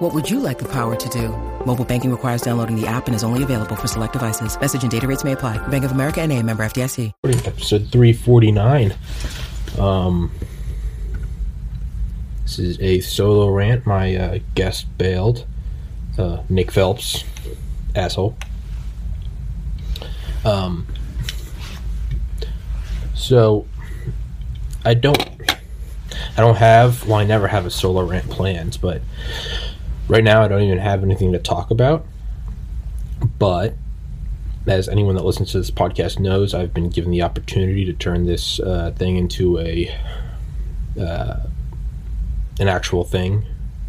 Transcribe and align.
What 0.00 0.14
would 0.14 0.30
you 0.30 0.40
like 0.40 0.58
the 0.58 0.68
power 0.68 0.96
to 0.96 1.08
do? 1.10 1.28
Mobile 1.66 1.84
banking 1.84 2.10
requires 2.10 2.40
downloading 2.40 2.74
the 2.74 2.86
app 2.86 3.06
and 3.06 3.14
is 3.14 3.22
only 3.22 3.42
available 3.42 3.76
for 3.76 3.86
select 3.86 4.14
devices. 4.14 4.58
Message 4.58 4.80
and 4.80 4.90
data 4.90 5.06
rates 5.06 5.24
may 5.24 5.32
apply. 5.32 5.58
Bank 5.68 5.84
of 5.84 5.92
America 5.92 6.22
and 6.22 6.32
a 6.32 6.42
member 6.42 6.64
FDIC. 6.64 7.12
Episode 7.44 7.86
349. 7.92 8.96
Um, 9.78 10.30
this 12.44 12.58
is 12.58 12.80
a 12.80 13.00
solo 13.00 13.50
rant. 13.50 13.84
My 13.84 14.16
uh, 14.16 14.38
guest 14.54 14.86
bailed. 14.96 15.44
Uh, 16.16 16.44
Nick 16.48 16.70
Phelps. 16.70 17.24
Asshole. 17.94 18.38
Um, 20.46 20.86
so, 23.14 23.66
I 24.82 24.94
don't... 24.94 25.22
I 26.38 26.40
don't 26.40 26.56
have... 26.56 27.06
Well, 27.06 27.16
I 27.16 27.24
never 27.24 27.48
have 27.48 27.66
a 27.66 27.70
solo 27.70 28.02
rant 28.02 28.30
planned, 28.30 28.78
but 28.80 29.02
right 30.10 30.24
now 30.24 30.42
I 30.42 30.48
don't 30.48 30.62
even 30.62 30.78
have 30.78 31.04
anything 31.04 31.32
to 31.32 31.38
talk 31.38 31.70
about. 31.70 32.04
But 33.38 33.74
as 34.66 34.88
anyone 34.88 35.14
that 35.14 35.24
listens 35.24 35.52
to 35.52 35.58
this 35.58 35.70
podcast 35.70 36.18
knows, 36.18 36.52
I've 36.52 36.74
been 36.74 36.90
given 36.90 37.10
the 37.12 37.22
opportunity 37.22 37.84
to 37.84 37.92
turn 37.92 38.26
this 38.26 38.58
uh, 38.60 38.92
thing 38.96 39.16
into 39.16 39.58
a 39.58 39.88
uh, 41.00 41.36
an 42.58 42.68
actual 42.68 43.04
thing 43.04 43.44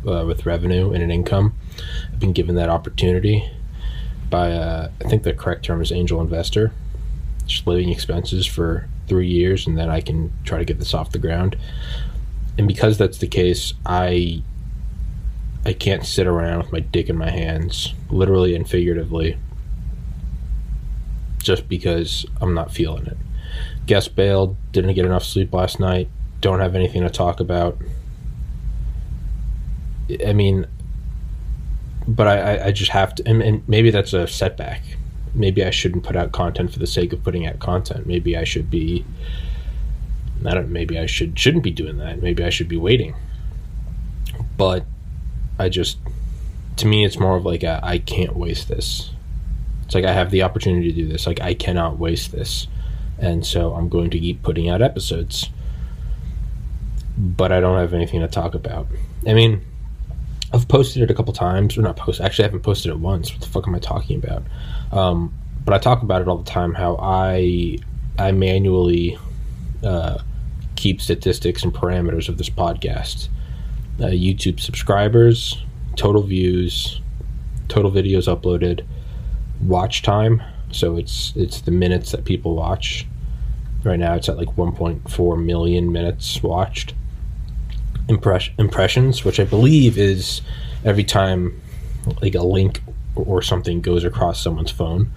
uh, 0.08 0.24
with 0.26 0.46
revenue 0.46 0.92
and 0.92 1.04
an 1.04 1.12
income. 1.12 1.54
I've 2.14 2.20
been 2.20 2.34
given 2.34 2.56
that 2.56 2.70
opportunity 2.70 3.50
by 4.30 4.52
uh, 4.52 4.92
I 5.04 5.10
think 5.10 5.24
the 5.24 5.34
correct 5.34 5.66
term 5.66 5.82
is 5.82 5.92
angel 5.92 6.22
investor. 6.22 6.72
Just 7.48 7.66
living 7.66 7.90
expenses 7.90 8.46
for 8.46 8.88
three 9.08 9.28
years, 9.28 9.66
and 9.66 9.78
then 9.78 9.90
I 9.90 10.02
can 10.02 10.32
try 10.46 10.60
to 10.60 10.66
get 10.66 10.78
this 10.78 10.94
off 10.94 11.12
the 11.12 11.20
ground. 11.20 11.58
And 12.58 12.68
because 12.68 12.98
that's 12.98 13.18
the 13.18 13.28
case, 13.28 13.74
I 13.86 14.44
I 15.66 15.74
can't 15.74 16.06
sit 16.06 16.26
around 16.28 16.60
with 16.60 16.72
my 16.72 16.80
dick 16.80 17.10
in 17.10 17.18
my 17.18 17.30
hands, 17.30 17.94
literally 18.10 18.56
and 18.56 18.68
figuratively, 18.68 19.38
just 21.44 21.68
because 21.70 22.26
I'm 22.42 22.54
not 22.54 22.72
feeling 22.72 23.06
it. 23.06 23.18
Guest 23.86 24.16
bailed, 24.16 24.56
didn't 24.72 24.94
get 24.96 25.06
enough 25.06 25.24
sleep 25.24 25.54
last 25.54 25.80
night, 25.80 26.08
don't 26.40 26.60
have 26.60 26.76
anything 26.76 27.04
to 27.04 27.10
talk 27.10 27.40
about. 27.40 27.78
I 30.26 30.34
mean, 30.34 30.66
but 32.08 32.28
I, 32.28 32.68
I 32.68 32.72
just 32.72 32.92
have 32.92 33.16
to, 33.16 33.28
and, 33.28 33.42
and 33.42 33.68
maybe 33.68 33.92
that's 33.92 34.14
a 34.14 34.28
setback. 34.28 34.82
Maybe 35.34 35.64
I 35.64 35.70
shouldn't 35.70 36.04
put 36.04 36.16
out 36.16 36.32
content 36.32 36.74
for 36.74 36.80
the 36.80 36.88
sake 36.88 37.14
of 37.14 37.24
putting 37.24 37.46
out 37.46 37.60
content. 37.60 38.06
Maybe 38.08 38.36
I 38.36 38.44
should 38.44 38.70
be, 38.70 39.06
I 40.46 40.56
don't. 40.56 40.70
Maybe 40.70 40.98
I 40.98 41.06
should 41.06 41.38
shouldn't 41.38 41.64
be 41.64 41.72
doing 41.72 41.98
that. 42.00 42.22
Maybe 42.22 42.44
I 42.44 42.50
should 42.50 42.68
be 42.68 42.78
waiting. 42.78 43.16
But 44.58 44.86
I 45.62 45.70
just, 45.70 45.98
to 46.78 46.88
me, 46.88 47.06
it's 47.06 47.20
more 47.20 47.38
of 47.38 47.46
like 47.46 47.64
I 47.64 48.00
can't 48.00 48.36
waste 48.36 48.68
this. 48.68 49.12
It's 49.86 49.96
like 49.96 50.06
I 50.06 50.14
have 50.14 50.32
the 50.32 50.44
opportunity 50.44 50.92
to 50.92 50.96
do 50.96 51.08
this. 51.08 51.28
Like 51.28 51.42
I 51.42 51.54
cannot 51.54 52.00
waste 52.00 52.32
this, 52.32 52.68
and 53.20 53.46
so 53.46 53.74
I'm 53.74 53.90
going 53.90 54.10
to 54.12 54.20
keep 54.20 54.42
putting 54.42 54.70
out 54.70 54.82
episodes. 54.82 55.50
But 57.18 57.52
I 57.52 57.60
don't 57.60 57.78
have 57.78 57.94
anything 57.94 58.22
to 58.22 58.28
talk 58.28 58.56
about. 58.56 58.88
I 59.28 59.34
mean, 59.34 59.62
I've 60.54 60.68
posted 60.68 61.04
it 61.04 61.12
a 61.12 61.14
couple 61.14 61.34
times, 61.34 61.78
or 61.78 61.82
not 61.82 61.98
posted. 61.98 62.26
Actually, 62.26 62.46
I 62.46 62.48
haven't 62.48 62.62
posted 62.62 62.92
it 62.92 63.00
once. 63.00 63.32
What 63.32 63.42
the 63.42 63.48
fuck 63.48 63.68
am 63.68 63.76
I 63.76 63.80
talking 63.80 64.18
about? 64.18 64.44
Um, 64.92 65.34
but 65.64 65.74
I 65.74 65.78
talk 65.78 66.02
about 66.04 66.22
it 66.22 66.28
all 66.28 66.38
the 66.38 66.50
time. 66.50 66.74
How 66.74 66.98
I 66.98 67.78
I 68.18 68.32
manually 68.32 69.18
uh, 69.84 70.20
keep 70.76 71.02
statistics 71.02 71.64
and 71.64 71.74
parameters 71.74 72.30
of 72.30 72.38
this 72.38 72.50
podcast. 72.50 73.30
Uh, 74.00 74.06
YouTube 74.06 74.60
subscribers, 74.60 75.62
total 75.96 76.24
views, 76.24 77.02
total 77.68 77.92
videos 77.92 78.28
uploaded, 78.34 78.86
watch 79.62 80.02
time. 80.02 80.42
So 80.72 80.98
it's 80.98 81.34
it's 81.36 81.62
the 81.62 81.72
minutes 81.72 82.12
that 82.12 82.26
people 82.26 82.56
watch. 82.56 83.06
Right 83.84 84.00
now, 84.00 84.16
it's 84.16 84.30
at 84.30 84.38
like 84.38 84.50
1.4 84.56 85.44
million 85.44 85.92
minutes 85.92 86.42
watched. 86.44 86.94
Impress- 88.08 88.50
impressions, 88.60 89.24
which 89.26 89.40
I 89.40 89.44
believe 89.44 89.98
is 89.98 90.42
every 90.84 91.04
time 91.04 91.60
like 92.22 92.36
a 92.36 92.44
link 92.44 92.82
or 93.16 93.42
something 93.42 93.82
goes 93.82 94.04
across 94.04 94.42
someone's 94.42 94.72
phone. 94.72 95.12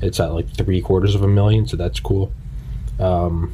It's 0.00 0.20
at 0.20 0.32
like 0.32 0.48
three 0.50 0.80
quarters 0.80 1.14
of 1.14 1.22
a 1.22 1.28
million, 1.28 1.66
so 1.66 1.76
that's 1.76 2.00
cool. 2.00 2.32
Um, 3.00 3.52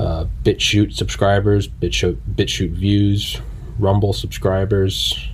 uh, 0.00 0.24
BitChute 0.44 0.94
subscribers, 0.94 1.68
BitChute, 1.68 2.16
BitChute 2.34 2.72
views, 2.72 3.38
Rumble 3.78 4.14
subscribers, 4.14 5.28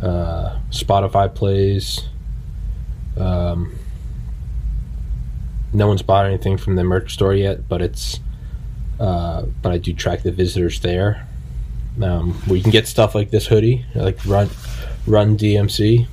uh, 0.00 0.56
Spotify 0.70 1.34
plays. 1.34 2.08
Um, 3.16 3.76
no 5.72 5.88
one's 5.88 6.02
bought 6.02 6.26
anything 6.26 6.56
from 6.56 6.76
the 6.76 6.84
merch 6.84 7.14
store 7.14 7.34
yet, 7.34 7.68
but 7.68 7.82
it's 7.82 8.20
uh, 9.00 9.42
but 9.60 9.72
I 9.72 9.78
do 9.78 9.92
track 9.92 10.22
the 10.22 10.30
visitors 10.30 10.78
there. 10.78 11.26
Um, 12.00 12.40
we 12.46 12.62
can 12.62 12.70
get 12.70 12.86
stuff 12.86 13.14
like 13.16 13.30
this 13.30 13.46
hoodie, 13.46 13.84
like 13.96 14.24
Run 14.24 14.50
Run 15.04 15.36
DMC, 15.36 16.06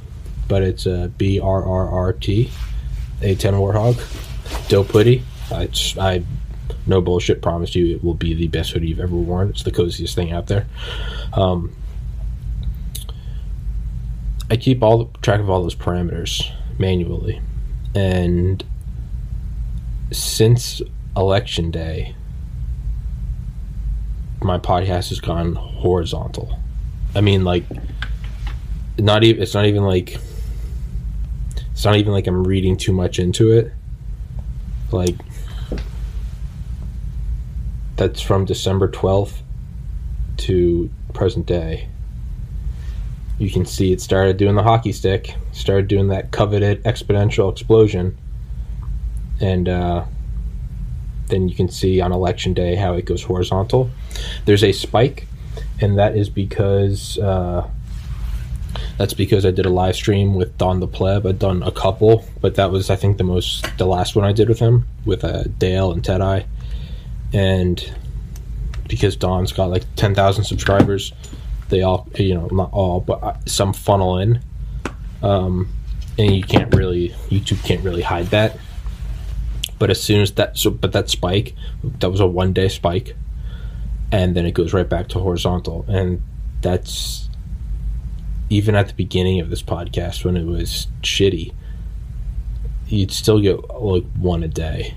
but 0.47 0.63
it's 0.63 0.87
a 0.87 1.11
B 1.15 1.39
R 1.39 1.63
R 1.63 1.89
R 1.89 2.13
T, 2.13 2.49
A10 3.19 3.53
Warthog, 3.53 4.67
dope 4.67 4.87
hoodie. 4.87 5.23
I, 5.51 5.69
I 5.99 6.23
no 6.87 7.01
bullshit, 7.01 7.41
promise 7.41 7.75
you 7.75 7.95
it 7.95 8.03
will 8.03 8.13
be 8.13 8.33
the 8.33 8.47
best 8.47 8.71
hoodie 8.71 8.87
you've 8.87 8.99
ever 8.99 9.15
worn. 9.15 9.49
It's 9.49 9.63
the 9.63 9.71
coziest 9.71 10.15
thing 10.15 10.31
out 10.31 10.47
there. 10.47 10.65
Um, 11.33 11.75
I 14.49 14.57
keep 14.57 14.83
all 14.83 15.05
the, 15.05 15.19
track 15.19 15.39
of 15.39 15.49
all 15.49 15.61
those 15.61 15.75
parameters 15.75 16.51
manually, 16.77 17.41
and 17.95 18.63
since 20.11 20.81
election 21.15 21.71
day, 21.71 22.15
my 24.43 24.57
podcast 24.57 25.09
has 25.09 25.19
gone 25.19 25.55
horizontal. 25.55 26.59
I 27.15 27.21
mean, 27.21 27.43
like, 27.43 27.63
not 28.97 29.23
even. 29.23 29.41
It's 29.41 29.53
not 29.53 29.65
even 29.65 29.83
like. 29.83 30.17
It's 31.71 31.85
not 31.85 31.95
even 31.95 32.11
like 32.11 32.27
I'm 32.27 32.45
reading 32.45 32.77
too 32.77 32.93
much 32.93 33.19
into 33.19 33.51
it. 33.51 33.71
Like, 34.91 35.15
that's 38.01 38.19
from 38.19 38.45
December 38.45 38.87
12th 38.87 39.43
to 40.35 40.89
present 41.13 41.45
day. 41.45 41.87
You 43.37 43.51
can 43.51 43.63
see 43.63 43.91
it 43.91 44.01
started 44.01 44.37
doing 44.37 44.55
the 44.55 44.63
hockey 44.63 44.91
stick, 44.91 45.35
started 45.51 45.87
doing 45.87 46.07
that 46.07 46.31
coveted 46.31 46.83
exponential 46.83 47.51
explosion, 47.51 48.17
and 49.39 49.69
uh, 49.69 50.05
then 51.27 51.47
you 51.47 51.53
can 51.53 51.69
see 51.69 52.01
on 52.01 52.11
election 52.11 52.55
day 52.55 52.73
how 52.73 52.93
it 52.93 53.05
goes 53.05 53.21
horizontal. 53.21 53.91
There's 54.45 54.63
a 54.63 54.71
spike, 54.71 55.27
and 55.79 55.99
that 55.99 56.17
is 56.17 56.27
because 56.27 57.19
uh, 57.19 57.69
that's 58.97 59.13
because 59.13 59.45
I 59.45 59.51
did 59.51 59.67
a 59.67 59.69
live 59.69 59.95
stream 59.95 60.33
with 60.33 60.57
Don 60.57 60.79
the 60.79 60.87
Pleb. 60.87 61.27
I'd 61.27 61.37
done 61.37 61.61
a 61.61 61.71
couple, 61.71 62.25
but 62.41 62.55
that 62.55 62.71
was 62.71 62.89
I 62.89 62.95
think 62.95 63.19
the 63.19 63.23
most 63.23 63.63
the 63.77 63.85
last 63.85 64.15
one 64.15 64.25
I 64.25 64.31
did 64.31 64.49
with 64.49 64.57
him 64.57 64.87
with 65.05 65.23
uh, 65.23 65.43
Dale 65.59 65.91
and 65.91 66.03
Ted 66.03 66.21
and 67.33 67.93
because 68.87 69.15
Don's 69.15 69.53
got 69.53 69.69
like 69.69 69.83
10,000 69.95 70.43
subscribers, 70.43 71.13
they 71.69 71.81
all, 71.81 72.07
you 72.15 72.35
know, 72.35 72.47
not 72.51 72.73
all, 72.73 72.99
but 72.99 73.23
uh, 73.23 73.37
some 73.45 73.71
funnel 73.71 74.17
in. 74.17 74.41
Um, 75.23 75.69
and 76.17 76.35
you 76.35 76.43
can't 76.43 76.75
really, 76.75 77.09
YouTube 77.29 77.63
can't 77.63 77.81
really 77.83 78.01
hide 78.01 78.27
that. 78.27 78.57
But 79.79 79.89
as 79.89 80.03
soon 80.03 80.21
as 80.21 80.33
that, 80.33 80.57
so, 80.57 80.69
but 80.69 80.91
that 80.91 81.09
spike, 81.09 81.55
that 81.83 82.11
was 82.11 82.19
a 82.19 82.27
one 82.27 82.51
day 82.53 82.67
spike, 82.67 83.15
and 84.11 84.35
then 84.35 84.45
it 84.45 84.51
goes 84.51 84.73
right 84.73 84.87
back 84.87 85.07
to 85.09 85.19
horizontal. 85.19 85.85
And 85.87 86.21
that's 86.61 87.29
even 88.49 88.75
at 88.75 88.89
the 88.89 88.93
beginning 88.93 89.39
of 89.39 89.49
this 89.49 89.63
podcast 89.63 90.25
when 90.25 90.35
it 90.35 90.45
was 90.45 90.87
shitty, 91.01 91.53
you'd 92.87 93.11
still 93.11 93.39
get 93.39 93.55
like 93.73 94.03
one 94.17 94.43
a 94.43 94.49
day. 94.49 94.95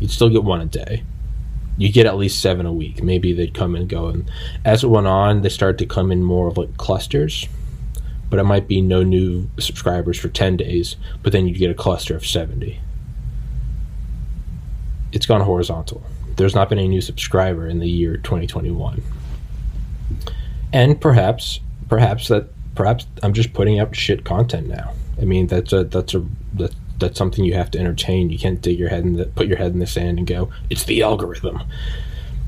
You'd 0.00 0.10
still 0.10 0.28
get 0.28 0.42
one 0.42 0.60
a 0.60 0.66
day 0.66 1.04
you 1.80 1.90
get 1.90 2.04
at 2.04 2.18
least 2.18 2.42
seven 2.42 2.66
a 2.66 2.72
week. 2.72 3.02
Maybe 3.02 3.32
they'd 3.32 3.54
come 3.54 3.74
and 3.74 3.88
go. 3.88 4.08
And 4.08 4.30
as 4.66 4.84
it 4.84 4.88
went 4.88 5.06
on, 5.06 5.40
they 5.40 5.48
started 5.48 5.78
to 5.78 5.86
come 5.86 6.12
in 6.12 6.22
more 6.22 6.46
of 6.46 6.58
like 6.58 6.76
clusters. 6.76 7.48
But 8.28 8.38
it 8.38 8.44
might 8.44 8.68
be 8.68 8.82
no 8.82 9.02
new 9.02 9.48
subscribers 9.58 10.18
for 10.18 10.28
10 10.28 10.58
days, 10.58 10.96
but 11.22 11.32
then 11.32 11.48
you'd 11.48 11.56
get 11.56 11.70
a 11.70 11.74
cluster 11.74 12.14
of 12.14 12.26
70. 12.26 12.78
it's 15.12 15.24
gone 15.24 15.40
horizontal. 15.40 16.02
There's 16.36 16.54
not 16.54 16.68
been 16.68 16.78
a 16.78 16.86
new 16.86 17.00
subscriber 17.00 17.66
in 17.66 17.80
the 17.80 17.88
year 17.88 18.18
2021. 18.18 19.02
And 20.74 21.00
perhaps, 21.00 21.60
perhaps 21.88 22.28
that, 22.28 22.50
perhaps 22.74 23.06
I'm 23.22 23.32
just 23.32 23.54
putting 23.54 23.80
out 23.80 23.96
shit 23.96 24.24
content 24.24 24.68
now. 24.68 24.92
I 25.20 25.24
mean, 25.24 25.46
that's 25.46 25.72
a, 25.72 25.84
that's 25.84 26.14
a, 26.14 26.24
that's 27.00 27.18
something 27.18 27.44
you 27.44 27.54
have 27.54 27.70
to 27.72 27.78
entertain. 27.78 28.30
You 28.30 28.38
can't 28.38 28.60
dig 28.60 28.78
your 28.78 28.88
head 28.88 29.04
in 29.04 29.14
the, 29.14 29.26
put 29.26 29.46
your 29.46 29.56
head 29.56 29.72
in 29.72 29.78
the 29.78 29.86
sand 29.86 30.18
and 30.18 30.26
go, 30.26 30.50
it's 30.68 30.84
the 30.84 31.02
algorithm. 31.02 31.62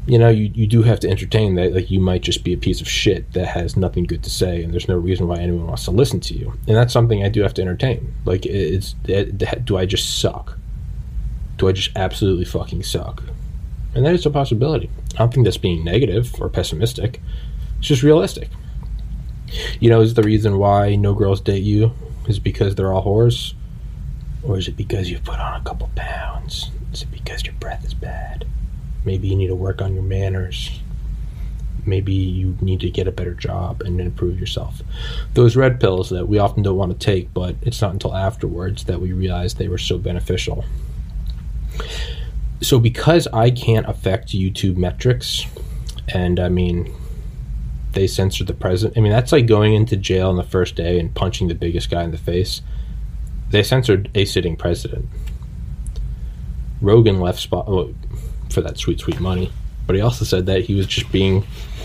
You 0.07 0.19
know, 0.19 0.29
you, 0.29 0.51
you 0.55 0.67
do 0.67 0.83
have 0.83 1.01
to 1.01 1.09
entertain 1.09 1.55
that. 1.57 1.73
Like, 1.73 1.91
you 1.91 2.01
might 2.01 2.23
just 2.23 2.45
be 2.45 2.53
a 2.53 2.57
piece 2.57 2.81
of 2.81 2.89
shit 2.89 3.33
that 3.35 3.47
has 3.47 3.77
nothing 3.77 4.05
good 4.05 4.23
to 4.25 4.31
say, 4.31 4.63
and 4.63 4.73
there's 4.73 4.89
no 4.89 4.97
reason 4.97 5.29
why 5.29 5.39
anyone 5.39 5.67
wants 5.67 5.85
to 5.85 5.93
listen 5.93 6.21
to 6.21 6.35
you. 6.35 6.53
And 6.67 6.77
that's 6.77 6.93
something 6.93 7.25
I 7.25 7.29
do 7.29 7.43
have 7.43 7.55
to 7.55 7.63
entertain. 7.63 8.13
Like, 8.25 8.45
it's, 8.45 8.97
it, 9.05 9.65
do 9.65 9.79
I 9.79 9.87
just 9.87 10.21
suck? 10.21 10.59
Do 11.57 11.69
I 11.69 11.73
just 11.73 11.91
absolutely 11.97 12.45
fucking 12.45 12.83
suck? 12.83 13.23
And 13.95 14.05
that 14.05 14.15
is 14.15 14.27
a 14.27 14.31
possibility. 14.31 14.91
I 15.15 15.19
don't 15.19 15.33
think 15.33 15.45
that's 15.45 15.59
being 15.59 15.85
negative 15.85 16.35
or 16.41 16.49
pessimistic. 16.49 17.21
It's 17.79 17.89
just 17.89 18.03
realistic. 18.03 18.49
You 19.81 19.91
know, 19.91 20.01
is 20.01 20.15
the 20.15 20.23
reason 20.23 20.59
why 20.59 20.97
no 20.97 21.15
girls 21.15 21.41
date 21.41 21.63
you 21.63 21.93
is 22.27 22.39
because 22.39 22.75
they're 22.75 22.93
all 22.93 23.05
whores? 23.05 23.55
Or 24.45 24.59
is 24.59 24.69
it 24.69 24.77
because 24.77 25.11
you've 25.11 25.25
put 25.25 25.39
on 25.39 25.61
a 25.61 25.65
couple 25.65 25.91
pounds? 25.95 26.71
Is 26.93 27.03
it 27.03 27.11
because 27.11 27.45
your 27.45 27.55
breath 27.55 27.85
is 27.85 27.95
bad? 27.95 28.45
Maybe 29.05 29.29
you 29.29 29.37
need 29.37 29.49
to 29.49 29.55
work 29.55 29.81
on 29.81 29.95
your 29.95 30.03
manners. 30.03 30.81
Maybe 31.85 32.13
you 32.13 32.57
need 32.61 32.81
to 32.81 32.91
get 32.91 33.09
a 33.09 33.13
better 33.13 33.35
job 33.35 33.83
and 33.83 34.01
improve 34.01 34.39
yourself. 34.39 34.83
Those 35.35 35.57
red 35.57 35.81
pills 35.81 36.11
that 36.11 36.29
we 36.29 36.39
often 36.39 36.63
don't 36.63 36.77
want 36.77 36.93
to 36.93 37.05
take, 37.05 37.35
but 37.35 37.57
it's 37.63 37.81
not 37.81 37.93
until 37.93 38.15
afterwards 38.15 38.85
that 38.85 39.01
we 39.01 39.13
realize 39.13 39.55
they 39.55 39.69
were 39.69 39.79
so 39.79 39.99
beneficial. 39.99 40.65
So, 42.61 42.79
because 42.79 43.27
I 43.33 43.51
can't 43.51 43.89
affect 43.89 44.29
YouTube 44.29 44.77
metrics, 44.77 45.47
and 46.15 46.39
I 46.39 46.49
mean, 46.49 46.95
they 47.93 48.07
censor 48.07 48.45
the 48.45 48.55
president. 48.55 48.97
I 48.97 49.01
mean, 49.01 49.11
that's 49.11 49.33
like 49.33 49.47
going 49.47 49.75
into 49.75 49.97
jail 49.97 50.29
on 50.29 50.37
the 50.37 50.45
first 50.45 50.77
day 50.77 51.01
and 51.01 51.13
punching 51.13 51.49
the 51.49 51.55
biggest 51.55 51.91
guy 51.91 52.05
in 52.05 52.13
the 52.13 52.19
face. 52.19 52.63
They 53.53 53.63
censored 53.63 54.11
a 54.15 54.25
sitting 54.25 54.57
president. 54.57 55.07
Rogan 56.81 57.21
left 57.21 57.39
spot 57.39 57.67
oh, 57.69 57.95
for 58.51 58.61
that 58.63 58.79
sweet, 58.79 58.99
sweet 58.99 59.21
money, 59.21 59.53
but 59.87 59.95
he 59.95 60.03
also 60.03 60.25
said 60.25 60.47
that 60.47 60.63
he 60.63 60.75
was 60.75 60.87
just 60.87 61.13
being, 61.13 61.45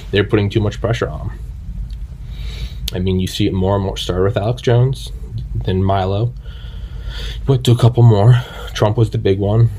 they're 0.10 0.24
putting 0.24 0.50
too 0.50 0.60
much 0.60 0.82
pressure 0.82 1.08
on 1.08 1.30
him. 1.30 1.40
I 2.94 3.00
mean, 3.00 3.20
you 3.20 3.28
see 3.28 3.46
it 3.46 3.54
more 3.54 3.76
and 3.76 3.84
more. 3.84 3.98
Started 3.98 4.24
with 4.24 4.38
Alex 4.38 4.62
Jones, 4.64 5.12
then 5.54 5.84
Milo. 5.84 6.34
Went 7.48 7.64
to 7.66 7.72
a 7.72 7.78
couple 7.78 8.02
more. 8.02 8.42
Trump 8.74 8.98
was 8.98 9.12
the 9.12 9.18
big 9.20 9.38
one, 9.38 9.70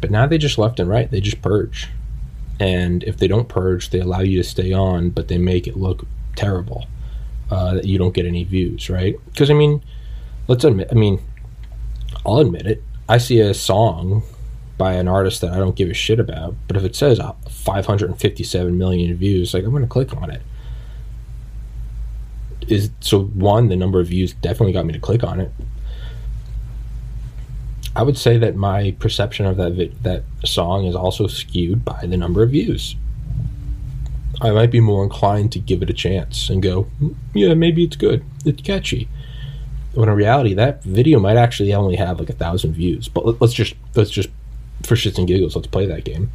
but 0.00 0.10
now 0.10 0.26
they 0.26 0.38
just 0.38 0.56
left 0.56 0.80
and 0.80 0.88
right. 0.88 1.10
They 1.10 1.20
just 1.20 1.42
purge 1.42 1.88
and 2.60 3.02
if 3.04 3.16
they 3.16 3.26
don't 3.26 3.48
purge, 3.48 3.90
they 3.90 4.00
allow 4.00 4.20
you 4.20 4.38
to 4.38 4.48
stay 4.48 4.72
on, 4.72 5.10
but 5.10 5.28
they 5.28 5.38
make 5.38 5.66
it 5.66 5.76
look 5.76 6.06
terrible 6.36 6.86
uh, 7.50 7.74
that 7.74 7.84
you 7.84 7.98
don't 7.98 8.14
get 8.14 8.26
any 8.26 8.44
views, 8.44 8.88
right? 8.88 9.16
Because 9.26 9.50
I 9.50 9.54
mean, 9.54 9.82
let's 10.48 10.64
admit, 10.64 10.88
I 10.90 10.94
mean, 10.94 11.20
I'll 12.26 12.38
admit 12.38 12.66
it. 12.66 12.82
I 13.08 13.18
see 13.18 13.40
a 13.40 13.54
song 13.54 14.22
by 14.76 14.94
an 14.94 15.08
artist 15.08 15.40
that 15.40 15.52
I 15.52 15.56
don't 15.58 15.76
give 15.76 15.90
a 15.90 15.94
shit 15.94 16.18
about, 16.18 16.54
but 16.66 16.76
if 16.76 16.84
it 16.84 16.96
says 16.96 17.20
557 17.48 18.76
million 18.76 19.14
views, 19.16 19.54
like 19.54 19.64
I'm 19.64 19.70
going 19.70 19.82
to 19.82 19.88
click 19.88 20.16
on 20.16 20.30
it. 20.30 20.42
Is 22.66 22.90
so 23.00 23.24
one, 23.24 23.68
the 23.68 23.76
number 23.76 24.00
of 24.00 24.08
views 24.08 24.32
definitely 24.32 24.72
got 24.72 24.86
me 24.86 24.94
to 24.94 24.98
click 24.98 25.22
on 25.22 25.38
it. 25.38 25.52
I 27.94 28.02
would 28.02 28.18
say 28.18 28.38
that 28.38 28.56
my 28.56 28.96
perception 28.98 29.46
of 29.46 29.56
that 29.58 29.72
vi- 29.72 29.92
that 30.02 30.24
song 30.44 30.86
is 30.86 30.96
also 30.96 31.26
skewed 31.26 31.84
by 31.84 32.06
the 32.06 32.16
number 32.16 32.42
of 32.42 32.50
views. 32.50 32.96
I 34.40 34.50
might 34.50 34.70
be 34.70 34.80
more 34.80 35.04
inclined 35.04 35.52
to 35.52 35.60
give 35.60 35.82
it 35.82 35.90
a 35.90 35.92
chance 35.92 36.48
and 36.50 36.62
go, 36.62 36.88
mm, 37.00 37.14
yeah, 37.34 37.54
maybe 37.54 37.84
it's 37.84 37.96
good, 37.96 38.24
it's 38.44 38.62
catchy. 38.62 39.08
When 39.94 40.08
in 40.08 40.14
reality, 40.14 40.54
that 40.54 40.82
video 40.82 41.18
might 41.20 41.36
actually 41.36 41.72
only 41.74 41.96
have 41.96 42.18
like 42.18 42.30
a 42.30 42.34
thousand 42.34 42.74
views. 42.74 43.08
But 43.08 43.40
let's 43.40 43.52
just 43.52 43.74
let's 43.94 44.10
just 44.10 44.28
for 44.82 44.94
shits 44.94 45.18
and 45.18 45.26
giggles, 45.26 45.56
let's 45.56 45.68
play 45.68 45.86
that 45.86 46.04
game. 46.04 46.30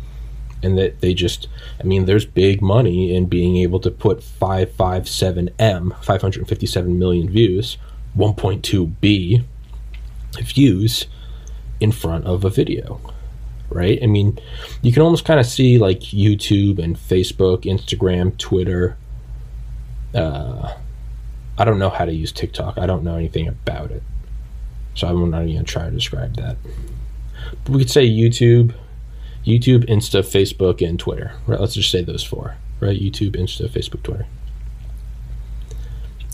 And 0.61 0.77
that 0.77 0.99
they 0.99 1.13
just, 1.13 1.47
I 1.79 1.83
mean, 1.83 2.05
there's 2.05 2.25
big 2.25 2.61
money 2.61 3.15
in 3.15 3.27
being 3.27 3.55
able 3.57 3.79
to 3.79 3.91
put 3.91 4.19
557M, 4.19 6.03
557 6.03 6.99
million 6.99 7.29
views, 7.29 7.77
1.2 8.17 8.93
B 8.99 9.43
views 10.41 11.05
in 11.79 11.91
front 11.91 12.25
of 12.25 12.43
a 12.43 12.49
video 12.49 12.99
right 13.69 13.99
i 14.01 14.05
mean 14.05 14.37
you 14.81 14.91
can 14.91 15.01
almost 15.01 15.25
kind 15.25 15.39
of 15.39 15.45
see 15.45 15.77
like 15.77 15.99
youtube 15.99 16.79
and 16.79 16.97
facebook 16.97 17.63
instagram 17.63 18.35
twitter 18.37 18.97
uh, 20.13 20.73
i 21.59 21.65
don't 21.65 21.77
know 21.77 21.89
how 21.89 22.05
to 22.05 22.13
use 22.13 22.31
tiktok. 22.31 22.77
I 22.77 22.87
don't 22.87 23.03
know 23.03 23.15
anything 23.15 23.47
about 23.47 23.91
it. 23.91 24.01
So 24.95 25.07
i'm 25.07 25.29
not 25.29 25.43
even 25.43 25.53
going 25.53 25.65
to 25.65 25.71
try 25.71 25.85
to 25.85 25.91
describe 25.91 26.35
that. 26.37 26.57
But 27.63 27.73
we 27.73 27.79
could 27.79 27.91
say 27.91 28.07
youtube 28.09 28.73
youtube 29.45 29.85
insta 29.87 30.21
facebook 30.21 30.87
and 30.87 30.97
twitter. 30.97 31.33
Right 31.45 31.59
let's 31.59 31.75
just 31.75 31.91
say 31.91 32.01
those 32.01 32.23
four. 32.23 32.55
Right 32.79 32.99
youtube 32.99 33.35
insta 33.35 33.69
facebook 33.69 34.03
twitter. 34.03 34.25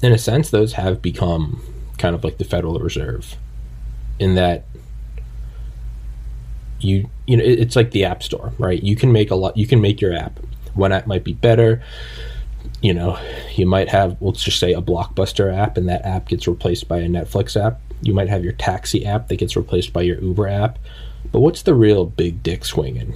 In 0.01 0.13
a 0.13 0.17
sense 0.17 0.49
those 0.51 0.73
have 0.73 1.01
become 1.01 1.61
kind 1.97 2.15
of 2.15 2.23
like 2.23 2.37
the 2.37 2.43
federal 2.43 2.77
reserve 2.79 3.35
in 4.19 4.35
that 4.35 4.65
you 6.79 7.09
you 7.25 7.37
know 7.37 7.43
it's 7.43 7.75
like 7.75 7.91
the 7.91 8.05
app 8.05 8.21
store 8.21 8.53
right? 8.59 8.83
You 8.83 8.95
can 8.95 9.11
make 9.11 9.31
a 9.31 9.35
lot 9.35 9.57
you 9.57 9.65
can 9.65 9.81
make 9.81 10.01
your 10.01 10.13
app. 10.13 10.39
One 10.75 10.91
app 10.91 11.07
might 11.07 11.23
be 11.23 11.33
better 11.33 11.81
you 12.85 12.93
know 12.93 13.19
you 13.55 13.65
might 13.65 13.89
have 13.89 14.17
let's 14.21 14.43
just 14.43 14.59
say 14.59 14.73
a 14.73 14.81
blockbuster 14.81 15.53
app 15.53 15.77
and 15.77 15.89
that 15.89 16.05
app 16.05 16.27
gets 16.27 16.47
replaced 16.47 16.87
by 16.87 16.97
a 16.99 17.07
netflix 17.07 17.59
app 17.59 17.79
you 18.01 18.13
might 18.13 18.29
have 18.29 18.43
your 18.43 18.53
taxi 18.53 19.05
app 19.05 19.27
that 19.27 19.37
gets 19.37 19.55
replaced 19.55 19.91
by 19.93 20.01
your 20.01 20.19
uber 20.21 20.47
app 20.47 20.77
but 21.31 21.39
what's 21.39 21.63
the 21.63 21.73
real 21.73 22.05
big 22.05 22.43
dick 22.43 22.63
swinging 22.63 23.13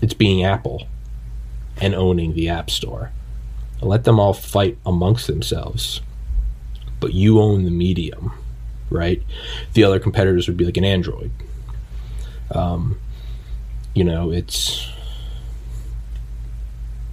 it's 0.00 0.14
being 0.14 0.44
apple 0.44 0.86
and 1.78 1.94
owning 1.94 2.34
the 2.34 2.48
app 2.48 2.70
store 2.70 3.10
let 3.80 4.04
them 4.04 4.20
all 4.20 4.34
fight 4.34 4.78
amongst 4.86 5.26
themselves 5.26 6.00
but 7.00 7.12
you 7.12 7.40
own 7.40 7.64
the 7.64 7.70
medium 7.70 8.32
right? 8.92 9.22
The 9.72 9.84
other 9.84 9.98
competitors 9.98 10.46
would 10.46 10.56
be 10.56 10.64
like 10.64 10.76
an 10.76 10.84
Android. 10.84 11.32
Um, 12.54 13.00
you 13.94 14.04
know, 14.04 14.30
it's 14.30 14.88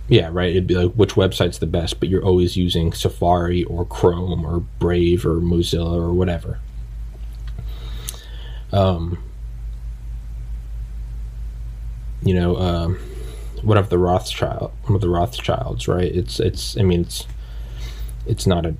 yeah, 0.10 0.30
right. 0.32 0.50
It'd 0.50 0.68
be 0.68 0.76
like 0.76 0.94
which 0.94 1.14
website's 1.14 1.60
the 1.60 1.68
best, 1.68 2.00
but 2.00 2.10
you're 2.10 2.26
always 2.26 2.58
using 2.58 2.94
Safari 2.94 3.64
or 3.66 3.86
Chrome 3.86 4.44
or 4.44 4.62
Brave 4.80 5.26
or 5.26 5.36
Mozilla 5.36 5.96
or 5.96 6.12
whatever. 6.14 6.60
Um, 8.74 9.24
you 12.24 12.34
know, 12.34 12.58
um, 12.58 13.00
one 13.62 13.78
of 13.78 13.90
the 13.90 14.00
Rothschild, 14.00 14.72
one 14.84 14.96
of 14.96 15.02
the 15.02 15.10
Rothschilds, 15.10 15.88
right? 15.88 16.12
It's 16.12 16.40
it's. 16.40 16.76
I 16.76 16.82
mean, 16.82 17.02
it's 17.02 17.28
it's 18.26 18.48
not 18.48 18.66
a 18.66 18.76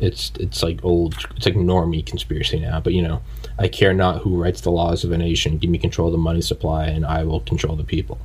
it's 0.00 0.32
it's 0.40 0.62
like 0.62 0.84
old 0.84 1.14
it's 1.36 1.46
like 1.46 1.54
normie 1.54 2.04
conspiracy 2.04 2.58
now 2.58 2.80
but 2.80 2.92
you 2.92 3.00
know 3.00 3.22
i 3.58 3.68
care 3.68 3.94
not 3.94 4.22
who 4.22 4.36
writes 4.36 4.60
the 4.62 4.70
laws 4.70 5.04
of 5.04 5.12
a 5.12 5.18
nation 5.18 5.56
give 5.56 5.70
me 5.70 5.78
control 5.78 6.08
of 6.08 6.12
the 6.12 6.18
money 6.18 6.40
supply 6.40 6.86
and 6.86 7.06
i 7.06 7.22
will 7.22 7.40
control 7.40 7.76
the 7.76 7.84
people 7.84 8.18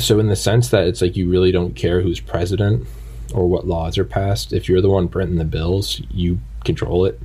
so 0.00 0.18
in 0.18 0.28
the 0.28 0.36
sense 0.36 0.68
that 0.68 0.86
it's 0.86 1.00
like 1.00 1.16
you 1.16 1.28
really 1.28 1.52
don't 1.52 1.74
care 1.74 2.00
who's 2.00 2.20
president 2.20 2.86
or 3.34 3.48
what 3.48 3.66
laws 3.66 3.96
are 3.98 4.04
passed 4.04 4.52
if 4.52 4.68
you're 4.68 4.80
the 4.80 4.90
one 4.90 5.08
printing 5.08 5.38
the 5.38 5.44
bills 5.44 6.02
you 6.10 6.40
control 6.64 7.04
it. 7.04 7.20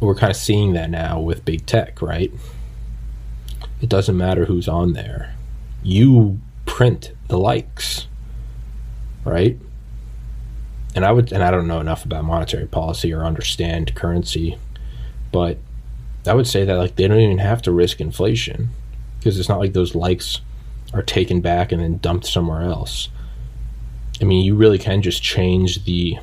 We're 0.00 0.14
kind 0.14 0.30
of 0.30 0.36
seeing 0.36 0.74
that 0.74 0.90
now 0.90 1.20
with 1.20 1.44
big 1.44 1.66
tech 1.66 2.02
right? 2.02 2.32
It 3.80 3.88
doesn't 3.88 4.16
matter 4.16 4.44
who's 4.44 4.68
on 4.68 4.92
there. 4.92 5.34
You 5.82 6.40
print 6.66 7.12
the 7.28 7.38
likes 7.38 8.06
right? 9.24 9.58
And 10.94 11.04
I 11.04 11.12
would, 11.12 11.32
and 11.32 11.42
I 11.42 11.50
don't 11.50 11.66
know 11.66 11.80
enough 11.80 12.04
about 12.04 12.24
monetary 12.24 12.66
policy 12.66 13.12
or 13.12 13.24
understand 13.24 13.94
currency, 13.94 14.58
but 15.32 15.58
I 16.26 16.34
would 16.34 16.46
say 16.46 16.64
that 16.64 16.76
like 16.76 16.96
they 16.96 17.08
don't 17.08 17.18
even 17.20 17.38
have 17.38 17.62
to 17.62 17.72
risk 17.72 18.00
inflation 18.00 18.70
because 19.18 19.38
it's 19.38 19.48
not 19.48 19.58
like 19.58 19.72
those 19.72 19.94
likes 19.94 20.40
are 20.94 21.02
taken 21.02 21.40
back 21.40 21.72
and 21.72 21.82
then 21.82 21.98
dumped 21.98 22.26
somewhere 22.26 22.62
else. 22.62 23.08
I 24.20 24.24
mean, 24.24 24.44
you 24.44 24.54
really 24.54 24.78
can 24.78 25.02
just 25.02 25.22
change 25.22 25.84
the 25.84 26.18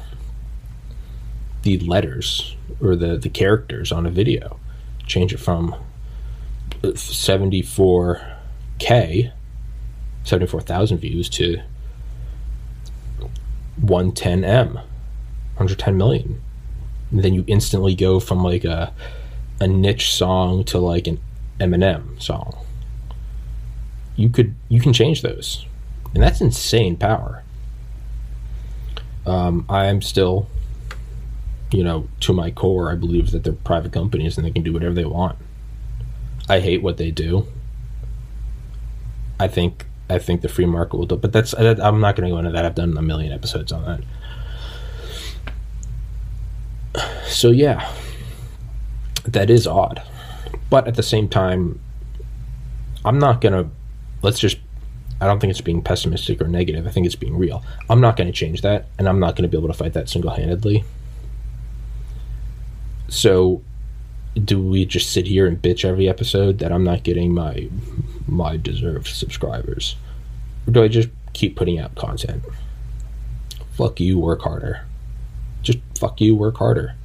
the 1.63 1.77
letters 1.79 2.55
or 2.81 2.95
the 2.95 3.17
the 3.17 3.29
characters 3.29 3.91
on 3.91 4.07
a 4.07 4.09
video, 4.09 4.57
change 5.05 5.33
it 5.33 5.39
from 5.39 5.75
74k, 6.81 9.31
74,000 10.23 10.97
views 10.97 11.29
to 11.29 11.61
110M, 13.83 14.73
110 14.73 15.97
million. 15.97 16.41
And 17.11 17.23
then 17.23 17.33
you 17.33 17.43
instantly 17.45 17.93
go 17.93 18.19
from 18.19 18.43
like 18.43 18.63
a 18.63 18.93
a 19.59 19.67
niche 19.67 20.13
song 20.13 20.63
to 20.63 20.79
like 20.79 21.07
an 21.07 21.19
Eminem 21.59 22.19
song. 22.19 22.57
You 24.15 24.30
could 24.30 24.56
you 24.70 24.80
can 24.80 24.94
change 24.94 25.22
those, 25.22 25.65
and 26.13 26.22
that's 26.22 26.41
insane 26.41 26.98
power. 26.98 27.44
Um, 29.25 29.65
I 29.70 29.86
am 29.86 30.01
still, 30.01 30.48
you 31.72 31.84
know, 31.84 32.08
to 32.22 32.34
my 32.34 32.51
core, 32.51 32.91
I 32.91 32.96
believe 32.96 33.32
that 33.32 33.44
they're 33.44 33.53
private 33.53 33.91
companies 33.91 34.38
and 34.38 34.46
they 34.46 34.51
can 34.51 34.63
do 34.63 34.74
whatever 34.74 34.94
they 34.94 35.06
want. 35.06 35.38
I 36.50 36.60
hate 36.60 36.82
what 36.82 36.98
they 36.98 37.12
do. 37.12 37.48
I 39.39 39.48
think 39.48 39.86
I 40.10 40.20
think 40.20 40.41
the 40.41 40.50
free 40.50 40.65
market 40.65 40.98
will 40.98 41.06
do, 41.06 41.15
but 41.15 41.32
that's 41.32 41.53
I'm 41.53 42.01
not 42.01 42.15
going 42.15 42.27
to 42.30 42.34
go 42.34 42.39
into 42.39 42.51
that. 42.51 42.65
I've 42.65 42.75
done 42.75 42.98
a 42.98 43.01
million 43.01 43.32
episodes 43.32 43.72
on 43.72 44.03
that. 46.94 47.03
So 47.27 47.50
yeah, 47.50 47.89
that 49.24 49.50
is 49.50 49.65
odd. 49.65 50.01
But 50.70 50.88
at 50.88 50.96
the 50.96 51.03
same 51.03 51.30
time, 51.30 51.80
I'm 53.03 53.20
not 53.20 53.41
going 53.41 53.53
to, 53.53 53.70
let's 54.21 54.39
just, 54.39 54.57
I 55.19 55.27
don't 55.27 55.39
think 55.39 55.51
it's 55.51 55.61
being 55.61 55.81
pessimistic 55.81 56.41
or 56.41 56.47
negative. 56.47 56.87
I 56.87 56.91
think 56.91 57.05
it's 57.05 57.15
being 57.15 57.37
real. 57.37 57.63
I'm 57.89 58.01
not 58.01 58.17
going 58.17 58.27
to 58.27 58.33
change 58.33 58.61
that, 58.61 58.87
and 58.97 59.07
I'm 59.07 59.19
not 59.19 59.35
going 59.35 59.43
to 59.43 59.49
be 59.49 59.57
able 59.57 59.67
to 59.67 59.77
fight 59.77 59.93
that 59.93 60.09
single 60.09 60.31
handedly. 60.31 60.83
So, 63.07 63.61
do 64.35 64.61
we 64.61 64.85
just 64.85 65.11
sit 65.11 65.27
here 65.27 65.45
and 65.45 65.61
bitch 65.61 65.83
every 65.83 66.07
episode 66.07 66.59
that 66.59 66.71
I'm 66.71 66.83
not 66.83 67.03
getting 67.03 67.33
my 67.33 67.69
my 68.27 68.55
deserved 68.55 69.07
subscribers? 69.07 69.95
Or 70.65 70.71
do 70.71 70.83
I 70.83 70.87
just 70.87 71.09
keep 71.33 71.55
putting 71.57 71.77
out 71.77 71.95
content? 71.95 72.43
Fuck 73.73 73.99
you, 73.99 74.17
work 74.17 74.41
harder. 74.41 74.85
Just 75.61 75.79
fuck 75.99 76.21
you, 76.21 76.35
work 76.35 76.57
harder. 76.57 76.95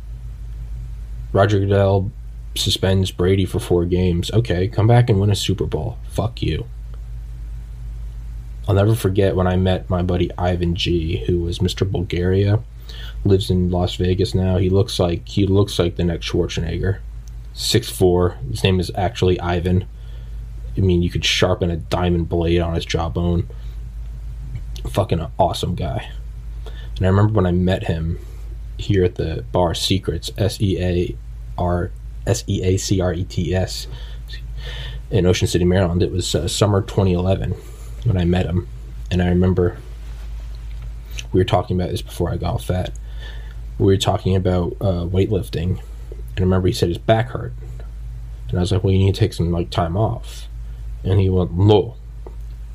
Roger 1.32 1.58
Goodell 1.58 2.12
suspends 2.54 3.10
Brady 3.10 3.44
for 3.44 3.58
four 3.58 3.84
games. 3.84 4.30
Okay, 4.30 4.68
come 4.68 4.86
back 4.86 5.10
and 5.10 5.20
win 5.20 5.30
a 5.30 5.34
Super 5.34 5.66
Bowl. 5.66 5.98
Fuck 6.08 6.42
you. 6.42 6.66
I'll 8.68 8.74
never 8.74 8.94
forget 8.94 9.36
when 9.36 9.46
I 9.46 9.56
met 9.56 9.88
my 9.88 10.02
buddy 10.02 10.30
Ivan 10.36 10.74
G, 10.74 11.24
who 11.26 11.40
was 11.40 11.60
Mr. 11.60 11.88
Bulgaria, 11.88 12.60
lives 13.24 13.48
in 13.48 13.70
Las 13.70 13.94
Vegas 13.94 14.34
now. 14.34 14.56
He 14.56 14.70
looks 14.70 14.98
like 14.98 15.28
he 15.28 15.46
looks 15.46 15.78
like 15.78 15.96
the 15.96 16.04
next 16.04 16.26
Schwarzenegger. 16.28 16.98
Six 17.54 17.88
four. 17.88 18.38
His 18.50 18.64
name 18.64 18.80
is 18.80 18.90
actually 18.96 19.38
Ivan. 19.40 19.86
I 20.76 20.80
mean, 20.80 21.02
you 21.02 21.10
could 21.10 21.24
sharpen 21.24 21.70
a 21.70 21.76
diamond 21.76 22.28
blade 22.28 22.60
on 22.60 22.74
his 22.74 22.84
jawbone. 22.84 23.48
Fucking 24.90 25.24
awesome 25.38 25.74
guy. 25.74 26.10
And 26.96 27.06
I 27.06 27.08
remember 27.08 27.34
when 27.34 27.46
I 27.46 27.52
met 27.52 27.84
him 27.84 28.18
here 28.78 29.04
at 29.04 29.14
the 29.14 29.44
bar 29.52 29.74
Secrets, 29.74 30.30
S 30.36 30.60
E 30.60 30.82
A 30.82 31.16
R 31.56 31.92
S 32.26 32.42
E 32.48 32.62
A 32.64 32.76
C 32.76 33.00
R 33.00 33.12
E 33.14 33.24
T 33.24 33.54
S 33.54 33.86
in 35.10 35.24
Ocean 35.24 35.46
City, 35.46 35.64
Maryland. 35.64 36.02
It 36.02 36.10
was 36.10 36.34
uh, 36.34 36.48
summer 36.48 36.82
2011 36.82 37.54
when 38.06 38.16
I 38.16 38.24
met 38.24 38.46
him, 38.46 38.68
and 39.10 39.22
I 39.22 39.28
remember 39.28 39.78
we 41.32 41.40
were 41.40 41.44
talking 41.44 41.78
about 41.78 41.90
this 41.90 42.02
before 42.02 42.30
I 42.30 42.36
got 42.36 42.62
fat. 42.62 42.92
We 43.78 43.86
were 43.86 43.96
talking 43.96 44.36
about 44.36 44.76
uh, 44.80 45.04
weightlifting, 45.04 45.80
and 46.10 46.38
I 46.38 46.40
remember 46.40 46.68
he 46.68 46.74
said 46.74 46.88
his 46.88 46.98
back 46.98 47.30
hurt, 47.30 47.52
and 48.48 48.58
I 48.58 48.60
was 48.60 48.72
like, 48.72 48.82
"Well, 48.82 48.92
you 48.92 48.98
need 48.98 49.14
to 49.14 49.18
take 49.18 49.32
some 49.32 49.50
like 49.50 49.70
time 49.70 49.96
off," 49.96 50.48
and 51.04 51.20
he 51.20 51.28
went, 51.28 51.52
"No, 51.52 51.96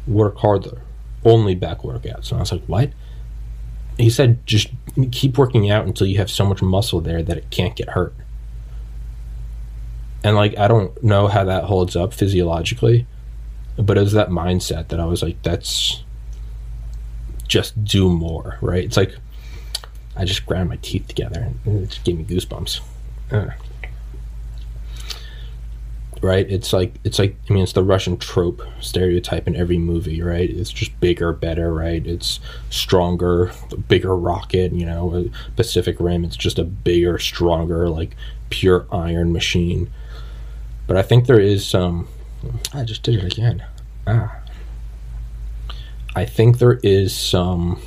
work 0.08 0.38
harder, 0.38 0.82
only 1.26 1.56
back 1.56 1.80
workouts." 1.80 2.32
And 2.32 2.38
I 2.38 2.42
was 2.42 2.52
like, 2.52 2.66
"What?" 2.66 2.92
He 3.98 4.10
said, 4.10 4.46
"Just 4.46 4.70
keep 5.12 5.38
working 5.38 5.70
out 5.70 5.86
until 5.86 6.08
you 6.08 6.18
have 6.18 6.30
so 6.30 6.46
much 6.46 6.62
muscle 6.62 7.02
there 7.02 7.24
that 7.24 7.38
it 7.38 7.50
can't 7.50 7.76
get 7.76 7.90
hurt." 7.90 8.14
and 10.24 10.36
like 10.36 10.58
I 10.58 10.68
don't 10.68 11.02
know 11.04 11.28
how 11.28 11.44
that 11.46 11.66
holds 11.66 11.96
up 11.96 12.14
physiologically, 12.14 13.08
but 13.78 13.98
it 13.98 14.01
was 14.01 14.13
that 14.13 14.30
mindset 14.30 14.90
that 14.90 15.00
I 15.00 15.06
was 15.06 15.22
like, 15.22 15.42
that's 15.44 16.04
just 17.48 17.84
do 17.84 18.10
more, 18.10 18.58
right? 18.62 18.84
It's 18.84 18.98
like 18.98 19.16
I 20.16 20.25
just 20.25 20.46
ground 20.46 20.70
my 20.70 20.78
teeth 20.78 21.08
together 21.08 21.51
and 21.66 21.84
it 21.84 21.90
just 21.90 22.04
gave 22.04 22.18
me 22.18 22.24
goosebumps. 22.24 22.82
Uh. 23.32 23.51
Right? 26.22 26.50
It's 26.50 26.72
like 26.72 26.94
it's 27.04 27.18
like 27.18 27.36
I 27.50 27.54
mean 27.54 27.63
it's 27.63 27.74
the 27.74 27.84
Russian 27.84 28.18
trope 28.18 28.62
stereotype 28.80 29.48
in 29.48 29.56
every 29.56 29.80
movie, 29.80 30.22
right? 30.22 30.50
It's 30.50 30.70
just 30.70 30.98
bigger, 31.00 31.34
better, 31.34 31.74
right? 31.74 32.06
It's 32.06 32.40
stronger, 32.70 33.51
bigger 33.88 34.16
rocket, 34.16 34.72
you 34.72 34.86
know, 34.86 35.30
Pacific 35.56 36.00
Rim, 36.00 36.24
it's 36.24 36.38
just 36.38 36.60
a 36.60 36.63
bigger, 36.63 37.18
stronger, 37.18 37.90
like 37.90 38.16
pure 38.50 38.86
iron 38.92 39.34
machine 39.34 39.90
but 40.92 40.98
I 40.98 41.04
think 41.04 41.25
there 41.25 41.40
is 41.40 41.66
some. 41.66 42.10
I 42.74 42.83
just 42.83 43.03
did 43.03 43.24
it 43.24 43.33
again. 43.33 43.63
Ah. 44.07 44.39
I 46.15 46.25
think 46.25 46.57
there 46.57 46.79
is 46.83 47.15
some. 47.15 47.79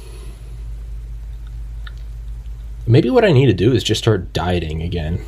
Maybe 2.86 3.10
what 3.10 3.24
I 3.24 3.32
need 3.32 3.46
to 3.46 3.54
do 3.54 3.72
is 3.72 3.82
just 3.82 4.02
start 4.02 4.32
dieting 4.32 4.82
again. 4.82 5.20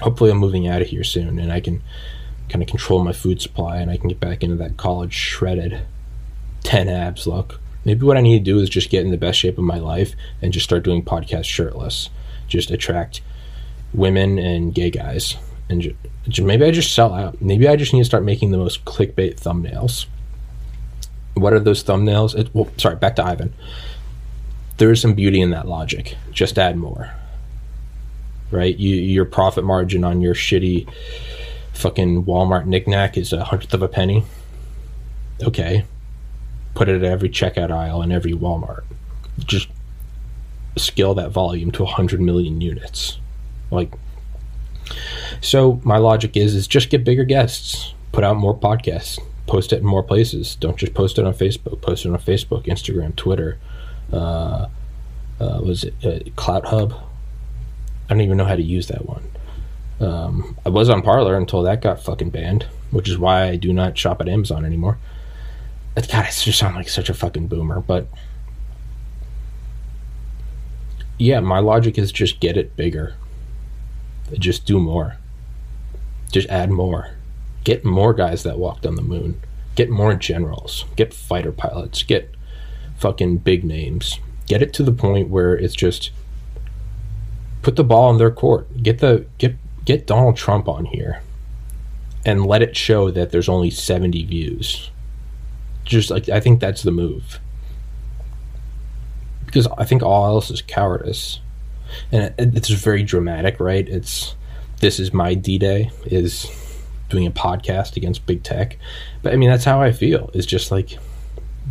Hopefully, 0.00 0.30
I'm 0.30 0.38
moving 0.38 0.68
out 0.68 0.82
of 0.82 0.88
here 0.88 1.04
soon 1.04 1.38
and 1.38 1.52
I 1.52 1.60
can 1.60 1.82
kind 2.48 2.62
of 2.62 2.68
control 2.68 3.02
my 3.02 3.12
food 3.12 3.40
supply 3.40 3.78
and 3.78 3.90
I 3.90 3.96
can 3.96 4.08
get 4.08 4.20
back 4.20 4.42
into 4.42 4.56
that 4.56 4.76
college 4.76 5.14
shredded 5.14 5.80
10 6.62 6.88
abs 6.88 7.26
look. 7.26 7.60
Maybe 7.84 8.04
what 8.04 8.16
I 8.16 8.20
need 8.20 8.38
to 8.38 8.44
do 8.44 8.58
is 8.58 8.68
just 8.68 8.90
get 8.90 9.04
in 9.04 9.10
the 9.10 9.16
best 9.16 9.38
shape 9.38 9.58
of 9.58 9.64
my 9.64 9.78
life 9.78 10.14
and 10.42 10.52
just 10.52 10.64
start 10.64 10.82
doing 10.84 11.02
podcasts 11.02 11.44
shirtless. 11.44 12.10
Just 12.46 12.70
attract 12.70 13.22
women 13.92 14.38
and 14.38 14.74
gay 14.74 14.90
guys 14.90 15.36
and 15.68 15.96
maybe 16.40 16.64
I 16.64 16.70
just 16.70 16.94
sell 16.94 17.12
out. 17.12 17.40
Maybe 17.42 17.66
I 17.68 17.76
just 17.76 17.92
need 17.92 18.00
to 18.00 18.04
start 18.04 18.24
making 18.24 18.50
the 18.50 18.58
most 18.58 18.84
clickbait 18.84 19.40
thumbnails. 19.40 20.06
What 21.34 21.52
are 21.52 21.60
those 21.60 21.82
thumbnails? 21.82 22.36
It, 22.36 22.54
well, 22.54 22.68
sorry, 22.76 22.96
back 22.96 23.16
to 23.16 23.24
Ivan. 23.24 23.52
There 24.78 24.90
is 24.90 25.00
some 25.00 25.14
beauty 25.14 25.40
in 25.40 25.50
that 25.50 25.66
logic. 25.66 26.16
Just 26.30 26.58
add 26.58 26.76
more. 26.76 27.12
Right? 28.50 28.76
You, 28.76 28.94
your 28.94 29.24
profit 29.24 29.64
margin 29.64 30.04
on 30.04 30.20
your 30.20 30.34
shitty 30.34 30.88
fucking 31.72 32.24
Walmart 32.24 32.66
knickknack 32.66 33.16
is 33.16 33.32
a 33.32 33.44
hundredth 33.44 33.74
of 33.74 33.82
a 33.82 33.88
penny. 33.88 34.24
Okay. 35.42 35.84
Put 36.74 36.88
it 36.88 36.96
at 36.96 37.04
every 37.04 37.28
checkout 37.28 37.70
aisle 37.70 38.02
in 38.02 38.12
every 38.12 38.32
Walmart. 38.32 38.84
Just 39.40 39.68
scale 40.76 41.14
that 41.14 41.30
volume 41.30 41.70
to 41.72 41.84
100 41.84 42.20
million 42.20 42.60
units. 42.60 43.18
Like, 43.70 43.92
so 45.40 45.80
my 45.84 45.98
logic 45.98 46.36
is 46.36 46.54
is 46.54 46.66
just 46.66 46.90
get 46.90 47.04
bigger 47.04 47.24
guests, 47.24 47.94
put 48.12 48.24
out 48.24 48.36
more 48.36 48.56
podcasts, 48.56 49.18
post 49.46 49.72
it 49.72 49.78
in 49.78 49.86
more 49.86 50.02
places. 50.02 50.56
Don't 50.56 50.76
just 50.76 50.94
post 50.94 51.18
it 51.18 51.24
on 51.24 51.34
Facebook. 51.34 51.80
Post 51.80 52.04
it 52.04 52.10
on 52.10 52.18
Facebook, 52.18 52.66
Instagram, 52.66 53.14
Twitter. 53.16 53.58
Uh, 54.12 54.68
uh, 55.40 55.60
was 55.62 55.84
it 55.84 55.94
uh, 56.02 56.18
CloutHub? 56.30 56.92
I 58.08 58.14
don't 58.14 58.20
even 58.20 58.36
know 58.36 58.44
how 58.44 58.56
to 58.56 58.62
use 58.62 58.86
that 58.88 59.06
one. 59.06 59.24
Um, 59.98 60.56
I 60.64 60.68
was 60.68 60.88
on 60.88 61.02
Parler 61.02 61.36
until 61.36 61.62
that 61.62 61.82
got 61.82 62.02
fucking 62.02 62.30
banned, 62.30 62.66
which 62.90 63.08
is 63.08 63.18
why 63.18 63.44
I 63.48 63.56
do 63.56 63.72
not 63.72 63.96
shop 63.96 64.20
at 64.20 64.28
Amazon 64.28 64.64
anymore. 64.64 64.98
God, 65.94 66.14
I 66.14 66.30
just 66.30 66.58
sound 66.58 66.76
like 66.76 66.90
such 66.90 67.08
a 67.08 67.14
fucking 67.14 67.48
boomer, 67.48 67.80
but 67.80 68.06
yeah, 71.18 71.40
my 71.40 71.58
logic 71.58 71.96
is 71.96 72.12
just 72.12 72.38
get 72.38 72.58
it 72.58 72.76
bigger 72.76 73.14
just 74.34 74.66
do 74.66 74.78
more. 74.78 75.16
Just 76.32 76.48
add 76.48 76.70
more. 76.70 77.10
Get 77.64 77.84
more 77.84 78.12
guys 78.12 78.42
that 78.42 78.58
walked 78.58 78.86
on 78.86 78.96
the 78.96 79.02
moon. 79.02 79.40
Get 79.74 79.90
more 79.90 80.14
generals. 80.14 80.84
Get 80.96 81.14
fighter 81.14 81.52
pilots. 81.52 82.02
Get 82.02 82.34
fucking 82.96 83.38
big 83.38 83.64
names. 83.64 84.18
Get 84.46 84.62
it 84.62 84.72
to 84.74 84.82
the 84.82 84.92
point 84.92 85.28
where 85.28 85.54
it's 85.54 85.74
just 85.74 86.10
put 87.62 87.76
the 87.76 87.84
ball 87.84 88.10
in 88.10 88.18
their 88.18 88.30
court. 88.30 88.82
Get 88.82 88.98
the 88.98 89.26
get 89.38 89.56
get 89.84 90.06
Donald 90.06 90.36
Trump 90.36 90.68
on 90.68 90.86
here 90.86 91.22
and 92.24 92.46
let 92.46 92.62
it 92.62 92.76
show 92.76 93.10
that 93.10 93.30
there's 93.30 93.48
only 93.48 93.70
70 93.70 94.24
views. 94.24 94.90
Just 95.84 96.10
like 96.10 96.28
I 96.28 96.40
think 96.40 96.60
that's 96.60 96.82
the 96.82 96.90
move. 96.90 97.40
Because 99.44 99.68
I 99.78 99.84
think 99.84 100.02
all 100.02 100.26
else 100.26 100.50
is 100.50 100.62
cowardice 100.62 101.40
and 102.12 102.34
it, 102.38 102.56
it's 102.56 102.68
very 102.68 103.02
dramatic, 103.02 103.60
right? 103.60 103.88
It's 103.88 104.34
this 104.80 104.98
is 105.00 105.12
my 105.12 105.34
D 105.34 105.58
Day 105.58 105.90
is 106.04 106.50
doing 107.08 107.26
a 107.26 107.30
podcast 107.30 107.96
against 107.96 108.26
big 108.26 108.42
tech, 108.42 108.78
but 109.22 109.32
I 109.32 109.36
mean 109.36 109.48
that's 109.48 109.64
how 109.64 109.80
I 109.80 109.92
feel. 109.92 110.30
Is 110.34 110.46
just 110.46 110.70
like 110.70 110.98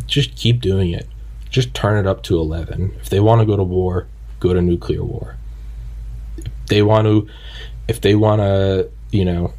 just 0.06 0.36
keep 0.36 0.60
doing 0.60 0.90
it. 0.90 1.06
Just 1.50 1.74
turn 1.74 1.98
it 1.98 2.08
up 2.08 2.22
to 2.24 2.38
eleven. 2.38 2.94
If 3.00 3.08
they 3.08 3.20
want 3.20 3.40
to 3.40 3.46
go 3.46 3.56
to 3.56 3.62
war, 3.62 4.08
go 4.40 4.52
to 4.52 4.60
nuclear 4.60 5.04
war. 5.04 5.36
If 6.36 6.66
they 6.66 6.82
want 6.82 7.06
to, 7.06 7.28
if 7.88 8.00
they 8.00 8.14
want 8.14 8.40
to, 8.40 8.90
you 9.10 9.24
know, 9.24 9.54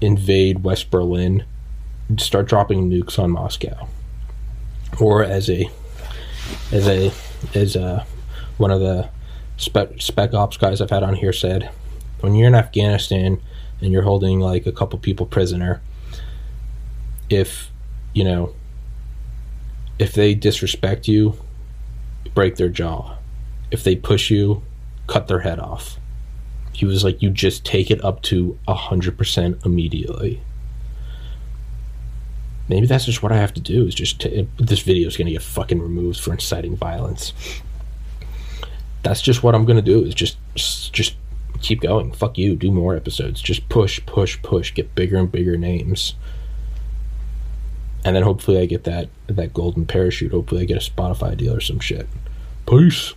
invade 0.00 0.64
West 0.64 0.90
Berlin, 0.90 1.44
start 2.18 2.46
dropping 2.46 2.90
nukes 2.90 3.18
on 3.18 3.30
Moscow. 3.30 3.88
Or 5.00 5.22
as 5.22 5.48
a, 5.48 5.70
as 6.72 6.86
a, 6.86 7.12
as 7.54 7.76
a, 7.76 8.06
one 8.58 8.70
of 8.70 8.80
the 8.80 9.08
spec, 9.56 10.00
spec 10.00 10.34
ops 10.34 10.56
guys 10.56 10.80
I've 10.80 10.90
had 10.90 11.02
on 11.02 11.14
here 11.14 11.32
said 11.32 11.70
when 12.20 12.34
you're 12.34 12.48
in 12.48 12.54
Afghanistan 12.54 13.40
and 13.80 13.92
you're 13.92 14.02
holding 14.02 14.40
like 14.40 14.66
a 14.66 14.72
couple 14.72 14.98
people 14.98 15.26
prisoner, 15.26 15.82
if 17.28 17.70
you 18.14 18.24
know 18.24 18.54
if 19.98 20.12
they 20.14 20.34
disrespect 20.34 21.06
you, 21.06 21.36
break 22.34 22.56
their 22.56 22.68
jaw. 22.68 23.16
If 23.70 23.84
they 23.84 23.94
push 23.94 24.30
you, 24.30 24.62
cut 25.06 25.28
their 25.28 25.40
head 25.40 25.58
off. 25.58 25.98
He 26.72 26.84
was 26.84 27.04
like, 27.04 27.22
you 27.22 27.30
just 27.30 27.64
take 27.64 27.90
it 27.90 28.02
up 28.04 28.22
to 28.22 28.58
a 28.66 28.74
hundred 28.74 29.16
percent 29.16 29.64
immediately. 29.64 30.40
Maybe 32.68 32.86
that's 32.86 33.04
just 33.04 33.22
what 33.22 33.30
I 33.30 33.36
have 33.36 33.52
to 33.54 33.60
do. 33.60 33.86
Is 33.86 33.94
just 33.94 34.26
this 34.58 34.80
video 34.80 35.06
is 35.06 35.16
going 35.16 35.26
to 35.26 35.32
get 35.32 35.42
fucking 35.42 35.80
removed 35.80 36.20
for 36.20 36.32
inciting 36.32 36.76
violence. 36.76 37.32
That's 39.04 39.20
just 39.20 39.42
what 39.42 39.54
I'm 39.54 39.66
to 39.66 39.82
do. 39.82 40.02
Is 40.04 40.14
just 40.14 40.38
just 40.56 41.14
keep 41.60 41.80
going. 41.80 42.10
Fuck 42.12 42.38
you. 42.38 42.56
Do 42.56 42.72
more 42.72 42.96
episodes. 42.96 43.40
Just 43.40 43.68
push, 43.68 44.04
push, 44.06 44.40
push. 44.42 44.74
Get 44.74 44.94
bigger 44.94 45.18
and 45.18 45.30
bigger 45.30 45.56
names. 45.56 46.14
And 48.04 48.16
then 48.16 48.22
hopefully 48.22 48.58
I 48.58 48.66
get 48.66 48.84
that 48.84 49.08
that 49.28 49.54
golden 49.54 49.86
parachute. 49.86 50.32
Hopefully 50.32 50.62
I 50.62 50.64
get 50.64 50.76
a 50.76 50.90
Spotify 50.90 51.36
deal 51.36 51.54
or 51.54 51.60
some 51.60 51.78
shit. 51.78 52.08
Peace. 52.66 53.14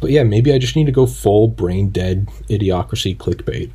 But 0.00 0.10
yeah, 0.10 0.24
maybe 0.24 0.52
I 0.52 0.58
just 0.58 0.74
need 0.74 0.86
to 0.86 0.92
go 0.92 1.06
full 1.06 1.46
brain 1.46 1.90
dead 1.90 2.28
idiocracy 2.48 3.16
clickbait. 3.16 3.70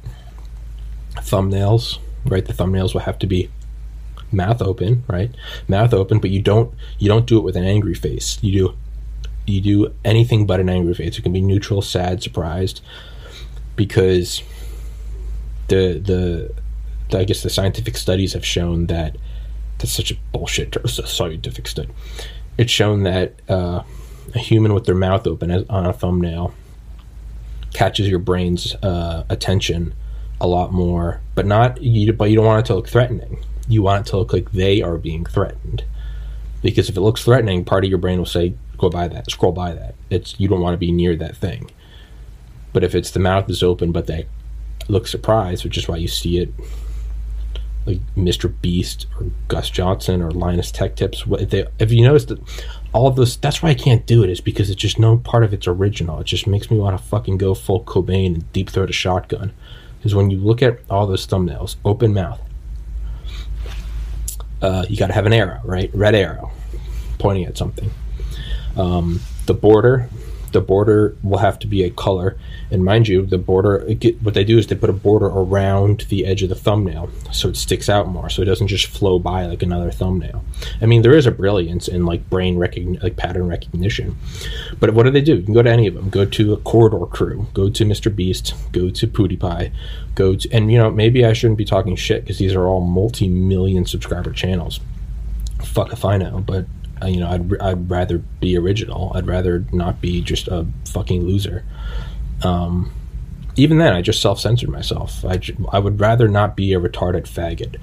Thumbnails, 1.17 1.99
right? 2.25 2.45
The 2.45 2.53
thumbnails 2.53 2.93
will 2.93 3.01
have 3.01 3.19
to 3.19 3.27
be 3.27 3.49
mouth 4.31 4.61
open, 4.61 5.03
right? 5.07 5.31
Mouth 5.67 5.93
open, 5.93 6.19
but 6.19 6.31
you 6.31 6.41
don't 6.41 6.73
you 6.97 7.07
don't 7.07 7.25
do 7.25 7.37
it 7.37 7.43
with 7.43 7.55
an 7.55 7.63
angry 7.63 7.93
face. 7.93 8.39
You 8.41 8.51
do 8.51 8.77
you 9.45 9.61
do 9.61 9.93
anything 10.03 10.45
but 10.45 10.59
an 10.59 10.69
angry 10.69 10.93
face. 10.93 11.17
It 11.17 11.21
can 11.21 11.33
be 11.33 11.41
neutral, 11.41 11.81
sad, 11.81 12.21
surprised, 12.21 12.81
because 13.75 14.43
the 15.67 15.99
the, 15.99 16.53
the 17.09 17.19
I 17.19 17.23
guess 17.23 17.43
the 17.43 17.49
scientific 17.49 17.97
studies 17.97 18.33
have 18.33 18.45
shown 18.45 18.87
that 18.87 19.17
that's 19.77 19.91
such 19.91 20.11
a 20.11 20.15
bullshit. 20.31 20.75
A 20.75 20.87
scientific 20.87 21.67
study. 21.67 21.89
It's 22.57 22.71
shown 22.71 23.03
that 23.03 23.41
uh, 23.49 23.83
a 24.33 24.39
human 24.39 24.73
with 24.73 24.85
their 24.85 24.95
mouth 24.95 25.27
open 25.27 25.51
as, 25.51 25.63
on 25.69 25.85
a 25.85 25.93
thumbnail 25.93 26.53
catches 27.73 28.07
your 28.07 28.19
brain's 28.19 28.73
uh, 28.75 29.25
attention 29.29 29.93
a 30.39 30.47
lot 30.47 30.71
more, 30.71 31.19
but 31.33 31.45
not 31.45 31.81
you. 31.81 32.13
But 32.13 32.29
you 32.29 32.37
don't 32.37 32.45
want 32.45 32.65
it 32.65 32.67
to 32.67 32.75
look 32.75 32.87
threatening 32.87 33.43
you 33.67 33.81
want 33.81 34.07
it 34.07 34.09
to 34.11 34.17
look 34.17 34.33
like 34.33 34.51
they 34.51 34.81
are 34.81 34.97
being 34.97 35.25
threatened. 35.25 35.83
Because 36.61 36.89
if 36.89 36.97
it 36.97 37.01
looks 37.01 37.23
threatening, 37.23 37.65
part 37.65 37.83
of 37.83 37.89
your 37.89 37.99
brain 37.99 38.17
will 38.17 38.25
say, 38.25 38.55
go 38.77 38.89
by 38.89 39.07
that, 39.07 39.29
scroll 39.29 39.51
by 39.51 39.73
that. 39.73 39.95
It's 40.09 40.39
you 40.39 40.47
don't 40.47 40.61
want 40.61 40.73
to 40.73 40.77
be 40.77 40.91
near 40.91 41.15
that 41.15 41.35
thing. 41.35 41.71
But 42.73 42.83
if 42.83 42.93
it's 42.93 43.11
the 43.11 43.19
mouth 43.19 43.49
is 43.49 43.63
open 43.63 43.91
but 43.91 44.07
they 44.07 44.27
look 44.87 45.07
surprised, 45.07 45.63
which 45.63 45.77
is 45.77 45.87
why 45.87 45.97
you 45.97 46.07
see 46.07 46.39
it 46.39 46.53
like 47.85 47.99
Mr. 48.15 48.53
Beast 48.61 49.05
or 49.19 49.27
Gus 49.47 49.69
Johnson 49.69 50.21
or 50.21 50.31
Linus 50.31 50.71
Tech 50.71 50.95
Tips. 50.95 51.25
What 51.25 51.41
if, 51.41 51.49
they, 51.51 51.65
if 51.79 51.91
you 51.91 52.01
notice 52.01 52.25
that 52.25 52.39
all 52.93 53.07
of 53.07 53.15
those, 53.15 53.37
that's 53.37 53.61
why 53.61 53.69
I 53.69 53.75
can't 53.75 54.05
do 54.05 54.23
it. 54.23 54.29
Is 54.29 54.41
because 54.41 54.69
it's 54.69 54.81
just 54.81 54.99
no 54.99 55.17
part 55.17 55.43
of 55.43 55.53
it's 55.53 55.67
original. 55.67 56.19
It 56.19 56.25
just 56.25 56.47
makes 56.47 56.71
me 56.71 56.77
want 56.77 56.97
to 56.97 57.03
fucking 57.03 57.37
go 57.37 57.53
full 57.53 57.83
Cobain 57.83 58.33
and 58.35 58.51
deep 58.53 58.69
throat 58.69 58.89
a 58.89 58.93
shotgun. 58.93 59.53
Because 59.97 60.15
when 60.15 60.29
you 60.29 60.37
look 60.37 60.61
at 60.61 60.79
all 60.89 61.07
those 61.07 61.25
thumbnails, 61.27 61.75
open 61.85 62.13
mouth, 62.13 62.41
uh, 64.61 64.85
you 64.89 64.97
got 64.97 65.07
to 65.07 65.13
have 65.13 65.25
an 65.25 65.33
arrow, 65.33 65.61
right? 65.63 65.91
Red 65.93 66.15
arrow 66.15 66.51
pointing 67.19 67.45
at 67.45 67.57
something. 67.57 67.89
Um, 68.75 69.21
the 69.45 69.53
border, 69.53 70.09
the 70.55 70.61
border 70.61 71.17
will 71.21 71.39
have 71.39 71.59
to 71.59 71.67
be 71.67 71.83
a 71.83 71.89
color. 71.89 72.37
And 72.71 72.83
mind 72.83 73.09
you, 73.09 73.25
the 73.25 73.37
border, 73.37 73.79
get, 73.93 74.21
what 74.23 74.33
they 74.33 74.45
do 74.45 74.57
is 74.57 74.67
they 74.67 74.75
put 74.75 74.89
a 74.89 74.93
border 74.93 75.25
around 75.25 76.05
the 76.07 76.25
edge 76.25 76.43
of 76.43 76.49
the 76.49 76.55
thumbnail 76.55 77.09
so 77.33 77.49
it 77.49 77.57
sticks 77.57 77.89
out 77.89 78.07
more, 78.07 78.29
so 78.29 78.41
it 78.41 78.45
doesn't 78.45 78.69
just 78.69 78.87
flow 78.87 79.19
by 79.19 79.45
like 79.47 79.61
another 79.61 79.91
thumbnail. 79.91 80.45
I 80.81 80.85
mean, 80.85 81.01
there 81.01 81.13
is 81.13 81.25
a 81.25 81.31
brilliance 81.31 81.89
in 81.89 82.05
like 82.05 82.29
brain 82.29 82.57
recognition, 82.57 83.03
like 83.03 83.17
pattern 83.17 83.49
recognition. 83.49 84.17
But 84.79 84.93
what 84.93 85.03
do 85.03 85.11
they 85.11 85.21
do? 85.21 85.35
You 85.35 85.43
can 85.43 85.53
go 85.53 85.61
to 85.61 85.69
any 85.69 85.87
of 85.87 85.93
them. 85.93 86.09
Go 86.09 86.23
to 86.23 86.53
a 86.53 86.57
Corridor 86.57 87.05
Crew. 87.05 87.47
Go 87.53 87.69
to 87.69 87.83
Mr. 87.83 88.15
Beast. 88.15 88.53
Go 88.71 88.89
to 88.89 89.07
PewDiePie. 89.07 89.73
Go 90.15 90.35
to, 90.37 90.49
and 90.53 90.71
you 90.71 90.77
know, 90.77 90.89
maybe 90.89 91.25
I 91.25 91.33
shouldn't 91.33 91.57
be 91.57 91.65
talking 91.65 91.97
shit 91.97 92.23
because 92.23 92.37
these 92.37 92.55
are 92.55 92.65
all 92.65 92.79
multi-million 92.79 93.85
subscriber 93.85 94.31
channels. 94.31 94.79
Fuck 95.61 95.91
if 95.91 96.05
I 96.05 96.15
know, 96.15 96.39
but 96.39 96.65
you 97.07 97.19
know, 97.19 97.29
I'd, 97.29 97.61
I'd 97.61 97.89
rather 97.89 98.17
be 98.17 98.57
original. 98.57 99.11
I'd 99.15 99.27
rather 99.27 99.65
not 99.71 100.01
be 100.01 100.21
just 100.21 100.47
a 100.47 100.65
fucking 100.89 101.23
loser. 101.23 101.63
Um, 102.43 102.91
even 103.55 103.77
then, 103.77 103.93
I 103.93 104.01
just 104.01 104.21
self 104.21 104.39
censored 104.39 104.69
myself. 104.69 105.23
I, 105.25 105.39
I 105.71 105.79
would 105.79 105.99
rather 105.99 106.27
not 106.27 106.55
be 106.55 106.73
a 106.73 106.79
retarded 106.79 107.23
faggot. 107.23 107.77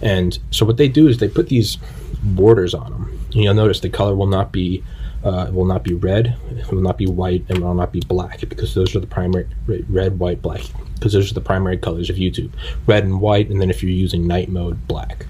And 0.00 0.38
so 0.50 0.64
what 0.64 0.76
they 0.76 0.88
do 0.88 1.08
is 1.08 1.18
they 1.18 1.28
put 1.28 1.48
these 1.48 1.76
borders 2.22 2.74
on 2.74 2.92
them. 2.92 3.26
And 3.32 3.42
you'll 3.42 3.54
notice 3.54 3.80
the 3.80 3.88
color 3.88 4.14
will 4.14 4.26
not 4.26 4.52
be 4.52 4.82
uh, 5.24 5.50
will 5.52 5.64
not 5.64 5.82
be 5.82 5.94
red, 5.94 6.36
it 6.50 6.70
will 6.70 6.80
not 6.80 6.96
be 6.96 7.06
white, 7.06 7.44
and 7.48 7.58
will 7.58 7.74
not 7.74 7.92
be 7.92 8.00
black 8.00 8.40
because 8.48 8.74
those 8.74 8.94
are 8.94 9.00
the 9.00 9.06
primary 9.06 9.48
red, 9.66 10.18
white, 10.18 10.40
black 10.40 10.62
because 10.94 11.12
those 11.12 11.30
are 11.30 11.34
the 11.34 11.40
primary 11.40 11.76
colors 11.76 12.08
of 12.08 12.16
YouTube. 12.16 12.50
Red 12.86 13.04
and 13.04 13.20
white, 13.20 13.50
and 13.50 13.60
then 13.60 13.70
if 13.70 13.82
you're 13.82 13.92
using 13.92 14.26
night 14.26 14.48
mode, 14.48 14.86
black. 14.86 15.26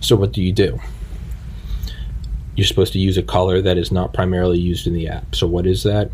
So 0.00 0.16
what 0.16 0.32
do 0.32 0.42
you 0.42 0.52
do? 0.52 0.78
You're 2.56 2.66
supposed 2.66 2.92
to 2.92 2.98
use 2.98 3.16
a 3.16 3.22
color 3.22 3.60
that 3.60 3.76
is 3.76 3.90
not 3.90 4.12
primarily 4.12 4.58
used 4.58 4.86
in 4.86 4.94
the 4.94 5.08
app. 5.08 5.34
So 5.34 5.46
what 5.46 5.66
is 5.66 5.82
that? 5.82 6.10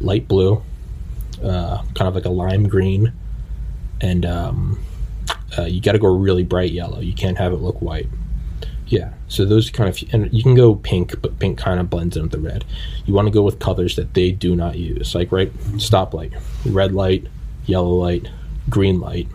light 0.00 0.26
blue, 0.26 0.62
uh, 1.42 1.82
kind 1.94 2.08
of 2.08 2.14
like 2.14 2.24
a 2.24 2.30
lime 2.30 2.68
green, 2.68 3.12
and 4.00 4.24
um, 4.24 4.80
uh, 5.58 5.62
you 5.62 5.80
got 5.80 5.92
to 5.92 5.98
go 5.98 6.14
really 6.14 6.44
bright 6.44 6.72
yellow. 6.72 7.00
You 7.00 7.14
can't 7.14 7.38
have 7.38 7.52
it 7.52 7.56
look 7.56 7.80
white. 7.80 8.08
Yeah, 8.86 9.12
so 9.28 9.44
those 9.44 9.70
kind 9.70 9.88
of, 9.88 10.12
and 10.12 10.32
you 10.32 10.42
can 10.42 10.56
go 10.56 10.74
pink, 10.74 11.20
but 11.22 11.38
pink 11.38 11.58
kind 11.58 11.78
of 11.78 11.88
blends 11.88 12.16
in 12.16 12.22
with 12.22 12.32
the 12.32 12.40
red. 12.40 12.64
You 13.06 13.14
want 13.14 13.28
to 13.28 13.32
go 13.32 13.42
with 13.42 13.60
colors 13.60 13.94
that 13.96 14.14
they 14.14 14.32
do 14.32 14.56
not 14.56 14.76
use, 14.76 15.14
like 15.14 15.30
right 15.30 15.52
stoplight, 15.76 16.34
red 16.66 16.92
light, 16.92 17.26
yellow 17.66 17.90
light, 17.90 18.28
green 18.68 18.98
light. 18.98 19.28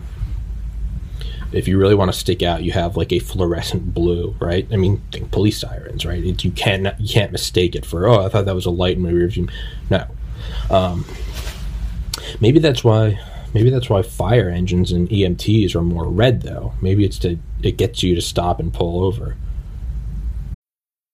If 1.52 1.68
you 1.68 1.78
really 1.78 1.94
want 1.94 2.12
to 2.12 2.18
stick 2.18 2.42
out, 2.42 2.62
you 2.62 2.72
have 2.72 2.96
like 2.96 3.12
a 3.12 3.18
fluorescent 3.18 3.94
blue, 3.94 4.34
right? 4.40 4.66
I 4.72 4.76
mean, 4.76 5.00
think 5.12 5.30
police 5.30 5.58
sirens, 5.58 6.04
right? 6.04 6.22
It, 6.22 6.44
you 6.44 6.50
can't 6.50 6.88
you 7.00 7.08
can't 7.08 7.32
mistake 7.32 7.74
it 7.74 7.86
for 7.86 8.08
oh, 8.08 8.24
I 8.24 8.28
thought 8.28 8.46
that 8.46 8.54
was 8.54 8.66
a 8.66 8.70
light 8.70 8.96
in 8.96 9.02
my 9.02 9.10
rear 9.10 9.28
view. 9.28 9.48
No, 9.90 10.06
um, 10.70 11.04
maybe 12.40 12.58
that's 12.58 12.82
why. 12.84 13.20
Maybe 13.54 13.70
that's 13.70 13.88
why 13.88 14.02
fire 14.02 14.50
engines 14.50 14.92
and 14.92 15.08
EMTs 15.08 15.74
are 15.74 15.80
more 15.80 16.06
red, 16.06 16.42
though. 16.42 16.74
Maybe 16.82 17.06
it's 17.06 17.18
to 17.20 17.38
it 17.62 17.78
gets 17.78 18.02
you 18.02 18.14
to 18.14 18.20
stop 18.20 18.60
and 18.60 18.74
pull 18.74 19.02
over. 19.04 19.36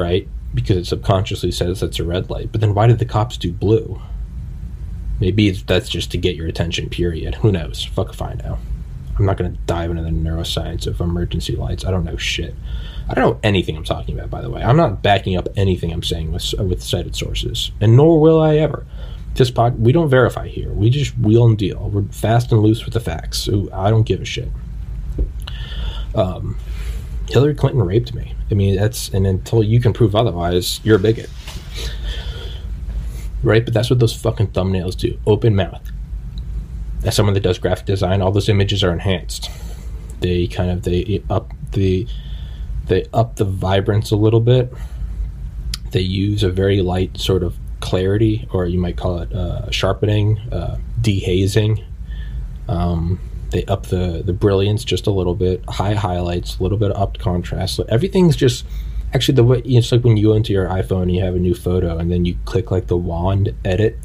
right? 0.00 0.26
Because 0.54 0.76
it 0.76 0.86
subconsciously 0.86 1.52
says 1.52 1.80
that's 1.80 2.00
a 2.00 2.04
red 2.04 2.30
light. 2.30 2.50
But 2.50 2.60
then 2.60 2.74
why 2.74 2.86
did 2.86 2.98
the 2.98 3.04
cops 3.04 3.36
do 3.36 3.52
blue? 3.52 4.00
Maybe 5.20 5.50
that's 5.50 5.88
just 5.88 6.10
to 6.12 6.18
get 6.18 6.34
your 6.34 6.48
attention, 6.48 6.88
period. 6.88 7.36
Who 7.36 7.52
knows? 7.52 7.84
Fuck 7.84 8.14
if 8.14 8.22
I 8.22 8.34
know. 8.34 8.58
I'm 9.18 9.26
not 9.26 9.36
going 9.36 9.52
to 9.52 9.58
dive 9.66 9.90
into 9.90 10.02
the 10.02 10.08
neuroscience 10.08 10.86
of 10.86 10.98
emergency 11.00 11.54
lights. 11.54 11.84
I 11.84 11.90
don't 11.90 12.04
know 12.04 12.16
shit. 12.16 12.54
I 13.06 13.12
don't 13.12 13.34
know 13.34 13.40
anything 13.42 13.76
I'm 13.76 13.84
talking 13.84 14.18
about, 14.18 14.30
by 14.30 14.40
the 14.40 14.48
way. 14.48 14.62
I'm 14.62 14.78
not 14.78 15.02
backing 15.02 15.36
up 15.36 15.48
anything 15.56 15.92
I'm 15.92 16.02
saying 16.02 16.32
with, 16.32 16.54
with 16.58 16.82
cited 16.82 17.14
sources, 17.14 17.70
and 17.80 17.96
nor 17.96 18.18
will 18.18 18.40
I 18.40 18.56
ever. 18.56 18.86
This 19.34 19.50
pod, 19.50 19.78
we 19.78 19.92
don't 19.92 20.08
verify 20.08 20.48
here. 20.48 20.72
We 20.72 20.90
just 20.90 21.18
wheel 21.18 21.46
and 21.46 21.58
deal. 21.58 21.90
We're 21.90 22.04
fast 22.04 22.50
and 22.50 22.62
loose 22.62 22.84
with 22.84 22.94
the 22.94 23.00
facts. 23.00 23.48
I 23.72 23.90
don't 23.90 24.04
give 24.04 24.22
a 24.22 24.24
shit. 24.24 24.48
Um, 26.14 26.56
Hillary 27.28 27.54
Clinton 27.54 27.82
raped 27.82 28.14
me. 28.14 28.34
I 28.50 28.54
mean, 28.54 28.76
that's 28.76 29.08
and 29.10 29.26
until 29.26 29.62
you 29.62 29.80
can 29.80 29.92
prove 29.92 30.14
otherwise, 30.16 30.80
you're 30.82 30.96
a 30.96 31.00
bigot. 31.00 31.30
Right? 33.42 33.64
But 33.64 33.72
that's 33.72 33.88
what 33.88 34.00
those 34.00 34.14
fucking 34.14 34.48
thumbnails 34.48 34.96
do. 34.96 35.18
Open 35.26 35.56
mouth. 35.56 35.80
As 37.04 37.16
someone 37.16 37.34
that 37.34 37.40
does 37.40 37.58
graphic 37.58 37.86
design, 37.86 38.20
all 38.20 38.32
those 38.32 38.48
images 38.48 38.84
are 38.84 38.92
enhanced. 38.92 39.50
They 40.20 40.46
kind 40.46 40.70
of 40.70 40.82
they 40.82 41.22
up 41.30 41.52
the 41.72 42.06
they 42.86 43.06
up 43.14 43.36
the 43.36 43.44
vibrance 43.44 44.10
a 44.10 44.16
little 44.16 44.40
bit. 44.40 44.72
They 45.92 46.00
use 46.00 46.42
a 46.42 46.50
very 46.50 46.82
light 46.82 47.18
sort 47.18 47.42
of 47.42 47.56
clarity, 47.80 48.46
or 48.52 48.66
you 48.66 48.78
might 48.78 48.96
call 48.96 49.18
it 49.20 49.32
uh, 49.32 49.70
sharpening, 49.70 50.38
uh, 50.52 50.76
dehazing. 51.00 51.84
Um, 52.68 53.18
they 53.50 53.64
up 53.66 53.86
the 53.86 54.22
the 54.24 54.32
brilliance 54.32 54.84
just 54.84 55.06
a 55.06 55.10
little 55.10 55.34
bit, 55.34 55.64
high 55.68 55.94
highlights, 55.94 56.58
a 56.58 56.62
little 56.62 56.78
bit 56.78 56.90
of 56.90 57.00
up 57.00 57.18
contrast. 57.18 57.76
So 57.76 57.84
everything's 57.88 58.36
just 58.36 58.64
actually 59.12 59.36
the 59.36 59.44
way 59.44 59.58
it's 59.64 59.92
like 59.92 60.04
when 60.04 60.16
you 60.16 60.28
go 60.28 60.34
into 60.34 60.52
your 60.52 60.66
iPhone 60.66 61.02
and 61.02 61.14
you 61.14 61.22
have 61.22 61.34
a 61.34 61.38
new 61.38 61.54
photo, 61.54 61.98
and 61.98 62.10
then 62.10 62.24
you 62.24 62.36
click 62.44 62.70
like 62.70 62.86
the 62.86 62.96
wand 62.96 63.54
edit. 63.64 63.98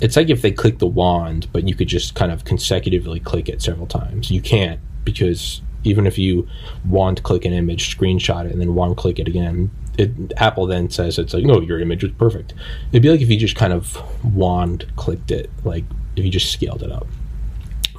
It's 0.00 0.16
like 0.16 0.30
if 0.30 0.42
they 0.42 0.52
click 0.52 0.78
the 0.78 0.86
wand, 0.86 1.48
but 1.52 1.66
you 1.66 1.74
could 1.74 1.88
just 1.88 2.14
kind 2.14 2.30
of 2.30 2.44
consecutively 2.44 3.18
click 3.18 3.48
it 3.48 3.60
several 3.60 3.86
times. 3.86 4.30
You 4.30 4.40
can't 4.40 4.80
because 5.04 5.60
even 5.84 6.06
if 6.06 6.18
you 6.18 6.46
wand 6.86 7.22
click 7.22 7.44
an 7.44 7.52
image, 7.52 7.96
screenshot 7.96 8.46
it, 8.46 8.52
and 8.52 8.60
then 8.60 8.74
wand 8.74 8.96
click 8.96 9.18
it 9.18 9.26
again, 9.26 9.70
it, 9.96 10.10
Apple 10.36 10.66
then 10.66 10.90
says 10.90 11.18
it's 11.18 11.34
like, 11.34 11.44
no, 11.44 11.60
your 11.60 11.80
image 11.80 12.04
is 12.04 12.12
perfect. 12.12 12.54
It'd 12.92 13.02
be 13.02 13.10
like 13.10 13.20
if 13.20 13.30
you 13.30 13.38
just 13.38 13.56
kind 13.56 13.72
of 13.72 14.00
wand 14.34 14.86
clicked 14.96 15.30
it, 15.30 15.50
like 15.64 15.84
if 16.14 16.24
you 16.24 16.30
just 16.30 16.52
scaled 16.52 16.82
it 16.82 16.92
up, 16.92 17.06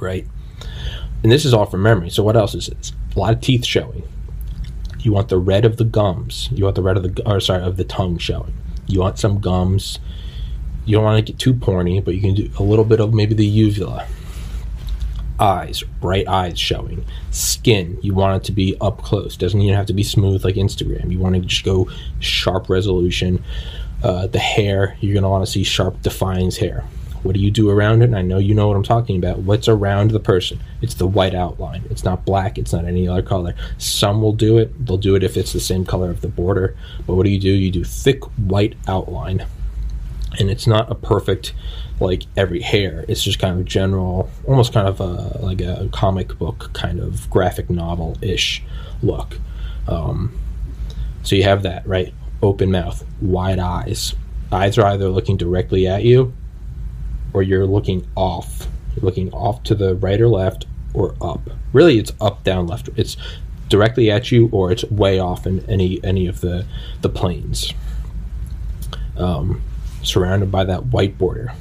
right? 0.00 0.26
And 1.22 1.30
this 1.30 1.44
is 1.44 1.52
all 1.52 1.66
from 1.66 1.82
memory. 1.82 2.10
So 2.10 2.22
what 2.22 2.36
else 2.36 2.54
is 2.54 2.66
this? 2.66 2.92
A 3.14 3.18
lot 3.18 3.34
of 3.34 3.40
teeth 3.40 3.64
showing. 3.64 4.02
You 5.00 5.12
want 5.12 5.28
the 5.28 5.38
red 5.38 5.64
of 5.64 5.76
the 5.76 5.84
gums. 5.84 6.48
You 6.52 6.64
want 6.64 6.76
the 6.76 6.82
red 6.82 6.96
of 6.96 7.02
the 7.02 7.22
or 7.28 7.40
sorry 7.40 7.62
of 7.62 7.76
the 7.76 7.84
tongue 7.84 8.18
showing. 8.18 8.54
You 8.86 9.00
want 9.00 9.18
some 9.18 9.40
gums. 9.40 9.98
You 10.84 10.96
don't 10.96 11.04
want 11.04 11.24
to 11.24 11.32
get 11.32 11.38
too 11.38 11.54
porny, 11.54 12.04
but 12.04 12.14
you 12.14 12.20
can 12.20 12.34
do 12.34 12.50
a 12.58 12.62
little 12.62 12.84
bit 12.84 13.00
of 13.00 13.14
maybe 13.14 13.34
the 13.34 13.46
uvula. 13.46 14.06
Eyes, 15.38 15.82
bright 16.00 16.28
eyes 16.28 16.58
showing. 16.58 17.04
Skin, 17.30 17.98
you 18.02 18.12
want 18.12 18.42
it 18.42 18.46
to 18.46 18.52
be 18.52 18.76
up 18.80 19.02
close. 19.02 19.36
Doesn't 19.36 19.60
even 19.60 19.74
have 19.74 19.86
to 19.86 19.94
be 19.94 20.02
smooth 20.02 20.44
like 20.44 20.56
Instagram. 20.56 21.10
You 21.10 21.18
want 21.18 21.34
to 21.34 21.40
just 21.40 21.64
go 21.64 21.88
sharp 22.18 22.68
resolution. 22.68 23.42
Uh, 24.02 24.26
the 24.26 24.38
hair, 24.38 24.96
you're 25.00 25.14
going 25.14 25.22
to 25.22 25.28
want 25.28 25.44
to 25.44 25.50
see 25.50 25.62
sharp 25.62 26.02
defines 26.02 26.58
hair. 26.58 26.84
What 27.22 27.34
do 27.34 27.40
you 27.40 27.50
do 27.50 27.68
around 27.68 28.02
it? 28.02 28.06
And 28.06 28.16
I 28.16 28.22
know 28.22 28.38
you 28.38 28.54
know 28.54 28.68
what 28.68 28.76
I'm 28.76 28.82
talking 28.82 29.16
about. 29.16 29.40
What's 29.40 29.68
around 29.68 30.10
the 30.10 30.20
person? 30.20 30.60
It's 30.80 30.94
the 30.94 31.06
white 31.06 31.34
outline. 31.34 31.84
It's 31.90 32.04
not 32.04 32.24
black. 32.24 32.56
It's 32.56 32.72
not 32.72 32.86
any 32.86 33.06
other 33.06 33.22
color. 33.22 33.54
Some 33.78 34.22
will 34.22 34.32
do 34.32 34.58
it. 34.58 34.86
They'll 34.86 34.96
do 34.96 35.14
it 35.14 35.22
if 35.22 35.36
it's 35.36 35.52
the 35.52 35.60
same 35.60 35.84
color 35.84 36.10
of 36.10 36.22
the 36.22 36.28
border. 36.28 36.76
But 37.06 37.14
what 37.14 37.24
do 37.24 37.30
you 37.30 37.40
do? 37.40 37.50
You 37.50 37.70
do 37.70 37.84
thick 37.84 38.24
white 38.38 38.74
outline. 38.88 39.46
And 40.38 40.50
it's 40.50 40.66
not 40.66 40.90
a 40.90 40.94
perfect, 40.94 41.52
like 41.98 42.22
every 42.36 42.62
hair. 42.62 43.04
It's 43.08 43.22
just 43.22 43.38
kind 43.38 43.58
of 43.58 43.66
general, 43.66 44.30
almost 44.46 44.72
kind 44.72 44.88
of 44.88 45.00
a, 45.00 45.38
like 45.44 45.60
a 45.60 45.88
comic 45.92 46.38
book 46.38 46.70
kind 46.72 47.00
of 47.00 47.28
graphic 47.28 47.68
novel 47.68 48.16
ish 48.22 48.62
look. 49.02 49.38
Um, 49.88 50.38
so 51.22 51.36
you 51.36 51.42
have 51.42 51.64
that, 51.64 51.86
right? 51.86 52.14
Open 52.42 52.70
mouth, 52.70 53.04
wide 53.20 53.58
eyes. 53.58 54.14
Eyes 54.52 54.78
are 54.78 54.86
either 54.86 55.08
looking 55.08 55.36
directly 55.36 55.86
at 55.86 56.04
you 56.04 56.32
or 57.32 57.42
you're 57.42 57.66
looking 57.66 58.06
off. 58.16 58.66
You're 58.94 59.04
looking 59.04 59.32
off 59.32 59.62
to 59.64 59.74
the 59.74 59.94
right 59.94 60.20
or 60.20 60.28
left 60.28 60.66
or 60.94 61.14
up. 61.20 61.40
Really, 61.72 61.98
it's 61.98 62.12
up, 62.20 62.44
down, 62.44 62.66
left. 62.66 62.88
It's 62.96 63.16
directly 63.68 64.10
at 64.10 64.32
you 64.32 64.48
or 64.52 64.72
it's 64.72 64.84
way 64.84 65.18
off 65.18 65.46
in 65.46 65.64
any 65.70 66.02
any 66.04 66.26
of 66.26 66.40
the 66.40 66.66
the 67.00 67.08
planes. 67.08 67.72
Um, 69.16 69.62
surrounded 70.02 70.50
by 70.50 70.64
that 70.64 70.86
white 70.86 71.18
border. 71.18 71.52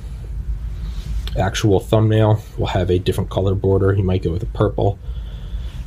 Actual 1.38 1.80
thumbnail 1.80 2.42
will 2.58 2.68
have 2.68 2.90
a 2.90 3.00
different 3.00 3.30
color 3.30 3.54
border. 3.54 3.94
You 3.94 4.04
might 4.04 4.24
go 4.24 4.32
with 4.32 4.44
a 4.44 4.48
purple. 4.48 4.98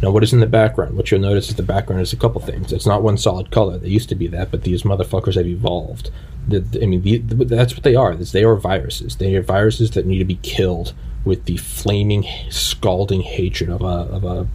Now, 0.03 0.11
what 0.11 0.25
is 0.25 0.33
in 0.33 0.41
the 0.41 0.47
background? 0.47 0.97
What 0.97 1.11
you'll 1.11 1.21
notice 1.21 1.49
is 1.49 1.55
the 1.55 1.63
background 1.63 2.03
is 2.03 2.13
a 2.13 2.17
couple 2.17 2.41
things. 2.41 2.73
It's 2.73 2.87
not 2.87 3.03
one 3.03 3.17
solid 3.17 3.51
color. 3.53 3.79
They 3.79 3.89
used 3.89 4.09
to 4.09 4.17
be 4.17 4.27
that, 4.29 4.51
but 4.51 4.65
these 4.65 4.83
motherfuckers 4.83 5.37
have 5.37 5.47
evolved. 5.47 6.11
I 6.51 6.87
mean, 6.87 7.03
the, 7.03 7.19
that's 7.45 7.75
what 7.75 7.83
they 7.83 7.95
are. 7.95 8.15
They 8.15 8.45
are 8.45 8.57
viruses. 8.57 9.17
They 9.17 9.37
are 9.37 9.43
viruses 9.43 9.93
that 9.93 10.07
need 10.07 10.19
to 10.19 10.25
be 10.25 10.37
killed 10.37 10.93
with 11.25 11.45
the 11.45 11.57
flaming, 11.57 12.27
scalding 12.51 13.21
hatred 13.21 13.71
of 13.71 13.83
a 13.83 13.87
of 13.87 14.25
a 14.25 14.49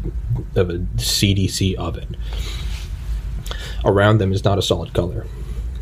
of 0.60 0.70
a 0.70 0.80
CDC 0.98 1.76
oven. 1.76 2.18
Around 3.86 4.18
them 4.18 4.34
is 4.34 4.44
not 4.44 4.58
a 4.58 4.62
solid 4.62 4.94
color. 4.94 5.26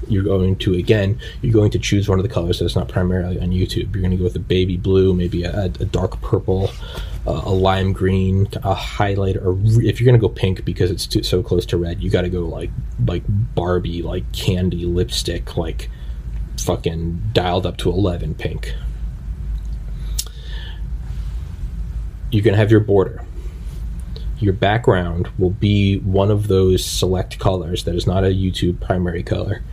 You're 0.08 0.24
going 0.24 0.56
to 0.58 0.74
again. 0.76 1.20
You're 1.41 1.54
going 1.54 1.72
to 1.72 1.80
choose 1.80 2.08
one 2.08 2.20
of 2.20 2.24
the 2.24 2.34
colors 2.34 2.60
that's 2.60 2.76
not 2.76 2.88
primarily 2.88 3.39
on 3.39 3.50
YouTube. 3.50 3.94
You're 3.94 4.02
going 4.02 4.12
to 4.12 4.18
go 4.18 4.24
with 4.24 4.36
a 4.36 4.39
baby 4.39 4.78
blue, 4.78 5.13
maybe 5.13 5.44
a, 5.44 5.65
a 5.65 5.70
dark 5.70 6.22
purple, 6.22 6.70
uh, 7.28 7.41
a 7.46 7.52
lime 7.52 7.94
green, 7.94 8.48
a 8.63 8.74
highlight, 8.74 9.38
or 9.38 9.58
if 9.63 10.00
you're 10.00 10.06
going 10.06 10.20
to 10.20 10.28
go 10.28 10.30
pink 10.30 10.63
because 10.65 10.91
it's 10.91 11.08
too, 11.08 11.24
so 11.24 11.41
close 11.41 11.65
to 11.68 11.78
red, 11.78 12.02
you 12.02 12.10
got 12.10 12.22
to 12.22 12.30
go 12.30 12.41
like 12.41 12.72
like 13.06 13.24
Barbie, 13.28 14.02
like 14.02 14.32
candy 14.32 14.86
lipstick, 14.86 15.58
like 15.58 15.89
fucking 16.58 17.22
dialed 17.34 17.65
up 17.65 17.78
to 17.78 17.89
11 17.89 18.36
pink. 18.36 18.74
You're 22.32 22.44
going 22.44 22.54
to 22.54 22.58
have 22.58 22.72
your 22.72 22.80
border. 22.80 23.24
Your 24.39 24.54
background 24.54 25.30
will 25.38 25.52
be 25.52 26.00
one 26.00 26.30
of 26.30 26.48
those 26.48 26.84
select 26.84 27.39
colors 27.39 27.86
that 27.86 27.96
is 27.96 28.06
not 28.06 28.24
a 28.24 28.28
YouTube 28.28 28.82
primary 28.82 29.24
color, 29.24 29.63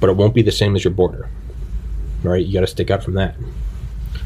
but 0.00 0.10
it 0.10 0.16
won't 0.16 0.34
be 0.34 0.42
the 0.42 0.52
same 0.52 0.76
as 0.76 0.84
your 0.84 0.92
border. 0.92 1.28
Right? 2.22 2.44
You 2.44 2.54
got 2.54 2.60
to 2.60 2.66
stick 2.66 2.90
out 2.90 3.02
from 3.02 3.14
that. 3.14 3.36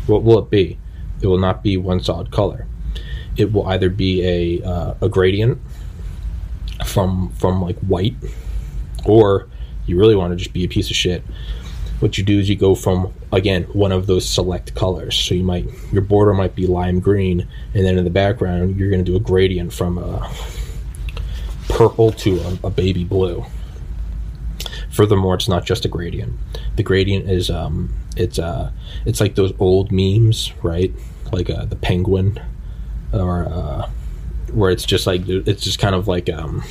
What 0.07 0.23
will 0.23 0.39
it 0.39 0.51
be? 0.51 0.79
It 1.21 1.27
will 1.27 1.39
not 1.39 1.63
be 1.63 1.77
one 1.77 2.01
solid 2.01 2.31
color. 2.31 2.67
It 3.37 3.53
will 3.53 3.67
either 3.67 3.91
be 3.91 4.25
a 4.25 4.67
uh, 4.67 4.95
a 5.01 5.09
gradient 5.09 5.61
from 6.85 7.31
from 7.31 7.61
like 7.63 7.79
white, 7.81 8.15
or 9.05 9.49
you 9.87 9.99
really 9.99 10.17
want 10.17 10.33
to 10.33 10.37
just 10.37 10.53
be 10.53 10.65
a 10.65 10.69
piece 10.69 10.91
of 10.91 10.97
shit, 10.97 11.23
what 12.01 12.17
you 12.17 12.25
do 12.25 12.39
is 12.39 12.49
you 12.49 12.57
go 12.57 12.75
from 12.75 13.13
again 13.33 13.65
one 13.65 13.93
of 13.93 14.07
those 14.07 14.29
select 14.29 14.75
colors. 14.75 15.17
So 15.17 15.35
you 15.35 15.43
might 15.43 15.67
your 15.93 16.03
border 16.03 16.33
might 16.33 16.55
be 16.55 16.67
lime 16.67 17.01
green, 17.01 17.49
and 17.75 17.85
then 17.85 17.99
in 17.99 18.05
the 18.05 18.11
background 18.11 18.79
you're 18.79 18.91
going 18.91 19.05
to 19.05 19.11
do 19.11 19.17
a 19.17 19.21
gradient 19.21 19.73
from 19.73 19.99
a 19.99 20.33
purple 21.69 22.13
to 22.13 22.41
a, 22.41 22.67
a, 22.69 22.71
baby 22.71 23.05
blue. 23.05 23.45
Furthermore, 24.99 25.37
it's 25.37 25.47
not 25.47 25.65
just 25.65 25.85
a 25.85 25.89
gradient. 25.89 26.33
The 26.75 26.83
gradient 26.83 27.31
is 27.31 27.51
um, 27.51 27.95
it's 28.17 28.37
uh, 28.37 28.73
it's 29.07 29.21
like 29.21 29.37
those 29.37 29.53
old 29.61 29.93
memes, 29.93 30.53
right? 30.65 30.93
Like 31.31 31.49
uh, 31.49 31.67
the 31.67 31.77
penguin, 31.77 32.41
or 33.13 33.47
uh, 33.47 33.89
where 34.51 34.73
it's 34.73 34.85
just 34.85 35.07
like 35.07 35.23
it's 35.29 35.63
just 35.63 35.79
kind 35.79 35.95
of 35.95 36.09
like 36.09 36.29
um, 36.29 36.65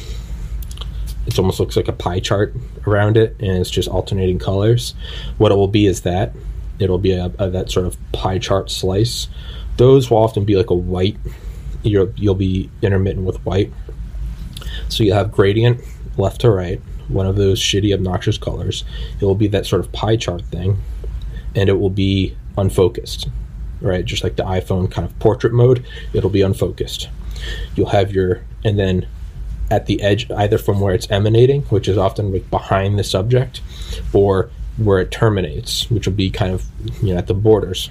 it 1.26 1.40
almost 1.40 1.62
looks 1.62 1.78
like 1.78 1.88
a 1.88 1.94
pie 1.94 2.20
chart 2.20 2.54
around 2.86 3.16
it, 3.16 3.34
and 3.40 3.60
it's 3.60 3.70
just 3.70 3.88
alternating 3.88 4.40
colors. 4.40 4.94
What 5.38 5.54
it 5.54 5.56
will 5.56 5.70
be 5.70 5.86
is 5.86 6.02
that 6.02 6.34
it'll 6.80 6.98
be 6.98 7.14
a, 7.14 7.32
a 7.40 7.50
that 7.50 7.72
sort 7.72 7.86
of 7.86 7.98
pie 8.12 8.40
chart 8.40 8.70
slice. 8.70 9.30
Those 9.78 10.12
will 10.12 10.18
often 10.18 10.44
be 10.44 10.58
like 10.58 10.70
a 10.70 10.76
white. 10.76 11.16
You'll 11.82 12.12
you'll 12.18 12.36
be 12.36 12.70
intermittent 12.82 13.26
with 13.26 13.38
white. 13.46 13.72
So 14.90 15.06
you 15.06 15.14
have 15.14 15.32
gradient 15.32 15.80
left 16.18 16.42
to 16.42 16.52
right, 16.52 16.82
one 17.08 17.26
of 17.26 17.36
those 17.36 17.60
shitty 17.60 17.94
obnoxious 17.94 18.38
colors. 18.38 18.84
It 19.20 19.26
will 19.26 19.36
be 19.36 19.48
that 19.48 19.66
sort 19.66 19.80
of 19.80 19.92
pie 19.92 20.18
chart 20.18 20.44
thing, 20.46 20.78
and 21.56 21.70
it 21.70 21.80
will 21.80 21.90
be 21.90 22.36
unfocused, 22.58 23.28
right? 23.82 24.06
Just 24.06 24.24
like 24.24 24.36
the 24.36 24.44
iPhone 24.44 24.92
kind 24.92 25.08
of 25.08 25.18
portrait 25.20 25.54
mode, 25.54 25.86
it'll 26.14 26.30
be 26.30 26.42
unfocused. 26.42 27.10
You'll 27.76 27.90
have 27.90 28.12
your 28.12 28.44
and 28.64 28.78
then 28.78 29.08
at 29.70 29.86
the 29.86 30.02
edge, 30.02 30.30
either 30.32 30.58
from 30.58 30.80
where 30.80 30.94
it's 30.94 31.10
emanating, 31.12 31.64
which 31.64 31.88
is 31.88 31.98
often 31.98 32.32
like 32.32 32.50
behind 32.50 32.98
the 32.98 33.04
subject, 33.04 33.62
or 34.14 34.50
where 34.78 35.00
it 35.00 35.12
terminates, 35.12 35.90
which 35.90 36.08
will 36.08 36.14
be 36.14 36.30
kind 36.30 36.54
of 36.54 36.66
you 37.02 37.14
know 37.14 37.18
at 37.18 37.28
the 37.28 37.34
borders. 37.34 37.90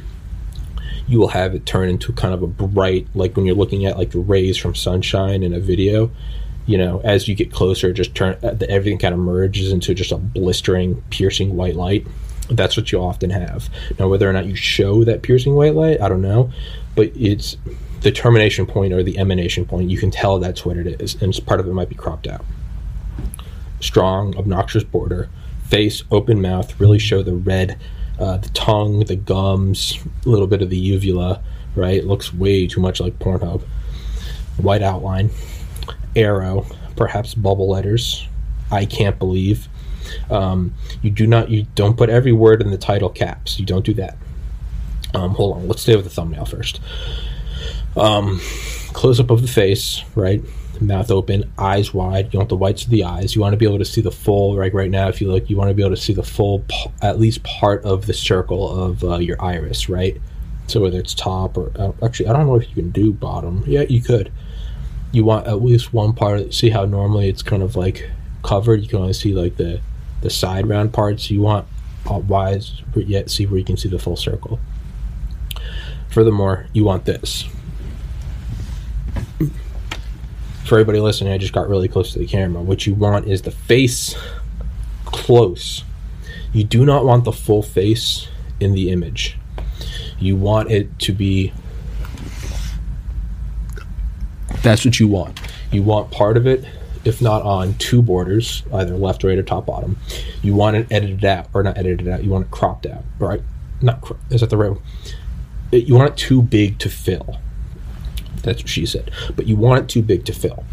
You 1.08 1.20
will 1.20 1.28
have 1.28 1.54
it 1.54 1.66
turn 1.66 1.88
into 1.88 2.12
kind 2.12 2.34
of 2.34 2.42
a 2.42 2.48
bright, 2.48 3.06
like 3.14 3.36
when 3.36 3.46
you're 3.46 3.54
looking 3.54 3.86
at 3.86 3.96
like 3.96 4.10
rays 4.12 4.56
from 4.56 4.74
sunshine 4.74 5.42
in 5.42 5.54
a 5.54 5.60
video. 5.60 6.10
You 6.66 6.78
know, 6.78 7.00
as 7.04 7.28
you 7.28 7.34
get 7.34 7.52
closer, 7.52 7.92
just 7.92 8.14
turn 8.14 8.36
uh, 8.42 8.56
everything 8.68 8.98
kind 8.98 9.14
of 9.14 9.20
merges 9.20 9.72
into 9.72 9.94
just 9.94 10.12
a 10.12 10.16
blistering, 10.16 11.02
piercing 11.10 11.56
white 11.56 11.76
light. 11.76 12.06
That's 12.50 12.76
what 12.76 12.92
you 12.92 13.00
often 13.00 13.30
have. 13.30 13.68
Now, 13.98 14.08
whether 14.08 14.28
or 14.28 14.32
not 14.32 14.46
you 14.46 14.54
show 14.54 15.04
that 15.04 15.22
piercing 15.22 15.54
white 15.54 15.74
light, 15.74 16.00
I 16.00 16.08
don't 16.08 16.22
know, 16.22 16.52
but 16.94 17.10
it's 17.16 17.56
the 18.00 18.12
termination 18.12 18.66
point 18.66 18.92
or 18.92 19.02
the 19.02 19.18
emanation 19.18 19.64
point, 19.64 19.90
you 19.90 19.98
can 19.98 20.10
tell 20.10 20.38
that's 20.38 20.64
what 20.64 20.76
it 20.76 21.00
is, 21.00 21.20
and 21.20 21.34
part 21.46 21.58
of 21.60 21.66
it 21.66 21.72
might 21.72 21.88
be 21.88 21.94
cropped 21.94 22.26
out. 22.26 22.44
Strong, 23.80 24.36
obnoxious 24.36 24.84
border, 24.84 25.28
face, 25.64 26.04
open 26.10 26.40
mouth, 26.40 26.78
really 26.80 26.98
show 26.98 27.22
the 27.22 27.34
red, 27.34 27.78
uh, 28.20 28.36
the 28.36 28.48
tongue, 28.50 29.00
the 29.00 29.16
gums, 29.16 29.98
a 30.24 30.28
little 30.28 30.46
bit 30.46 30.62
of 30.62 30.70
the 30.70 30.78
uvula, 30.78 31.42
right? 31.74 31.96
It 31.96 32.06
looks 32.06 32.32
way 32.32 32.66
too 32.66 32.80
much 32.80 33.00
like 33.00 33.18
Pornhub. 33.18 33.62
White 34.56 34.82
outline, 34.82 35.30
arrow, 36.16 36.66
perhaps 36.96 37.34
bubble 37.34 37.68
letters. 37.68 38.26
I 38.70 38.84
can't 38.84 39.18
believe. 39.18 39.68
Um, 40.30 40.74
you 41.02 41.10
do 41.10 41.26
not, 41.26 41.50
you 41.50 41.66
don't 41.74 41.96
put 41.96 42.10
every 42.10 42.32
word 42.32 42.62
in 42.62 42.70
the 42.70 42.78
title 42.78 43.08
caps. 43.08 43.58
You 43.58 43.66
don't 43.66 43.84
do 43.84 43.94
that. 43.94 44.16
Um, 45.14 45.32
hold 45.32 45.56
on, 45.56 45.68
let's 45.68 45.82
stay 45.82 45.96
with 45.96 46.04
the 46.04 46.10
thumbnail 46.10 46.44
first. 46.44 46.80
Um, 47.96 48.40
close 48.92 49.20
up 49.20 49.30
of 49.30 49.42
the 49.42 49.48
face, 49.48 50.02
right? 50.14 50.42
Mouth 50.80 51.10
open, 51.10 51.50
eyes 51.56 51.94
wide. 51.94 52.32
You 52.32 52.38
want 52.38 52.50
the 52.50 52.56
whites 52.56 52.84
of 52.84 52.90
the 52.90 53.04
eyes. 53.04 53.34
You 53.34 53.40
want 53.40 53.54
to 53.54 53.56
be 53.56 53.64
able 53.64 53.78
to 53.78 53.84
see 53.84 54.02
the 54.02 54.10
full. 54.10 54.56
Like 54.56 54.74
right 54.74 54.90
now, 54.90 55.08
if 55.08 55.20
you 55.20 55.30
look, 55.32 55.48
you 55.48 55.56
want 55.56 55.70
to 55.70 55.74
be 55.74 55.82
able 55.82 55.94
to 55.94 56.00
see 56.00 56.12
the 56.12 56.22
full, 56.22 56.64
at 57.00 57.18
least 57.18 57.42
part 57.44 57.82
of 57.84 58.06
the 58.06 58.12
circle 58.12 58.84
of 58.84 59.02
uh, 59.02 59.16
your 59.16 59.42
iris, 59.42 59.88
right? 59.88 60.20
So 60.66 60.80
whether 60.80 60.98
it's 60.98 61.14
top 61.14 61.56
or 61.56 61.72
uh, 61.76 61.92
actually, 62.04 62.28
I 62.28 62.34
don't 62.34 62.46
know 62.46 62.56
if 62.56 62.68
you 62.68 62.74
can 62.74 62.90
do 62.90 63.12
bottom. 63.12 63.64
Yeah, 63.66 63.82
you 63.82 64.02
could. 64.02 64.30
You 65.12 65.24
want 65.24 65.46
at 65.46 65.62
least 65.62 65.92
one 65.92 66.12
part. 66.12 66.52
See 66.52 66.70
how 66.70 66.84
normally 66.84 67.28
it's 67.28 67.42
kind 67.42 67.62
of 67.62 67.76
like 67.76 68.10
covered. 68.42 68.82
You 68.82 68.88
can 68.88 68.98
only 68.98 69.12
see 69.12 69.32
like 69.32 69.56
the 69.56 69.80
the 70.22 70.30
side 70.30 70.68
round 70.68 70.92
parts. 70.92 71.30
You 71.30 71.42
want 71.42 71.66
wise 72.08 72.82
yet 72.94 73.30
see 73.30 73.46
where 73.46 73.58
you 73.58 73.64
can 73.64 73.76
see 73.76 73.88
the 73.88 73.98
full 73.98 74.16
circle. 74.16 74.60
Furthermore, 76.10 76.66
you 76.72 76.84
want 76.84 77.04
this. 77.04 77.46
For 80.64 80.76
everybody 80.76 80.98
listening, 80.98 81.32
I 81.32 81.38
just 81.38 81.52
got 81.52 81.68
really 81.68 81.88
close 81.88 82.12
to 82.12 82.18
the 82.18 82.26
camera. 82.26 82.62
What 82.62 82.86
you 82.86 82.94
want 82.94 83.26
is 83.26 83.42
the 83.42 83.50
face 83.50 84.16
close. 85.04 85.84
You 86.52 86.64
do 86.64 86.84
not 86.84 87.04
want 87.04 87.24
the 87.24 87.32
full 87.32 87.62
face 87.62 88.28
in 88.60 88.72
the 88.72 88.90
image. 88.90 89.36
You 90.18 90.36
want 90.36 90.70
it 90.70 90.98
to 91.00 91.12
be. 91.12 91.52
That's 94.62 94.84
what 94.84 94.98
you 94.98 95.08
want. 95.08 95.40
You 95.70 95.82
want 95.82 96.10
part 96.10 96.36
of 96.36 96.46
it, 96.46 96.64
if 97.04 97.22
not 97.22 97.42
on 97.42 97.74
two 97.74 98.02
borders, 98.02 98.62
either 98.72 98.96
left, 98.96 99.24
right, 99.24 99.38
or 99.38 99.42
top, 99.42 99.66
bottom. 99.66 99.96
You 100.42 100.54
want 100.54 100.76
it 100.76 100.86
edited 100.90 101.24
out, 101.24 101.48
or 101.54 101.62
not 101.62 101.78
edited 101.78 102.08
out. 102.08 102.24
You 102.24 102.30
want 102.30 102.46
it 102.46 102.50
cropped 102.50 102.86
out, 102.86 103.04
right? 103.18 103.42
Not 103.80 104.00
cro- 104.00 104.18
is 104.30 104.40
that 104.40 104.50
the 104.50 104.56
right? 104.56 104.76
You 105.72 105.94
want 105.94 106.10
it 106.10 106.16
too 106.16 106.42
big 106.42 106.78
to 106.80 106.88
fill. 106.88 107.38
That's 108.42 108.62
what 108.62 108.68
she 108.68 108.86
said. 108.86 109.10
But 109.34 109.46
you 109.46 109.56
want 109.56 109.82
it 109.82 109.88
too 109.88 110.02
big 110.02 110.24
to 110.26 110.32
fill. 110.32 110.64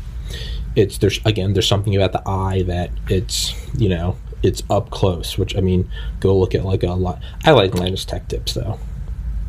It's 0.75 0.97
there's 0.97 1.19
again 1.25 1.53
there's 1.53 1.67
something 1.67 1.95
about 1.95 2.13
the 2.13 2.27
eye 2.27 2.63
that 2.63 2.91
it's 3.09 3.53
you 3.77 3.89
know 3.89 4.17
it's 4.41 4.63
up 4.69 4.89
close. 4.89 5.37
Which 5.37 5.55
I 5.55 5.61
mean, 5.61 5.89
go 6.19 6.37
look 6.37 6.55
at 6.55 6.65
like 6.65 6.83
a 6.83 6.91
lot. 6.93 7.21
I 7.45 7.51
like 7.51 7.75
Linus 7.75 8.05
Tech 8.05 8.27
Tips 8.27 8.53
though. 8.53 8.79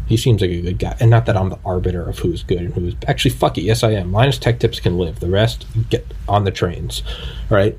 He 0.06 0.18
seems 0.18 0.42
like 0.42 0.50
a 0.50 0.60
good 0.60 0.78
guy, 0.78 0.96
and 1.00 1.10
not 1.10 1.24
that 1.26 1.36
I'm 1.36 1.48
the 1.48 1.58
arbiter 1.64 2.06
of 2.06 2.18
who's 2.18 2.42
good 2.42 2.58
and 2.58 2.74
who's 2.74 2.94
actually 3.06 3.30
fuck 3.30 3.56
it. 3.56 3.62
Yes, 3.62 3.82
I 3.82 3.92
am. 3.92 4.12
Linus 4.12 4.38
Tech 4.38 4.58
Tips 4.58 4.78
can 4.78 4.98
live. 4.98 5.20
The 5.20 5.30
rest 5.30 5.66
get 5.88 6.12
on 6.28 6.44
the 6.44 6.50
trains, 6.50 7.02
right? 7.48 7.78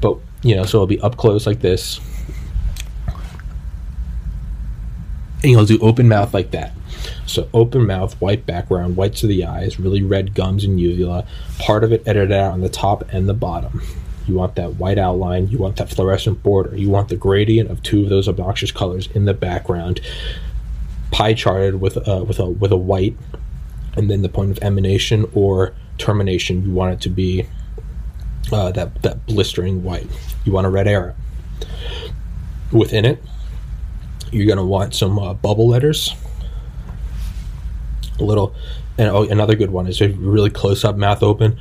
But 0.00 0.18
you 0.42 0.54
know, 0.54 0.64
so 0.64 0.78
it'll 0.78 0.86
be 0.86 1.00
up 1.00 1.16
close 1.16 1.46
like 1.46 1.60
this, 1.60 2.00
and 5.42 5.50
you'll 5.50 5.64
do 5.64 5.80
open 5.80 6.08
mouth 6.08 6.32
like 6.32 6.52
that. 6.52 6.72
So 7.26 7.48
open 7.52 7.86
mouth, 7.86 8.20
white 8.20 8.46
background, 8.46 8.96
whites 8.96 9.22
of 9.24 9.28
the 9.28 9.44
eyes, 9.44 9.80
really 9.80 10.02
red 10.02 10.34
gums 10.34 10.64
and 10.64 10.80
uvula. 10.80 11.26
Part 11.58 11.82
of 11.82 11.92
it 11.92 12.02
edited 12.06 12.32
out 12.32 12.52
on 12.52 12.60
the 12.60 12.68
top 12.68 13.02
and 13.12 13.28
the 13.28 13.34
bottom. 13.34 13.82
You 14.26 14.34
want 14.34 14.56
that 14.56 14.74
white 14.74 14.98
outline. 14.98 15.48
You 15.48 15.58
want 15.58 15.76
that 15.76 15.88
fluorescent 15.90 16.42
border. 16.42 16.76
You 16.76 16.90
want 16.90 17.08
the 17.08 17.16
gradient 17.16 17.70
of 17.70 17.82
two 17.82 18.02
of 18.02 18.10
those 18.10 18.28
obnoxious 18.28 18.70
colors 18.70 19.08
in 19.14 19.24
the 19.24 19.34
background 19.34 20.00
pie 21.10 21.34
charted 21.34 21.80
with 21.80 21.96
uh, 22.08 22.24
with 22.26 22.38
a 22.38 22.46
with 22.46 22.72
a 22.72 22.76
white, 22.76 23.16
and 23.96 24.10
then 24.10 24.22
the 24.22 24.28
point 24.28 24.50
of 24.50 24.58
emanation 24.62 25.28
or 25.34 25.74
termination 25.98 26.64
you 26.64 26.72
want 26.72 26.92
it 26.92 27.00
to 27.02 27.08
be 27.08 27.46
uh, 28.52 28.70
that 28.72 29.02
that 29.02 29.26
blistering 29.26 29.82
white. 29.82 30.06
You 30.44 30.52
want 30.52 30.66
a 30.66 30.70
red 30.70 30.86
arrow. 30.86 31.14
Within 32.72 33.04
it, 33.04 33.22
you're 34.30 34.46
gonna 34.46 34.66
want 34.66 34.94
some 34.94 35.18
uh, 35.18 35.34
bubble 35.34 35.68
letters. 35.68 36.14
A 38.20 38.24
little, 38.24 38.54
and 38.98 39.08
oh, 39.08 39.22
another 39.28 39.54
good 39.54 39.70
one 39.70 39.86
is 39.86 40.00
a 40.00 40.08
really 40.08 40.50
close 40.50 40.84
up 40.84 40.96
mouth 40.96 41.22
open, 41.22 41.60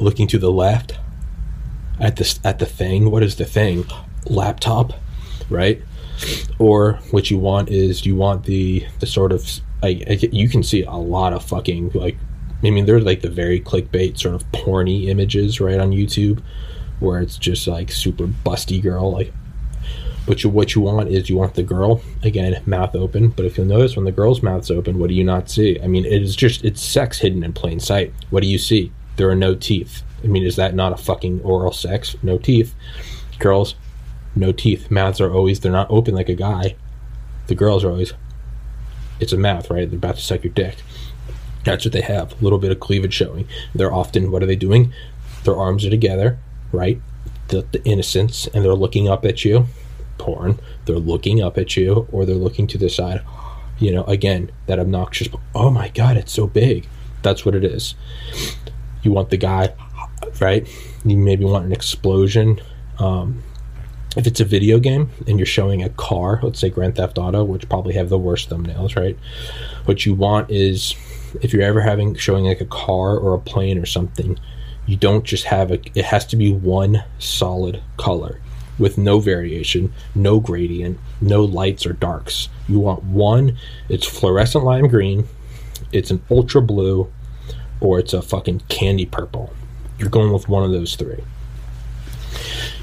looking 0.00 0.28
to 0.28 0.38
the 0.38 0.50
left. 0.50 0.98
At 2.00 2.16
this 2.16 2.38
at 2.44 2.60
the 2.60 2.66
thing. 2.66 3.10
What 3.10 3.24
is 3.24 3.36
the 3.36 3.44
thing? 3.44 3.84
Laptop, 4.26 4.92
right? 5.50 5.82
Or 6.58 6.94
what 7.10 7.30
you 7.30 7.38
want 7.38 7.70
is 7.70 8.04
you 8.04 8.16
want 8.16 8.44
the 8.44 8.84
the 9.00 9.06
sort 9.06 9.32
of 9.32 9.48
like 9.82 10.22
you 10.32 10.48
can 10.48 10.62
see 10.62 10.82
a 10.82 10.92
lot 10.92 11.32
of 11.32 11.44
fucking 11.44 11.90
like 11.94 12.16
I 12.62 12.70
mean 12.70 12.86
they're 12.86 13.00
like 13.00 13.22
the 13.22 13.30
very 13.30 13.60
clickbait 13.60 14.18
sort 14.18 14.34
of 14.34 14.50
porny 14.52 15.08
images 15.08 15.60
right 15.60 15.78
on 15.78 15.90
YouTube 15.90 16.42
where 17.00 17.20
it's 17.20 17.38
just 17.38 17.66
like 17.68 17.92
super 17.92 18.26
busty 18.26 18.82
girl 18.82 19.12
like 19.12 19.32
but 20.26 20.44
you, 20.44 20.50
what 20.50 20.74
you 20.74 20.82
want 20.82 21.08
is 21.08 21.30
you 21.30 21.36
want 21.36 21.54
the 21.54 21.62
girl 21.62 22.02
again 22.22 22.60
mouth 22.66 22.94
open 22.94 23.28
but 23.28 23.46
if 23.46 23.56
you'll 23.56 23.66
notice 23.66 23.96
when 23.96 24.04
the 24.04 24.12
girl's 24.12 24.42
mouth's 24.42 24.70
open 24.70 24.98
what 24.98 25.08
do 25.08 25.14
you 25.14 25.24
not 25.24 25.48
see? 25.48 25.80
I 25.80 25.86
mean 25.86 26.04
it 26.04 26.22
is 26.22 26.36
just 26.36 26.64
it's 26.64 26.82
sex 26.82 27.18
hidden 27.18 27.44
in 27.44 27.52
plain 27.52 27.80
sight. 27.80 28.12
What 28.30 28.42
do 28.42 28.48
you 28.48 28.58
see? 28.58 28.92
There 29.16 29.30
are 29.30 29.36
no 29.36 29.54
teeth. 29.54 30.02
I 30.24 30.26
mean 30.26 30.42
is 30.42 30.56
that 30.56 30.74
not 30.74 30.92
a 30.92 30.96
fucking 30.96 31.40
oral 31.42 31.72
sex? 31.72 32.16
No 32.22 32.38
teeth. 32.38 32.74
Girls 33.38 33.76
no 34.38 34.52
teeth. 34.52 34.90
Mouths 34.90 35.20
are 35.20 35.32
always 35.32 35.60
they're 35.60 35.72
not 35.72 35.90
open 35.90 36.14
like 36.14 36.28
a 36.28 36.34
guy. 36.34 36.76
The 37.46 37.54
girls 37.54 37.84
are 37.84 37.90
always 37.90 38.12
it's 39.20 39.32
a 39.32 39.36
mouth, 39.36 39.70
right? 39.70 39.88
They're 39.88 39.98
about 39.98 40.16
to 40.16 40.22
suck 40.22 40.44
your 40.44 40.52
dick. 40.52 40.76
That's 41.64 41.84
what 41.84 41.92
they 41.92 42.02
have. 42.02 42.32
A 42.32 42.44
little 42.44 42.58
bit 42.58 42.70
of 42.70 42.80
cleavage 42.80 43.14
showing. 43.14 43.48
They're 43.74 43.92
often 43.92 44.30
what 44.30 44.42
are 44.42 44.46
they 44.46 44.56
doing? 44.56 44.92
Their 45.44 45.56
arms 45.56 45.84
are 45.84 45.90
together, 45.90 46.38
right? 46.72 47.00
The, 47.48 47.66
the 47.72 47.82
innocence, 47.84 48.46
and 48.48 48.64
they're 48.64 48.74
looking 48.74 49.08
up 49.08 49.24
at 49.24 49.44
you. 49.44 49.66
Porn. 50.18 50.60
They're 50.84 50.96
looking 50.96 51.42
up 51.42 51.56
at 51.58 51.76
you, 51.76 52.06
or 52.12 52.26
they're 52.26 52.34
looking 52.36 52.66
to 52.68 52.78
the 52.78 52.88
side. 52.88 53.22
You 53.78 53.92
know, 53.92 54.04
again, 54.04 54.50
that 54.66 54.78
obnoxious. 54.78 55.28
Oh 55.54 55.70
my 55.70 55.88
god, 55.88 56.16
it's 56.16 56.32
so 56.32 56.46
big. 56.46 56.88
That's 57.22 57.44
what 57.44 57.54
it 57.54 57.64
is. 57.64 57.94
You 59.02 59.12
want 59.12 59.30
the 59.30 59.36
guy, 59.36 59.74
right? 60.40 60.68
You 61.04 61.16
maybe 61.16 61.44
want 61.44 61.66
an 61.66 61.72
explosion. 61.72 62.60
Um, 62.98 63.42
if 64.18 64.26
it's 64.26 64.40
a 64.40 64.44
video 64.44 64.80
game 64.80 65.08
and 65.28 65.38
you're 65.38 65.46
showing 65.46 65.80
a 65.80 65.88
car, 65.90 66.40
let's 66.42 66.58
say 66.58 66.68
Grand 66.68 66.96
Theft 66.96 67.18
Auto, 67.18 67.44
which 67.44 67.68
probably 67.68 67.94
have 67.94 68.08
the 68.08 68.18
worst 68.18 68.50
thumbnails, 68.50 68.96
right? 68.96 69.16
What 69.84 70.04
you 70.04 70.12
want 70.12 70.50
is 70.50 70.96
if 71.40 71.52
you're 71.52 71.62
ever 71.62 71.80
having 71.80 72.16
showing 72.16 72.46
like 72.46 72.60
a 72.60 72.66
car 72.66 73.16
or 73.16 73.32
a 73.32 73.38
plane 73.38 73.78
or 73.78 73.86
something, 73.86 74.36
you 74.86 74.96
don't 74.96 75.22
just 75.22 75.44
have 75.44 75.70
a 75.70 75.80
it 75.96 76.04
has 76.04 76.26
to 76.26 76.36
be 76.36 76.52
one 76.52 77.04
solid 77.20 77.80
color 77.96 78.40
with 78.76 78.98
no 78.98 79.20
variation, 79.20 79.92
no 80.16 80.40
gradient, 80.40 80.98
no 81.20 81.44
lights 81.44 81.86
or 81.86 81.92
darks. 81.92 82.48
You 82.68 82.80
want 82.80 83.04
one, 83.04 83.56
it's 83.88 84.06
fluorescent 84.06 84.64
lime 84.64 84.88
green, 84.88 85.28
it's 85.92 86.10
an 86.10 86.22
ultra 86.28 86.60
blue, 86.60 87.08
or 87.80 88.00
it's 88.00 88.14
a 88.14 88.22
fucking 88.22 88.62
candy 88.68 89.06
purple. 89.06 89.52
You're 89.96 90.10
going 90.10 90.32
with 90.32 90.48
one 90.48 90.64
of 90.64 90.72
those 90.72 90.96
three. 90.96 91.22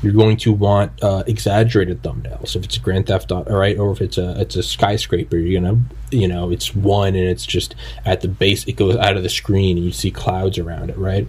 You're 0.05 0.13
going 0.13 0.37
to 0.37 0.53
want 0.53 1.03
uh, 1.03 1.23
exaggerated 1.25 2.03
thumbnails 2.03 2.55
if 2.55 2.63
it's 2.63 2.77
a 2.77 2.79
Grand 2.79 3.07
Theft 3.07 3.31
Auto, 3.31 3.57
right? 3.57 3.75
Or 3.75 3.91
if 3.91 4.01
it's 4.01 4.19
a 4.19 4.39
it's 4.39 4.55
a 4.55 4.61
skyscraper, 4.61 5.35
you're 5.35 5.59
gonna 5.59 5.81
you 6.11 6.27
know 6.27 6.51
it's 6.51 6.75
one 6.75 7.15
and 7.15 7.27
it's 7.27 7.43
just 7.43 7.73
at 8.05 8.21
the 8.21 8.27
base. 8.27 8.67
It 8.67 8.73
goes 8.73 8.95
out 8.97 9.17
of 9.17 9.23
the 9.23 9.29
screen 9.29 9.77
and 9.77 9.85
you 9.85 9.91
see 9.91 10.11
clouds 10.11 10.59
around 10.59 10.91
it, 10.91 10.97
right? 10.99 11.27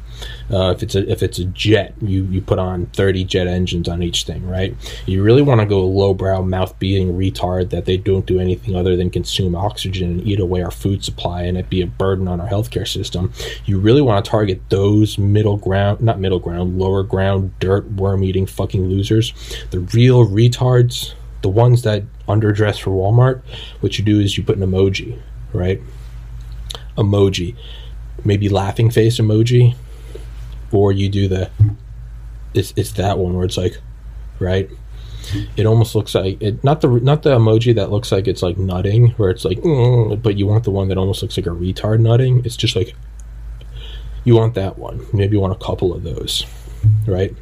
Uh, 0.52 0.72
if 0.76 0.82
it's 0.82 0.94
a 0.94 1.10
if 1.10 1.22
it's 1.22 1.38
a 1.38 1.46
jet, 1.46 1.94
you 2.02 2.24
you 2.24 2.42
put 2.42 2.58
on 2.58 2.84
30 2.88 3.24
jet 3.24 3.46
engines 3.46 3.88
on 3.88 4.02
each 4.02 4.24
thing, 4.24 4.46
right? 4.46 4.76
You 5.06 5.22
really 5.22 5.40
want 5.40 5.62
to 5.62 5.66
go 5.66 5.86
lowbrow, 5.86 6.42
mouth 6.42 6.78
beating 6.78 7.14
retard 7.14 7.70
that 7.70 7.86
they 7.86 7.96
don't 7.96 8.26
do 8.26 8.38
anything 8.38 8.76
other 8.76 8.94
than 8.94 9.08
consume 9.08 9.56
oxygen 9.56 10.10
and 10.10 10.28
eat 10.28 10.38
away 10.38 10.62
our 10.62 10.70
food 10.70 11.02
supply 11.02 11.44
and 11.44 11.56
it 11.56 11.70
be 11.70 11.80
a 11.80 11.86
burden 11.86 12.28
on 12.28 12.42
our 12.42 12.48
healthcare 12.48 12.86
system. 12.86 13.32
You 13.64 13.78
really 13.78 14.02
want 14.02 14.22
to 14.22 14.30
target 14.30 14.60
those 14.68 15.16
middle 15.16 15.56
ground, 15.56 16.02
not 16.02 16.20
middle 16.20 16.40
ground, 16.40 16.78
lower 16.78 17.02
ground, 17.02 17.58
dirt 17.58 17.90
worm 17.92 18.22
eating 18.22 18.44
fucking 18.66 18.88
losers. 18.88 19.32
The 19.70 19.80
real 19.80 20.26
retards, 20.26 21.14
the 21.42 21.48
ones 21.48 21.82
that 21.82 22.02
underdress 22.26 22.80
for 22.80 22.90
Walmart, 22.90 23.42
what 23.80 23.96
you 23.96 24.04
do 24.04 24.18
is 24.18 24.36
you 24.36 24.42
put 24.42 24.56
an 24.58 24.64
emoji, 24.64 25.20
right? 25.52 25.80
Emoji. 26.98 27.54
Maybe 28.24 28.48
laughing 28.48 28.90
face 28.90 29.18
emoji. 29.18 29.76
Or 30.72 30.92
you 30.92 31.08
do 31.08 31.28
the 31.28 31.48
it's 32.54 32.72
it's 32.76 32.92
that 32.92 33.18
one 33.18 33.34
where 33.34 33.44
it's 33.44 33.56
like, 33.56 33.78
right? 34.40 34.68
It 35.56 35.64
almost 35.64 35.94
looks 35.94 36.14
like 36.14 36.42
it 36.42 36.64
not 36.64 36.80
the 36.80 36.88
not 36.88 37.22
the 37.22 37.36
emoji 37.38 37.74
that 37.76 37.92
looks 37.92 38.10
like 38.10 38.26
it's 38.26 38.42
like 38.42 38.58
nutting 38.58 39.10
where 39.12 39.30
it's 39.30 39.44
like 39.44 39.58
mm, 39.58 40.20
but 40.20 40.36
you 40.36 40.46
want 40.46 40.64
the 40.64 40.72
one 40.72 40.88
that 40.88 40.98
almost 40.98 41.22
looks 41.22 41.36
like 41.36 41.46
a 41.46 41.50
retard 41.50 42.00
nutting. 42.00 42.44
It's 42.44 42.56
just 42.56 42.74
like 42.74 42.96
you 44.24 44.34
want 44.34 44.54
that 44.54 44.76
one. 44.76 45.06
Maybe 45.12 45.36
you 45.36 45.40
want 45.40 45.52
a 45.52 45.64
couple 45.64 45.94
of 45.94 46.02
those, 46.02 46.44
right? 47.06 47.34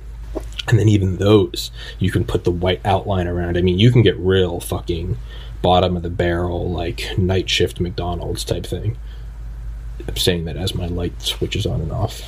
And 0.69 0.79
then 0.79 0.89
even 0.89 1.17
those 1.17 1.71
you 1.99 2.11
can 2.11 2.25
put 2.25 2.45
the 2.45 2.51
white 2.51 2.81
outline 2.85 3.27
around 3.27 3.57
i 3.57 3.63
mean 3.63 3.79
you 3.79 3.91
can 3.91 4.03
get 4.03 4.17
real 4.19 4.61
fucking 4.61 5.17
bottom 5.63 5.97
of 5.97 6.03
the 6.03 6.11
barrel 6.11 6.71
like 6.71 7.17
night 7.19 7.49
shift 7.49 7.81
mcdonald's 7.81 8.45
type 8.45 8.67
thing 8.67 8.97
i'm 10.09 10.17
saying 10.17 10.45
that 10.45 10.57
as 10.57 10.75
my 10.75 10.87
light 10.87 11.21
switches 11.23 11.67
on 11.67 11.81
and 11.81 11.93
off 11.93 12.23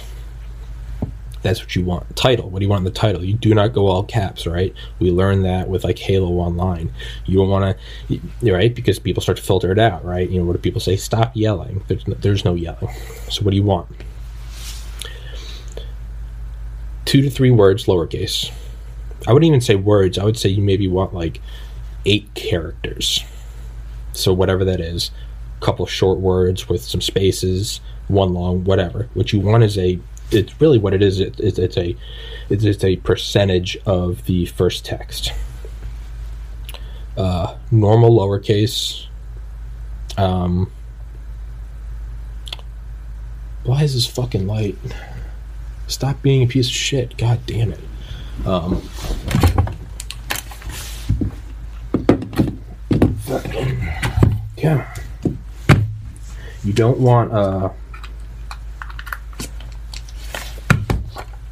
That's 1.42 1.60
what 1.60 1.76
you 1.76 1.84
want. 1.84 2.16
Title. 2.16 2.50
What 2.50 2.58
do 2.58 2.64
you 2.64 2.68
want 2.70 2.80
in 2.80 2.84
the 2.84 2.90
title? 2.98 3.22
You 3.22 3.34
do 3.34 3.54
not 3.54 3.72
go 3.72 3.86
all 3.86 4.02
caps, 4.02 4.46
right? 4.48 4.74
We 4.98 5.12
learned 5.12 5.44
that 5.44 5.68
with 5.68 5.84
like 5.84 5.96
Halo 5.98 6.32
Online. 6.40 6.90
You 7.26 7.38
don't 7.38 7.48
want 7.48 7.76
to, 8.08 8.52
right? 8.52 8.74
Because 8.74 8.98
people 8.98 9.22
start 9.22 9.38
to 9.38 9.44
filter 9.44 9.70
it 9.70 9.78
out, 9.78 10.04
right? 10.04 10.28
You 10.28 10.40
know, 10.40 10.46
what 10.46 10.54
do 10.54 10.58
people 10.58 10.80
say? 10.80 10.96
Stop 10.96 11.36
yelling. 11.36 11.84
There's 11.86 12.08
no, 12.08 12.14
there's 12.14 12.44
no 12.44 12.54
yelling. 12.54 12.88
So 13.30 13.44
what 13.44 13.50
do 13.52 13.56
you 13.56 13.62
want? 13.62 13.86
Two 17.06 17.22
to 17.22 17.30
three 17.30 17.50
words, 17.50 17.86
lowercase. 17.86 18.52
I 19.26 19.32
wouldn't 19.32 19.48
even 19.48 19.62
say 19.62 19.76
words. 19.76 20.18
I 20.18 20.24
would 20.24 20.36
say 20.36 20.50
you 20.50 20.62
maybe 20.62 20.86
want 20.86 21.14
like 21.14 21.40
eight 22.04 22.32
characters. 22.34 23.24
So 24.12 24.32
whatever 24.32 24.64
that 24.64 24.80
is, 24.80 25.10
a 25.60 25.64
couple 25.64 25.86
short 25.86 26.18
words 26.18 26.68
with 26.68 26.82
some 26.82 27.00
spaces, 27.00 27.80
one 28.08 28.34
long, 28.34 28.64
whatever. 28.64 29.08
What 29.14 29.32
you 29.32 29.40
want 29.40 29.64
is 29.64 29.78
a 29.78 29.98
it's 30.30 30.60
really 30.60 30.78
what 30.78 30.92
it 30.92 31.02
is. 31.02 31.20
It, 31.20 31.38
it, 31.38 31.58
it's 31.58 31.76
a 31.76 31.96
it's, 32.48 32.64
it's 32.64 32.84
a 32.84 32.96
percentage 32.96 33.76
of 33.86 34.24
the 34.26 34.46
first 34.46 34.84
text. 34.84 35.32
Uh, 37.16 37.56
normal 37.70 38.10
lowercase. 38.10 39.06
Um, 40.18 40.70
why 43.64 43.82
is 43.82 43.94
this 43.94 44.06
fucking 44.06 44.46
light? 44.46 44.76
Stop 45.86 46.20
being 46.22 46.42
a 46.42 46.46
piece 46.46 46.66
of 46.66 46.72
shit. 46.74 47.16
God 47.16 47.40
damn 47.46 47.72
it. 47.72 47.80
Um, 48.44 48.82
yeah. 54.56 54.94
You 56.64 56.72
don't 56.72 56.98
want 56.98 57.32
uh 57.32 57.70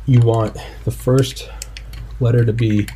you 0.06 0.20
want 0.20 0.56
the 0.84 0.90
first 0.90 1.48
letter 2.20 2.44
to 2.44 2.52
be 2.52 2.86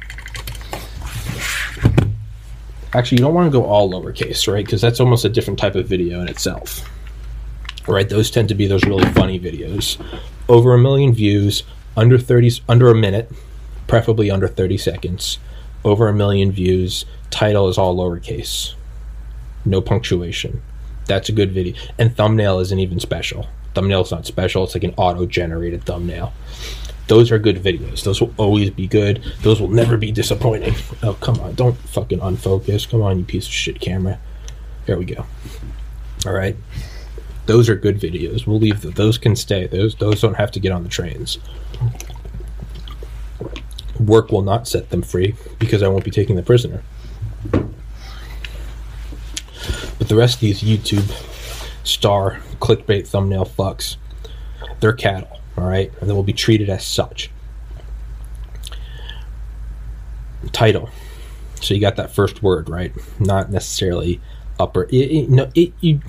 actually 2.95 3.19
you 3.19 3.23
don't 3.23 3.35
want 3.35 3.47
to 3.47 3.51
go 3.51 3.65
all 3.65 3.91
lowercase 3.91 4.53
right 4.53 4.65
because 4.65 4.81
that's 4.81 5.01
almost 5.01 5.25
a 5.25 5.29
different 5.29 5.59
type 5.59 5.75
of 5.75 5.87
video 5.87 6.21
in 6.21 6.29
itself 6.29 6.89
right 7.87 8.09
those 8.09 8.31
tend 8.31 8.49
to 8.49 8.55
be 8.55 8.67
those 8.67 8.85
really 8.85 9.07
funny 9.13 9.39
videos 9.39 10.03
over 10.49 10.75
a 10.75 10.79
million 10.79 11.13
views 11.13 11.63
under 11.97 12.19
30 12.19 12.63
under 12.69 12.91
a 12.91 12.95
minute 12.95 13.31
preferably 13.87 14.31
under 14.31 14.49
30 14.49 14.79
seconds 14.79 15.39
over 15.85 16.09
a 16.09 16.13
million 16.13 16.53
views 16.53 17.05
title 17.31 17.69
is 17.69 17.79
all 17.79 17.97
lowercase 17.97 18.75
no 19.65 19.81
punctuation 19.81 20.63
that's 21.07 21.29
a 21.29 21.33
good 21.33 21.53
video 21.53 21.75
and 21.99 22.17
thumbnail 22.17 22.59
isn't 22.59 22.79
even 22.79 23.01
special 23.01 23.47
thumbnail's 23.75 24.11
not 24.11 24.27
special 24.27 24.65
it's 24.65 24.75
like 24.75 24.85
an 24.85 24.95
auto 24.97 25.27
generated 25.27 25.85
thumbnail 25.85 26.33
those 27.09 27.33
are 27.33 27.39
good 27.39 27.57
videos. 27.57 28.05
Those 28.05 28.21
will 28.21 28.35
always 28.37 28.69
be 28.71 28.87
good. 28.87 29.25
Those 29.41 29.61
will 29.61 29.69
never 29.69 29.97
be 29.97 30.13
disappointing. 30.13 30.75
Oh, 31.03 31.15
come 31.15 31.41
on. 31.41 31.55
Don't 31.55 31.77
fucking 31.77 32.21
unfocus. 32.21 32.89
Come 32.89 33.03
on, 33.03 33.19
you 33.19 33.25
piece 33.25 33.47
of 33.47 33.53
shit 33.53 33.81
camera. 33.81 34.21
There 34.85 34.99
we 34.99 35.07
go. 35.07 35.25
All 36.27 36.33
right. 36.33 36.55
Those 37.49 37.71
are 37.71 37.75
good 37.75 37.99
videos. 37.99 38.47
We'll 38.47 38.59
leave 38.59 38.83
those 38.95 39.17
can 39.17 39.35
stay. 39.35 39.67
Those 39.67 39.95
those 39.95 40.21
don't 40.21 40.35
have 40.35 40.51
to 40.53 40.61
get 40.61 40.71
on 40.71 40.83
the 40.83 40.89
trains. 40.91 41.39
Work 43.99 44.31
will 44.31 44.43
not 44.43 44.69
set 44.69 44.91
them 44.91 45.01
free 45.01 45.35
because 45.59 45.83
I 45.83 45.89
won't 45.89 46.05
be 46.05 46.11
taking 46.11 46.37
the 46.37 46.43
prisoner. 46.43 46.83
But 47.51 47.71
the 50.09 50.15
rest 50.15 50.35
of 50.35 50.41
these 50.41 50.63
YouTube 50.63 51.11
star 51.85 52.41
clickbait 52.61 53.09
thumbnail 53.09 53.47
fucks, 53.47 53.97
they're 54.81 54.93
cattle 54.93 55.39
all 55.57 55.67
right, 55.67 55.91
and 56.01 56.09
they 56.09 56.13
will 56.13 56.23
be 56.23 56.35
treated 56.35 56.69
as 56.69 56.85
such. 56.85 57.31
Title. 60.53 60.91
So 61.61 61.73
you 61.73 61.81
got 61.81 61.97
that 61.97 62.13
first 62.13 62.43
word, 62.43 62.69
right? 62.69 62.93
Not 63.19 63.51
necessarily 63.51 64.21
upper. 64.61 64.85
It, 64.85 65.11
it, 65.11 65.31
no, 65.31 65.51
it 65.55 65.73
you 65.81 66.01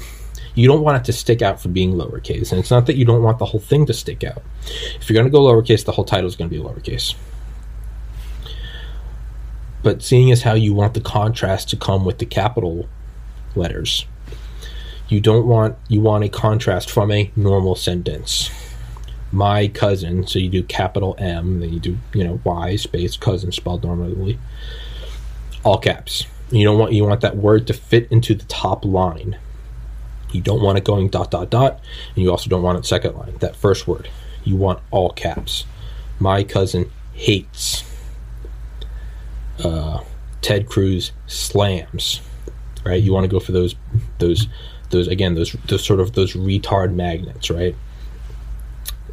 you 0.56 0.68
don't 0.68 0.82
want 0.82 0.98
it 0.98 1.06
to 1.06 1.14
stick 1.14 1.42
out 1.42 1.62
for 1.62 1.70
being 1.70 1.94
lowercase, 1.94 2.52
and 2.52 2.60
it's 2.60 2.72
not 2.72 2.86
that 2.88 2.96
you 2.96 3.06
don't 3.06 3.24
want 3.24 3.40
the 3.40 3.46
whole 3.46 3.60
thing 3.60 3.86
to 3.86 3.94
stick 3.94 4.24
out. 4.24 4.42
If 5.00 5.10
you're 5.10 5.16
going 5.16 5.26
to 5.26 5.32
go 5.32 5.42
lowercase, 5.42 5.86
the 5.86 5.92
whole 5.92 6.06
title 6.06 6.28
is 6.28 6.36
going 6.36 6.50
to 6.50 6.56
be 6.56 6.62
lowercase. 6.62 7.16
But 9.82 10.04
seeing 10.04 10.32
as 10.32 10.42
how 10.42 10.54
you 10.54 10.74
want 10.74 10.94
the 10.94 11.02
contrast 11.02 11.70
to 11.70 11.78
come 11.78 12.04
with 12.04 12.18
the 12.18 12.26
capital 12.26 12.90
letters, 13.56 14.06
you 15.08 15.22
don't 15.22 15.48
want 15.48 15.78
you 15.88 16.02
want 16.02 16.24
a 16.24 16.30
contrast 16.30 16.92
from 16.92 17.12
a 17.12 17.32
normal 17.36 17.76
sentence 17.76 18.50
my 19.32 19.68
cousin. 19.68 20.26
So 20.28 20.40
you 20.40 20.50
do 20.50 20.64
capital 20.64 21.16
M, 21.18 21.60
then 21.60 21.74
you 21.74 21.80
do 21.80 21.98
you 22.14 22.24
know 22.24 22.40
Y 22.44 22.76
space 22.76 23.18
cousin 23.18 23.52
spelled 23.52 23.84
normally, 23.84 24.40
all 25.64 25.78
caps. 25.78 26.26
You 26.52 26.64
don't 26.64 26.80
want 26.80 26.94
you 26.94 27.06
want 27.06 27.22
that 27.22 27.38
word 27.38 27.68
to 27.68 27.74
fit 27.74 28.12
into 28.12 28.34
the 28.34 28.46
top 28.46 28.86
line. 28.86 29.38
You 30.32 30.42
don't 30.42 30.62
want 30.62 30.78
it 30.78 30.84
going 30.84 31.10
dot 31.10 31.32
dot 31.32 31.50
dot, 31.50 31.80
and 32.16 32.24
you 32.24 32.32
also 32.32 32.50
don't 32.50 32.62
want 32.62 32.78
it 32.78 32.86
second 32.86 33.16
line. 33.16 33.36
That 33.40 33.56
first 33.56 33.88
word, 33.88 34.10
you 34.44 34.56
want 34.56 34.80
all 34.92 35.12
caps. 35.12 35.66
My 36.20 36.44
cousin 36.44 36.92
hates. 37.14 37.84
Uh, 39.64 40.04
Ted 40.42 40.68
Cruz 40.68 41.12
slams. 41.28 42.22
Right, 42.86 43.02
you 43.02 43.12
want 43.12 43.26
to 43.26 43.28
go 43.28 43.40
for 43.40 43.52
those 43.52 43.76
those 44.20 44.48
those 44.90 45.08
again 45.08 45.36
those 45.36 45.52
those 45.66 45.84
sort 45.84 46.00
of 46.00 46.14
those 46.14 46.34
retard 46.34 46.94
magnets, 46.94 47.50
right? 47.50 47.76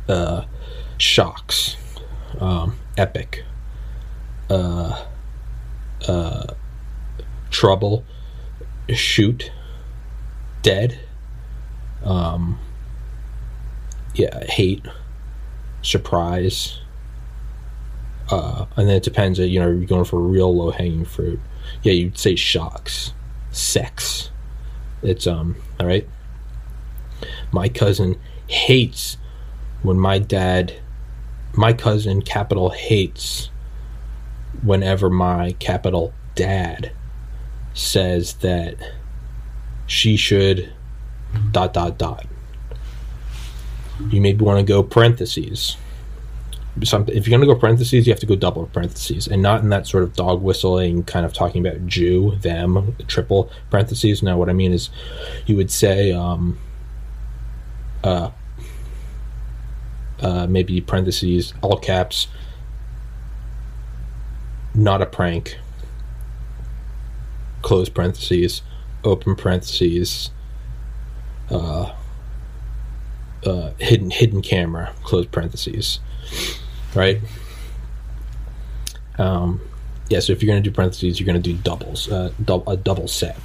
uh, 0.09 0.45
shocks, 0.99 1.77
um, 2.41 2.79
epic, 2.97 3.45
uh, 4.51 5.05
uh, 6.09 6.47
trouble, 7.51 8.05
shoot, 8.89 9.51
dead, 10.63 10.99
um, 12.05 12.59
yeah, 14.15 14.45
hate, 14.47 14.85
surprise, 15.83 16.81
uh, 18.31 18.67
and 18.77 18.89
then 18.89 18.97
it 18.97 19.03
depends. 19.03 19.39
You 19.39 19.61
know, 19.61 19.71
you're 19.71 19.87
going 19.87 20.05
for 20.05 20.21
real 20.21 20.55
low 20.55 20.71
hanging 20.71 21.05
fruit. 21.05 21.41
Yeah, 21.83 21.93
you'd 21.93 22.19
say 22.19 22.37
shocks, 22.37 23.13
sex. 23.51 24.31
It's 25.03 25.27
um, 25.27 25.57
all 25.79 25.87
right. 25.87 26.09
My 27.53 27.69
cousin 27.69 28.19
hates 28.49 29.17
when 29.83 29.99
my 29.99 30.19
dad, 30.19 30.75
my 31.55 31.73
cousin, 31.73 32.23
capital 32.23 32.71
hates 32.71 33.51
whenever 34.63 35.11
my 35.11 35.53
capital 35.59 36.13
dad 36.35 36.93
says 37.75 38.35
that 38.35 38.77
she 39.87 40.17
should 40.17 40.73
dot 41.53 41.73
dot 41.73 41.99
dot. 41.99 42.27
You 44.11 44.21
maybe 44.21 44.45
want 44.45 44.59
to 44.59 44.65
go 44.65 44.83
parentheses. 44.83 45.77
Something 46.85 47.17
if 47.17 47.27
you're 47.27 47.39
going 47.39 47.49
to 47.49 47.55
go 47.55 47.59
parentheses, 47.59 48.07
you 48.07 48.13
have 48.13 48.21
to 48.21 48.27
go 48.27 48.37
double 48.37 48.67
parentheses, 48.67 49.27
and 49.27 49.41
not 49.41 49.63
in 49.63 49.71
that 49.71 49.87
sort 49.87 50.03
of 50.03 50.15
dog 50.15 50.43
whistling 50.43 51.05
kind 51.05 51.25
of 51.25 51.33
talking 51.33 51.67
about 51.67 51.87
Jew, 51.87 52.37
them, 52.43 52.95
triple 53.09 53.51
parentheses. 53.71 54.23
Now, 54.23 54.37
what 54.37 54.51
I 54.51 54.53
mean 54.53 54.73
is, 54.73 54.91
you 55.47 55.57
would 55.57 55.71
say, 55.71 56.13
um, 56.13 56.59
uh, 58.05 58.31
uh, 60.21 60.47
maybe 60.47 60.81
parentheses, 60.83 61.55
all 61.63 61.79
caps, 61.79 62.29
not 64.75 65.01
a 65.01 65.07
prank, 65.07 65.59
close 67.63 67.89
parentheses, 67.89 68.61
open 69.03 69.35
parentheses, 69.35 70.31
uh, 71.51 71.93
uh, 73.45 73.71
hidden 73.79 74.11
hidden 74.11 74.43
camera, 74.43 74.93
close 75.03 75.27
parentheses, 75.27 76.01
right? 76.95 77.21
Um, 79.19 79.61
yeah, 80.09 80.21
so 80.21 80.33
if 80.33 80.43
you're 80.43 80.55
to 80.55 80.61
do 80.61 80.75
parentheses, 80.75 81.19
you're 81.19 81.33
to 81.33 81.41
do 81.41 81.55
doubles, 81.55 82.11
uh, 82.11 82.33
du- 82.45 82.63
a 82.67 82.77
double 82.77 83.09
set. 83.09 83.39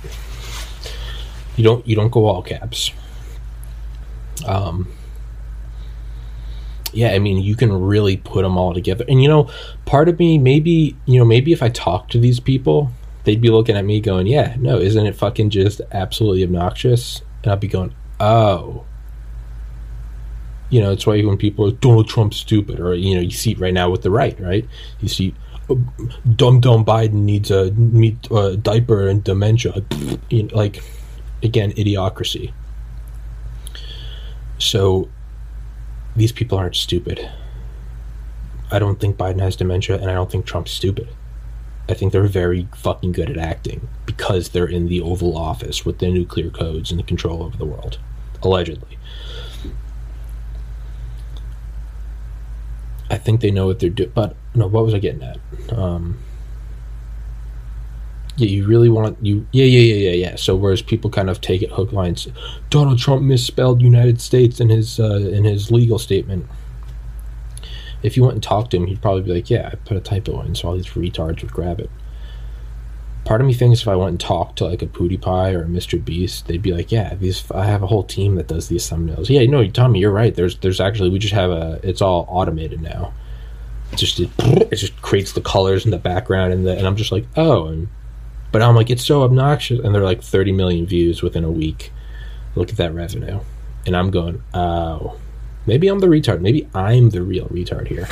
You 1.56 1.64
don't 1.64 1.86
you 1.88 1.96
don't 1.96 2.12
go 2.12 2.26
all 2.26 2.42
caps. 2.42 2.92
Um, 4.46 4.92
yeah, 6.94 7.12
I 7.12 7.20
mean, 7.20 7.42
you 7.42 7.56
can 7.56 7.72
really 7.72 8.18
put 8.18 8.44
them 8.44 8.58
all 8.58 8.74
together. 8.74 9.06
And 9.08 9.22
you 9.22 9.30
know, 9.30 9.50
part 9.86 10.10
of 10.10 10.20
me, 10.20 10.38
maybe, 10.38 10.96
you 11.06 11.20
know, 11.20 11.26
maybe 11.26 11.52
if 11.52 11.63
I 11.63 11.69
talk 11.69 12.10
to 12.10 12.19
these 12.19 12.40
people, 12.40 12.92
they'd 13.23 13.42
be 13.42 13.50
looking 13.50 13.75
at 13.75 13.86
me 13.86 14.02
going, 14.02 14.28
yeah, 14.28 14.56
no, 14.60 14.78
isn't 14.78 15.06
it 15.06 15.15
fucking 15.15 15.52
just 15.52 15.82
absolutely 15.92 16.44
obnoxious? 16.44 17.21
And 17.44 17.52
I'd 17.52 17.60
be 17.60 17.67
going, 17.67 17.94
oh. 18.22 18.86
You 20.69 20.80
know, 20.80 20.92
it's 20.92 21.06
why 21.06 21.22
when 21.22 21.38
people 21.38 21.67
are 21.67 21.72
Donald 21.72 22.08
Trump's 22.08 22.38
stupid, 22.38 22.80
or, 22.80 22.96
you 22.96 23.15
know, 23.15 23.22
you 23.22 23.32
see 23.32 23.52
it 23.52 23.60
right 23.60 23.74
now 23.74 23.90
with 23.90 24.04
the 24.04 24.12
right, 24.12 24.40
right? 24.40 24.65
You 25.02 25.10
see, 25.10 25.36
dumb, 25.67 26.62
dumb 26.62 26.86
Biden 26.86 27.26
needs 27.26 27.52
a 27.52 27.72
meat, 27.72 28.32
uh, 28.32 28.56
diaper 28.56 29.08
and 29.08 29.22
dementia. 29.22 29.84
You 30.30 30.44
know, 30.44 30.56
like, 30.56 30.82
again, 31.44 31.74
idiocracy. 31.74 32.54
So 34.60 35.10
these 36.15 36.32
people 36.32 36.58
aren't 36.58 36.76
stupid. 36.76 37.30
I 38.72 38.80
don't 38.80 39.00
think 39.00 39.17
Biden 39.17 39.42
has 39.42 39.58
dementia, 39.58 39.98
and 39.98 40.10
I 40.10 40.13
don't 40.13 40.32
think 40.32 40.46
Trump's 40.46 40.72
stupid. 40.72 41.10
I 41.90 41.94
think 41.94 42.13
they're 42.13 42.28
very 42.28 42.69
fucking 42.78 43.12
good 43.12 43.30
at 43.30 43.38
acting 43.38 43.90
because 44.06 44.49
they're 44.49 44.67
in 44.67 44.87
the 44.87 45.02
Oval 45.02 45.37
Office 45.37 45.85
with 45.85 45.99
the 45.99 46.12
nuclear 46.12 46.49
codes 46.49 46.91
and 46.91 46.99
the 46.99 47.04
control 47.04 47.43
over 47.43 47.58
the 47.58 47.65
world, 47.65 47.99
allegedly. 48.41 48.97
I 53.10 53.17
think 53.17 53.41
they 53.41 53.52
know 53.52 53.67
what 53.67 53.79
they're 53.79 53.89
doing. 53.89 54.12
But 54.15 54.35
no, 54.56 54.67
what 54.67 54.85
was 54.85 54.93
I 54.93 54.99
getting 54.99 55.21
at? 55.21 55.37
Um, 55.77 56.17
yeah, 58.37 58.47
you 58.47 58.65
really 58.65 58.89
want 58.89 59.17
you. 59.23 59.45
Yeah, 59.52 59.65
yeah, 59.65 59.93
yeah, 59.93 60.10
yeah, 60.10 60.29
yeah. 60.29 60.35
So 60.35 60.56
whereas 60.56 60.81
people 60.81 61.10
kind 61.10 61.29
of 61.29 61.41
take 61.41 61.62
it 61.62 61.71
hook 61.71 61.91
lines, 61.91 62.27
Donald 62.69 62.99
Trump 62.99 63.21
misspelled 63.21 63.81
United 63.81 64.21
States 64.21 64.60
in 64.60 64.69
his 64.69 64.99
uh, 64.99 65.29
in 65.31 65.43
his 65.43 65.71
legal 65.71 65.99
statement. 65.99 66.45
If 68.02 68.17
you 68.17 68.23
went 68.23 68.33
and 68.33 68.43
talked 68.43 68.71
to 68.71 68.77
him, 68.77 68.87
he'd 68.87 69.02
probably 69.02 69.21
be 69.23 69.33
like, 69.33 69.49
"Yeah, 69.49 69.69
I 69.71 69.75
put 69.75 69.97
a 69.97 69.99
typo 69.99 70.41
in, 70.41 70.56
so 70.56 70.69
all 70.69 70.75
these 70.75 70.87
retards 70.87 71.41
would 71.41 71.52
grab 71.52 71.79
it." 71.79 71.91
Part 73.32 73.40
of 73.40 73.48
me 73.48 73.54
thinks 73.54 73.82
if 73.82 73.88
I 73.88 73.96
went 73.96 74.10
and 74.10 74.19
talked 74.19 74.58
to 74.58 74.65
like 74.65 74.82
a 74.82 74.88
PewDiePie 74.88 75.54
or 75.54 75.62
a 75.62 75.65
Mr. 75.65 76.04
Beast, 76.04 76.48
they'd 76.48 76.62
be 76.62 76.73
like, 76.73 76.92
"Yeah, 76.92 77.15
these 77.15 77.50
I 77.52 77.63
have 77.63 77.82
a 77.82 77.88
whole 77.88 78.04
team 78.04 78.36
that 78.36 78.50
does 78.50 78.67
these 78.67 78.90
thumbnails." 78.90 79.29
Yeah, 79.29 79.46
no, 79.46 79.65
Tommy, 79.69 80.00
you're 80.00 80.12
right. 80.12 80.36
There's 80.36 80.58
there's 80.58 80.82
actually 80.82 81.12
we 81.12 81.17
just 81.17 81.34
have 81.34 81.50
a 81.50 81.79
it's 81.82 82.02
all 82.02 82.25
automated 82.27 82.82
now. 82.82 83.13
It 83.94 84.00
just 84.00 84.19
it, 84.19 84.29
it 84.38 84.75
just 84.75 85.02
creates 85.02 85.32
the 85.32 85.40
colors 85.40 85.86
in 85.86 85.92
the 85.92 85.98
background 85.98 86.52
and 86.52 86.67
the 86.67 86.77
and 86.77 86.86
I'm 86.86 86.98
just 86.98 87.13
like, 87.13 87.25
oh, 87.38 87.67
and 87.67 87.88
but 88.52 88.62
I'm 88.62 88.75
like, 88.75 88.90
it's 88.90 89.06
so 89.06 89.23
obnoxious, 89.23 89.79
and 89.79 89.96
they're 89.96 90.04
like 90.04 90.21
30 90.21 90.52
million 90.52 90.86
views 90.86 91.21
within 91.23 91.46
a 91.46 91.52
week. 91.52 91.94
Look 92.56 92.69
at 92.69 92.75
that 92.75 92.94
revenue, 92.94 93.40
and 93.86 93.96
I'm 93.96 94.12
going, 94.12 94.44
oh, 94.54 95.17
maybe 95.65 95.88
I'm 95.88 96.00
the 96.00 96.08
retard. 96.08 96.42
Maybe 96.42 96.67
I'm 96.75 97.12
the 97.12 97.21
real 97.21 97.48
retard 97.48 97.88
here. 97.88 98.10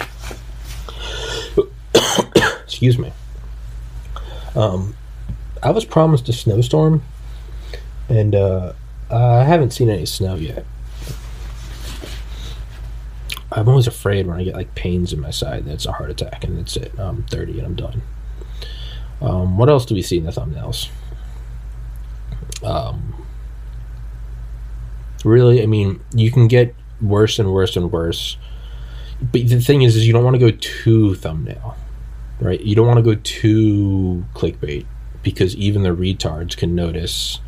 Excuse 2.64 2.98
me. 2.98 3.12
Um, 4.56 4.96
I 5.62 5.72
was 5.72 5.86
promised 5.86 6.30
a 6.30 6.34
snowstorm, 6.34 7.04
and 8.08 8.34
uh, 8.34 8.74
I 9.10 9.44
haven't 9.44 9.72
seen 9.72 9.90
any 9.90 10.06
snow 10.06 10.36
yet. 10.36 10.66
I'm 13.52 13.68
always 13.68 13.88
afraid 13.88 14.28
when 14.28 14.40
I 14.40 14.44
get 14.44 14.56
like 14.56 14.76
pains 14.76 15.12
in 15.12 15.20
my 15.20 15.32
side 15.32 15.66
that 15.66 15.74
it's 15.74 15.86
a 15.86 15.92
heart 15.92 16.12
attack 16.12 16.44
and 16.44 16.58
that's 16.58 16.78
it. 16.78 16.94
I'm 17.00 17.24
30 17.24 17.58
and 17.58 17.68
I'm 17.68 17.76
done. 17.76 18.02
Um, 19.22 19.58
what 19.58 19.70
else 19.70 19.86
do 19.86 19.96
we 19.96 20.04
see 20.04 20.18
in 20.18 20.26
the 20.26 20.32
thumbnails? 20.32 20.90
Um, 22.64 23.26
really, 25.26 25.64
I 25.64 25.66
mean, 25.66 26.00
you 26.14 26.32
can 26.32 26.48
get 26.48 26.76
worse 27.02 27.40
and 27.40 27.52
worse 27.52 27.76
and 27.76 27.92
worse. 27.92 28.38
But 29.20 29.50
the 29.50 29.60
thing 29.60 29.82
is, 29.82 29.96
is 29.96 30.06
you 30.06 30.14
don't 30.14 30.24
want 30.24 30.36
to 30.36 30.40
go 30.40 30.56
too 30.62 31.16
thumbnail, 31.16 31.76
right? 32.40 32.62
You 32.62 32.76
don't 32.76 32.88
want 32.88 32.98
to 32.98 33.04
go 33.04 33.20
too 33.24 34.26
clickbait 34.36 34.86
because 35.34 35.56
even 35.56 35.84
the 35.84 35.90
retards 35.90 36.56
can 36.56 36.76
notice, 36.76 37.40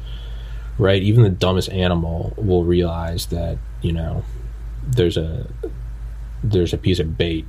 right? 0.78 1.02
Even 1.02 1.24
the 1.24 1.30
dumbest 1.30 1.70
animal 1.70 2.34
will 2.38 2.64
realize 2.64 3.28
that 3.28 3.58
you 3.82 3.92
know 3.92 4.24
there's 4.86 5.18
a 5.18 5.48
there's 6.44 6.74
a 6.74 6.78
piece 6.78 7.00
of 7.00 7.18
bait, 7.18 7.46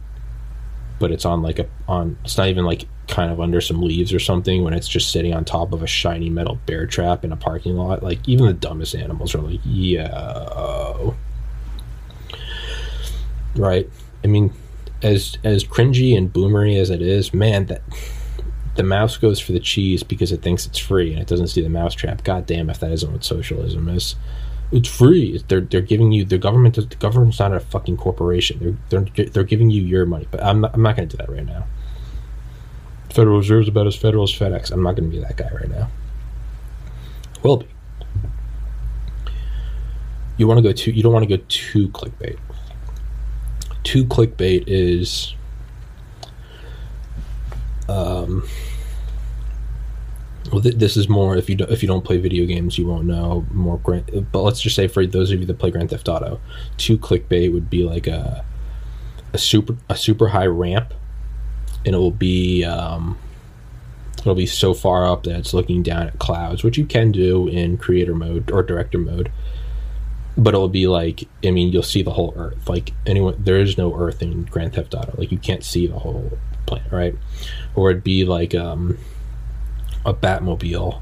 but 0.98 1.10
it's 1.10 1.24
on 1.24 1.42
like 1.42 1.58
a 1.58 1.66
on 1.88 2.16
it's 2.24 2.36
not 2.36 2.48
even 2.48 2.64
like 2.64 2.86
kind 3.08 3.30
of 3.30 3.40
under 3.40 3.60
some 3.60 3.82
leaves 3.82 4.12
or 4.12 4.18
something 4.18 4.62
when 4.64 4.72
it's 4.72 4.88
just 4.88 5.10
sitting 5.10 5.34
on 5.34 5.44
top 5.44 5.72
of 5.72 5.82
a 5.82 5.86
shiny 5.86 6.30
metal 6.30 6.58
bear 6.66 6.86
trap 6.86 7.24
in 7.24 7.32
a 7.32 7.36
parking 7.36 7.76
lot. 7.76 8.02
Like 8.02 8.26
even 8.28 8.46
the 8.46 8.52
dumbest 8.52 8.94
animals 8.94 9.34
are 9.34 9.40
like, 9.40 9.60
yeah, 9.64 11.10
right? 13.56 13.88
I 14.24 14.26
mean, 14.26 14.52
as 15.02 15.36
as 15.44 15.64
cringy 15.64 16.16
and 16.16 16.32
boomery 16.32 16.76
as 16.76 16.90
it 16.90 17.02
is, 17.02 17.34
man, 17.34 17.66
that 17.66 17.82
the 18.74 18.82
mouse 18.82 19.16
goes 19.16 19.38
for 19.38 19.52
the 19.52 19.60
cheese 19.60 20.02
because 20.02 20.32
it 20.32 20.42
thinks 20.42 20.66
it's 20.66 20.78
free 20.78 21.12
and 21.12 21.20
it 21.20 21.28
doesn't 21.28 21.48
see 21.48 21.60
the 21.60 21.68
mousetrap. 21.68 22.24
God 22.24 22.46
damn, 22.46 22.70
if 22.70 22.80
that 22.80 22.90
isn't 22.90 23.12
what 23.12 23.24
socialism 23.24 23.88
is. 23.88 24.16
It's 24.70 24.88
free. 24.88 25.42
They're 25.48 25.60
they're 25.60 25.82
giving 25.82 26.12
you 26.12 26.24
the 26.24 26.38
government. 26.38 26.76
The 26.76 26.96
government's 26.96 27.38
not 27.38 27.52
a 27.52 27.60
fucking 27.60 27.98
corporation. 27.98 28.78
They're 28.88 29.04
they're 29.04 29.26
they're 29.26 29.44
giving 29.44 29.68
you 29.68 29.82
your 29.82 30.06
money. 30.06 30.26
But 30.30 30.42
I'm 30.42 30.62
not, 30.62 30.74
I'm 30.74 30.82
not 30.82 30.96
going 30.96 31.08
to 31.08 31.16
do 31.16 31.22
that 31.22 31.30
right 31.30 31.44
now. 31.44 31.66
Federal 33.10 33.36
Reserve's 33.36 33.68
about 33.68 33.86
as 33.86 33.94
federal 33.94 34.24
as 34.24 34.30
FedEx. 34.30 34.70
I'm 34.70 34.82
not 34.82 34.96
going 34.96 35.10
to 35.10 35.14
be 35.14 35.22
that 35.22 35.36
guy 35.36 35.50
right 35.52 35.68
now. 35.68 35.90
Will 37.42 37.58
be. 37.58 37.66
You 40.38 40.46
want 40.46 40.56
to 40.56 40.62
go 40.62 40.72
too. 40.72 40.92
You 40.92 41.02
don't 41.02 41.12
want 41.12 41.28
to 41.28 41.36
go 41.36 41.42
too 41.48 41.88
clickbait. 41.88 42.38
Too 43.84 44.06
clickbait 44.06 44.64
is 44.66 45.34
um, 47.92 48.48
well, 50.50 50.60
th- 50.60 50.76
this 50.76 50.96
is 50.96 51.08
more 51.08 51.36
if 51.36 51.48
you 51.48 51.56
do, 51.56 51.64
if 51.64 51.82
you 51.82 51.88
don't 51.88 52.04
play 52.04 52.18
video 52.18 52.46
games, 52.46 52.78
you 52.78 52.86
won't 52.86 53.04
know 53.04 53.46
more. 53.52 53.78
Grand, 53.78 54.26
but 54.32 54.42
let's 54.42 54.60
just 54.60 54.74
say 54.74 54.88
for 54.88 55.06
those 55.06 55.30
of 55.30 55.40
you 55.40 55.46
that 55.46 55.58
play 55.58 55.70
Grand 55.70 55.90
Theft 55.90 56.08
Auto, 56.08 56.40
two 56.76 56.98
clickbait 56.98 57.52
would 57.52 57.70
be 57.70 57.84
like 57.84 58.06
a 58.06 58.44
a 59.32 59.38
super 59.38 59.76
a 59.88 59.96
super 59.96 60.28
high 60.28 60.46
ramp, 60.46 60.94
and 61.86 61.94
it 61.94 61.98
will 61.98 62.10
be 62.10 62.64
um, 62.64 63.18
it'll 64.18 64.34
be 64.34 64.46
so 64.46 64.74
far 64.74 65.06
up 65.06 65.24
that 65.24 65.36
it's 65.38 65.54
looking 65.54 65.82
down 65.82 66.08
at 66.08 66.18
clouds, 66.18 66.64
which 66.64 66.78
you 66.78 66.86
can 66.86 67.12
do 67.12 67.48
in 67.48 67.78
creator 67.78 68.14
mode 68.14 68.50
or 68.50 68.62
director 68.62 68.98
mode. 68.98 69.30
But 70.36 70.54
it'll 70.54 70.68
be 70.68 70.86
like 70.86 71.28
I 71.44 71.50
mean, 71.50 71.72
you'll 71.72 71.82
see 71.82 72.02
the 72.02 72.12
whole 72.12 72.32
Earth. 72.36 72.68
Like 72.68 72.92
anyone, 73.06 73.36
there 73.38 73.58
is 73.58 73.78
no 73.78 73.94
Earth 73.94 74.22
in 74.22 74.44
Grand 74.44 74.74
Theft 74.74 74.94
Auto. 74.94 75.14
Like 75.16 75.30
you 75.30 75.38
can't 75.38 75.62
see 75.62 75.86
the 75.86 75.98
whole 75.98 76.38
right? 76.90 77.14
Or 77.74 77.90
it'd 77.90 78.04
be 78.04 78.24
like 78.24 78.54
um, 78.54 78.98
a 80.04 80.14
Batmobile, 80.14 81.00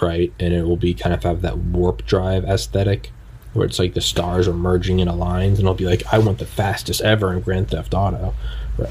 right? 0.00 0.32
And 0.38 0.54
it 0.54 0.64
will 0.64 0.76
be 0.76 0.94
kind 0.94 1.14
of 1.14 1.22
have 1.24 1.42
that 1.42 1.58
warp 1.58 2.04
drive 2.06 2.44
aesthetic 2.44 3.12
where 3.52 3.66
it's 3.66 3.78
like 3.78 3.94
the 3.94 4.00
stars 4.00 4.46
are 4.46 4.54
merging 4.54 5.00
into 5.00 5.12
lines 5.12 5.58
and 5.58 5.66
it'll 5.66 5.74
be 5.74 5.86
like, 5.86 6.02
I 6.12 6.18
want 6.18 6.38
the 6.38 6.46
fastest 6.46 7.00
ever 7.00 7.32
in 7.32 7.40
Grand 7.40 7.70
Theft 7.70 7.94
Auto. 7.94 8.34
Right. 8.76 8.90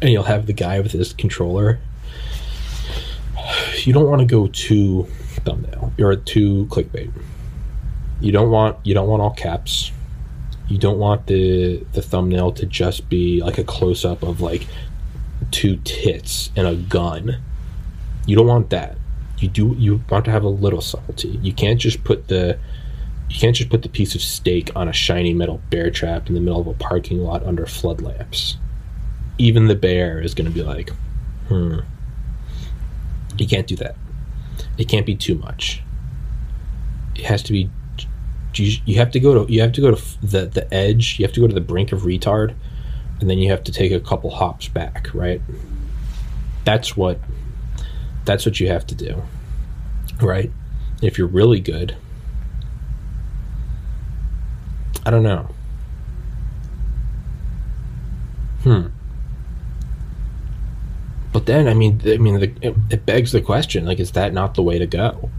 And 0.00 0.10
you'll 0.10 0.24
have 0.24 0.46
the 0.46 0.52
guy 0.52 0.80
with 0.80 0.92
his 0.92 1.12
controller. 1.12 1.80
You 3.84 3.92
don't 3.92 4.08
want 4.08 4.20
to 4.20 4.26
go 4.26 4.46
too 4.46 5.08
thumbnail 5.44 5.92
or 5.98 6.14
too 6.14 6.66
clickbait. 6.66 7.10
You 8.20 8.30
don't 8.30 8.50
want 8.50 8.76
you 8.84 8.94
don't 8.94 9.08
want 9.08 9.20
all 9.22 9.32
caps. 9.32 9.90
You 10.68 10.78
don't 10.78 10.98
want 10.98 11.26
the 11.26 11.84
the 11.92 12.00
thumbnail 12.00 12.52
to 12.52 12.66
just 12.66 13.08
be 13.08 13.42
like 13.42 13.58
a 13.58 13.64
close 13.64 14.04
up 14.04 14.22
of 14.22 14.40
like 14.40 14.68
two 15.52 15.76
tits 15.84 16.50
and 16.56 16.66
a 16.66 16.74
gun. 16.74 17.40
You 18.26 18.36
don't 18.36 18.46
want 18.46 18.70
that. 18.70 18.96
You 19.38 19.48
do 19.48 19.76
you 19.78 20.02
want 20.10 20.24
to 20.24 20.30
have 20.30 20.42
a 20.42 20.48
little 20.48 20.80
subtlety. 20.80 21.38
You 21.42 21.52
can't 21.52 21.80
just 21.80 22.02
put 22.02 22.28
the 22.28 22.58
you 23.28 23.38
can't 23.38 23.54
just 23.54 23.70
put 23.70 23.82
the 23.82 23.88
piece 23.88 24.14
of 24.14 24.22
steak 24.22 24.70
on 24.74 24.88
a 24.88 24.92
shiny 24.92 25.32
metal 25.32 25.60
bear 25.70 25.90
trap 25.90 26.28
in 26.28 26.34
the 26.34 26.40
middle 26.40 26.60
of 26.60 26.66
a 26.66 26.74
parking 26.74 27.18
lot 27.18 27.44
under 27.44 27.66
flood 27.66 28.00
lamps. 28.00 28.56
Even 29.38 29.68
the 29.68 29.74
bear 29.74 30.20
is 30.20 30.34
going 30.34 30.46
to 30.46 30.52
be 30.52 30.62
like, 30.62 30.90
hmm. 31.48 31.78
You 33.38 33.46
can't 33.46 33.66
do 33.66 33.76
that. 33.76 33.96
It 34.76 34.88
can't 34.88 35.06
be 35.06 35.16
too 35.16 35.34
much. 35.36 35.82
It 37.14 37.24
has 37.24 37.42
to 37.44 37.52
be. 37.52 37.70
You, 38.54 38.76
you 38.84 38.96
have 38.96 39.10
to 39.12 39.20
go 39.20 39.44
to 39.44 39.52
you 39.52 39.62
have 39.62 39.72
to 39.72 39.80
go 39.80 39.94
to 39.94 40.26
the 40.26 40.46
the 40.46 40.72
edge. 40.72 41.18
You 41.18 41.24
have 41.24 41.32
to 41.34 41.40
go 41.40 41.46
to 41.46 41.54
the 41.54 41.60
brink 41.60 41.92
of 41.92 42.02
retard 42.02 42.54
and 43.22 43.30
then 43.30 43.38
you 43.38 43.48
have 43.50 43.62
to 43.64 43.72
take 43.72 43.92
a 43.92 44.00
couple 44.00 44.30
hops 44.30 44.66
back, 44.66 45.08
right? 45.14 45.40
That's 46.64 46.96
what 46.96 47.20
that's 48.24 48.44
what 48.44 48.58
you 48.58 48.66
have 48.68 48.84
to 48.88 48.94
do. 48.96 49.22
Right? 50.20 50.50
If 51.00 51.18
you're 51.18 51.28
really 51.28 51.60
good, 51.60 51.96
I 55.06 55.10
don't 55.10 55.22
know. 55.22 55.48
Hmm. 58.64 58.86
But 61.32 61.46
then, 61.46 61.68
I 61.68 61.74
mean, 61.74 62.00
I 62.04 62.18
mean, 62.18 62.40
the, 62.40 62.52
it, 62.60 62.76
it 62.90 63.06
begs 63.06 63.30
the 63.30 63.40
question: 63.40 63.86
like, 63.86 64.00
is 64.00 64.12
that 64.12 64.32
not 64.32 64.54
the 64.54 64.62
way 64.64 64.80
to 64.80 64.86
go? 64.86 65.30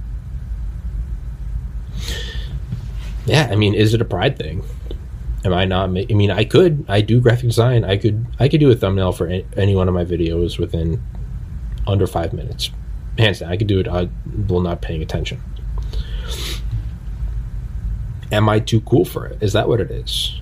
Yeah, 3.25 3.49
I 3.51 3.55
mean, 3.55 3.73
is 3.73 3.93
it 3.93 4.01
a 4.01 4.05
pride 4.05 4.37
thing? 4.37 4.63
Am 5.45 5.53
I 5.53 5.65
not? 5.65 5.89
I 5.89 5.91
mean, 5.91 6.31
I 6.31 6.45
could. 6.45 6.85
I 6.87 7.01
do 7.01 7.19
graphic 7.19 7.47
design. 7.47 7.83
I 7.83 7.97
could. 7.97 8.25
I 8.39 8.47
could 8.47 8.59
do 8.59 8.71
a 8.71 8.75
thumbnail 8.75 9.11
for 9.11 9.27
any 9.27 9.75
one 9.75 9.87
of 9.87 9.93
my 9.93 10.05
videos 10.05 10.57
within 10.57 11.01
under 11.87 12.07
five 12.07 12.33
minutes. 12.33 12.71
Hands 13.17 13.37
down, 13.39 13.51
I 13.51 13.57
could 13.57 13.67
do 13.67 13.79
it. 13.79 13.87
I 13.87 14.09
will 14.47 14.61
not 14.61 14.81
paying 14.81 15.01
attention. 15.01 15.41
Am 18.31 18.49
I 18.49 18.59
too 18.59 18.81
cool 18.81 19.05
for 19.05 19.27
it? 19.27 19.37
Is 19.41 19.53
that 19.53 19.67
what 19.67 19.79
it 19.79 19.91
is? 19.91 20.39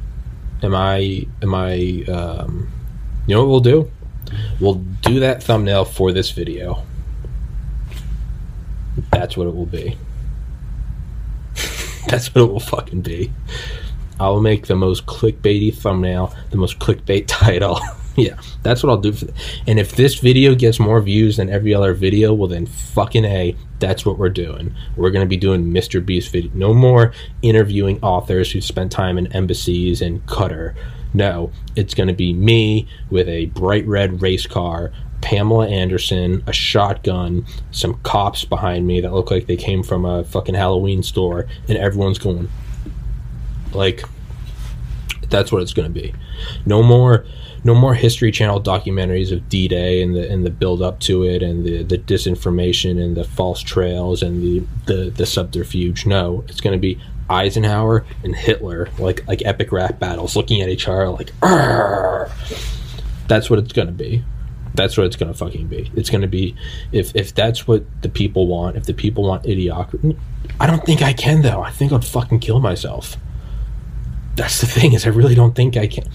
Am 0.64 0.76
I? 0.76 1.28
Am 1.41 1.54
I? 1.54 2.06
Um, 2.08 2.70
you 3.28 3.36
know 3.36 3.41
what 3.41 3.49
we'll 3.49 3.60
do? 3.60 3.91
We'll 4.60 4.76
do 4.76 5.20
that 5.20 5.43
thumbnail 5.43 5.86
for 5.86 6.12
this 6.12 6.32
video. 6.32 6.84
That's 9.12 9.36
what 9.36 9.47
it 9.47 9.56
will 9.56 9.66
be. 9.66 9.97
That's 12.08 12.34
what 12.34 12.43
it 12.43 12.52
will 12.52 12.60
fucking 12.60 13.02
be. 13.02 13.32
I'll 14.22 14.40
make 14.40 14.68
the 14.68 14.76
most 14.76 15.08
clickbaity 15.08 15.74
thumbnail, 15.74 16.36
the 16.52 16.58
most 16.58 16.78
clickbait 16.78 17.26
title. 17.28 17.80
Yeah, 18.16 18.40
that's 18.62 18.84
what 18.84 18.90
I'll 18.90 18.98
do. 18.98 19.16
And 19.66 19.80
if 19.80 19.96
this 19.96 20.20
video 20.20 20.54
gets 20.54 20.80
more 20.80 21.02
views 21.02 21.38
than 21.38 21.50
every 21.50 21.74
other 21.74 21.94
video, 21.94 22.34
well 22.34 22.50
then 22.50 22.66
fucking 22.66 23.26
a, 23.26 23.56
that's 23.80 24.06
what 24.06 24.20
we're 24.20 24.30
doing. 24.30 24.76
We're 24.96 25.12
gonna 25.12 25.26
be 25.26 25.38
doing 25.38 25.72
Mr. 25.72 26.06
Beast 26.06 26.32
video. 26.32 26.52
No 26.54 26.74
more 26.74 27.14
interviewing 27.42 28.00
authors 28.04 28.52
who 28.52 28.62
spent 28.62 28.92
time 28.92 29.18
in 29.18 29.32
embassies 29.32 30.02
and 30.02 30.24
Qatar. 30.28 30.76
No, 31.14 31.52
it's 31.76 31.94
gonna 31.94 32.14
be 32.14 32.34
me 32.34 32.88
with 33.10 33.28
a 33.28 33.46
bright 33.48 33.88
red 33.88 34.22
race 34.22 34.46
car, 34.46 34.92
Pamela 35.22 35.68
Anderson, 35.68 36.44
a 36.46 36.54
shotgun, 36.54 37.46
some 37.72 37.96
cops 38.04 38.44
behind 38.44 38.86
me 38.86 39.02
that 39.02 39.14
look 39.14 39.32
like 39.32 39.48
they 39.48 39.58
came 39.58 39.84
from 39.84 40.06
a 40.06 40.26
fucking 40.26 40.56
Halloween 40.56 41.02
store, 41.02 41.48
and 41.68 41.78
everyone's 41.78 42.20
going 42.20 42.50
like 43.74 44.04
that's 45.30 45.52
what 45.52 45.62
it's 45.62 45.74
going 45.74 45.92
to 45.92 46.02
be. 46.02 46.14
No 46.66 46.84
more 46.84 47.26
no 47.64 47.76
more 47.76 47.94
history 47.94 48.32
channel 48.32 48.60
documentaries 48.62 49.32
of 49.32 49.48
D-Day 49.48 50.02
and 50.02 50.16
the 50.16 50.30
and 50.30 50.46
the 50.46 50.50
build 50.50 50.82
up 50.82 51.00
to 51.02 51.24
it 51.24 51.44
and 51.44 51.66
the, 51.66 51.84
the 51.84 51.98
disinformation 51.98 53.02
and 53.02 53.16
the 53.16 53.24
false 53.24 53.62
trails 53.62 54.24
and 54.24 54.42
the, 54.42 54.66
the, 54.86 55.10
the 55.12 55.26
subterfuge. 55.26 56.06
No, 56.06 56.44
it's 56.48 56.62
going 56.62 56.74
to 56.76 56.80
be 56.80 57.00
Eisenhower 57.30 58.06
and 58.24 58.36
Hitler 58.36 58.90
like 59.00 59.26
like 59.28 59.42
epic 59.46 59.72
rap 59.72 60.00
battles 60.00 60.36
looking 60.36 60.62
at 60.62 60.70
each 60.70 60.88
other 60.88 61.10
like 61.10 61.32
Arr! 61.42 62.30
that's 63.28 63.50
what 63.50 63.60
it's 63.60 63.74
going 63.74 63.88
to 63.88 63.94
be. 63.94 64.24
That's 64.74 64.98
what 64.98 65.06
it's 65.06 65.16
going 65.16 65.32
to 65.32 65.38
fucking 65.38 65.68
be. 65.68 65.92
It's 65.96 66.10
going 66.10 66.22
to 66.22 66.28
be 66.28 66.56
if 66.92 67.16
if 67.16 67.34
that's 67.34 67.68
what 67.68 67.86
the 68.02 68.10
people 68.10 68.48
want, 68.48 68.76
if 68.76 68.86
the 68.86 68.94
people 68.94 69.24
want 69.24 69.44
idiocracy, 69.44 70.18
I 70.60 70.68
don't 70.68 70.84
think 70.86 71.02
I 71.02 71.14
can 71.14 71.42
though. 71.42 71.62
I 71.62 71.72
think 71.72 71.92
I'd 71.92 72.04
fucking 72.04 72.40
kill 72.40 72.60
myself. 72.60 73.18
That's 74.36 74.62
the 74.62 74.68
thing 74.68 74.94
is 74.94 75.06
I 75.06 75.10
really 75.10 75.36
don't 75.36 75.56
think 75.56 75.78
I 75.78 75.88
can. 75.88 76.06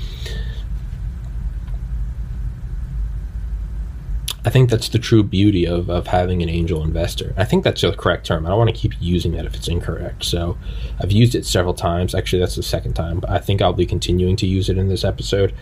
I 4.47 4.49
think 4.49 4.71
that's 4.71 4.89
the 4.89 5.01
true 5.01 5.25
beauty 5.25 5.67
of, 5.67 5.91
of 5.91 6.07
having 6.07 6.41
an 6.41 6.49
angel 6.49 6.85
investor. 6.85 7.35
I 7.37 7.45
think 7.45 7.65
that's 7.65 7.81
the 7.81 7.91
correct 7.93 8.27
term. 8.27 8.47
I 8.47 8.51
don't 8.51 8.59
want 8.59 8.71
to 8.71 8.77
keep 8.77 8.93
using 9.01 9.33
that 9.33 9.45
if 9.45 9.57
it's 9.57 9.67
incorrect. 9.67 10.25
So 10.25 10.57
I've 11.01 11.11
used 11.11 11.35
it 11.35 11.45
several 11.45 11.75
times. 11.75 12.15
Actually, 12.15 12.39
that's 12.39 12.55
the 12.55 12.63
second 12.63 12.95
time. 12.95 13.23
I 13.29 13.41
think 13.41 13.61
I'll 13.61 13.73
be 13.73 13.87
continuing 13.87 14.37
to 14.37 14.47
use 14.47 14.69
it 14.69 14.79
in 14.79 14.89
this 14.89 15.03
episode. 15.03 15.53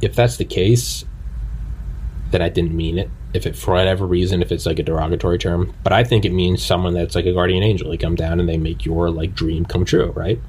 If 0.00 0.14
that's 0.14 0.36
the 0.36 0.44
case, 0.44 1.04
then 2.30 2.42
I 2.42 2.48
didn't 2.48 2.76
mean 2.76 2.96
it. 2.96 3.10
If 3.34 3.44
it, 3.44 3.56
for 3.56 3.74
whatever 3.74 4.06
reason, 4.06 4.40
if 4.40 4.52
it's 4.52 4.66
like 4.66 4.78
a 4.78 4.84
derogatory 4.84 5.38
term, 5.38 5.74
but 5.82 5.92
I 5.92 6.04
think 6.04 6.24
it 6.24 6.32
means 6.32 6.64
someone 6.64 6.94
that's 6.94 7.16
like 7.16 7.26
a 7.26 7.32
guardian 7.32 7.64
angel. 7.64 7.90
They 7.90 7.96
come 7.96 8.14
down 8.14 8.38
and 8.38 8.48
they 8.48 8.56
make 8.56 8.84
your 8.84 9.10
like 9.10 9.34
dream 9.34 9.64
come 9.64 9.84
true, 9.84 10.12
right? 10.12 10.40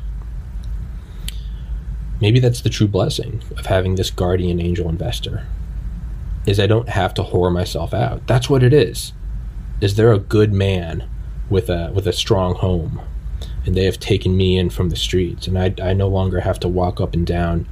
Maybe 2.23 2.39
that's 2.39 2.61
the 2.61 2.69
true 2.69 2.87
blessing 2.87 3.43
of 3.57 3.65
having 3.65 3.95
this 3.95 4.09
guardian 4.09 4.61
angel 4.61 4.87
investor 4.87 5.45
is 6.45 6.57
I 6.57 6.67
don't 6.67 6.87
have 6.87 7.13
to 7.15 7.21
whore 7.21 7.51
myself 7.51 7.93
out. 7.93 8.25
That's 8.27 8.49
what 8.49 8.63
it 8.63 8.71
is. 8.71 9.11
Is 9.81 9.95
there 9.95 10.13
a 10.13 10.19
good 10.19 10.53
man 10.53 11.09
with 11.49 11.69
a 11.69 11.91
with 11.93 12.07
a 12.07 12.13
strong 12.13 12.55
home, 12.55 13.01
and 13.65 13.75
they 13.75 13.83
have 13.83 13.99
taken 13.99 14.37
me 14.37 14.57
in 14.57 14.69
from 14.69 14.87
the 14.87 14.95
streets, 14.95 15.47
and 15.47 15.59
I 15.59 15.75
I 15.83 15.91
no 15.91 16.07
longer 16.07 16.39
have 16.39 16.61
to 16.61 16.69
walk 16.69 17.01
up 17.01 17.13
and 17.13 17.27
down, 17.27 17.67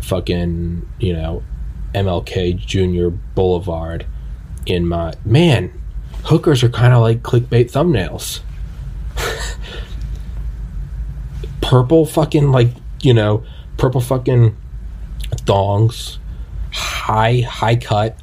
fucking 0.00 0.88
you 0.98 1.12
know, 1.12 1.42
MLK 1.94 2.56
Junior 2.56 3.10
Boulevard, 3.10 4.06
in 4.64 4.86
my 4.86 5.12
man. 5.22 5.70
Hookers 6.24 6.62
are 6.62 6.70
kind 6.70 6.94
of 6.94 7.02
like 7.02 7.22
clickbait 7.22 7.70
thumbnails. 7.70 8.40
purple 11.60 12.06
fucking 12.06 12.52
like 12.52 12.70
you 13.02 13.12
know 13.12 13.44
purple 13.82 14.00
fucking 14.00 14.56
thongs 15.38 16.20
high 16.72 17.40
high 17.40 17.74
cut, 17.74 18.16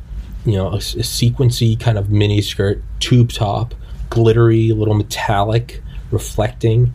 you 0.46 0.54
know, 0.54 0.70
a, 0.70 0.76
a 0.78 1.04
sequency 1.04 1.78
kind 1.78 1.98
of 1.98 2.10
mini 2.10 2.42
skirt, 2.42 2.82
tube 3.02 3.30
top, 3.30 3.76
glittery, 4.10 4.72
little 4.72 4.94
metallic, 4.94 5.84
reflecting, 6.12 6.94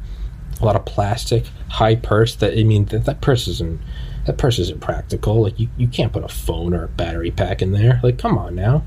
a 0.62 0.64
lot 0.64 0.76
of 0.76 0.86
plastic, 0.86 1.44
high 1.68 1.94
purse. 1.94 2.36
That 2.36 2.58
I 2.58 2.64
mean, 2.64 2.86
that, 2.86 3.04
that 3.04 3.20
purse 3.20 3.46
isn't 3.48 3.82
that 4.24 4.38
purse 4.38 4.58
isn't 4.58 4.80
practical. 4.80 5.42
Like 5.42 5.60
you, 5.60 5.68
you 5.76 5.86
can't 5.86 6.10
put 6.10 6.24
a 6.24 6.28
phone 6.28 6.72
or 6.72 6.84
a 6.84 6.88
battery 6.88 7.30
pack 7.30 7.60
in 7.60 7.72
there. 7.72 8.00
Like 8.02 8.16
come 8.16 8.38
on 8.38 8.54
now, 8.54 8.82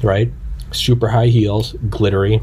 right? 0.00 0.30
Super 0.70 1.08
high 1.08 1.26
heels, 1.26 1.72
glittery, 1.90 2.40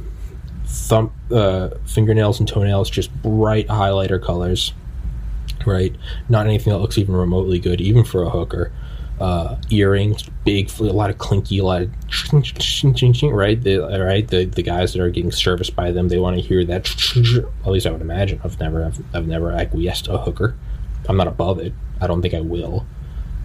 thumb, 0.66 1.14
uh, 1.32 1.70
fingernails 1.86 2.40
and 2.40 2.50
toenails 2.50 2.90
just 2.90 3.14
bright 3.22 3.68
highlighter 3.70 4.22
colors, 4.22 4.74
right? 5.66 5.96
Not 6.30 6.46
anything 6.46 6.74
that 6.74 6.80
looks 6.80 6.98
even 6.98 7.16
remotely 7.16 7.60
good, 7.60 7.82
even 7.82 8.04
for 8.04 8.24
a 8.24 8.30
hooker 8.30 8.72
uh, 9.22 9.56
earrings, 9.70 10.24
big, 10.44 10.72
a 10.80 10.84
lot 10.84 11.12
of 11.12 11.20
clinky, 11.20 11.60
a 11.60 11.64
lot 11.64 11.84
of 11.84 12.10
ching, 12.10 13.14
ching, 13.14 13.30
right? 13.32 13.62
The, 13.62 13.78
right, 13.78 14.28
the 14.28 14.46
the 14.46 14.64
guys 14.64 14.94
that 14.94 15.02
are 15.02 15.12
getting 15.12 15.32
serviced 15.32 15.76
by 15.76 15.92
them, 15.92 16.08
they 16.08 16.18
want 16.18 16.38
to 16.38 16.42
hear 16.42 16.66
that. 16.66 16.90
At 17.64 17.72
least 17.72 17.86
I 17.86 17.92
would 17.92 18.02
imagine. 18.02 18.42
I've 18.44 18.60
never, 18.60 18.84
I've, 18.84 19.00
I've 19.14 19.28
never 19.28 19.52
acquiesced 19.52 20.08
a 20.08 20.18
hooker. 20.18 20.56
I'm 21.08 21.18
not 21.18 21.28
above 21.28 21.60
it. 21.60 21.72
I 22.02 22.08
don't 22.08 22.24
think 22.24 22.34
I 22.34 22.42
will. 22.42 22.88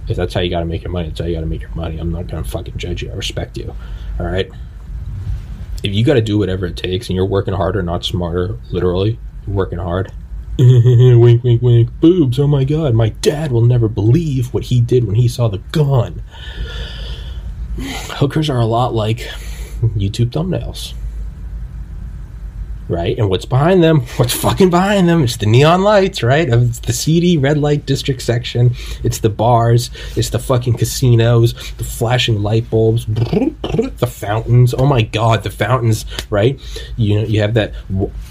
If 0.09 0.17
that's 0.17 0.33
how 0.33 0.41
you 0.41 0.49
got 0.49 0.61
to 0.61 0.67
make 0.67 0.83
your 0.83 0.93
money, 0.93 1.09
that's 1.09 1.21
how 1.21 1.27
you 1.27 1.35
got 1.35 1.41
to 1.41 1.47
make 1.47 1.61
your 1.61 1.75
money. 1.75 1.99
I'm 1.99 2.11
not 2.11 2.27
gonna 2.27 2.45
fucking 2.45 2.79
judge 2.79 3.03
you. 3.03 3.11
I 3.11 3.15
respect 3.15 3.59
you. 3.59 3.75
All 4.19 4.27
right. 4.27 4.51
If 5.83 5.93
you 5.95 6.05
got 6.07 6.15
to 6.15 6.23
do 6.23 6.39
whatever 6.39 6.65
it 6.65 6.77
takes, 6.79 7.11
and 7.11 7.17
you're 7.17 7.27
working 7.27 7.53
harder, 7.53 7.83
not 7.83 8.03
smarter, 8.03 8.59
literally 8.71 9.19
working 9.47 9.79
hard, 9.79 10.11
wink, 11.19 11.45
wink, 11.45 11.61
wink. 11.61 11.91
Boobs. 12.01 12.39
Oh 12.39 12.47
my 12.47 12.65
god. 12.65 12.95
My 12.95 13.11
dad 13.11 13.53
will 13.53 13.65
never 13.65 13.89
believe 13.89 14.55
what 14.55 14.65
he 14.65 14.81
did 14.81 15.05
when 15.05 15.17
he 15.17 15.29
saw 15.29 15.49
the 15.49 15.59
gun. 15.73 16.23
Hookers 17.79 18.49
are 18.49 18.61
a 18.61 18.65
lot 18.67 18.95
like 18.95 19.19
YouTube 19.81 20.31
thumbnails. 20.31 20.95
Right? 22.89 23.19
And 23.19 23.29
what's 23.29 23.45
behind 23.45 23.83
them? 23.83 24.01
What's 24.17 24.33
fucking 24.33 24.71
behind 24.71 25.09
them? 25.09 25.25
It's 25.25 25.37
the 25.37 25.47
neon 25.47 25.83
lights, 25.83 26.23
right? 26.23 26.49
It's 26.49 26.79
the 26.79 26.93
seedy 26.93 27.37
red 27.37 27.59
light 27.59 27.85
district 27.85 28.23
section. 28.23 28.77
It's 29.03 29.19
the 29.19 29.29
bars. 29.29 29.91
It's 30.15 30.31
the 30.31 30.39
fucking 30.39 30.75
casinos. 30.75 31.53
The 31.79 31.85
flashing 31.85 32.43
light 32.43 32.71
bulbs. 32.71 33.07
The 33.99 34.07
fountains. 34.07 34.75
Oh 34.75 34.87
my 34.87 35.03
god, 35.03 35.43
the 35.43 35.51
fountains, 35.51 36.07
right? 36.31 36.61
You 36.97 37.21
know, 37.21 37.27
you 37.27 37.41
have 37.41 37.55
that 37.55 37.75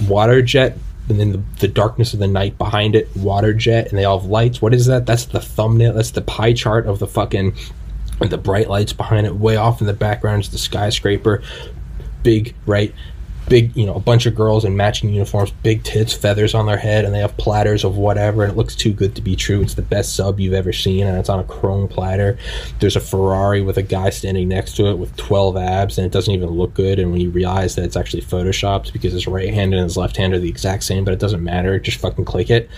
water 0.08 0.42
jet 0.42 0.78
and 1.08 1.20
then 1.20 1.32
the, 1.32 1.44
the, 1.60 1.68
darkness 1.68 2.14
of 2.14 2.20
the 2.20 2.28
night 2.28 2.58
behind 2.58 2.96
it, 2.96 3.16
water 3.16 3.54
jet, 3.54 3.90
and 3.90 3.98
they 3.98 4.06
all 4.06 4.20
have 4.20 4.30
lights. 4.30 4.62
What 4.62 4.74
is 4.74 4.88
that? 4.88 5.06
That's 5.06 5.26
the 5.26 5.40
thumbnail. 5.40 5.94
That's 5.94 6.12
the 6.12 6.22
pie 6.22 6.54
chart 6.54 6.88
of 6.88 7.00
the 7.00 7.08
fucking 7.08 7.56
the 8.20 8.38
bright 8.38 8.70
lights 8.70 8.94
behind 8.94 9.28
it. 9.28 9.36
Way 9.36 9.58
off 9.58 9.82
in 9.82 9.88
the 9.88 9.94
background 9.94 10.44
is 10.44 10.50
the 10.50 10.58
skyscraper. 10.58 11.44
Big 12.24 12.56
right 12.66 12.94
big, 13.48 13.76
you 13.76 13.86
know, 13.86 13.94
a 13.96 14.00
bunch 14.00 14.26
of 14.26 14.36
girls 14.36 14.66
in 14.66 14.76
matching 14.76 15.10
uniforms, 15.10 15.52
big 15.64 15.84
tits, 15.84 16.14
feathers 16.14 16.54
on 16.54 16.66
their 16.66 16.78
head, 16.78 17.06
and 17.06 17.14
they 17.14 17.20
have 17.20 17.36
platters 17.38 17.84
of 17.84 17.98
whatever, 17.98 18.44
and 18.44 18.52
it 18.52 18.58
looks 18.58 18.76
too 18.76 18.92
good 18.92 19.16
to 19.16 19.22
be 19.22 19.36
true. 19.36 19.62
It's 19.62 19.76
the 19.76 19.82
best 19.82 20.16
sub 20.16 20.40
you've 20.40 20.54
ever 20.54 20.74
seen, 20.74 21.06
and 21.06 21.18
it's 21.18 21.30
on 21.30 21.40
a 21.40 21.44
chrome 21.44 21.88
platter. 21.88 22.38
There's 22.80 22.96
a 22.96 23.00
Ferrari 23.00 23.62
with 23.62 23.78
a 23.78 23.84
guy 23.84 24.10
standing 24.10 24.48
next 24.48 24.76
to 24.78 24.88
it 24.88 24.98
with 24.98 25.16
12 25.18 25.58
abs, 25.58 25.98
and 25.98 26.06
it 26.06 26.12
doesn't 26.12 26.34
even 26.34 26.50
look 26.50 26.74
good. 26.74 27.00
And 27.00 27.12
when 27.12 27.22
you 27.22 27.30
realize 27.30 27.76
that 27.76 27.86
it's 27.86 27.98
actually 27.98 28.24
photoshopped 28.24 28.94
because 28.94 29.14
his 29.14 29.28
right 29.28 29.54
hand 29.54 29.74
and 29.74 29.84
his 29.84 29.98
left 29.98 30.18
hand 30.18 30.34
are 30.34 30.40
the 30.40 30.50
exact 30.50 30.84
same, 30.84 31.06
but 31.06 31.14
it 31.14 31.20
doesn't 31.20 31.44
matter, 31.44 31.80
just 31.80 32.00
fucking 32.00 32.26
click 32.26 32.50
it. 32.50 32.70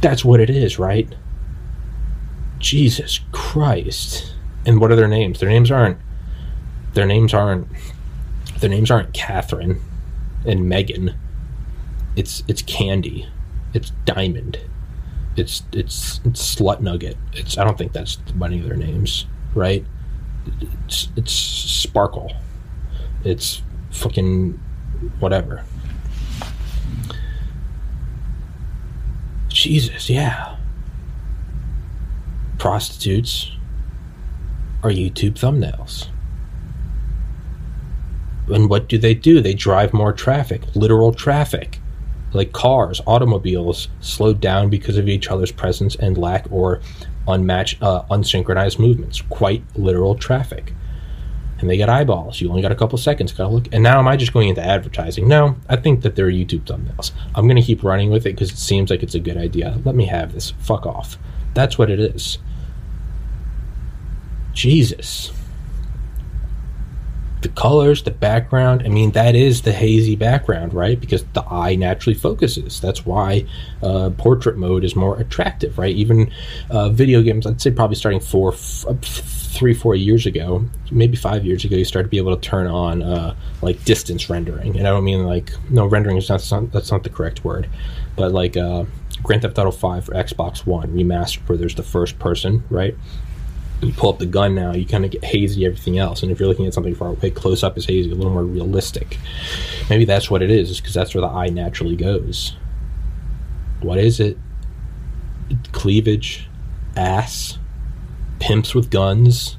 That's 0.00 0.24
what 0.24 0.40
it 0.40 0.50
is, 0.50 0.78
right? 0.78 1.14
Jesus 2.58 3.20
Christ. 3.32 4.34
And 4.64 4.80
what 4.80 4.90
are 4.90 4.96
their 4.96 5.08
names? 5.08 5.40
Their 5.40 5.48
names 5.48 5.70
aren't. 5.70 5.98
Their 6.94 7.06
names 7.06 7.34
aren't 7.34 7.68
their 8.60 8.70
names 8.70 8.90
aren't 8.90 9.12
Catherine 9.12 9.80
and 10.46 10.68
Megan. 10.68 11.14
It's 12.16 12.42
it's 12.48 12.62
Candy. 12.62 13.28
It's 13.74 13.90
Diamond. 14.04 14.58
It's 15.36 15.62
it's, 15.72 16.20
it's 16.24 16.56
Slut 16.56 16.80
Nugget. 16.80 17.16
It's 17.34 17.58
I 17.58 17.64
don't 17.64 17.76
think 17.76 17.92
that's 17.92 18.18
any 18.42 18.60
of 18.60 18.66
their 18.66 18.76
names, 18.76 19.26
right? 19.54 19.84
It's 20.86 21.08
it's 21.16 21.32
Sparkle. 21.32 22.32
It's 23.24 23.62
fucking 23.90 24.58
whatever. 25.18 25.64
Jesus, 29.48 30.08
yeah. 30.08 30.56
Prostitutes 32.58 33.50
are 34.82 34.90
YouTube 34.90 35.32
thumbnails. 35.32 36.08
And 38.48 38.70
what 38.70 38.88
do 38.88 38.98
they 38.98 39.14
do? 39.14 39.40
They 39.40 39.54
drive 39.54 39.92
more 39.92 40.12
traffic, 40.12 40.62
literal 40.74 41.12
traffic. 41.12 41.80
Like 42.32 42.52
cars, 42.52 43.00
automobiles 43.06 43.88
slowed 44.00 44.40
down 44.40 44.68
because 44.68 44.98
of 44.98 45.08
each 45.08 45.28
other's 45.28 45.52
presence 45.52 45.96
and 45.96 46.18
lack 46.18 46.46
or 46.50 46.80
unmatched, 47.26 47.82
uh, 47.82 48.02
unsynchronized 48.10 48.78
movements. 48.78 49.22
Quite 49.22 49.62
literal 49.74 50.14
traffic. 50.14 50.72
And 51.58 51.70
they 51.70 51.78
get 51.78 51.88
eyeballs. 51.88 52.40
You 52.40 52.50
only 52.50 52.60
got 52.60 52.72
a 52.72 52.76
couple 52.76 52.98
seconds. 52.98 53.32
Gotta 53.32 53.48
look. 53.48 53.68
And 53.72 53.82
now, 53.82 53.98
am 53.98 54.06
I 54.06 54.16
just 54.16 54.34
going 54.34 54.48
into 54.50 54.62
advertising? 54.62 55.26
No, 55.26 55.56
I 55.68 55.76
think 55.76 56.02
that 56.02 56.14
they're 56.14 56.26
YouTube 56.26 56.64
thumbnails. 56.64 57.12
I'm 57.34 57.48
gonna 57.48 57.62
keep 57.62 57.82
running 57.82 58.10
with 58.10 58.26
it 58.26 58.34
because 58.34 58.50
it 58.50 58.58
seems 58.58 58.90
like 58.90 59.02
it's 59.02 59.14
a 59.14 59.20
good 59.20 59.38
idea. 59.38 59.80
Let 59.84 59.94
me 59.94 60.04
have 60.06 60.34
this. 60.34 60.50
Fuck 60.58 60.84
off. 60.84 61.16
That's 61.54 61.78
what 61.78 61.90
it 61.90 61.98
is. 61.98 62.38
Jesus. 64.52 65.32
The 67.42 67.48
colors, 67.50 68.02
the 68.02 68.10
background, 68.10 68.82
I 68.84 68.88
mean, 68.88 69.12
that 69.12 69.34
is 69.36 69.62
the 69.62 69.72
hazy 69.72 70.16
background, 70.16 70.72
right? 70.74 70.98
Because 70.98 71.24
the 71.34 71.44
eye 71.44 71.74
naturally 71.76 72.18
focuses. 72.18 72.80
That's 72.80 73.04
why 73.04 73.46
uh, 73.82 74.10
portrait 74.16 74.56
mode 74.56 74.84
is 74.84 74.96
more 74.96 75.18
attractive, 75.20 75.78
right? 75.78 75.94
Even 75.94 76.32
uh, 76.70 76.88
video 76.88 77.22
games, 77.22 77.46
I'd 77.46 77.60
say 77.60 77.70
probably 77.70 77.96
starting 77.96 78.20
four, 78.20 78.54
f- 78.54 78.86
three, 79.02 79.74
four 79.74 79.94
years 79.94 80.26
ago, 80.26 80.64
maybe 80.90 81.16
five 81.16 81.44
years 81.44 81.64
ago, 81.64 81.76
you 81.76 81.84
started 81.84 82.08
to 82.08 82.10
be 82.10 82.18
able 82.18 82.34
to 82.36 82.40
turn 82.40 82.66
on 82.66 83.02
uh, 83.02 83.34
like 83.62 83.84
distance 83.84 84.28
rendering. 84.28 84.76
And 84.76 84.86
I 84.86 84.90
don't 84.90 85.04
mean 85.04 85.24
like, 85.24 85.52
no, 85.70 85.86
rendering 85.86 86.16
is 86.16 86.28
not, 86.28 86.40
that's 86.72 86.90
not 86.90 87.04
the 87.04 87.10
correct 87.10 87.44
word, 87.44 87.68
but 88.16 88.32
like 88.32 88.56
uh, 88.56 88.84
Grand 89.22 89.42
Theft 89.42 89.58
Auto 89.58 89.70
5 89.70 90.04
for 90.04 90.12
Xbox 90.14 90.66
One 90.66 90.88
remastered, 90.88 91.48
where 91.48 91.58
there's 91.58 91.74
the 91.74 91.82
first 91.82 92.18
person, 92.18 92.64
right? 92.70 92.94
You 93.82 93.92
pull 93.92 94.10
up 94.10 94.18
the 94.18 94.26
gun 94.26 94.54
now, 94.54 94.72
you 94.72 94.86
kind 94.86 95.04
of 95.04 95.10
get 95.10 95.24
hazy 95.24 95.66
everything 95.66 95.98
else. 95.98 96.22
And 96.22 96.32
if 96.32 96.40
you're 96.40 96.48
looking 96.48 96.66
at 96.66 96.74
something 96.74 96.94
far 96.94 97.08
away, 97.08 97.30
close 97.30 97.62
up 97.62 97.76
is 97.76 97.86
hazy, 97.86 98.10
a 98.10 98.14
little 98.14 98.32
more 98.32 98.44
realistic. 98.44 99.18
Maybe 99.90 100.04
that's 100.04 100.30
what 100.30 100.42
it 100.42 100.50
is, 100.50 100.80
because 100.80 100.94
that's 100.94 101.14
where 101.14 101.20
the 101.20 101.28
eye 101.28 101.48
naturally 101.48 101.96
goes. 101.96 102.56
What 103.80 103.98
is 103.98 104.18
it? 104.18 104.38
Cleavage, 105.72 106.48
ass, 106.96 107.58
pimps 108.38 108.74
with 108.74 108.90
guns. 108.90 109.58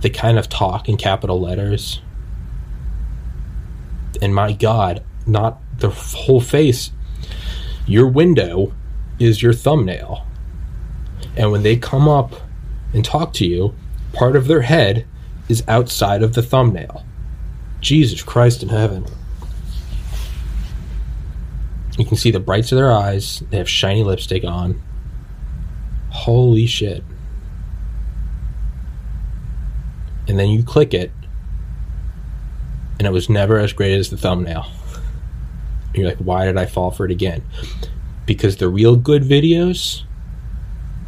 They 0.00 0.10
kind 0.10 0.38
of 0.38 0.48
talk 0.48 0.88
in 0.88 0.96
capital 0.96 1.40
letters. 1.40 2.00
And 4.20 4.34
my 4.34 4.52
God, 4.52 5.02
not 5.26 5.60
the 5.78 5.90
whole 5.90 6.40
face. 6.40 6.92
Your 7.86 8.06
window 8.06 8.72
is 9.18 9.42
your 9.42 9.52
thumbnail 9.52 10.26
and 11.36 11.50
when 11.50 11.62
they 11.62 11.76
come 11.76 12.08
up 12.08 12.34
and 12.92 13.04
talk 13.04 13.32
to 13.34 13.46
you, 13.46 13.74
part 14.12 14.36
of 14.36 14.46
their 14.46 14.62
head 14.62 15.06
is 15.48 15.64
outside 15.66 16.22
of 16.22 16.34
the 16.34 16.42
thumbnail. 16.42 17.04
Jesus 17.80 18.22
Christ 18.22 18.62
in 18.62 18.68
heaven. 18.68 19.06
You 21.98 22.04
can 22.06 22.16
see 22.16 22.30
the 22.30 22.40
brights 22.40 22.72
of 22.72 22.76
their 22.76 22.92
eyes. 22.92 23.42
They 23.50 23.58
have 23.58 23.68
shiny 23.68 24.02
lipstick 24.02 24.44
on. 24.44 24.80
Holy 26.10 26.66
shit. 26.66 27.04
And 30.28 30.38
then 30.38 30.48
you 30.48 30.62
click 30.62 30.94
it, 30.94 31.10
and 32.98 33.06
it 33.06 33.10
was 33.10 33.28
never 33.28 33.58
as 33.58 33.72
great 33.72 33.94
as 33.94 34.10
the 34.10 34.16
thumbnail. 34.16 34.66
you're 35.94 36.06
like, 36.06 36.18
why 36.18 36.44
did 36.44 36.56
I 36.56 36.66
fall 36.66 36.90
for 36.90 37.04
it 37.04 37.10
again? 37.10 37.42
Because 38.24 38.56
the 38.58 38.68
real 38.68 38.96
good 38.96 39.22
videos 39.22 40.04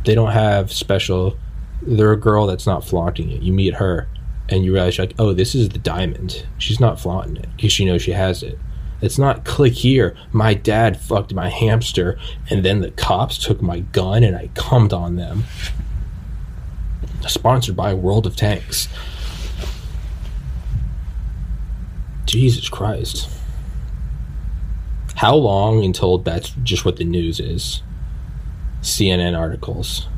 they 0.04 0.14
don't 0.14 0.32
have 0.32 0.72
special. 0.72 1.36
They're 1.82 2.12
a 2.12 2.20
girl 2.20 2.46
that's 2.46 2.66
not 2.66 2.84
flaunting 2.84 3.30
it. 3.30 3.42
You 3.42 3.52
meet 3.52 3.74
her, 3.74 4.08
and 4.48 4.64
you 4.64 4.72
realize 4.72 4.98
like, 4.98 5.14
oh, 5.18 5.32
this 5.32 5.54
is 5.54 5.68
the 5.70 5.78
diamond. 5.78 6.46
She's 6.58 6.80
not 6.80 7.00
flaunting 7.00 7.36
it 7.36 7.48
because 7.56 7.72
she 7.72 7.84
knows 7.84 8.02
she 8.02 8.12
has 8.12 8.42
it. 8.42 8.58
It's 9.00 9.18
not 9.18 9.44
click 9.44 9.74
here. 9.74 10.16
My 10.32 10.54
dad 10.54 10.98
fucked 10.98 11.34
my 11.34 11.50
hamster, 11.50 12.18
and 12.48 12.64
then 12.64 12.80
the 12.80 12.90
cops 12.92 13.38
took 13.38 13.60
my 13.60 13.80
gun 13.80 14.22
and 14.22 14.36
I 14.36 14.48
cummed 14.54 14.92
on 14.92 15.16
them. 15.16 15.44
Sponsored 17.26 17.76
by 17.76 17.94
World 17.94 18.26
of 18.26 18.36
Tanks. 18.36 18.88
Jesus 22.26 22.68
Christ. 22.68 23.28
How 25.16 25.34
long 25.34 25.84
until 25.84 26.18
that's 26.18 26.50
just 26.62 26.84
what 26.84 26.96
the 26.96 27.04
news 27.04 27.40
is? 27.40 27.82
CNN 28.84 29.36
articles 29.36 30.08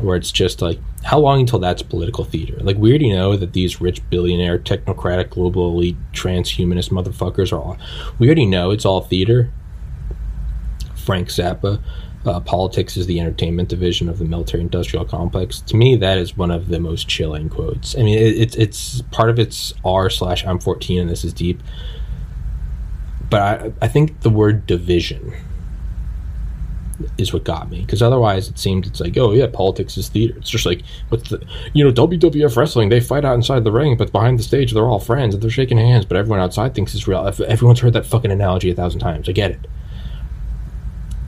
where 0.00 0.16
it's 0.16 0.32
just 0.32 0.60
like, 0.60 0.78
how 1.04 1.18
long 1.18 1.40
until 1.40 1.58
that's 1.58 1.82
political 1.82 2.24
theater? 2.24 2.56
Like, 2.60 2.76
we 2.76 2.90
already 2.90 3.10
know 3.10 3.36
that 3.36 3.52
these 3.52 3.80
rich 3.80 4.02
billionaire, 4.10 4.58
technocratic, 4.58 5.30
global 5.30 5.68
elite, 5.68 5.96
transhumanist 6.12 6.90
motherfuckers 6.90 7.52
are 7.52 7.58
all. 7.58 7.78
We 8.18 8.26
already 8.26 8.46
know 8.46 8.70
it's 8.70 8.84
all 8.84 9.02
theater. 9.02 9.52
Frank 10.96 11.28
Zappa, 11.28 11.80
uh, 12.26 12.40
politics 12.40 12.96
is 12.96 13.06
the 13.06 13.20
entertainment 13.20 13.68
division 13.68 14.08
of 14.08 14.18
the 14.18 14.24
military 14.24 14.62
industrial 14.62 15.04
complex. 15.04 15.60
To 15.60 15.76
me, 15.76 15.96
that 15.96 16.18
is 16.18 16.36
one 16.36 16.50
of 16.50 16.68
the 16.68 16.80
most 16.80 17.06
chilling 17.06 17.50
quotes. 17.50 17.96
I 17.96 18.02
mean, 18.02 18.18
it, 18.18 18.38
it's 18.38 18.56
it's 18.56 19.02
part 19.10 19.28
of 19.28 19.38
it's 19.38 19.74
R 19.84 20.08
slash 20.08 20.44
I'm 20.46 20.58
14 20.58 21.02
and 21.02 21.10
this 21.10 21.22
is 21.22 21.34
deep. 21.34 21.62
But 23.28 23.42
I, 23.42 23.72
I 23.82 23.88
think 23.88 24.20
the 24.20 24.30
word 24.30 24.66
division 24.66 25.34
is 27.18 27.32
what 27.32 27.44
got 27.44 27.70
me. 27.70 27.80
Because 27.80 28.02
otherwise 28.02 28.48
it 28.48 28.58
seemed 28.58 28.86
it's 28.86 29.00
like 29.00 29.16
oh 29.16 29.32
yeah 29.32 29.46
politics 29.46 29.96
is 29.96 30.08
theater. 30.08 30.34
It's 30.36 30.50
just 30.50 30.66
like 30.66 30.82
what's 31.08 31.30
the 31.30 31.44
you 31.72 31.84
know 31.84 31.92
WWF 31.92 32.56
wrestling 32.56 32.88
they 32.88 33.00
fight 33.00 33.24
out 33.24 33.34
inside 33.34 33.64
the 33.64 33.72
ring 33.72 33.96
but 33.96 34.12
behind 34.12 34.38
the 34.38 34.42
stage 34.42 34.72
they're 34.72 34.88
all 34.88 35.00
friends 35.00 35.34
and 35.34 35.42
they're 35.42 35.50
shaking 35.50 35.78
hands 35.78 36.04
but 36.04 36.16
everyone 36.16 36.40
outside 36.40 36.74
thinks 36.74 36.94
it's 36.94 37.08
real. 37.08 37.26
Everyone's 37.26 37.80
heard 37.80 37.92
that 37.94 38.06
fucking 38.06 38.30
analogy 38.30 38.70
a 38.70 38.74
thousand 38.74 39.00
times. 39.00 39.28
I 39.28 39.32
get 39.32 39.50
it. 39.50 39.66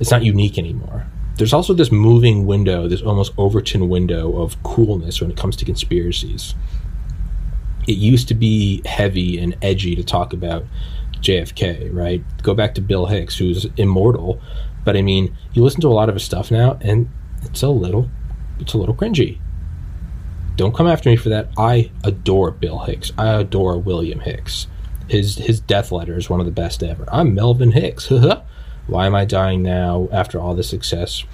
It's 0.01 0.11
not 0.11 0.23
unique 0.25 0.59
anymore. 0.59 1.07
There's 1.37 1.53
also 1.53 1.75
this 1.75 1.93
moving 1.93 2.47
window 2.47 2.89
this 2.89 3.03
almost 3.03 3.33
Overton 3.37 3.89
window 3.89 4.41
of 4.41 4.63
coolness 4.63 5.21
when 5.21 5.31
it 5.31 5.37
comes 5.37 5.57
to 5.57 5.65
conspiracies. 5.65 6.55
It 7.87 7.99
used 7.99 8.27
to 8.29 8.35
be 8.35 8.83
heavy 8.85 9.39
and 9.39 9.57
edgy 9.63 9.95
to 9.95 10.03
talk 10.03 10.33
about 10.33 10.65
JFK, 11.21 11.93
right? 11.93 12.23
Go 12.43 12.55
back 12.55 12.75
to 12.75 12.81
Bill 12.81 13.07
Hicks, 13.07 13.37
who's 13.37 13.67
immortal, 13.77 14.41
but 14.87 14.97
I 14.97 15.03
mean, 15.03 15.37
you 15.53 15.65
listen 15.65 15.81
to 15.81 15.89
a 15.89 15.99
lot 15.99 16.09
of 16.09 16.15
his 16.15 16.23
stuff 16.23 16.53
now, 16.53 16.79
and 16.81 17.11
it's 17.43 17.63
a 17.63 17.69
little, 17.69 18.09
it's 18.61 18.73
a 18.73 18.79
little 18.79 18.95
cringy. 18.95 19.41
Don't 20.55 20.75
come 20.75 20.87
after 20.87 21.11
me 21.11 21.17
for 21.17 21.29
that. 21.29 21.49
I 21.59 21.91
adore 22.05 22.53
Bill 22.53 22.79
Hicks. 22.79 23.11
I 23.19 23.35
adore 23.35 23.79
William 23.79 24.21
Hicks. 24.21 24.69
His 25.09 25.37
his 25.37 25.61
death 25.61 25.91
letter 25.91 26.17
is 26.17 26.31
one 26.31 26.39
of 26.39 26.47
the 26.47 26.53
best 26.53 26.85
ever. 26.85 27.05
I'm 27.09 27.35
Melvin 27.35 27.73
Hicks. 27.73 28.11
Why 28.87 29.07
am 29.07 29.15
I 29.17 29.25
dying 29.25 29.65
now 29.65 30.09
after 30.13 30.39
all 30.39 30.55
this 30.55 30.71
success? 30.71 31.25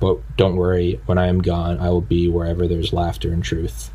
But 0.00 0.18
don't 0.38 0.56
worry, 0.56 0.98
when 1.04 1.18
I 1.18 1.26
am 1.26 1.42
gone, 1.42 1.78
I 1.80 1.90
will 1.90 2.00
be 2.00 2.26
wherever 2.28 2.66
there's 2.66 2.94
laughter 2.94 3.34
and 3.34 3.44
truth. 3.44 3.90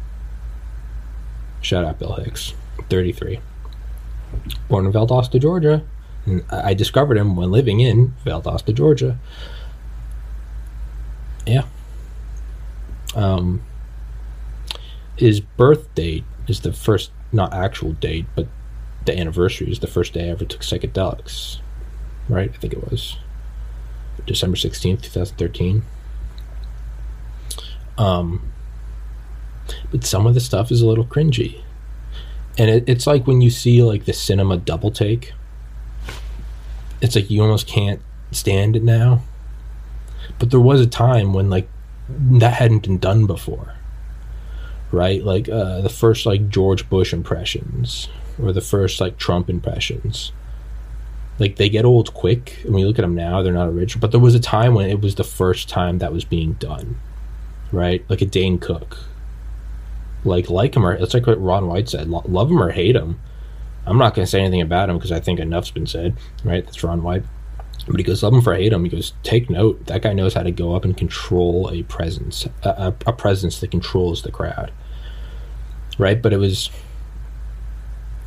Shout 1.61 1.83
out 1.83 1.97
Bill 1.97 2.13
Hicks, 2.13 2.53
33. 2.91 3.39
Born 4.67 4.85
in 4.85 4.93
Valdosta, 4.93 5.41
Georgia. 5.41 5.83
I 6.49 6.73
discovered 6.73 7.17
him 7.17 7.35
when 7.35 7.51
living 7.51 7.79
in 7.79 8.13
Valdosta, 8.25 8.73
Georgia. 8.73 9.17
Yeah. 11.45 11.63
Um, 13.15 13.61
his 15.15 15.39
birth 15.39 15.93
date 15.95 16.23
is 16.47 16.61
the 16.61 16.73
first, 16.73 17.11
not 17.31 17.53
actual 17.53 17.93
date, 17.93 18.25
but 18.35 18.47
the 19.05 19.17
anniversary 19.17 19.71
is 19.71 19.79
the 19.79 19.87
first 19.87 20.13
day 20.13 20.27
I 20.27 20.31
ever 20.31 20.45
took 20.45 20.61
psychedelics. 20.61 21.59
Right? 22.27 22.51
I 22.53 22.57
think 22.57 22.73
it 22.73 22.89
was 22.89 23.17
December 24.25 24.57
16th, 24.57 25.01
2013. 25.01 25.83
Um, 27.97 28.51
but 29.91 30.05
some 30.05 30.25
of 30.25 30.33
the 30.33 30.39
stuff 30.39 30.71
is 30.71 30.81
a 30.81 30.87
little 30.87 31.05
cringy. 31.05 31.63
And 32.57 32.69
it, 32.69 32.83
it's 32.87 33.07
like 33.07 33.25
when 33.25 33.41
you 33.41 33.49
see 33.49 33.81
like 33.83 34.05
the 34.05 34.13
cinema 34.13 34.57
double 34.57 34.91
take 34.91 35.33
it's 37.01 37.15
like 37.15 37.29
you 37.29 37.41
almost 37.41 37.67
can't 37.67 38.01
stand 38.31 38.75
it 38.75 38.83
now. 38.83 39.21
But 40.37 40.51
there 40.51 40.59
was 40.59 40.81
a 40.81 40.87
time 40.87 41.33
when 41.33 41.49
like 41.49 41.69
that 42.09 42.53
hadn't 42.53 42.83
been 42.83 42.97
done 42.97 43.25
before. 43.25 43.75
Right? 44.91 45.23
Like 45.23 45.47
uh, 45.49 45.81
the 45.81 45.89
first 45.89 46.25
like 46.25 46.49
George 46.49 46.89
Bush 46.89 47.13
impressions 47.13 48.09
or 48.41 48.51
the 48.51 48.61
first 48.61 48.99
like 48.99 49.17
Trump 49.17 49.49
impressions. 49.49 50.31
Like 51.37 51.55
they 51.55 51.69
get 51.69 51.85
old 51.85 52.13
quick. 52.13 52.59
And 52.63 52.73
when 52.73 52.81
you 52.81 52.87
look 52.87 52.99
at 52.99 53.03
them 53.03 53.15
now, 53.15 53.41
they're 53.41 53.53
not 53.53 53.69
original. 53.69 54.01
But 54.01 54.11
there 54.11 54.19
was 54.19 54.35
a 54.35 54.39
time 54.39 54.73
when 54.73 54.89
it 54.89 55.01
was 55.01 55.15
the 55.15 55.23
first 55.23 55.69
time 55.69 55.99
that 55.99 56.11
was 56.11 56.25
being 56.25 56.53
done. 56.53 56.99
Right? 57.71 58.03
Like 58.09 58.21
a 58.21 58.25
Dane 58.25 58.59
Cook. 58.59 58.97
Like 60.25 60.49
like 60.49 60.75
him 60.75 60.85
or 60.85 60.93
it's 60.93 61.13
like 61.13 61.27
what 61.27 61.41
Ron 61.41 61.67
White 61.67 61.87
said. 61.89 62.09
Love 62.09 62.51
him 62.51 62.61
or 62.61 62.71
hate 62.71 62.95
him 62.95 63.19
I'm 63.89 63.97
not 63.97 64.13
going 64.13 64.25
to 64.25 64.29
say 64.29 64.39
anything 64.39 64.61
about 64.61 64.89
him 64.89 64.97
because 64.97 65.11
I 65.11 65.19
think 65.19 65.39
enough's 65.39 65.71
been 65.71 65.87
said, 65.87 66.15
right? 66.43 66.63
That's 66.63 66.83
Ron 66.83 67.01
White. 67.01 67.23
But 67.87 67.97
he 67.97 68.03
goes, 68.03 68.21
love 68.21 68.33
him 68.33 68.41
for 68.41 68.53
hate 68.55 68.71
him. 68.71 68.83
He 68.83 68.89
goes, 68.89 69.13
take 69.23 69.49
note. 69.49 69.87
That 69.87 70.03
guy 70.03 70.13
knows 70.13 70.33
how 70.35 70.43
to 70.43 70.51
go 70.51 70.75
up 70.75 70.85
and 70.85 70.95
control 70.95 71.69
a 71.71 71.81
presence, 71.83 72.47
a, 72.63 72.93
a, 73.07 73.13
presence 73.13 73.59
that 73.61 73.71
controls 73.71 74.21
the 74.21 74.31
crowd, 74.31 74.71
right? 75.97 76.21
But 76.21 76.33
it 76.33 76.37
was, 76.37 76.69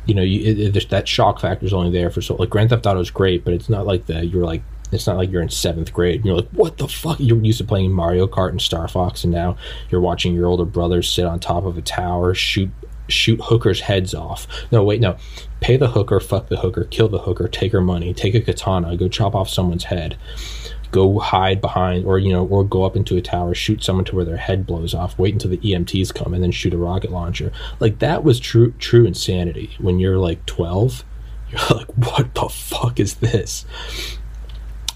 you 0.05 0.15
know, 0.15 0.21
you, 0.21 0.67
it, 0.67 0.89
that 0.89 1.07
shock 1.07 1.39
factor 1.39 1.65
is 1.65 1.73
only 1.73 1.91
there 1.91 2.09
for 2.09 2.21
so. 2.21 2.35
Like 2.35 2.49
Grand 2.49 2.71
Theft 2.71 2.85
Auto 2.85 2.99
is 2.99 3.09
great, 3.09 3.45
but 3.45 3.53
it's 3.53 3.69
not 3.69 3.85
like 3.85 4.07
the 4.07 4.25
you're 4.25 4.43
like 4.43 4.63
it's 4.91 5.07
not 5.07 5.17
like 5.17 5.31
you're 5.31 5.41
in 5.41 5.49
seventh 5.49 5.93
grade 5.93 6.17
and 6.17 6.25
you're 6.25 6.35
like, 6.35 6.49
what 6.49 6.77
the 6.77 6.87
fuck? 6.87 7.19
You're 7.19 7.41
used 7.41 7.59
to 7.59 7.63
playing 7.63 7.91
Mario 7.91 8.27
Kart 8.27 8.49
and 8.49 8.61
Star 8.61 8.87
Fox, 8.87 9.23
and 9.23 9.31
now 9.31 9.55
you're 9.89 10.01
watching 10.01 10.33
your 10.33 10.47
older 10.47 10.65
brother 10.65 11.01
sit 11.01 11.25
on 11.25 11.39
top 11.39 11.63
of 11.63 11.77
a 11.77 11.81
tower, 11.81 12.33
shoot 12.33 12.69
shoot 13.07 13.39
hookers' 13.41 13.81
heads 13.81 14.13
off. 14.13 14.47
No, 14.71 14.83
wait, 14.83 15.01
no. 15.01 15.17
Pay 15.63 15.77
the 15.77 15.91
hooker, 15.91 16.19
fuck 16.19 16.49
the 16.49 16.57
hooker, 16.57 16.83
kill 16.83 17.07
the 17.07 17.19
hooker, 17.19 17.47
take 17.47 17.71
her 17.71 17.79
money, 17.79 18.13
take 18.13 18.35
a 18.35 18.41
katana, 18.41 18.97
go 18.97 19.07
chop 19.07 19.33
off 19.33 19.47
someone's 19.47 19.85
head, 19.85 20.17
go 20.91 21.19
hide 21.19 21.61
behind, 21.61 22.03
or, 22.03 22.19
you 22.19 22.33
know, 22.33 22.45
or 22.45 22.65
go 22.65 22.83
up 22.83 22.97
into 22.97 23.15
a 23.15 23.21
tower, 23.21 23.55
shoot 23.55 23.81
someone 23.81 24.03
to 24.03 24.13
where 24.13 24.25
their 24.25 24.35
head 24.35 24.67
blows 24.67 24.93
off, 24.93 25.17
wait 25.17 25.31
until 25.31 25.49
the 25.49 25.57
EMTs 25.59 26.13
come, 26.13 26.33
and 26.33 26.43
then 26.43 26.51
shoot 26.51 26.73
a 26.73 26.77
rocket 26.77 27.11
launcher. 27.11 27.49
Like, 27.79 27.99
that 27.99 28.25
was 28.25 28.41
true, 28.41 28.73
true 28.73 29.05
insanity. 29.05 29.71
When 29.79 29.99
you're 29.99 30.17
like 30.17 30.45
12, 30.47 31.05
you're 31.49 31.77
like, 31.77 31.87
what 31.95 32.35
the 32.35 32.49
fuck 32.49 32.99
is 32.99 33.15
this? 33.15 33.65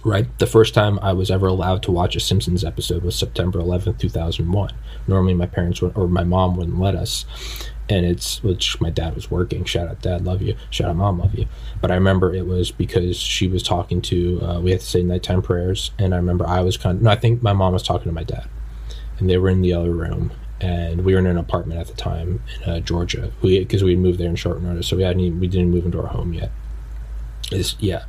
right? 0.03 0.38
The 0.39 0.47
first 0.47 0.74
time 0.74 0.99
I 0.99 1.13
was 1.13 1.32
ever 1.32 1.47
allowed 1.47 1.84
to 1.84 1.91
watch 1.91 2.15
a 2.15 2.20
Simpsons 2.20 2.63
episode 2.63 3.03
was 3.03 3.15
September 3.15 3.59
11th, 3.59 3.99
2001. 3.99 4.74
Normally, 5.07 5.34
my 5.34 5.45
parents 5.45 5.82
would, 5.82 5.97
or 5.97 6.07
my 6.07 6.24
mom 6.24 6.55
wouldn't 6.55 6.80
let 6.80 6.95
us. 6.95 7.26
And 7.89 8.05
it's, 8.05 8.43
which 8.43 8.81
my 8.81 8.89
dad 8.89 9.15
was 9.15 9.31
working. 9.31 9.63
Shout 9.63 9.88
out, 9.88 10.01
dad, 10.01 10.25
love 10.25 10.41
you. 10.41 10.55
Shout 10.69 10.89
out, 10.89 10.97
mom, 10.97 11.19
love 11.19 11.35
you. 11.35 11.47
But 11.79 11.89
I 11.89 11.95
remember 11.95 12.33
it 12.33 12.45
was 12.45 12.71
because 12.71 13.17
she 13.17 13.47
was 13.47 13.63
talking 13.63 14.01
to, 14.03 14.41
uh, 14.41 14.59
we 14.59 14.71
had 14.71 14.81
to 14.81 14.85
say 14.85 15.03
nighttime 15.03 15.41
prayers. 15.41 15.91
And 15.97 16.13
I 16.13 16.17
remember 16.17 16.45
I 16.45 16.61
was 16.61 16.75
kind 16.75 16.97
of, 16.97 17.03
no, 17.03 17.11
I 17.11 17.15
think 17.15 17.41
my 17.41 17.53
mom 17.53 17.73
was 17.73 17.83
talking 17.83 18.09
to 18.09 18.11
my 18.11 18.23
dad. 18.23 18.47
And 19.19 19.29
they 19.29 19.38
were 19.38 19.49
in 19.49 19.61
the 19.61 19.73
other 19.73 19.91
room. 19.91 20.31
And 20.59 21.05
we 21.05 21.13
were 21.13 21.19
in 21.19 21.27
an 21.27 21.38
apartment 21.38 21.79
at 21.79 21.88
the 21.88 21.93
time 21.93 22.41
in 22.65 22.69
uh, 22.69 22.79
Georgia. 22.81 23.31
We, 23.41 23.59
because 23.59 23.83
we 23.83 23.91
had 23.91 23.99
moved 23.99 24.19
there 24.19 24.29
in 24.29 24.35
short 24.35 24.61
notice. 24.61 24.88
So 24.88 24.97
we 24.97 25.03
hadn't, 25.03 25.39
we 25.39 25.47
didn't 25.47 25.71
move 25.71 25.85
into 25.85 26.01
our 26.01 26.07
home 26.07 26.33
yet. 26.33 26.51
Yeah 27.79 28.03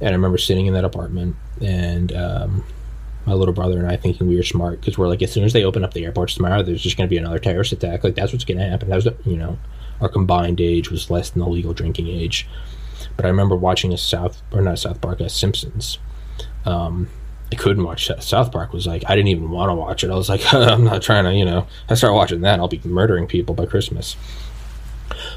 and 0.00 0.08
I 0.08 0.12
remember 0.12 0.38
sitting 0.38 0.66
in 0.66 0.74
that 0.74 0.84
apartment 0.84 1.36
and 1.60 2.12
um, 2.12 2.64
my 3.26 3.32
little 3.32 3.54
brother 3.54 3.78
and 3.78 3.86
I 3.86 3.96
thinking 3.96 4.26
we 4.26 4.36
were 4.36 4.42
smart 4.42 4.80
because 4.80 4.98
we're 4.98 5.08
like, 5.08 5.22
as 5.22 5.32
soon 5.32 5.44
as 5.44 5.52
they 5.52 5.64
open 5.64 5.84
up 5.84 5.94
the 5.94 6.04
airports 6.04 6.34
tomorrow, 6.34 6.62
there's 6.62 6.82
just 6.82 6.96
going 6.96 7.08
to 7.08 7.10
be 7.10 7.18
another 7.18 7.38
terrorist 7.38 7.72
attack. 7.72 8.04
Like 8.04 8.14
that's 8.14 8.32
what's 8.32 8.44
going 8.44 8.58
to 8.58 8.68
happen. 8.68 8.88
That 8.88 8.96
was, 8.96 9.08
you 9.24 9.36
know, 9.36 9.58
our 10.00 10.08
combined 10.08 10.60
age 10.60 10.90
was 10.90 11.10
less 11.10 11.30
than 11.30 11.40
the 11.40 11.48
legal 11.48 11.72
drinking 11.72 12.08
age. 12.08 12.46
But 13.16 13.24
I 13.26 13.28
remember 13.28 13.56
watching 13.56 13.92
a 13.92 13.98
South 13.98 14.42
or 14.52 14.60
not 14.60 14.78
South 14.78 15.00
Park, 15.00 15.20
a 15.20 15.28
Simpsons. 15.28 15.98
Um, 16.64 17.08
I 17.52 17.56
couldn't 17.56 17.84
watch 17.84 18.10
South 18.20 18.50
Park. 18.50 18.72
Was 18.72 18.86
like 18.86 19.04
I 19.06 19.14
didn't 19.14 19.28
even 19.28 19.50
want 19.50 19.70
to 19.70 19.74
watch 19.74 20.02
it. 20.02 20.10
I 20.10 20.14
was 20.14 20.28
like, 20.28 20.42
I'm 20.52 20.84
not 20.84 21.02
trying 21.02 21.24
to, 21.24 21.34
you 21.34 21.44
know. 21.44 21.66
I 21.88 21.94
start 21.94 22.14
watching 22.14 22.40
that, 22.40 22.58
I'll 22.58 22.68
be 22.68 22.80
murdering 22.84 23.26
people 23.26 23.54
by 23.54 23.66
Christmas. 23.66 24.16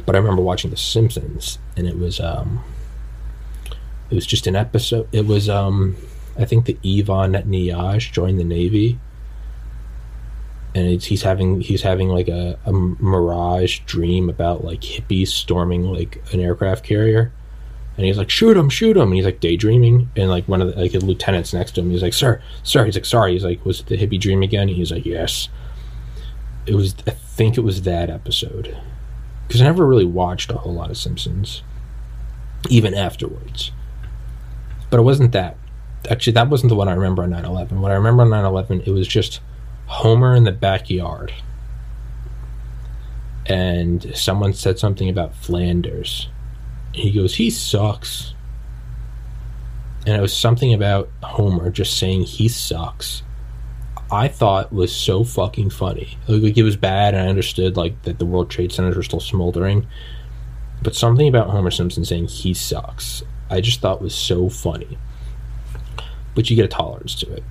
But 0.06 0.16
I 0.16 0.20
remember 0.20 0.42
watching 0.42 0.72
The 0.72 0.78
Simpsons, 0.78 1.60
and 1.76 1.88
it 1.88 1.98
was 1.98 2.20
um, 2.20 2.64
it 4.10 4.16
was 4.16 4.26
just 4.26 4.48
an 4.48 4.56
episode. 4.56 5.08
It 5.12 5.28
was, 5.28 5.50
um, 5.50 5.98
I 6.38 6.46
think, 6.46 6.66
the 6.66 6.78
Ivan 6.86 7.34
Niaj 7.34 8.12
joined 8.12 8.40
the 8.40 8.44
Navy, 8.44 9.00
and 10.76 11.02
he's 11.02 11.24
having 11.24 11.62
he's 11.62 11.82
having 11.82 12.10
like 12.10 12.28
a, 12.28 12.60
a 12.66 12.72
mirage 12.72 13.80
dream 13.80 14.30
about 14.30 14.64
like 14.64 14.82
hippies 14.82 15.30
storming 15.30 15.84
like 15.84 16.22
an 16.32 16.40
aircraft 16.40 16.84
carrier, 16.84 17.32
and 17.98 18.06
he's 18.06 18.18
like, 18.18 18.30
"Shoot 18.30 18.56
him, 18.56 18.70
shoot 18.70 18.96
him!" 18.96 19.10
And 19.10 19.16
he's 19.16 19.26
like 19.26 19.40
daydreaming, 19.40 20.10
and 20.16 20.30
like 20.30 20.48
one 20.48 20.62
of 20.62 20.68
the 20.68 20.80
like 20.80 20.92
the 20.92 21.00
lieutenants 21.00 21.54
next 21.54 21.72
to 21.74 21.82
him, 21.82 21.90
he's 21.90 22.04
like, 22.04 22.14
"Sir, 22.14 22.42
sir," 22.64 22.86
he's 22.86 22.96
like, 22.96 23.06
"Sorry," 23.06 23.34
he's 23.34 23.44
like, 23.44 23.66
"Was 23.66 23.80
it 23.80 23.88
the 23.88 23.98
hippie 23.98 24.20
dream 24.20 24.44
again?" 24.44 24.68
He's 24.68 24.92
like, 24.92 25.06
"Yes." 25.06 25.50
It 26.66 26.76
was. 26.76 26.96
I 27.08 27.12
think 27.12 27.58
it 27.58 27.62
was 27.62 27.84
that 27.84 28.10
episode 28.10 28.78
because 29.48 29.62
I 29.62 29.66
never 29.66 29.86
really 29.86 30.06
watched 30.06 30.52
a 30.52 30.58
whole 30.58 30.74
lot 30.74 30.90
of 30.90 30.98
Simpsons, 30.98 31.64
even 32.70 32.94
afterwards. 32.94 33.72
But 34.90 35.00
it 35.00 35.04
wasn't 35.04 35.32
that. 35.32 35.58
Actually, 36.10 36.34
that 36.34 36.50
wasn't 36.50 36.70
the 36.70 36.76
one 36.76 36.88
I 36.88 36.94
remember 36.94 37.24
on 37.24 37.32
9 37.32 37.46
11. 37.46 37.82
What 37.82 37.92
I 37.92 37.96
remember 37.96 38.24
on 38.24 38.30
9 38.30 38.46
11, 38.46 38.82
it 38.82 38.92
was 38.92 39.08
just 39.08 39.42
Homer 39.88 40.36
in 40.36 40.44
the 40.44 40.52
backyard. 40.52 41.34
And 43.46 44.16
someone 44.16 44.54
said 44.54 44.78
something 44.78 45.10
about 45.10 45.36
Flanders. 45.36 46.28
He 46.94 47.12
goes, 47.12 47.36
he 47.36 47.50
sucks. 47.50 48.34
And 50.06 50.16
it 50.16 50.22
was 50.22 50.36
something 50.36 50.74
about 50.74 51.10
Homer 51.24 51.70
just 51.70 51.98
saying 51.98 52.24
he 52.24 52.48
sucks. 52.48 53.24
I 54.10 54.30
thought 54.30 54.72
was 54.72 54.96
so 54.96 55.26
fucking 55.26 55.70
funny. 55.72 56.18
Like 56.28 56.58
it 56.58 56.64
was 56.64 56.78
bad, 56.78 57.14
and 57.14 57.26
I 57.26 57.30
understood 57.30 57.76
like 57.76 58.02
that 58.04 58.20
the 58.20 58.26
World 58.26 58.50
Trade 58.50 58.72
Centers 58.72 58.96
were 58.96 59.04
still 59.04 59.20
smoldering. 59.20 59.86
But 60.82 60.96
something 60.96 61.28
about 61.28 61.50
Homer 61.50 61.72
Simpson 61.72 62.06
saying 62.06 62.28
he 62.28 62.54
sucks 62.54 63.24
I 63.50 63.62
just 63.62 63.80
thought 63.80 64.02
was 64.02 64.16
so 64.16 64.50
funny. 64.50 64.98
But 66.38 66.52
you 66.52 66.56
get 66.56 66.66
a 66.66 66.68
tolerance 66.68 67.16
to 67.16 67.34
it. 67.34 67.44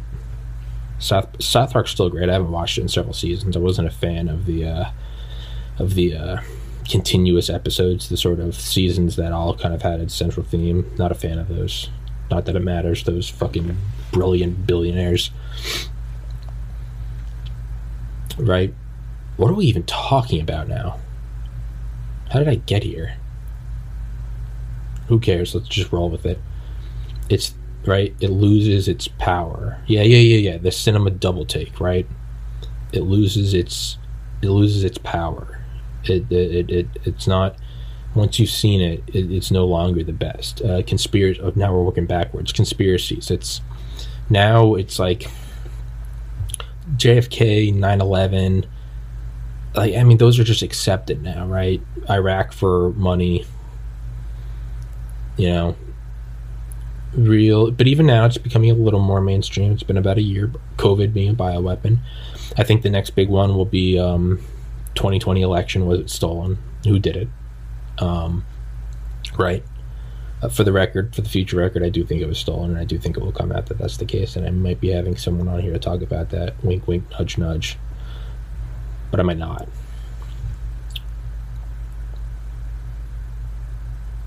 South 1.00 1.42
South 1.42 1.72
Park's 1.72 1.90
still 1.90 2.08
great. 2.08 2.28
I 2.28 2.34
haven't 2.34 2.52
watched 2.52 2.78
it 2.78 2.82
in 2.82 2.88
several 2.88 3.14
seasons. 3.14 3.56
I 3.56 3.58
wasn't 3.58 3.88
a 3.88 3.90
fan 3.90 4.28
of 4.28 4.46
the 4.46 4.64
uh, 4.64 4.90
of 5.80 5.94
the 5.94 6.14
uh, 6.14 6.40
continuous 6.88 7.50
episodes, 7.50 8.08
the 8.08 8.16
sort 8.16 8.38
of 8.38 8.54
seasons 8.54 9.16
that 9.16 9.32
all 9.32 9.56
kind 9.56 9.74
of 9.74 9.82
had 9.82 9.98
its 9.98 10.14
central 10.14 10.46
theme. 10.46 10.88
Not 10.96 11.10
a 11.10 11.16
fan 11.16 11.40
of 11.40 11.48
those. 11.48 11.90
Not 12.30 12.44
that 12.44 12.54
it 12.54 12.60
matters. 12.60 13.02
Those 13.02 13.28
fucking 13.28 13.76
brilliant 14.12 14.68
billionaires. 14.68 15.32
Right? 18.38 18.72
What 19.36 19.50
are 19.50 19.54
we 19.54 19.66
even 19.66 19.82
talking 19.82 20.40
about 20.40 20.68
now? 20.68 21.00
How 22.30 22.38
did 22.38 22.46
I 22.46 22.54
get 22.54 22.84
here? 22.84 23.16
who 25.08 25.20
cares? 25.20 25.54
Let's 25.54 25.68
just 25.68 25.92
roll 25.92 26.10
with 26.10 26.26
it. 26.26 26.38
It's 27.28 27.54
right. 27.86 28.14
It 28.20 28.30
loses 28.30 28.88
its 28.88 29.08
power. 29.08 29.78
Yeah, 29.86 30.02
yeah, 30.02 30.18
yeah, 30.18 30.52
yeah. 30.52 30.58
The 30.58 30.72
cinema 30.72 31.10
double 31.10 31.44
take, 31.44 31.80
right? 31.80 32.06
It 32.92 33.02
loses 33.02 33.54
its 33.54 33.98
it 34.42 34.48
loses 34.48 34.84
its 34.84 34.98
power. 34.98 35.60
It 36.04 36.30
it, 36.30 36.70
it, 36.70 36.88
it's 37.04 37.26
not 37.26 37.56
once 38.14 38.38
you've 38.38 38.50
seen 38.50 38.80
it, 38.80 39.02
it, 39.08 39.30
it's 39.30 39.50
no 39.50 39.66
longer 39.66 40.02
the 40.02 40.12
best. 40.12 40.62
Uh, 40.62 40.82
conspiracy. 40.82 41.40
Oh, 41.42 41.52
now 41.54 41.72
we're 41.72 41.82
working 41.82 42.06
backwards. 42.06 42.52
Conspiracies. 42.52 43.30
It's 43.30 43.60
now 44.30 44.74
it's 44.74 44.98
like 44.98 45.28
JFK, 46.96 47.74
9/11. 47.74 48.66
Like 49.74 49.94
I 49.94 50.04
mean, 50.04 50.18
those 50.18 50.38
are 50.38 50.44
just 50.44 50.62
accepted 50.62 51.22
now, 51.22 51.46
right? 51.46 51.80
Iraq 52.08 52.52
for 52.52 52.90
money, 52.92 53.44
you 55.36 55.48
know, 55.48 55.76
real. 57.14 57.70
But 57.70 57.86
even 57.86 58.06
now, 58.06 58.26
it's 58.26 58.38
becoming 58.38 58.70
a 58.70 58.74
little 58.74 59.00
more 59.00 59.20
mainstream. 59.20 59.72
It's 59.72 59.82
been 59.82 59.96
about 59.96 60.18
a 60.18 60.22
year. 60.22 60.52
COVID 60.76 61.12
being 61.12 61.30
a 61.30 61.34
bioweapon. 61.34 61.98
I 62.56 62.64
think 62.64 62.82
the 62.82 62.90
next 62.90 63.10
big 63.10 63.28
one 63.28 63.54
will 63.54 63.64
be 63.64 63.98
um, 63.98 64.40
2020 64.94 65.42
election. 65.42 65.86
Was 65.86 66.00
it 66.00 66.10
stolen? 66.10 66.58
Who 66.84 66.98
did 66.98 67.16
it? 67.16 67.28
Um, 67.98 68.44
right. 69.38 69.62
Uh, 70.42 70.48
for 70.48 70.64
the 70.64 70.72
record, 70.72 71.14
for 71.14 71.22
the 71.22 71.28
future 71.28 71.56
record, 71.56 71.82
I 71.82 71.88
do 71.88 72.04
think 72.04 72.20
it 72.20 72.26
was 72.26 72.38
stolen, 72.38 72.70
and 72.70 72.78
I 72.78 72.84
do 72.84 72.98
think 72.98 73.16
it 73.16 73.22
will 73.22 73.32
come 73.32 73.52
out 73.52 73.66
that 73.66 73.78
that's 73.78 73.96
the 73.96 74.04
case. 74.04 74.36
And 74.36 74.46
I 74.46 74.50
might 74.50 74.80
be 74.80 74.88
having 74.88 75.16
someone 75.16 75.48
on 75.48 75.60
here 75.60 75.72
to 75.72 75.78
talk 75.78 76.02
about 76.02 76.30
that. 76.30 76.62
Wink, 76.62 76.86
wink, 76.86 77.04
nudge, 77.10 77.38
nudge. 77.38 77.78
But 79.10 79.20
I 79.20 79.22
might 79.22 79.38
not. 79.38 79.68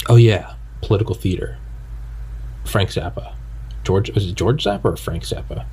Oh 0.07 0.15
yeah, 0.15 0.55
political 0.81 1.13
theater. 1.13 1.57
Frank 2.69 2.91
Zappa. 2.91 3.33
George 3.83 4.11
was 4.11 4.27
it 4.27 4.35
George 4.35 4.63
Zappa 4.63 4.85
or 4.85 4.97
Frank 4.97 5.23
Zappa? 5.23 5.65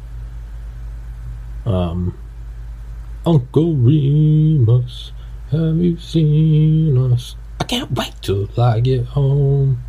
Um 1.67 2.17
Uncle 3.27 3.75
Remus, 3.75 5.13
have 5.51 5.77
you 5.77 5.99
seen 5.99 6.97
us? 7.13 7.37
I 7.61 7.65
can't 7.65 7.91
wait 7.93 8.15
till 8.23 8.49
I 8.59 8.81
get 8.81 9.05
home. 9.05 9.83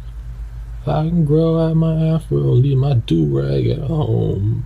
If 0.81 0.87
I 0.87 1.07
can 1.07 1.23
grow 1.23 1.59
out 1.59 1.75
my 1.75 2.07
afro, 2.07 2.37
leave 2.37 2.77
my 2.77 2.95
do 2.95 3.25
rag 3.25 3.67
at 3.67 3.79
home. 3.79 4.65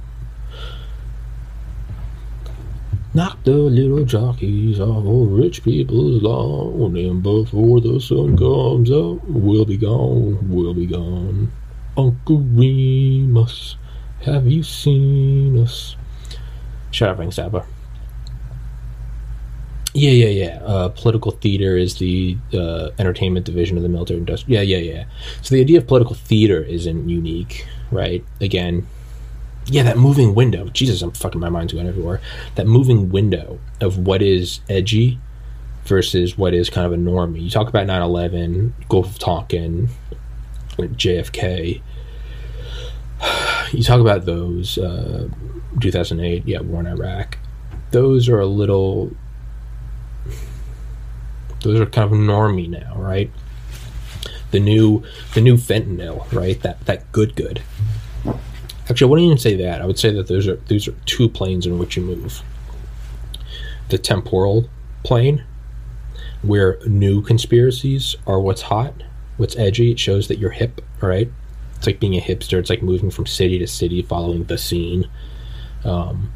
Knock 3.13 3.43
the 3.43 3.51
little 3.51 4.05
jockeys 4.05 4.79
off 4.79 5.05
of 5.05 5.31
rich 5.33 5.63
people's 5.63 6.23
lawn, 6.23 6.95
and 6.95 7.21
before 7.21 7.81
the 7.81 7.99
sun 7.99 8.37
comes 8.37 8.89
up, 8.89 9.21
we'll 9.27 9.65
be 9.65 9.75
gone, 9.75 10.49
we'll 10.49 10.73
be 10.73 10.85
gone. 10.85 11.51
Uncle 11.97 12.39
Remus, 12.39 13.75
have 14.21 14.47
you 14.47 14.63
seen 14.63 15.57
us? 15.57 15.95
Frank 16.91 17.33
Zappa. 17.33 17.65
Yeah, 19.93 20.11
yeah, 20.11 20.27
yeah. 20.27 20.59
Uh, 20.63 20.89
political 20.89 21.31
theater 21.31 21.77
is 21.77 21.95
the 21.97 22.37
uh, 22.53 22.89
entertainment 22.97 23.45
division 23.45 23.75
of 23.75 23.83
the 23.83 23.89
military 23.89 24.19
industrial. 24.19 24.63
Yeah, 24.63 24.77
yeah, 24.77 24.93
yeah. 24.93 25.05
So 25.41 25.55
the 25.55 25.61
idea 25.61 25.79
of 25.79 25.87
political 25.87 26.15
theater 26.15 26.63
isn't 26.63 27.09
unique, 27.09 27.67
right? 27.91 28.23
Again, 28.39 28.87
yeah, 29.65 29.83
that 29.83 29.97
moving 29.97 30.33
window. 30.33 30.69
Jesus, 30.69 31.01
I'm 31.01 31.11
fucking 31.11 31.41
my 31.41 31.49
mind's 31.49 31.73
going 31.73 31.87
everywhere. 31.87 32.21
That 32.55 32.67
moving 32.67 33.09
window 33.09 33.59
of 33.81 33.97
what 33.97 34.21
is 34.21 34.61
edgy 34.69 35.19
versus 35.85 36.37
what 36.37 36.53
is 36.53 36.69
kind 36.69 36.85
of 36.85 36.93
a 36.93 36.97
normie. 36.97 37.43
You 37.43 37.49
talk 37.49 37.67
about 37.67 37.85
9/11, 37.87 38.71
Gulf 38.87 39.07
of 39.07 39.19
Tonkin, 39.19 39.89
JFK. 40.77 41.81
You 43.71 43.83
talk 43.83 44.01
about 44.01 44.25
those. 44.25 44.77
Uh, 44.77 45.29
2008, 45.79 46.45
yeah, 46.45 46.59
war 46.59 46.81
in 46.81 46.87
Iraq. 46.87 47.37
Those 47.91 48.27
are 48.29 48.39
a 48.39 48.45
little 48.45 49.11
Those 51.61 51.79
are 51.79 51.85
kind 51.85 52.11
of 52.11 52.17
normy 52.17 52.67
now, 52.67 52.95
right? 52.95 53.31
The 54.51 54.59
new 54.59 55.03
the 55.33 55.41
new 55.41 55.55
fentanyl, 55.55 56.31
right? 56.33 56.59
That 56.61 56.85
that 56.85 57.11
good 57.11 57.35
good. 57.35 57.61
Actually, 58.89 59.07
I 59.07 59.09
wouldn't 59.09 59.25
even 59.25 59.37
say 59.37 59.55
that. 59.55 59.81
I 59.81 59.85
would 59.85 59.99
say 59.99 60.11
that 60.13 60.27
those 60.27 60.47
are 60.47 60.55
those 60.55 60.87
are 60.87 60.95
two 61.05 61.29
planes 61.29 61.65
in 61.65 61.77
which 61.79 61.95
you 61.95 62.03
move. 62.03 62.41
The 63.89 63.97
temporal 63.97 64.69
plane, 65.03 65.43
where 66.41 66.79
new 66.85 67.21
conspiracies 67.21 68.15
are 68.25 68.39
what's 68.39 68.63
hot, 68.63 69.03
what's 69.37 69.55
edgy. 69.55 69.91
It 69.91 69.99
shows 69.99 70.27
that 70.27 70.39
you're 70.39 70.51
hip, 70.51 70.81
right? 71.01 71.29
It's 71.75 71.87
like 71.87 71.99
being 71.99 72.15
a 72.15 72.21
hipster. 72.21 72.59
It's 72.59 72.69
like 72.69 72.83
moving 72.83 73.09
from 73.09 73.25
city 73.25 73.57
to 73.59 73.67
city, 73.67 74.01
following 74.01 74.43
the 74.45 74.57
scene. 74.57 75.09
Um, 75.83 76.31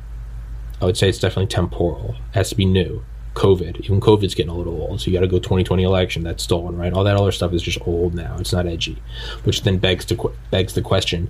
I 0.82 0.86
would 0.86 0.98
say 0.98 1.08
it's 1.08 1.20
definitely 1.20 1.48
temporal. 1.48 2.16
It 2.32 2.36
has 2.36 2.50
to 2.50 2.56
be 2.56 2.66
new. 2.66 3.04
COVID, 3.36 3.82
even 3.82 4.00
COVID's 4.00 4.34
getting 4.34 4.52
a 4.52 4.56
little 4.56 4.82
old, 4.82 5.02
so 5.02 5.08
you 5.08 5.14
got 5.14 5.20
to 5.20 5.28
go 5.28 5.39
2020 5.39 5.84
election. 5.84 6.24
That's 6.24 6.41
stolen, 6.41 6.78
right? 6.78 6.93
All 6.93 7.04
that 7.04 7.18
other 7.18 7.34
stuff 7.34 7.52
is 7.54 7.62
just 7.62 7.78
old 7.86 8.16
now. 8.16 8.38
It's 8.39 8.54
not 8.54 8.66
edgy, 8.66 9.02
which 9.43 9.64
then 9.64 9.78
begs 9.78 10.06
to 10.06 10.34
begs 10.52 10.74
the 10.74 10.82
question: 10.82 11.30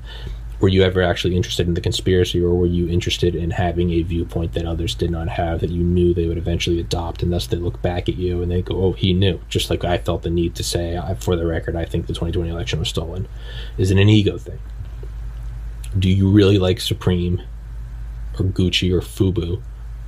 Were 0.59 0.69
you 0.69 0.83
ever 0.83 1.01
actually 1.01 1.35
interested 1.35 1.67
in 1.67 1.73
the 1.73 1.81
conspiracy, 1.81 2.41
or 2.41 2.55
were 2.55 2.65
you 2.65 2.87
interested 2.87 3.35
in 3.35 3.51
having 3.51 3.91
a 3.91 4.01
viewpoint 4.03 4.53
that 4.53 4.65
others 4.65 4.95
did 4.95 5.11
not 5.11 5.27
have 5.27 5.59
that 5.59 5.69
you 5.69 5.83
knew 5.83 6.13
they 6.13 6.27
would 6.27 6.37
eventually 6.37 6.79
adopt, 6.79 7.21
and 7.23 7.31
thus 7.31 7.47
they 7.47 7.57
look 7.57 7.81
back 7.81 8.07
at 8.07 8.15
you 8.15 8.41
and 8.41 8.51
they 8.51 8.61
go, 8.61 8.75
"Oh, 8.75 8.91
he 8.93 9.13
knew." 9.13 9.39
Just 9.49 9.69
like 9.69 9.83
I 9.83 9.97
felt 9.97 10.23
the 10.23 10.29
need 10.29 10.55
to 10.55 10.63
say, 10.63 10.99
for 11.19 11.35
the 11.35 11.45
record, 11.45 11.75
I 11.75 11.85
think 11.85 12.07
the 12.07 12.13
2020 12.13 12.49
election 12.49 12.79
was 12.79 12.89
stolen. 12.89 13.27
Is 13.77 13.91
it 13.91 13.97
an 13.97 14.09
ego 14.09 14.37
thing? 14.37 14.59
Do 15.97 16.09
you 16.09 16.29
really 16.29 16.57
like 16.57 16.79
Supreme? 16.79 17.41
or 18.39 18.45
Gucci 18.45 18.91
or 18.91 19.01
Fubu, 19.01 19.61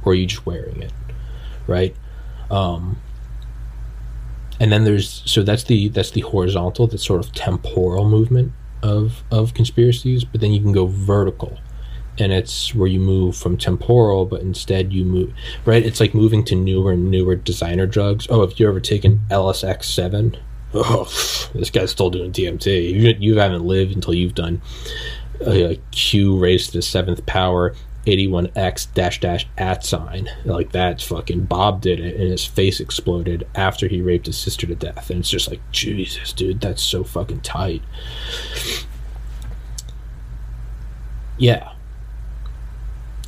or 0.04 0.12
are 0.12 0.16
you 0.16 0.26
just 0.26 0.46
wearing 0.46 0.82
it, 0.82 0.92
right? 1.66 1.96
Um, 2.50 2.98
and 4.60 4.72
then 4.72 4.84
there's 4.84 5.22
so 5.26 5.44
that's 5.44 5.64
the 5.64 5.90
that's 5.90 6.12
the 6.12 6.22
horizontal, 6.22 6.88
that 6.88 7.00
sort 7.00 7.20
of 7.20 7.32
temporal 7.34 8.10
movement 8.10 8.54
of 8.82 9.24
of 9.32 9.54
conspiracies. 9.54 10.24
But 10.24 10.42
then 10.42 10.52
you 10.52 10.62
can 10.62 10.72
go 10.72 10.86
vertical, 10.88 11.60
and 12.18 12.32
it's 12.32 12.74
where 12.74 12.88
you 12.88 13.00
move 13.00 13.36
from 13.36 13.58
temporal, 13.58 14.26
but 14.26 14.42
instead 14.42 14.94
you 14.94 15.06
move 15.06 15.34
right. 15.66 15.86
It's 15.86 16.00
like 16.00 16.14
moving 16.14 16.44
to 16.46 16.56
newer 16.56 16.92
and 16.92 17.12
newer 17.12 17.36
designer 17.36 17.88
drugs. 17.88 18.28
Oh, 18.30 18.42
have 18.42 18.60
you 18.60 18.68
ever 18.68 18.80
taken 18.80 19.22
LSX 19.30 19.86
seven? 19.86 20.38
Oh, 20.74 21.06
this 21.54 21.70
guy's 21.70 21.92
still 21.92 22.10
doing 22.10 22.32
DMT. 22.32 22.92
You, 22.92 23.16
you 23.18 23.40
haven't 23.40 23.66
lived 23.66 23.96
until 23.96 24.14
you've 24.14 24.36
done 24.36 24.62
a, 25.40 25.72
a 25.72 25.76
Q 25.92 26.38
raised 26.38 26.72
to 26.72 26.80
the 26.80 26.82
seventh 26.82 27.26
power 27.26 27.74
81x 28.08 28.94
dash 28.94 29.20
dash 29.20 29.48
at 29.58 29.84
sign 29.84 30.30
like 30.46 30.72
that's 30.72 31.04
fucking 31.04 31.46
bob 31.46 31.82
did 31.82 32.00
it 32.00 32.16
and 32.16 32.32
his 32.32 32.46
face 32.46 32.80
exploded 32.80 33.48
after 33.56 33.88
he 33.88 34.02
raped 34.02 34.26
his 34.26 34.38
sister 34.38 34.66
to 34.66 34.76
death 34.76 35.10
and 35.10 35.20
it's 35.20 35.30
just 35.30 35.50
like 35.50 35.62
jesus 35.72 36.34
dude 36.34 36.62
that's 36.62 36.82
so 36.82 37.04
fucking 37.04 37.42
tight 37.42 37.82
yeah 41.38 41.72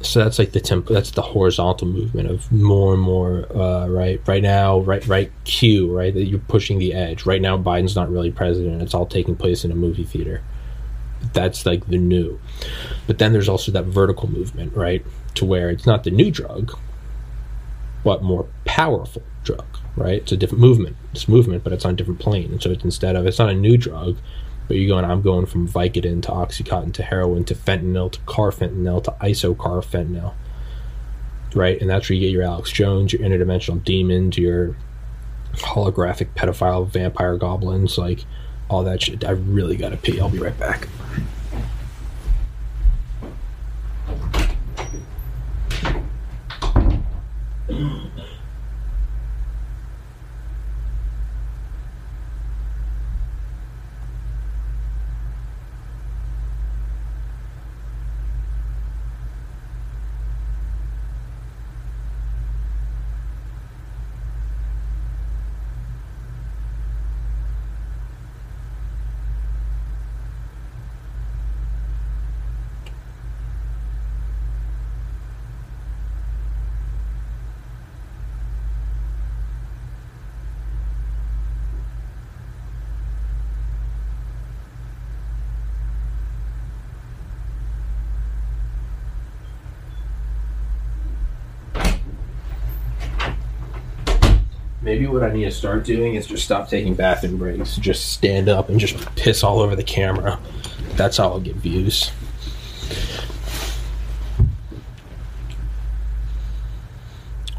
so 0.02 0.24
that's 0.24 0.40
like 0.40 0.54
the 0.54 0.62
temp 0.62 0.88
that's 0.88 1.12
the 1.12 1.22
horizontal 1.22 1.88
movement 1.88 2.30
of 2.30 2.50
more 2.52 2.94
and 2.94 3.02
more 3.02 3.46
uh, 3.56 3.88
right 3.88 4.22
right 4.28 4.42
now 4.42 4.80
right 4.80 5.06
right 5.08 5.32
q 5.44 5.94
right 5.94 6.14
that 6.14 6.26
you're 6.26 6.40
pushing 6.40 6.80
the 6.80 6.94
edge 6.94 7.26
right 7.26 7.42
now 7.42 7.58
biden's 7.58 7.96
not 7.96 8.10
really 8.10 8.32
president 8.32 8.82
it's 8.82 8.94
all 8.94 9.06
taking 9.06 9.36
place 9.36 9.66
in 9.66 9.72
a 9.72 9.76
movie 9.76 10.06
theater 10.06 10.42
that's 11.34 11.66
like 11.66 11.88
the 11.88 11.98
new. 11.98 12.40
But 13.08 13.18
then 13.18 13.34
there's 13.34 13.50
also 13.50 13.72
that 13.72 13.86
vertical 13.86 14.30
movement, 14.30 14.76
right? 14.76 15.06
To 15.36 15.46
where 15.46 15.70
it's 15.70 15.86
not 15.86 16.04
the 16.04 16.12
new 16.12 16.32
drug, 16.32 16.78
but 18.04 18.24
more 18.24 18.48
powerful 18.66 19.24
drug, 19.44 19.66
right? 19.96 20.22
It's 20.22 20.32
a 20.32 20.38
different 20.38 20.62
movement. 20.62 20.96
It's 21.14 21.28
movement, 21.28 21.64
but 21.64 21.74
it's 21.74 21.86
on 21.86 21.94
a 21.94 21.98
different 21.98 22.20
plane. 22.20 22.52
And 22.52 22.62
so 22.62 22.72
it's 22.72 22.84
instead 22.84 23.16
of 23.16 23.26
it's 23.26 23.40
not 23.40 23.50
a 23.50 23.54
new 23.54 23.78
drug, 23.78 24.18
but 24.68 24.78
you're 24.78 24.88
going 24.88 25.06
I'm 25.06 25.22
going 25.22 25.46
from 25.46 25.68
Vicodin 25.68 26.22
to 26.24 26.30
Oxycontin 26.30 26.94
to 26.94 27.04
heroin 27.04 27.44
to 27.46 27.56
fentanyl 27.56 28.12
to 28.12 28.20
carfentanyl 28.22 29.04
to 29.04 29.12
isocarfentanyl, 29.22 30.34
Right? 31.56 31.82
And 31.82 31.90
that's 31.90 32.08
where 32.08 32.16
you 32.16 32.22
get 32.22 32.32
your 32.32 32.44
Alex 32.44 32.72
Jones, 32.72 33.12
your 33.12 33.24
interdimensional 33.24 33.84
demons, 33.84 34.38
your 34.38 34.76
holographic 35.54 36.28
pedophile 36.36 36.88
vampire 36.88 37.38
goblins, 37.38 37.98
like 37.98 38.24
all 38.70 38.84
that 38.84 39.01
shit. 39.01 39.26
I 39.26 39.32
really 39.32 39.76
gotta 39.76 39.97
pee. 39.97 40.20
I'll 40.20 40.30
be 40.30 40.39
right 40.39 40.57
back. 40.57 40.88
Maybe 94.90 95.06
what 95.06 95.22
I 95.22 95.32
need 95.32 95.44
to 95.44 95.52
start 95.52 95.86
doing 95.86 96.16
is 96.16 96.26
just 96.26 96.44
stop 96.44 96.68
taking 96.68 96.96
bathroom 96.96 97.38
breaks. 97.38 97.76
Just 97.76 98.12
stand 98.12 98.50
up 98.50 98.70
and 98.70 98.80
just 98.80 98.98
piss 99.16 99.44
all 99.44 99.60
over 99.60 99.76
the 99.76 99.84
camera. 99.84 100.40
That's 100.96 101.18
how 101.18 101.26
I'll 101.26 101.40
get 101.40 101.58
views. 101.58 102.10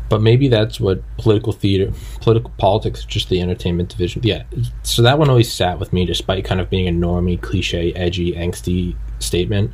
But 0.08 0.22
maybe 0.22 0.48
that's 0.48 0.80
what 0.80 1.04
political 1.18 1.52
theater, 1.52 1.92
political 2.20 2.50
politics, 2.58 3.04
just 3.04 3.28
the 3.28 3.40
entertainment 3.40 3.90
division. 3.90 4.22
Yeah. 4.24 4.42
So 4.82 5.02
that 5.02 5.16
one 5.16 5.30
always 5.30 5.52
sat 5.52 5.78
with 5.78 5.92
me, 5.92 6.04
despite 6.04 6.44
kind 6.44 6.60
of 6.60 6.68
being 6.68 6.88
a 6.88 6.90
normie, 6.90 7.40
cliche, 7.40 7.92
edgy, 7.92 8.32
angsty 8.32 8.96
statement 9.20 9.72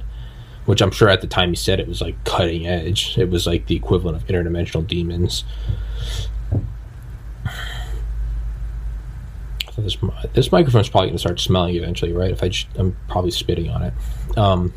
which 0.66 0.82
I'm 0.82 0.90
sure 0.90 1.08
at 1.08 1.20
the 1.20 1.28
time 1.28 1.50
he 1.50 1.54
said 1.54 1.78
it 1.78 1.86
was 1.86 2.00
like 2.00 2.24
cutting 2.24 2.66
edge. 2.66 3.16
It 3.16 3.30
was 3.30 3.46
like 3.46 3.68
the 3.68 3.76
equivalent 3.76 4.20
of 4.20 4.26
interdimensional 4.26 4.84
demons. 4.84 5.44
This 9.82 9.96
this 10.32 10.52
microphone's 10.52 10.88
probably 10.88 11.08
going 11.08 11.16
to 11.16 11.20
start 11.20 11.40
smelling 11.40 11.74
eventually, 11.74 12.12
right? 12.12 12.30
If 12.30 12.42
I 12.42 12.48
just, 12.48 12.66
I'm 12.76 12.96
probably 13.08 13.30
spitting 13.30 13.70
on 13.70 13.82
it. 13.82 13.94
Um, 14.36 14.72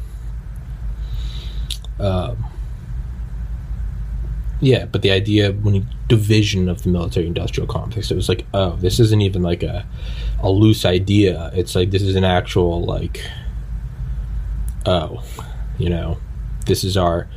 uh, 2.00 2.36
yeah, 4.62 4.86
but 4.86 5.02
the 5.02 5.12
idea 5.12 5.52
when 5.52 5.76
you 5.76 5.86
division 6.08 6.68
of 6.68 6.84
the 6.84 6.89
military 6.89 7.28
industrial 7.28 7.68
complex, 7.68 8.12
it 8.12 8.16
was 8.16 8.28
like, 8.28 8.45
oh, 8.54 8.76
this 8.78 9.00
isn't 9.00 9.22
even 9.22 9.41
like 9.41 9.64
a 9.64 9.86
a 10.41 10.50
loose 10.50 10.86
idea. 10.86 11.52
It's 11.54 11.76
like 11.76 11.91
this 11.91 12.02
is 12.02 12.16
an 12.16 12.26
actual 12.26 12.84
like, 12.84 13.24
oh, 14.86 15.24
you 15.78 15.89
know, 15.89 16.18
this 16.66 16.84
is 16.84 16.97
our 16.97 17.30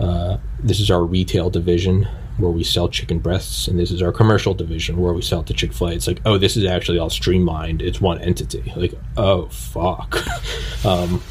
uh, 0.00 0.38
this 0.60 0.80
is 0.80 0.90
our 0.90 1.04
retail 1.04 1.50
division 1.50 2.08
where 2.42 2.50
we 2.50 2.64
sell 2.64 2.88
chicken 2.88 3.18
breasts, 3.18 3.68
and 3.68 3.78
this 3.78 3.90
is 3.90 4.02
our 4.02 4.12
commercial 4.12 4.52
division 4.54 4.98
where 4.98 5.12
we 5.12 5.22
sell 5.22 5.42
to 5.44 5.54
Chick 5.54 5.72
Fil 5.72 5.88
A. 5.88 5.92
It's 5.92 6.06
like, 6.06 6.20
oh, 6.26 6.36
this 6.38 6.56
is 6.56 6.64
actually 6.64 6.98
all 6.98 7.10
streamlined. 7.10 7.80
It's 7.80 8.00
one 8.00 8.20
entity. 8.20 8.72
Like, 8.76 8.94
oh 9.16 9.46
fuck, 9.46 10.18
um, 10.84 11.22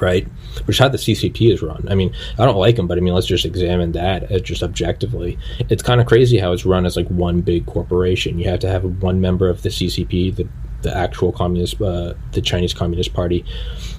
right? 0.00 0.26
Which 0.64 0.76
is 0.76 0.78
how 0.80 0.88
the 0.88 0.98
CCP 0.98 1.52
is 1.52 1.62
run. 1.62 1.86
I 1.88 1.94
mean, 1.94 2.12
I 2.38 2.44
don't 2.44 2.56
like 2.56 2.76
them, 2.76 2.86
but 2.88 2.98
I 2.98 3.00
mean, 3.00 3.14
let's 3.14 3.26
just 3.26 3.44
examine 3.44 3.92
that 3.92 4.24
as 4.24 4.42
just 4.42 4.62
objectively. 4.62 5.38
It's 5.68 5.82
kind 5.82 6.00
of 6.00 6.06
crazy 6.06 6.38
how 6.38 6.52
it's 6.52 6.66
run 6.66 6.84
as 6.84 6.96
like 6.96 7.08
one 7.08 7.40
big 7.40 7.66
corporation. 7.66 8.38
You 8.38 8.48
have 8.50 8.60
to 8.60 8.68
have 8.68 8.84
one 9.02 9.20
member 9.20 9.48
of 9.48 9.62
the 9.62 9.68
CCP, 9.68 10.36
the 10.36 10.48
the 10.82 10.96
actual 10.96 11.32
communist, 11.32 11.80
uh, 11.82 12.14
the 12.32 12.40
Chinese 12.40 12.72
Communist 12.72 13.12
Party. 13.12 13.44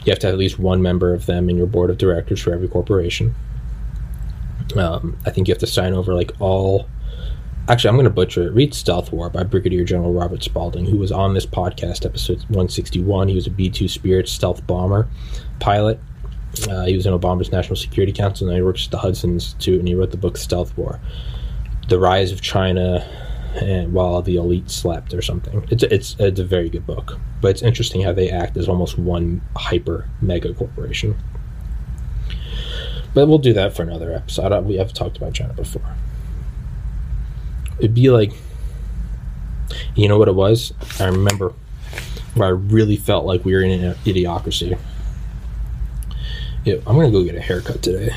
You 0.05 0.11
have 0.11 0.19
to 0.19 0.27
have 0.27 0.33
at 0.33 0.39
least 0.39 0.59
one 0.59 0.81
member 0.81 1.13
of 1.13 1.25
them 1.25 1.49
in 1.49 1.57
your 1.57 1.67
board 1.67 1.89
of 1.89 1.97
directors 1.97 2.39
for 2.39 2.53
every 2.53 2.69
corporation 2.69 3.35
um, 4.77 5.17
I 5.25 5.31
think 5.31 5.47
you 5.47 5.53
have 5.53 5.59
to 5.59 5.67
sign 5.67 5.93
over 5.93 6.13
like 6.13 6.31
all. 6.39 6.87
Actually, 7.67 7.89
I'm 7.89 7.95
going 7.95 8.05
to 8.05 8.09
butcher 8.09 8.47
it. 8.47 8.53
Read 8.53 8.73
Stealth 8.73 9.11
War 9.11 9.29
by 9.29 9.43
Brigadier 9.43 9.83
General 9.83 10.11
Robert 10.11 10.41
Spalding, 10.41 10.85
who 10.85 10.97
was 10.97 11.11
on 11.11 11.35
this 11.35 11.45
podcast, 11.45 12.03
episode 12.03 12.39
161. 12.47 13.27
He 13.27 13.35
was 13.35 13.45
a 13.45 13.51
B 13.51 13.69
2 13.69 13.87
Spirit 13.87 14.27
stealth 14.27 14.65
bomber 14.65 15.07
pilot. 15.59 15.99
Uh, 16.67 16.85
he 16.85 16.95
was 16.95 17.05
in 17.05 17.13
Obama's 17.13 17.51
National 17.51 17.75
Security 17.75 18.11
Council, 18.11 18.47
and 18.47 18.57
he 18.57 18.63
works 18.63 18.85
at 18.85 18.91
the 18.91 18.97
Hudson 18.97 19.33
Institute, 19.33 19.77
and 19.77 19.87
he 19.87 19.93
wrote 19.93 20.09
the 20.09 20.17
book 20.17 20.35
Stealth 20.35 20.75
War 20.77 20.99
The 21.89 21.99
Rise 21.99 22.31
of 22.31 22.41
China 22.41 23.07
and 23.55 23.93
while 23.93 24.21
the 24.21 24.35
elite 24.35 24.69
slept 24.69 25.13
or 25.13 25.21
something. 25.21 25.67
It's 25.69 25.83
it's 25.83 26.15
it's 26.19 26.39
a 26.39 26.43
very 26.43 26.69
good 26.69 26.85
book, 26.85 27.19
but 27.41 27.49
it's 27.49 27.61
interesting 27.61 28.01
how 28.01 28.13
they 28.13 28.29
act 28.29 28.57
as 28.57 28.67
almost 28.67 28.97
one 28.97 29.41
hyper 29.55 30.09
mega 30.21 30.53
corporation. 30.53 31.17
But 33.19 33.27
we'll 33.27 33.37
do 33.37 33.51
that 33.51 33.75
for 33.75 33.83
another 33.83 34.13
episode. 34.13 34.63
We 34.63 34.77
have 34.77 34.93
talked 34.93 35.17
about 35.17 35.33
China 35.33 35.51
before. 35.51 35.97
It'd 37.77 37.93
be 37.93 38.09
like, 38.09 38.31
you 39.93 40.07
know 40.07 40.17
what 40.17 40.29
it 40.29 40.35
was? 40.35 40.71
I 41.01 41.07
remember 41.07 41.53
where 42.35 42.47
I 42.47 42.51
really 42.51 42.95
felt 42.95 43.25
like 43.25 43.43
we 43.43 43.53
were 43.53 43.61
in 43.61 43.83
an 43.83 43.93
idiocracy. 44.05 44.79
Yeah, 46.63 46.75
I'm 46.87 46.95
gonna 46.95 47.11
go 47.11 47.21
get 47.25 47.35
a 47.35 47.41
haircut 47.41 47.81
today. 47.81 48.15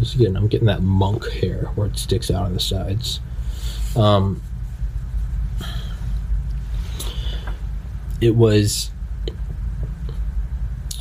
Just 0.00 0.16
getting, 0.16 0.34
I'm 0.34 0.48
getting 0.48 0.68
that 0.68 0.80
monk 0.80 1.30
hair 1.30 1.64
where 1.74 1.88
it 1.88 1.98
sticks 1.98 2.30
out 2.30 2.46
on 2.46 2.54
the 2.54 2.60
sides. 2.60 3.20
Um, 3.96 4.40
it 8.22 8.34
was 8.34 8.92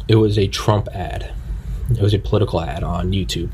it 0.10 0.18
was 0.18 0.38
a 0.38 0.48
Trump 0.50 0.90
ad. 0.90 1.32
It 1.90 2.02
was 2.02 2.14
a 2.14 2.20
political 2.20 2.62
ad 2.62 2.84
on 2.84 3.12
YouTube. 3.12 3.50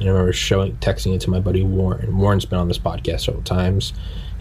And 0.00 0.08
I 0.08 0.12
remember 0.12 0.32
showing 0.32 0.76
texting 0.78 1.14
it 1.14 1.20
to 1.22 1.30
my 1.30 1.40
buddy 1.40 1.62
Warren. 1.62 2.16
Warren's 2.18 2.44
been 2.44 2.58
on 2.58 2.68
this 2.68 2.78
podcast 2.78 3.20
several 3.20 3.44
times. 3.44 3.92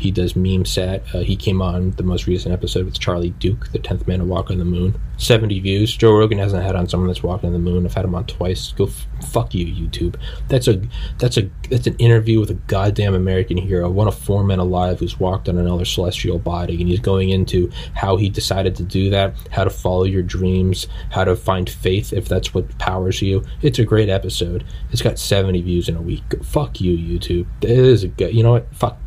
He 0.03 0.11
does 0.11 0.35
meme 0.35 0.65
set. 0.65 1.01
Uh, 1.15 1.19
he 1.19 1.37
came 1.37 1.61
on 1.61 1.91
the 1.91 2.03
most 2.03 2.27
recent 2.27 2.53
episode 2.53 2.83
with 2.83 2.99
Charlie 2.99 3.29
Duke, 3.29 3.71
the 3.71 3.79
tenth 3.79 4.05
man 4.05 4.19
to 4.19 4.25
walk 4.25 4.51
on 4.51 4.57
the 4.57 4.65
moon. 4.65 4.99
Seventy 5.15 5.61
views. 5.61 5.95
Joe 5.95 6.11
Rogan 6.11 6.39
hasn't 6.39 6.61
had 6.61 6.75
on 6.75 6.89
someone 6.89 7.07
that's 7.07 7.23
walked 7.23 7.45
on 7.45 7.53
the 7.53 7.59
moon. 7.59 7.85
I've 7.85 7.93
had 7.93 8.03
him 8.03 8.13
on 8.13 8.25
twice. 8.25 8.73
Go 8.73 8.87
f- 8.87 9.07
fuck 9.31 9.53
you, 9.53 9.65
YouTube. 9.65 10.17
That's 10.49 10.67
a 10.67 10.81
that's 11.19 11.37
a 11.37 11.49
that's 11.69 11.87
an 11.87 11.95
interview 11.99 12.41
with 12.41 12.49
a 12.49 12.55
goddamn 12.55 13.13
American 13.13 13.55
hero, 13.55 13.89
one 13.89 14.09
of 14.09 14.15
four 14.15 14.43
men 14.43 14.59
alive 14.59 14.99
who's 14.99 15.21
walked 15.21 15.47
on 15.47 15.57
another 15.57 15.85
celestial 15.85 16.37
body, 16.37 16.81
and 16.81 16.89
he's 16.89 16.99
going 16.99 17.29
into 17.29 17.71
how 17.95 18.17
he 18.17 18.27
decided 18.27 18.75
to 18.75 18.83
do 18.83 19.09
that, 19.11 19.35
how 19.51 19.63
to 19.63 19.69
follow 19.69 20.03
your 20.03 20.23
dreams, 20.23 20.87
how 21.11 21.23
to 21.23 21.33
find 21.33 21.69
faith 21.69 22.11
if 22.11 22.27
that's 22.27 22.53
what 22.53 22.77
powers 22.77 23.21
you. 23.21 23.41
It's 23.61 23.79
a 23.79 23.85
great 23.85 24.09
episode. 24.09 24.65
It's 24.91 25.01
got 25.01 25.17
seventy 25.17 25.61
views 25.61 25.87
in 25.87 25.95
a 25.95 26.01
week. 26.01 26.23
Fuck 26.43 26.81
you, 26.81 26.97
YouTube. 26.97 27.47
It 27.61 27.69
is 27.69 28.03
a 28.03 28.09
good. 28.09 28.35
You 28.35 28.43
know 28.43 28.51
what? 28.51 28.75
Fuck 28.75 28.97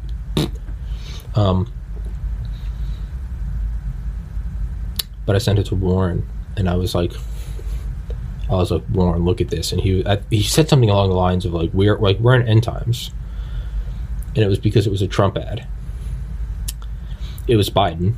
um, 1.36 1.70
but 5.26 5.36
I 5.36 5.38
sent 5.38 5.58
it 5.58 5.66
to 5.66 5.74
Warren, 5.74 6.26
and 6.56 6.68
I 6.68 6.76
was 6.76 6.94
like, 6.94 7.12
I 8.48 8.54
was 8.54 8.70
like, 8.70 8.82
Warren, 8.90 9.24
look 9.24 9.40
at 9.40 9.48
this, 9.48 9.72
and 9.72 9.80
he 9.80 10.04
I, 10.06 10.20
he 10.30 10.42
said 10.42 10.68
something 10.68 10.88
along 10.88 11.10
the 11.10 11.16
lines 11.16 11.44
of 11.44 11.52
like, 11.52 11.70
we're 11.72 11.98
like 11.98 12.18
we're 12.18 12.34
in 12.34 12.48
end 12.48 12.62
times, 12.62 13.10
and 14.34 14.38
it 14.38 14.48
was 14.48 14.58
because 14.58 14.86
it 14.86 14.90
was 14.90 15.02
a 15.02 15.08
Trump 15.08 15.36
ad. 15.36 15.66
It 17.46 17.56
was 17.56 17.70
Biden, 17.70 18.14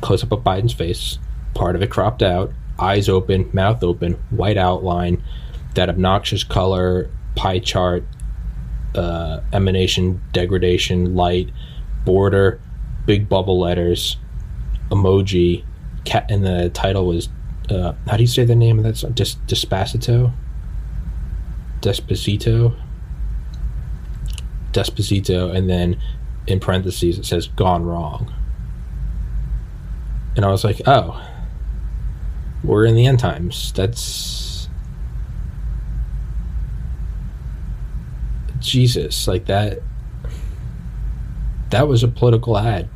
close 0.00 0.22
up 0.22 0.32
of 0.32 0.40
Biden's 0.40 0.72
face, 0.72 1.18
part 1.54 1.74
of 1.74 1.82
it 1.82 1.90
cropped 1.90 2.22
out, 2.22 2.52
eyes 2.78 3.08
open, 3.08 3.50
mouth 3.52 3.82
open, 3.82 4.14
white 4.30 4.56
outline, 4.56 5.22
that 5.74 5.88
obnoxious 5.88 6.44
color, 6.44 7.10
pie 7.34 7.58
chart, 7.58 8.04
uh, 8.94 9.40
emanation, 9.52 10.22
degradation, 10.32 11.14
light 11.14 11.50
border, 12.06 12.58
big 13.04 13.28
bubble 13.28 13.60
letters, 13.60 14.16
emoji, 14.90 15.64
cat, 16.06 16.30
and 16.30 16.46
the 16.46 16.70
title 16.70 17.06
was 17.06 17.28
uh, 17.68 17.92
how 18.06 18.16
do 18.16 18.22
you 18.22 18.28
say 18.28 18.44
the 18.44 18.54
name 18.54 18.78
of 18.78 18.84
that 18.84 18.96
song? 18.96 19.12
Des- 19.12 19.36
Despacito, 19.46 20.32
Despacito, 21.80 22.74
Despacito, 24.72 25.54
and 25.54 25.68
then 25.68 26.00
in 26.46 26.60
parentheses 26.60 27.18
it 27.18 27.26
says 27.26 27.48
"gone 27.48 27.84
wrong," 27.84 28.32
and 30.36 30.44
I 30.44 30.48
was 30.48 30.62
like, 30.64 30.80
oh, 30.86 31.20
we're 32.62 32.84
in 32.86 32.94
the 32.94 33.06
end 33.06 33.18
times. 33.18 33.72
That's 33.72 34.68
Jesus, 38.60 39.26
like 39.26 39.46
that 39.46 39.80
that 41.70 41.88
was 41.88 42.02
a 42.02 42.08
political 42.08 42.56
ad. 42.56 42.88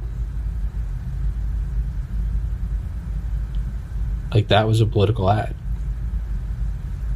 Like 4.33 4.49
that 4.49 4.67
was 4.67 4.81
a 4.81 4.87
political 4.87 5.31
ad. 5.31 5.55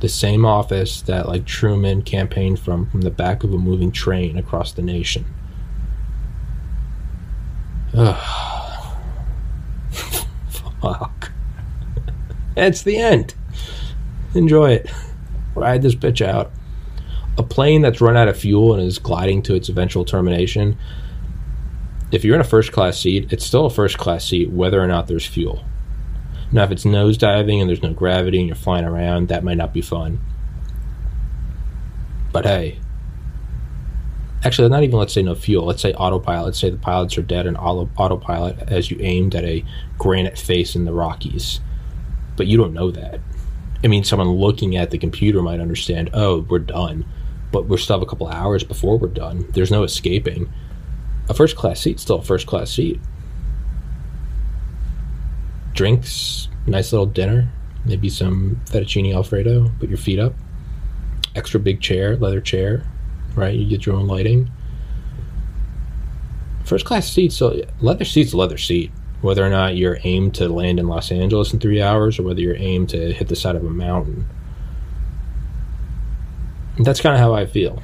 The 0.01 0.09
same 0.09 0.45
office 0.45 1.01
that 1.03 1.29
like 1.29 1.47
Truman 1.47 2.03
campaigned 2.03 2.59
from 2.59 2.87
from 2.91 3.03
the 3.03 3.11
back 3.11 3.45
of 3.45 3.53
a 3.53 3.59
moving 3.59 3.93
train 3.93 4.37
across 4.37 4.73
the 4.73 4.83
nation. 4.83 5.25
Ugh. 7.95 8.97
Fuck. 10.81 11.31
It's 12.57 12.83
the 12.83 12.99
end. 12.99 13.35
Enjoy 14.35 14.73
it. 14.73 14.91
Ride 15.55 15.83
this 15.83 15.95
bitch 15.95 16.25
out. 16.25 16.51
A 17.39 17.43
plane 17.43 17.83
that's 17.83 18.01
run 18.01 18.17
out 18.17 18.29
of 18.29 18.37
fuel 18.37 18.75
and 18.75 18.83
is 18.83 18.99
gliding 18.99 19.43
to 19.43 19.55
its 19.55 19.69
eventual 19.69 20.05
termination 20.05 20.77
if 22.15 22.25
you're 22.25 22.37
in 22.37 22.41
a 22.41 22.45
first 22.45 22.71
class 22.71 23.01
seat, 23.01 23.33
it's 23.33 23.45
still 23.45 23.67
a 23.67 23.71
first 23.71 23.99
class 23.99 24.25
seat 24.25 24.51
whether 24.51 24.81
or 24.81 24.87
not 24.87 25.09
there's 25.09 25.27
fuel. 25.27 25.65
Now, 26.53 26.62
if 26.62 26.71
it's 26.71 26.85
nose 26.85 27.19
diving 27.19 27.61
and 27.61 27.69
there's 27.69 27.83
no 27.83 27.93
gravity 27.93 28.39
and 28.39 28.47
you're 28.47 28.55
flying 28.55 28.85
around, 28.85 29.29
that 29.29 29.43
might 29.43 29.57
not 29.57 29.75
be 29.75 29.83
fun. 29.83 30.21
But 32.33 32.45
hey, 32.45 32.79
actually, 34.45 34.69
not 34.69 34.85
even 34.85 34.97
let's 34.97 35.12
say 35.12 35.23
no 35.23 35.35
fuel. 35.35 35.67
Let's 35.67 35.83
say 35.83 35.93
autopilot. 35.95 36.47
Let's 36.47 36.61
say 36.61 36.71
the 36.71 36.77
pilots 36.77 37.19
are 37.19 37.23
dead 37.23 37.49
and 37.49 37.57
autopilot 37.57 38.61
as 38.69 38.93
you 38.93 38.99
aimed 39.01 39.35
at 39.35 39.45
a 39.45 39.65
granite 39.99 40.39
face 40.39 40.77
in 40.77 40.85
the 40.85 40.93
Rockies. 40.93 41.61
But 42.37 42.47
you 42.47 42.57
don't 42.57 42.75
know 42.75 42.93
that. 42.93 43.19
I 43.83 43.89
mean, 43.89 44.05
someone 44.05 44.31
looking 44.31 44.77
at 44.77 44.93
the 44.93 44.99
computer 44.99 45.43
might 45.43 45.61
understand, 45.61 46.11
oh, 46.12 46.43
we're 46.49 46.61
done. 46.61 47.07
But 47.51 47.67
we're 47.67 47.79
still 47.79 47.97
have 47.97 48.03
a 48.03 48.11
couple 48.11 48.29
hours 48.29 48.62
before 48.62 48.99
we're 48.99 49.09
done. 49.09 49.47
There's 49.51 49.73
no 49.73 49.83
escaping 49.83 50.53
a 51.29 51.35
first 51.35 51.57
class 51.57 51.81
seat 51.81 52.01
still 52.01 52.16
a 52.16 52.22
first 52.22 52.47
class 52.47 52.70
seat. 52.70 53.01
Drinks, 55.72 56.49
nice 56.66 56.93
little 56.93 57.07
dinner, 57.07 57.51
maybe 57.85 58.09
some 58.09 58.61
fettuccine 58.66 59.14
alfredo. 59.14 59.70
Put 59.81 59.89
your 59.89 59.99
feet 59.99 60.18
up. 60.18 60.35
Extra 61.35 61.59
big 61.59 61.81
chair, 61.81 62.16
leather 62.16 62.41
chair, 62.41 62.85
right? 63.35 63.55
You 63.55 63.68
get 63.68 63.87
your 63.87 63.97
own 63.97 64.07
lighting. 64.07 64.51
First 66.64 66.85
class 66.85 67.11
seat, 67.11 67.33
so 67.33 67.62
leather 67.81 68.05
seat's 68.05 68.35
leather 68.35 68.57
seat. 68.57 68.93
Whether 69.20 69.45
or 69.45 69.51
not 69.51 69.77
you're 69.77 69.99
aimed 70.05 70.35
to 70.37 70.49
land 70.49 70.79
in 70.79 70.87
Los 70.87 71.11
Angeles 71.11 71.53
in 71.53 71.59
three 71.59 71.81
hours, 71.83 72.18
or 72.18 72.22
whether 72.22 72.41
you're 72.41 72.57
aimed 72.57 72.91
to 72.91 73.12
hit 73.12 73.29
the 73.29 73.37
side 73.37 73.57
of 73.57 73.64
a 73.64 73.70
mountain. 73.70 74.27
That's 76.79 77.01
kind 77.01 77.14
of 77.14 77.20
how 77.20 77.35
I 77.35 77.47
feel 77.47 77.83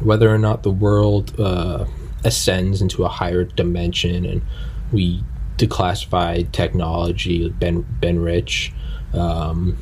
whether 0.00 0.32
or 0.32 0.38
not 0.38 0.62
the 0.62 0.70
world 0.70 1.38
uh, 1.40 1.84
ascends 2.24 2.80
into 2.80 3.04
a 3.04 3.08
higher 3.08 3.44
dimension 3.44 4.24
and 4.24 4.42
we 4.92 5.22
declassify 5.56 6.50
technology, 6.52 7.48
Ben 7.50 7.84
Ben 8.00 8.20
Rich. 8.20 8.72
Um, 9.12 9.76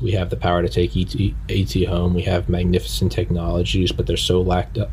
we 0.00 0.12
have 0.12 0.30
the 0.30 0.36
power 0.36 0.62
to 0.62 0.68
take 0.68 0.96
ET, 0.96 1.14
AT 1.48 1.88
home. 1.88 2.14
We 2.14 2.22
have 2.22 2.48
magnificent 2.48 3.12
technologies, 3.12 3.92
but 3.92 4.06
they're 4.06 4.16
so 4.16 4.40
locked 4.40 4.78
up. 4.78 4.90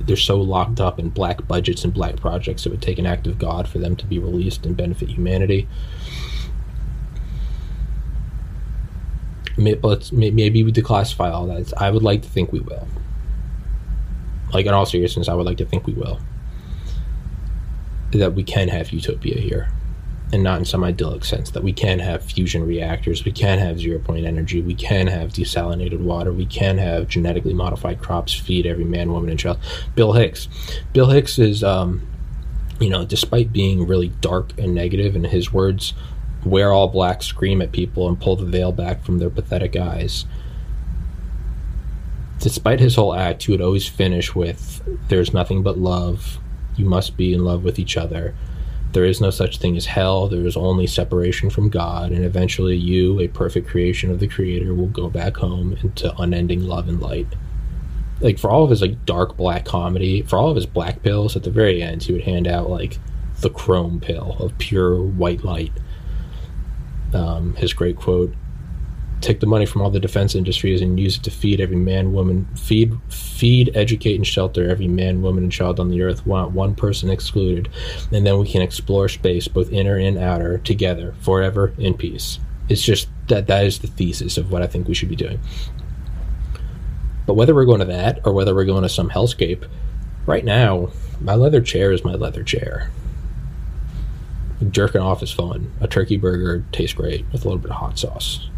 They're 0.00 0.16
so 0.16 0.40
locked 0.40 0.80
up 0.80 0.98
in 0.98 1.10
black 1.10 1.46
budgets 1.46 1.84
and 1.84 1.94
black 1.94 2.16
projects. 2.16 2.66
It 2.66 2.70
would 2.70 2.82
take 2.82 2.98
an 2.98 3.06
act 3.06 3.26
of 3.26 3.38
God 3.38 3.68
for 3.68 3.78
them 3.78 3.96
to 3.96 4.06
be 4.06 4.18
released 4.18 4.66
and 4.66 4.76
benefit 4.76 5.08
humanity. 5.08 5.68
Maybe 9.56 10.62
we 10.62 10.72
declassify 10.72 11.30
all 11.30 11.46
that. 11.46 11.72
I 11.80 11.90
would 11.90 12.02
like 12.02 12.22
to 12.22 12.28
think 12.28 12.52
we 12.52 12.60
will 12.60 12.88
like 14.52 14.66
in 14.66 14.74
all 14.74 14.86
seriousness, 14.86 15.28
I 15.28 15.34
would 15.34 15.46
like 15.46 15.58
to 15.58 15.64
think 15.64 15.86
we 15.86 15.94
will. 15.94 16.20
That 18.12 18.34
we 18.34 18.44
can 18.44 18.68
have 18.68 18.90
utopia 18.90 19.40
here, 19.40 19.72
and 20.32 20.42
not 20.42 20.58
in 20.58 20.64
some 20.64 20.84
idyllic 20.84 21.24
sense. 21.24 21.50
That 21.50 21.62
we 21.62 21.72
can 21.72 21.98
have 21.98 22.22
fusion 22.22 22.66
reactors, 22.66 23.24
we 23.24 23.32
can 23.32 23.58
have 23.58 23.78
zero 23.80 23.98
point 23.98 24.26
energy, 24.26 24.60
we 24.60 24.74
can 24.74 25.06
have 25.06 25.30
desalinated 25.30 26.00
water, 26.00 26.32
we 26.32 26.46
can 26.46 26.78
have 26.78 27.08
genetically 27.08 27.54
modified 27.54 28.00
crops 28.00 28.34
feed 28.34 28.66
every 28.66 28.84
man, 28.84 29.12
woman, 29.12 29.30
and 29.30 29.38
child. 29.38 29.58
Bill 29.94 30.12
Hicks, 30.12 30.48
Bill 30.92 31.08
Hicks 31.08 31.38
is, 31.38 31.64
um, 31.64 32.06
you 32.80 32.90
know, 32.90 33.06
despite 33.06 33.52
being 33.52 33.86
really 33.86 34.08
dark 34.08 34.58
and 34.58 34.74
negative 34.74 35.16
in 35.16 35.24
his 35.24 35.52
words, 35.52 35.94
wear 36.44 36.72
all 36.72 36.88
black, 36.88 37.22
scream 37.22 37.62
at 37.62 37.72
people, 37.72 38.08
and 38.08 38.20
pull 38.20 38.36
the 38.36 38.44
veil 38.44 38.72
back 38.72 39.04
from 39.04 39.18
their 39.18 39.30
pathetic 39.30 39.74
eyes 39.76 40.26
despite 42.42 42.80
his 42.80 42.96
whole 42.96 43.14
act, 43.14 43.44
he 43.44 43.52
would 43.52 43.60
always 43.62 43.88
finish 43.88 44.34
with, 44.34 44.82
There's 45.08 45.32
nothing 45.32 45.62
but 45.62 45.78
love. 45.78 46.38
You 46.76 46.84
must 46.84 47.16
be 47.16 47.32
in 47.32 47.44
love 47.44 47.62
with 47.64 47.78
each 47.78 47.96
other. 47.96 48.34
There 48.92 49.04
is 49.04 49.20
no 49.20 49.30
such 49.30 49.58
thing 49.58 49.76
as 49.76 49.86
hell. 49.86 50.28
There 50.28 50.44
is 50.44 50.56
only 50.56 50.86
separation 50.86 51.48
from 51.50 51.70
God. 51.70 52.12
And 52.12 52.24
eventually, 52.24 52.76
you, 52.76 53.20
a 53.20 53.28
perfect 53.28 53.68
creation 53.68 54.10
of 54.10 54.20
the 54.20 54.26
Creator, 54.28 54.74
will 54.74 54.88
go 54.88 55.08
back 55.08 55.36
home 55.36 55.78
into 55.82 56.14
unending 56.20 56.64
love 56.66 56.88
and 56.88 57.00
light. 57.00 57.28
like 58.20 58.38
for 58.38 58.50
all 58.50 58.64
of 58.64 58.70
his 58.70 58.82
like 58.82 59.04
dark 59.06 59.36
black 59.36 59.64
comedy, 59.64 60.22
for 60.22 60.36
all 60.38 60.50
of 60.50 60.56
his 60.56 60.66
black 60.66 61.02
pills, 61.02 61.36
at 61.36 61.42
the 61.42 61.50
very 61.50 61.82
end 61.82 62.02
he 62.04 62.12
would 62.12 62.22
hand 62.22 62.46
out 62.46 62.70
like 62.70 62.98
the 63.40 63.50
chrome 63.50 63.98
pill 64.00 64.36
of 64.38 64.56
pure 64.58 65.00
white 65.02 65.42
light. 65.44 65.72
Um, 67.12 67.54
his 67.56 67.72
great 67.72 67.96
quote 67.96 68.34
take 69.22 69.40
the 69.40 69.46
money 69.46 69.64
from 69.64 69.80
all 69.80 69.90
the 69.90 70.00
defense 70.00 70.34
industries 70.34 70.82
and 70.82 70.98
use 70.98 71.16
it 71.16 71.22
to 71.22 71.30
feed 71.30 71.60
every 71.60 71.76
man, 71.76 72.12
woman, 72.12 72.46
feed, 72.56 72.92
feed, 73.08 73.70
educate, 73.74 74.16
and 74.16 74.26
shelter 74.26 74.68
every 74.68 74.88
man, 74.88 75.22
woman, 75.22 75.44
and 75.44 75.52
child 75.52 75.80
on 75.80 75.88
the 75.88 76.02
earth. 76.02 76.26
Want 76.26 76.52
one 76.52 76.74
person 76.74 77.08
excluded, 77.08 77.68
and 78.10 78.26
then 78.26 78.38
we 78.38 78.48
can 78.48 78.62
explore 78.62 79.08
space, 79.08 79.48
both 79.48 79.72
inner 79.72 79.96
and 79.96 80.18
outer, 80.18 80.58
together, 80.58 81.14
forever 81.20 81.72
in 81.78 81.94
peace. 81.94 82.38
It's 82.68 82.82
just 82.82 83.08
that 83.28 83.46
that 83.46 83.64
is 83.64 83.78
the 83.78 83.86
thesis 83.86 84.36
of 84.36 84.50
what 84.50 84.62
I 84.62 84.66
think 84.66 84.88
we 84.88 84.94
should 84.94 85.08
be 85.08 85.16
doing. 85.16 85.40
But 87.26 87.34
whether 87.34 87.54
we're 87.54 87.64
going 87.64 87.80
to 87.80 87.86
that 87.86 88.20
or 88.26 88.32
whether 88.32 88.54
we're 88.54 88.64
going 88.64 88.82
to 88.82 88.88
some 88.88 89.10
hellscape, 89.10 89.68
right 90.26 90.44
now, 90.44 90.90
my 91.20 91.34
leather 91.34 91.60
chair 91.60 91.92
is 91.92 92.04
my 92.04 92.14
leather 92.14 92.42
chair. 92.42 92.90
Jerking 94.70 95.00
off 95.00 95.22
is 95.22 95.32
fun. 95.32 95.72
A 95.80 95.88
turkey 95.88 96.16
burger 96.16 96.64
tastes 96.72 96.94
great 96.94 97.24
with 97.32 97.44
a 97.44 97.48
little 97.48 97.58
bit 97.58 97.70
of 97.70 97.76
hot 97.76 97.98
sauce. 97.98 98.48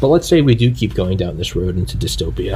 But 0.00 0.08
let's 0.08 0.28
say 0.28 0.42
we 0.42 0.54
do 0.54 0.72
keep 0.72 0.94
going 0.94 1.16
down 1.16 1.36
this 1.36 1.56
road 1.56 1.76
into 1.76 1.96
dystopia. 1.96 2.54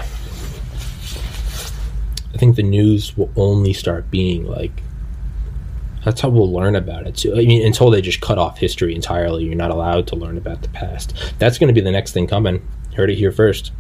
I 2.35 2.39
think 2.39 2.57
the 2.57 2.63
news 2.63 3.17
will 3.17 3.31
only 3.37 3.73
start 3.73 4.11
being 4.11 4.47
like 4.47 4.83
that's 6.05 6.21
how 6.21 6.29
we'll 6.31 6.53
learn 6.53 6.75
about 6.75 7.07
it 7.07 7.17
too. 7.17 7.33
I 7.33 7.45
mean, 7.45 7.65
until 7.65 7.91
they 7.91 8.01
just 8.01 8.21
cut 8.21 8.39
off 8.39 8.59
history 8.59 8.95
entirely, 8.95 9.45
you're 9.45 9.55
not 9.55 9.71
allowed 9.71 10.07
to 10.09 10.17
learn 10.17 10.37
about 10.37 10.63
the 10.63 10.69
past. 10.71 11.15
That's 11.39 11.59
going 11.59 11.69
to 11.69 11.75
be 11.75 11.81
the 11.81 11.93
next 11.93 12.13
thing 12.13 12.27
coming. 12.27 12.67
Heard 12.97 13.11
it 13.11 13.17
here 13.17 13.31
first. 13.31 13.73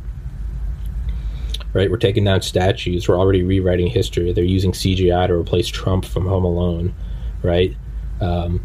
Right? 1.72 1.90
We're 1.90 1.96
taking 1.96 2.24
down 2.24 2.42
statues. 2.42 3.08
We're 3.08 3.18
already 3.18 3.42
rewriting 3.42 3.88
history. 3.88 4.32
They're 4.32 4.44
using 4.44 4.72
CGI 4.72 5.26
to 5.26 5.34
replace 5.34 5.66
Trump 5.66 6.04
from 6.04 6.26
Home 6.26 6.44
Alone. 6.44 6.94
Right? 7.42 7.76
Um, 8.20 8.62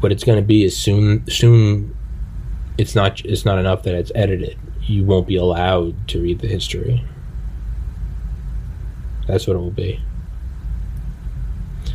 what 0.00 0.12
it's 0.12 0.24
going 0.24 0.38
to 0.38 0.44
be 0.44 0.64
is 0.64 0.76
soon 0.76 1.28
soon 1.28 1.96
it's 2.78 2.94
not 2.94 3.24
it's 3.24 3.44
not 3.44 3.58
enough 3.58 3.82
that 3.84 3.94
it's 3.94 4.12
edited. 4.14 4.58
You 4.82 5.04
won't 5.04 5.26
be 5.26 5.36
allowed 5.36 6.08
to 6.08 6.22
read 6.22 6.40
the 6.40 6.48
history. 6.48 7.04
That's 9.26 9.46
what 9.46 9.56
it 9.56 9.60
will 9.60 9.70
be. 9.70 10.00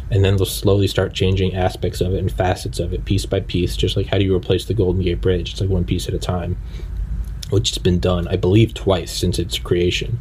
And 0.09 0.25
then 0.25 0.35
they'll 0.35 0.45
slowly 0.45 0.87
start 0.87 1.13
changing 1.13 1.55
aspects 1.55 2.01
of 2.01 2.13
it 2.13 2.17
and 2.17 2.29
facets 2.29 2.79
of 2.79 2.91
it 2.93 3.05
piece 3.05 3.25
by 3.25 3.39
piece 3.39 3.77
just 3.77 3.95
like 3.95 4.07
how 4.07 4.17
do 4.17 4.25
you 4.25 4.35
replace 4.35 4.65
the 4.65 4.73
golden 4.73 5.01
gate 5.01 5.21
bridge? 5.21 5.51
It's 5.51 5.61
like 5.61 5.69
one 5.69 5.85
piece 5.85 6.07
at 6.07 6.13
a 6.13 6.19
time 6.19 6.57
which 7.51 7.69
has 7.69 7.77
been 7.77 7.99
done 7.99 8.27
i 8.29 8.35
believe 8.35 8.73
twice 8.73 9.11
since 9.11 9.37
its 9.37 9.59
creation 9.59 10.19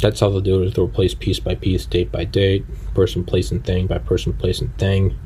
that's 0.00 0.20
how 0.20 0.30
they'll 0.30 0.40
do 0.40 0.62
it 0.62 0.66
is 0.66 0.74
they'll 0.74 0.86
replace 0.86 1.14
piece 1.14 1.40
by 1.40 1.54
piece, 1.54 1.84
date 1.86 2.12
by 2.12 2.24
date, 2.24 2.64
person, 2.94 3.24
place, 3.24 3.50
and 3.50 3.64
thing 3.64 3.86
by 3.86 3.98
person, 3.98 4.32
place, 4.32 4.60
and 4.60 4.76
thing. 4.78 5.18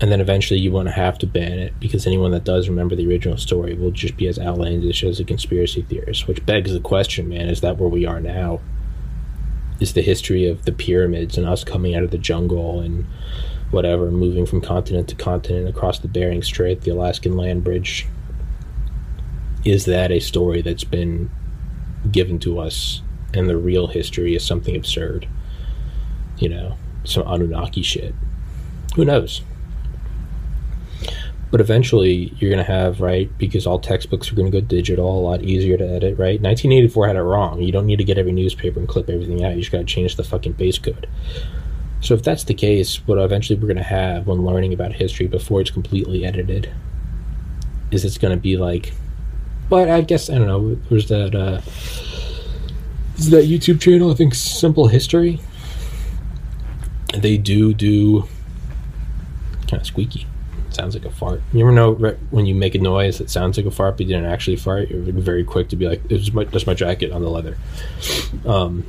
And 0.00 0.10
then 0.10 0.20
eventually 0.20 0.58
you 0.58 0.72
won't 0.72 0.90
have 0.90 1.16
to 1.18 1.26
ban 1.26 1.58
it 1.60 1.74
because 1.78 2.06
anyone 2.08 2.32
that 2.32 2.42
does 2.42 2.68
remember 2.68 2.96
the 2.96 3.06
original 3.06 3.38
story 3.38 3.74
will 3.74 3.92
just 3.92 4.16
be 4.16 4.26
as 4.26 4.36
outlandish 4.36 5.04
as 5.04 5.20
a 5.20 5.24
conspiracy 5.24 5.82
theorist. 5.82 6.26
Which 6.26 6.44
begs 6.44 6.72
the 6.72 6.80
question, 6.80 7.28
man, 7.28 7.48
is 7.48 7.60
that 7.60 7.78
where 7.78 7.88
we 7.88 8.04
are 8.04 8.20
now? 8.20 8.60
Is 9.78 9.94
the 9.94 10.02
history 10.02 10.48
of 10.48 10.64
the 10.64 10.72
pyramids 10.72 11.38
and 11.38 11.46
us 11.46 11.62
coming 11.62 11.94
out 11.94 12.02
of 12.02 12.10
the 12.10 12.18
jungle 12.18 12.80
and 12.80 13.06
whatever, 13.70 14.10
moving 14.10 14.44
from 14.44 14.60
continent 14.60 15.08
to 15.08 15.14
continent 15.14 15.68
across 15.68 16.00
the 16.00 16.08
Bering 16.08 16.42
Strait, 16.42 16.80
the 16.80 16.90
Alaskan 16.90 17.36
land 17.36 17.62
bridge? 17.62 18.06
Is 19.64 19.84
that 19.84 20.10
a 20.10 20.18
story 20.18 20.62
that's 20.62 20.84
been 20.84 21.30
given 22.10 22.38
to 22.40 22.58
us 22.58 23.02
and 23.34 23.48
the 23.48 23.56
real 23.56 23.86
history 23.86 24.34
is 24.34 24.44
something 24.44 24.76
absurd. 24.76 25.28
You 26.38 26.48
know, 26.48 26.76
some 27.04 27.26
Anunnaki 27.26 27.82
shit. 27.82 28.14
Who 28.96 29.04
knows? 29.04 29.42
But 31.50 31.60
eventually, 31.60 32.32
you're 32.38 32.50
going 32.50 32.64
to 32.64 32.72
have, 32.72 33.02
right, 33.02 33.30
because 33.36 33.66
all 33.66 33.78
textbooks 33.78 34.32
are 34.32 34.34
going 34.34 34.50
to 34.50 34.60
go 34.60 34.66
digital, 34.66 35.18
a 35.18 35.20
lot 35.20 35.42
easier 35.42 35.76
to 35.76 35.86
edit, 35.86 36.18
right? 36.18 36.40
1984 36.40 37.06
had 37.08 37.16
it 37.16 37.22
wrong. 37.22 37.60
You 37.60 37.72
don't 37.72 37.84
need 37.84 37.98
to 37.98 38.04
get 38.04 38.16
every 38.16 38.32
newspaper 38.32 38.80
and 38.80 38.88
clip 38.88 39.10
everything 39.10 39.44
out. 39.44 39.54
You 39.54 39.60
just 39.60 39.70
got 39.70 39.78
to 39.78 39.84
change 39.84 40.16
the 40.16 40.24
fucking 40.24 40.52
base 40.52 40.78
code. 40.78 41.06
So, 42.00 42.14
if 42.14 42.22
that's 42.22 42.44
the 42.44 42.54
case, 42.54 43.06
what 43.06 43.18
eventually 43.18 43.58
we're 43.58 43.66
going 43.66 43.76
to 43.76 43.82
have 43.82 44.26
when 44.26 44.44
learning 44.44 44.72
about 44.72 44.94
history 44.94 45.26
before 45.26 45.60
it's 45.60 45.70
completely 45.70 46.24
edited 46.24 46.72
is 47.90 48.06
it's 48.06 48.18
going 48.18 48.34
to 48.34 48.40
be 48.40 48.56
like 48.56 48.94
but 49.68 49.88
I 49.88 50.00
guess 50.02 50.30
I 50.30 50.38
don't 50.38 50.46
know. 50.46 50.74
There's 50.88 51.08
that 51.08 51.34
uh, 51.34 51.60
that 53.30 53.44
YouTube 53.44 53.80
channel? 53.80 54.10
I 54.10 54.14
think 54.14 54.34
Simple 54.34 54.88
History. 54.88 55.40
They 57.14 57.36
do 57.36 57.74
do 57.74 58.22
kind 59.68 59.80
of 59.80 59.86
squeaky. 59.86 60.26
Sounds 60.70 60.94
like 60.94 61.04
a 61.04 61.10
fart. 61.10 61.42
You 61.52 61.60
ever 61.60 61.72
know 61.72 61.92
right, 61.92 62.16
when 62.30 62.46
you 62.46 62.54
make 62.54 62.74
a 62.74 62.78
noise 62.78 63.18
that 63.18 63.28
sounds 63.28 63.58
like 63.58 63.66
a 63.66 63.70
fart, 63.70 63.98
but 63.98 64.06
you 64.06 64.14
didn't 64.14 64.30
actually 64.30 64.56
fart? 64.56 64.88
You're 64.88 65.02
very 65.02 65.44
quick 65.44 65.68
to 65.68 65.76
be 65.76 65.86
like, 65.86 66.00
"It's 66.08 66.32
my 66.32 66.44
that's 66.44 66.66
my 66.66 66.74
jacket 66.74 67.12
on 67.12 67.22
the 67.22 67.28
leather." 67.28 67.58
Um, 68.46 68.84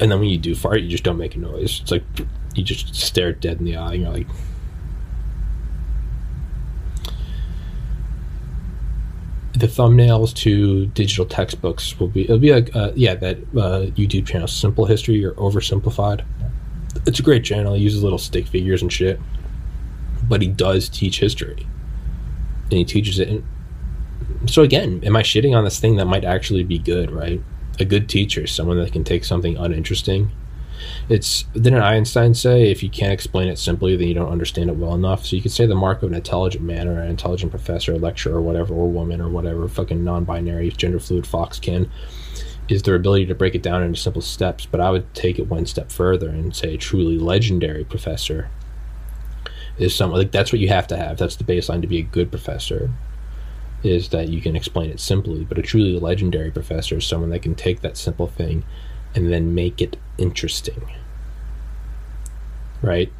and 0.00 0.10
then 0.10 0.18
when 0.18 0.28
you 0.28 0.38
do 0.38 0.54
fart, 0.54 0.80
you 0.80 0.88
just 0.88 1.04
don't 1.04 1.18
make 1.18 1.36
a 1.36 1.38
noise. 1.38 1.80
It's 1.82 1.90
like 1.90 2.04
you 2.54 2.64
just 2.64 2.94
stare 2.94 3.32
dead 3.32 3.58
in 3.58 3.64
the 3.64 3.76
eye, 3.76 3.94
and 3.94 4.02
you're 4.02 4.12
like, 4.12 4.26
the 9.60 9.66
thumbnails 9.66 10.34
to 10.34 10.86
digital 10.86 11.24
textbooks 11.24 11.98
will 11.98 12.08
be 12.08 12.22
it'll 12.24 12.38
be 12.38 12.52
like 12.52 12.74
uh, 12.74 12.92
yeah 12.94 13.14
that 13.14 13.38
uh, 13.38 13.86
YouTube 13.94 14.26
channel 14.26 14.48
Simple 14.48 14.86
History 14.86 15.24
or 15.24 15.32
Oversimplified. 15.32 16.24
It's 17.06 17.20
a 17.20 17.22
great 17.22 17.44
channel. 17.44 17.74
He 17.74 17.82
uses 17.82 18.02
little 18.02 18.18
stick 18.18 18.46
figures 18.46 18.82
and 18.82 18.92
shit, 18.92 19.20
but 20.28 20.42
he 20.42 20.48
does 20.48 20.88
teach 20.88 21.20
history, 21.20 21.66
and 22.64 22.72
he 22.72 22.84
teaches 22.84 23.18
it. 23.18 23.28
In, 23.28 23.44
so 24.46 24.62
again, 24.62 25.02
am 25.04 25.16
I 25.16 25.22
shitting 25.22 25.56
on 25.56 25.64
this 25.64 25.78
thing 25.78 25.96
that 25.96 26.06
might 26.06 26.24
actually 26.24 26.64
be 26.64 26.78
good? 26.78 27.10
Right, 27.10 27.40
a 27.78 27.84
good 27.84 28.08
teacher, 28.08 28.46
someone 28.46 28.78
that 28.78 28.92
can 28.92 29.04
take 29.04 29.24
something 29.24 29.56
uninteresting 29.56 30.32
it's 31.08 31.42
didn't 31.54 31.82
Einstein 31.82 32.34
say 32.34 32.70
if 32.70 32.82
you 32.82 32.90
can't 32.90 33.12
explain 33.12 33.48
it 33.48 33.58
simply, 33.58 33.96
then 33.96 34.08
you 34.08 34.14
don't 34.14 34.30
understand 34.30 34.70
it 34.70 34.76
well 34.76 34.94
enough. 34.94 35.26
So 35.26 35.36
you 35.36 35.42
could 35.42 35.52
say 35.52 35.66
the 35.66 35.74
mark 35.74 36.02
of 36.02 36.10
an 36.10 36.14
intelligent 36.14 36.64
man 36.64 36.88
or 36.88 37.00
an 37.00 37.08
intelligent 37.08 37.50
professor, 37.50 37.94
or 37.94 37.98
lecturer, 37.98 38.36
or 38.36 38.40
whatever, 38.40 38.74
or 38.74 38.88
woman, 38.88 39.20
or 39.20 39.28
whatever, 39.28 39.66
fucking 39.68 40.02
non-binary, 40.04 40.70
gender 40.70 41.00
fluid 41.00 41.24
foxkin, 41.26 41.90
is 42.68 42.82
their 42.82 42.94
ability 42.94 43.26
to 43.26 43.34
break 43.34 43.54
it 43.54 43.62
down 43.62 43.82
into 43.82 44.00
simple 44.00 44.22
steps. 44.22 44.66
But 44.66 44.80
I 44.80 44.90
would 44.90 45.12
take 45.14 45.38
it 45.38 45.48
one 45.48 45.66
step 45.66 45.90
further 45.90 46.28
and 46.28 46.54
say 46.54 46.74
a 46.74 46.78
truly 46.78 47.18
legendary 47.18 47.84
professor 47.84 48.48
is 49.78 49.94
someone 49.94 50.18
like 50.18 50.30
that's 50.30 50.52
what 50.52 50.60
you 50.60 50.68
have 50.68 50.86
to 50.88 50.96
have. 50.96 51.16
That's 51.16 51.36
the 51.36 51.44
baseline 51.44 51.80
to 51.80 51.86
be 51.88 51.98
a 51.98 52.02
good 52.02 52.30
professor. 52.30 52.90
Is 53.82 54.10
that 54.10 54.28
you 54.28 54.42
can 54.42 54.56
explain 54.56 54.90
it 54.90 55.00
simply, 55.00 55.42
but 55.42 55.58
a 55.58 55.62
truly 55.62 55.98
legendary 55.98 56.50
professor 56.50 56.98
is 56.98 57.06
someone 57.06 57.30
that 57.30 57.40
can 57.40 57.54
take 57.54 57.80
that 57.80 57.96
simple 57.96 58.26
thing 58.26 58.62
and 59.14 59.32
then 59.32 59.54
make 59.54 59.80
it 59.80 59.96
interesting. 60.18 60.90
Right? 62.82 63.12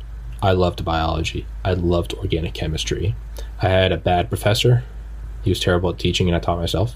I 0.42 0.52
loved 0.52 0.84
biology. 0.84 1.46
I 1.64 1.74
loved 1.74 2.14
organic 2.14 2.54
chemistry. 2.54 3.14
I 3.60 3.68
had 3.68 3.92
a 3.92 3.98
bad 3.98 4.28
professor. 4.28 4.84
He 5.42 5.50
was 5.50 5.60
terrible 5.60 5.90
at 5.90 5.98
teaching, 5.98 6.28
and 6.28 6.36
I 6.36 6.40
taught 6.40 6.58
myself. 6.58 6.94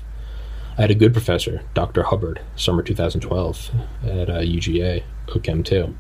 I 0.77 0.83
had 0.83 0.91
a 0.91 0.95
good 0.95 1.13
professor, 1.13 1.63
Dr. 1.75 2.05
Hubbard, 2.05 2.41
summer 2.57 2.83
2012 2.83 3.71
at 4.03 4.31
uh, 4.31 4.41
UGA, 4.41 5.05
OChem 5.29 5.65
2. 5.65 5.95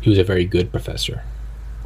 He 0.00 0.10
was 0.10 0.18
a 0.18 0.24
very 0.24 0.44
good 0.44 0.70
professor. 0.70 1.22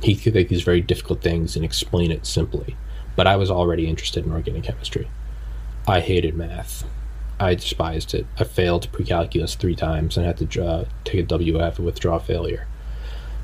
He 0.03 0.15
could 0.15 0.33
take 0.33 0.49
these 0.49 0.63
very 0.63 0.81
difficult 0.81 1.21
things 1.21 1.57
and 1.57 1.65
explain 1.65 2.11
it 2.11 2.27
simply. 2.27 2.77
But 3.17 3.27
I 3.27 3.37
was 3.37 3.51
already 3.51 3.89
interested 3.89 4.25
in 4.25 4.33
organic 4.33 4.63
chemistry. 4.63 5.11
I 5.87 6.01
hated 6.01 6.37
math. 6.37 6.85
I 7.41 7.55
despised 7.55 8.15
it. 8.15 8.27
I 8.39 8.45
failed 8.45 8.91
pre-calculus 8.93 9.55
three 9.55 9.77
times 9.77 10.17
and 10.17 10.27
had 10.27 10.39
to 10.39 10.45
draw, 10.45 10.85
take 11.05 11.21
a 11.21 11.39
WF, 11.39 11.79
a 11.79 11.83
withdraw 11.83 12.19
failure. 12.19 12.67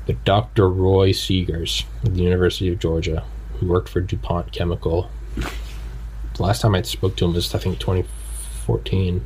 But 0.05 0.23
Dr. 0.25 0.69
Roy 0.69 1.11
Seegers 1.11 1.85
at 2.03 2.13
the 2.13 2.23
University 2.23 2.71
of 2.71 2.79
Georgia, 2.79 3.23
who 3.57 3.67
worked 3.67 3.89
for 3.89 4.01
DuPont 4.01 4.51
Chemical, 4.51 5.09
the 5.35 6.43
last 6.43 6.61
time 6.61 6.75
I 6.75 6.81
spoke 6.81 7.15
to 7.17 7.25
him 7.25 7.33
was, 7.33 7.55
I 7.55 7.59
think, 7.59 7.79
2014. 7.79 9.23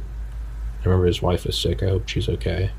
I 0.79 0.83
remember 0.85 1.07
his 1.07 1.21
wife 1.21 1.45
was 1.45 1.57
sick. 1.57 1.81
I 1.81 1.89
hope 1.89 2.07
she's 2.07 2.29
okay. 2.29 2.71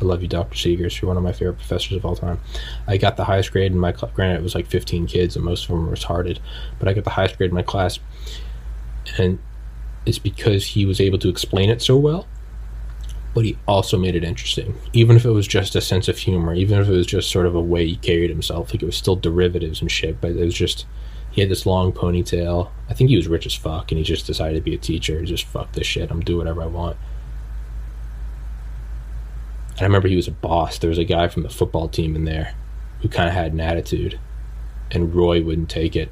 I 0.00 0.04
love 0.04 0.22
you, 0.22 0.28
Dr. 0.28 0.54
Seegers. 0.54 1.00
You're 1.00 1.08
one 1.08 1.16
of 1.16 1.24
my 1.24 1.32
favorite 1.32 1.58
professors 1.58 1.96
of 1.96 2.04
all 2.04 2.14
time. 2.14 2.38
I 2.86 2.96
got 2.96 3.16
the 3.16 3.24
highest 3.24 3.50
grade 3.50 3.72
in 3.72 3.78
my 3.78 3.90
class. 3.90 4.12
Granted, 4.14 4.38
it 4.38 4.42
was 4.42 4.54
like 4.54 4.66
15 4.66 5.06
kids, 5.06 5.34
and 5.34 5.44
most 5.44 5.64
of 5.64 5.70
them 5.70 5.86
were 5.86 5.96
retarded, 5.96 6.38
but 6.78 6.88
I 6.88 6.92
got 6.92 7.02
the 7.04 7.10
highest 7.10 7.36
grade 7.36 7.50
in 7.50 7.56
my 7.56 7.62
class. 7.62 7.98
And 9.18 9.40
is 10.06 10.18
because 10.18 10.68
he 10.68 10.86
was 10.86 11.00
able 11.00 11.18
to 11.18 11.28
explain 11.28 11.70
it 11.70 11.82
so 11.82 11.96
well, 11.96 12.26
but 13.34 13.44
he 13.44 13.58
also 13.66 13.98
made 13.98 14.14
it 14.14 14.24
interesting. 14.24 14.74
Even 14.92 15.16
if 15.16 15.24
it 15.24 15.30
was 15.30 15.46
just 15.46 15.76
a 15.76 15.80
sense 15.80 16.08
of 16.08 16.18
humor, 16.18 16.54
even 16.54 16.80
if 16.80 16.88
it 16.88 16.92
was 16.92 17.06
just 17.06 17.30
sort 17.30 17.46
of 17.46 17.54
a 17.54 17.60
way 17.60 17.86
he 17.86 17.96
carried 17.96 18.30
himself, 18.30 18.72
like 18.72 18.82
it 18.82 18.86
was 18.86 18.96
still 18.96 19.16
derivatives 19.16 19.80
and 19.80 19.90
shit, 19.90 20.20
but 20.20 20.32
it 20.32 20.44
was 20.44 20.54
just 20.54 20.86
he 21.30 21.42
had 21.42 21.50
this 21.50 21.66
long 21.66 21.92
ponytail. 21.92 22.70
I 22.88 22.94
think 22.94 23.10
he 23.10 23.16
was 23.16 23.28
rich 23.28 23.46
as 23.46 23.54
fuck, 23.54 23.92
and 23.92 23.98
he 23.98 24.04
just 24.04 24.26
decided 24.26 24.56
to 24.56 24.60
be 24.60 24.74
a 24.74 24.78
teacher. 24.78 25.20
He 25.20 25.26
Just 25.26 25.44
fuck 25.44 25.72
this 25.72 25.86
shit. 25.86 26.10
I'm 26.10 26.20
do 26.20 26.38
whatever 26.38 26.62
I 26.62 26.66
want. 26.66 26.96
And 29.70 29.80
I 29.80 29.84
remember 29.84 30.08
he 30.08 30.16
was 30.16 30.26
a 30.26 30.32
boss. 30.32 30.78
There 30.78 30.90
was 30.90 30.98
a 30.98 31.04
guy 31.04 31.28
from 31.28 31.44
the 31.44 31.48
football 31.48 31.88
team 31.88 32.16
in 32.16 32.24
there 32.24 32.54
who 33.02 33.08
kind 33.08 33.28
of 33.28 33.34
had 33.34 33.52
an 33.52 33.60
attitude, 33.60 34.18
and 34.90 35.14
Roy 35.14 35.42
wouldn't 35.42 35.70
take 35.70 35.94
it. 35.94 36.10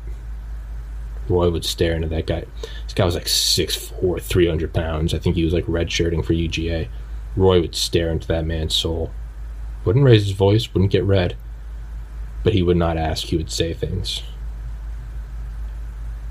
Roy 1.28 1.50
would 1.50 1.64
stare 1.64 1.94
into 1.94 2.08
that 2.08 2.26
guy. 2.26 2.44
This 2.84 2.94
guy 2.94 3.04
was 3.04 3.14
like 3.14 3.24
6'4, 3.24 4.22
300 4.22 4.72
pounds. 4.72 5.14
I 5.14 5.18
think 5.18 5.36
he 5.36 5.44
was 5.44 5.52
like 5.52 5.66
redshirting 5.66 6.24
for 6.24 6.32
UGA. 6.32 6.88
Roy 7.36 7.60
would 7.60 7.74
stare 7.74 8.10
into 8.10 8.28
that 8.28 8.46
man's 8.46 8.74
soul. 8.74 9.10
Wouldn't 9.84 10.04
raise 10.04 10.24
his 10.24 10.32
voice, 10.32 10.72
wouldn't 10.72 10.92
get 10.92 11.04
red, 11.04 11.36
but 12.42 12.52
he 12.52 12.62
would 12.62 12.76
not 12.76 12.96
ask, 12.96 13.26
he 13.26 13.36
would 13.36 13.50
say 13.50 13.72
things. 13.72 14.22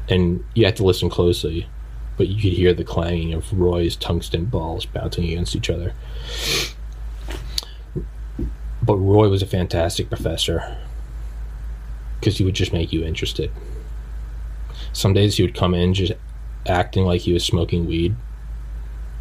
And 0.10 0.44
you 0.54 0.66
had 0.66 0.76
to 0.78 0.84
listen 0.84 1.10
closely, 1.10 1.68
but 2.18 2.28
you 2.28 2.42
could 2.42 2.58
hear 2.58 2.74
the 2.74 2.84
clanging 2.84 3.34
of 3.34 3.58
Roy's 3.58 3.96
tungsten 3.96 4.46
balls 4.46 4.86
bouncing 4.86 5.26
against 5.26 5.56
each 5.56 5.70
other. 5.70 5.94
But 8.82 8.98
Roy 8.98 9.30
was 9.30 9.42
a 9.42 9.48
fantastic 9.48 10.10
professor 10.10 10.78
because 12.20 12.38
he 12.38 12.44
would 12.44 12.56
just 12.56 12.74
make 12.74 12.92
you 12.92 13.04
interested. 13.04 13.52
Some 14.96 15.14
days 15.14 15.36
he 15.36 15.44
would 15.44 15.54
come 15.54 15.74
in 15.74 15.94
just 15.94 16.14
acting 16.66 17.04
like 17.04 17.22
he 17.22 17.34
was 17.34 17.44
smoking 17.44 17.86
weed. 17.86 18.16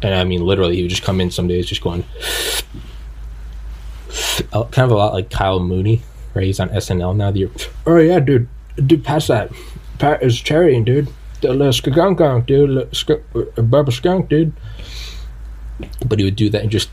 And 0.01 0.13
I 0.13 0.23
mean, 0.23 0.41
literally, 0.41 0.77
he 0.77 0.83
would 0.83 0.89
just 0.89 1.03
come 1.03 1.19
in 1.19 1.31
some 1.31 1.47
days 1.47 1.67
just 1.67 1.81
going, 1.81 2.05
kind 4.51 4.79
of 4.79 4.91
a 4.91 4.95
lot 4.95 5.13
like 5.13 5.29
Kyle 5.29 5.59
Mooney, 5.59 6.01
right? 6.33 6.45
He's 6.45 6.61
on 6.61 6.69
SNL 6.69 7.15
now. 7.15 7.31
The 7.31 7.49
oh 7.85 7.97
yeah, 7.97 8.19
dude, 8.19 8.47
dude, 8.85 9.03
pass 9.03 9.27
that. 9.27 9.51
Pat 9.99 10.23
is 10.23 10.39
cherry, 10.39 10.79
dude. 10.81 11.09
The 11.41 11.53
little 11.53 11.73
skunk, 11.73 12.45
dude, 12.45 12.95
skunk, 12.95 13.23
uh, 13.35 13.91
skunk, 13.91 14.29
dude. 14.29 14.53
But 16.05 16.19
he 16.19 16.25
would 16.25 16.37
do 16.37 16.49
that 16.51 16.61
and 16.61 16.71
just, 16.71 16.89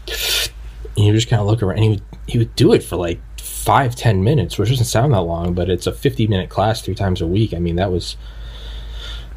and 0.97 1.07
you 1.07 1.13
just 1.13 1.29
kind 1.29 1.41
of 1.41 1.47
look 1.47 1.63
around. 1.63 1.79
And 1.79 1.85
he 1.85 1.91
would 1.91 2.03
he 2.27 2.39
would 2.39 2.57
do 2.57 2.73
it 2.73 2.83
for 2.83 2.97
like 2.97 3.21
five 3.39 3.95
ten 3.95 4.25
minutes, 4.25 4.59
which 4.59 4.71
doesn't 4.71 4.87
sound 4.87 5.15
that 5.15 5.21
long, 5.21 5.55
but 5.55 5.71
it's 5.71 5.87
a 5.87 5.93
fifty 5.93 6.27
minute 6.27 6.51
class 6.51 6.83
three 6.83 6.97
times 6.97 7.21
a 7.21 7.27
week. 7.27 7.55
I 7.55 7.59
mean, 7.59 7.77
that 7.77 7.93
was 7.93 8.17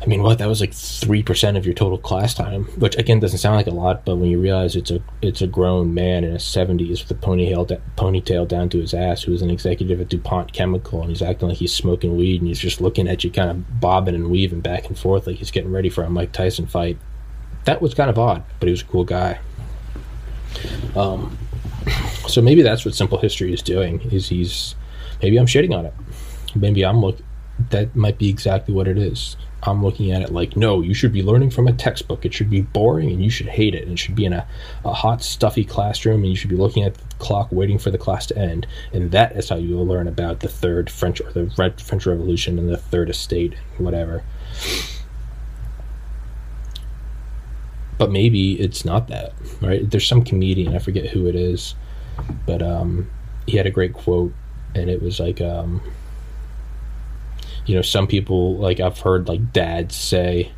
I 0.06 0.08
mean, 0.08 0.22
what 0.22 0.38
that 0.38 0.48
was 0.48 0.62
like 0.62 0.74
three 0.74 1.24
percent 1.24 1.58
of 1.58 1.66
your 1.66 1.74
total 1.74 1.98
class 1.98 2.36
time, 2.36 2.66
which 2.78 2.96
again 2.96 3.20
doesn't 3.20 3.40
sound 3.40 3.56
like 3.56 3.66
a 3.66 3.72
lot, 3.72 4.06
but 4.06 4.18
when 4.18 4.30
you 4.30 4.40
realize 4.40 4.76
it's 4.76 4.92
a 4.92 5.02
it's 5.24 5.42
a 5.42 5.48
grown 5.48 5.96
man 5.96 6.24
in 6.24 6.34
his 6.34 6.44
seventies 6.44 7.02
with 7.02 7.18
a 7.18 7.20
ponytail 7.20 7.82
ponytail 7.98 8.48
down 8.48 8.70
to 8.70 8.80
his 8.80 8.94
ass, 8.94 9.24
who's 9.24 9.42
an 9.42 9.50
executive 9.50 10.00
at 10.00 10.10
DuPont 10.10 10.54
Chemical, 10.54 11.02
and 11.02 11.10
he's 11.10 11.24
acting 11.24 11.50
like 11.50 11.58
he's 11.58 11.74
smoking 11.74 12.16
weed, 12.18 12.40
and 12.42 12.48
he's 12.48 12.60
just 12.60 12.82
looking 12.82 13.08
at 13.08 13.24
you, 13.24 13.32
kind 13.32 13.50
of 13.50 13.80
bobbing 13.80 14.14
and 14.14 14.30
weaving 14.30 14.62
back 14.62 14.86
and 14.86 14.98
forth 14.98 15.26
like 15.26 15.38
he's 15.38 15.50
getting 15.50 15.72
ready 15.72 15.90
for 15.90 16.04
a 16.04 16.10
Mike 16.10 16.32
Tyson 16.32 16.68
fight. 16.68 17.00
That 17.64 17.82
was 17.82 17.96
kind 17.96 18.12
of 18.12 18.20
odd, 18.20 18.44
but 18.60 18.68
he 18.68 18.72
was 18.72 18.84
a 18.84 18.86
cool 18.86 19.06
guy. 19.06 19.40
Um, 20.96 21.36
so 22.28 22.44
maybe 22.44 22.62
that's 22.62 22.86
what 22.86 22.94
Simple 22.94 23.18
History 23.18 23.52
is 23.52 23.64
doing. 23.64 24.02
Is 24.12 24.30
he's 24.30 24.76
maybe 25.24 25.38
I'm 25.38 25.48
shitting 25.48 25.76
on 25.76 25.88
it. 25.88 25.94
Maybe 26.54 26.86
I'm 26.86 27.02
look. 27.02 27.18
That 27.72 27.96
might 27.96 28.20
be 28.20 28.30
exactly 28.30 28.74
what 28.74 28.88
it 28.88 28.98
is 28.98 29.38
I'm 29.68 29.84
looking 29.84 30.12
at 30.12 30.22
it 30.22 30.32
like, 30.32 30.56
no, 30.56 30.82
you 30.82 30.94
should 30.94 31.12
be 31.12 31.24
learning 31.24 31.50
from 31.50 31.68
a 31.68 31.74
textbook. 31.74 32.26
It 32.26 32.34
should 32.34 32.50
be 32.50 32.62
boring 32.62 33.10
and 33.12 33.24
you 33.24 33.30
should 33.30 33.48
hate 33.48 33.74
it. 33.74 33.84
And 33.84 33.94
it 33.94 34.00
should 34.00 34.16
be 34.16 34.26
in 34.26 34.34
a, 34.34 34.48
a 34.84 34.94
hot, 34.94 35.24
stuffy 35.24 35.66
classroom 35.66 36.22
and 36.22 36.30
you 36.30 36.36
should 36.36 36.50
be 36.50 36.56
looking 36.56 36.84
at 36.84 36.94
the 36.94 37.16
clock 37.18 37.52
waiting 37.52 37.78
for 37.78 37.90
the 37.90 37.98
class 37.98 38.28
to 38.28 38.38
end. 38.38 38.68
And 38.94 39.12
that 39.12 39.36
is 39.36 39.50
how 39.50 39.56
you 39.56 39.76
will 39.76 39.88
learn 39.88 40.08
about 40.08 40.40
the 40.42 40.48
third 40.48 40.90
French 40.90 41.20
or 41.22 41.32
the 41.32 41.52
Red 41.58 41.82
French 41.82 42.06
Revolution 42.06 42.60
and 42.60 42.70
the 42.70 42.78
third 42.78 43.10
estate, 43.10 43.56
whatever. 43.78 44.24
But 47.98 48.12
maybe 48.12 48.60
it's 48.60 48.84
not 48.84 49.08
that, 49.08 49.34
right? 49.62 49.90
There's 49.90 50.06
some 50.06 50.24
comedian, 50.24 50.76
I 50.76 50.80
forget 50.80 51.08
who 51.08 51.28
it 51.28 51.36
is, 51.36 51.76
but 52.46 52.62
um, 52.62 53.10
he 53.48 53.58
had 53.58 53.66
a 53.66 53.72
great 53.72 53.94
quote 53.94 54.34
and 54.76 54.90
it 54.90 55.02
was 55.02 55.20
like, 55.20 55.40
um, 55.40 55.82
you 57.66 57.76
know, 57.76 57.82
some 57.82 58.08
people 58.08 58.58
like 58.58 58.80
I've 58.80 59.00
heard 59.00 59.28
like 59.28 59.54
dads 59.54 59.96
say 59.96 60.52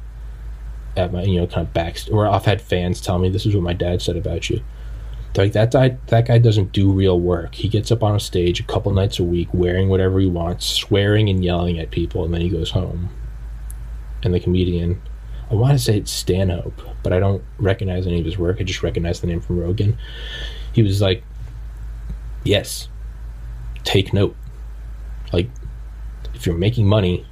at 0.95 1.13
my 1.13 1.23
you 1.23 1.39
know 1.39 1.47
kind 1.47 1.67
of 1.67 1.73
back 1.73 1.97
or 2.11 2.27
I've 2.27 2.45
had 2.45 2.61
fans 2.61 2.99
tell 2.99 3.19
me 3.19 3.29
this 3.29 3.45
is 3.45 3.53
what 3.53 3.63
my 3.63 3.73
dad 3.73 4.01
said 4.01 4.17
about 4.17 4.49
you. 4.49 4.61
They're 5.33 5.45
like 5.45 5.53
that 5.53 5.71
guy 5.71 5.97
that 6.07 6.27
guy 6.27 6.37
doesn't 6.37 6.71
do 6.71 6.91
real 6.91 7.19
work. 7.19 7.55
He 7.55 7.67
gets 7.67 7.91
up 7.91 8.03
on 8.03 8.15
a 8.15 8.19
stage 8.19 8.59
a 8.59 8.63
couple 8.63 8.91
nights 8.91 9.19
a 9.19 9.23
week 9.23 9.49
wearing 9.53 9.89
whatever 9.89 10.19
he 10.19 10.27
wants, 10.27 10.65
swearing 10.65 11.29
and 11.29 11.43
yelling 11.43 11.79
at 11.79 11.91
people, 11.91 12.25
and 12.25 12.33
then 12.33 12.41
he 12.41 12.49
goes 12.49 12.71
home. 12.71 13.09
And 14.23 14.33
the 14.33 14.39
comedian 14.39 15.01
I 15.49 15.55
want 15.55 15.73
to 15.73 15.79
say 15.79 15.97
it's 15.97 16.11
Stanhope, 16.11 16.81
but 17.03 17.13
I 17.13 17.19
don't 17.19 17.43
recognize 17.57 18.05
any 18.05 18.19
of 18.19 18.25
his 18.25 18.37
work. 18.37 18.57
I 18.59 18.63
just 18.63 18.83
recognize 18.83 19.21
the 19.21 19.27
name 19.27 19.39
from 19.39 19.59
Rogan. 19.59 19.97
He 20.73 20.83
was 20.83 21.01
like, 21.01 21.23
Yes, 22.43 22.89
take 23.83 24.13
note. 24.13 24.35
Like, 25.31 25.49
if 26.37 26.45
you're 26.45 26.55
making 26.55 26.87
money, 26.87 27.25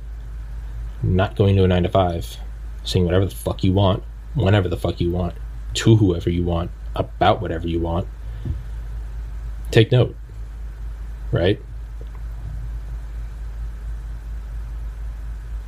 not 1.03 1.35
going 1.35 1.55
to 1.55 1.63
a 1.63 1.67
nine 1.67 1.83
to 1.83 1.89
five, 1.89 2.37
saying 2.83 3.05
whatever 3.05 3.25
the 3.25 3.35
fuck 3.35 3.63
you 3.63 3.71
want, 3.71 4.03
whenever 4.33 4.67
the 4.67 4.77
fuck 4.77 4.99
you 4.99 5.11
want, 5.11 5.35
to 5.75 5.95
whoever 5.95 6.29
you 6.29 6.43
want, 6.43 6.71
about 6.95 7.41
whatever 7.41 7.67
you 7.67 7.79
want, 7.79 8.07
take 9.69 9.91
note. 9.91 10.15
Right? 11.31 11.61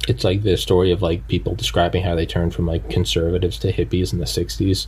It's 0.07 0.23
like 0.23 0.41
the 0.41 0.57
story 0.57 0.91
of 0.91 1.01
like 1.01 1.27
people 1.27 1.53
describing 1.53 2.03
how 2.03 2.15
they 2.15 2.25
turned 2.25 2.55
from 2.55 2.65
like 2.65 2.89
conservatives 2.89 3.59
to 3.59 3.71
hippies 3.71 4.13
in 4.13 4.19
the 4.19 4.25
60s 4.25 4.87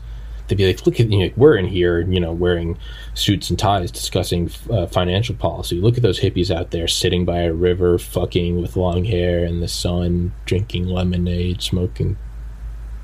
they'd 0.49 0.57
be 0.57 0.67
like, 0.67 0.85
look 0.85 0.99
at 0.99 1.09
you 1.09 1.19
know, 1.19 1.33
we're 1.37 1.55
in 1.55 1.65
here, 1.65 2.01
you 2.01 2.19
know, 2.19 2.33
wearing 2.33 2.77
suits 3.13 3.49
and 3.49 3.57
ties, 3.57 3.91
discussing 3.91 4.51
uh, 4.69 4.87
financial 4.87 5.35
policy. 5.35 5.79
Look 5.79 5.95
at 5.95 6.03
those 6.03 6.19
hippies 6.19 6.53
out 6.53 6.71
there 6.71 6.87
sitting 6.87 7.23
by 7.23 7.41
a 7.41 7.53
river, 7.53 7.97
fucking 7.97 8.61
with 8.61 8.75
long 8.75 9.05
hair 9.05 9.45
in 9.45 9.61
the 9.61 9.67
sun, 9.67 10.33
drinking 10.45 10.87
lemonade, 10.87 11.61
smoking. 11.61 12.17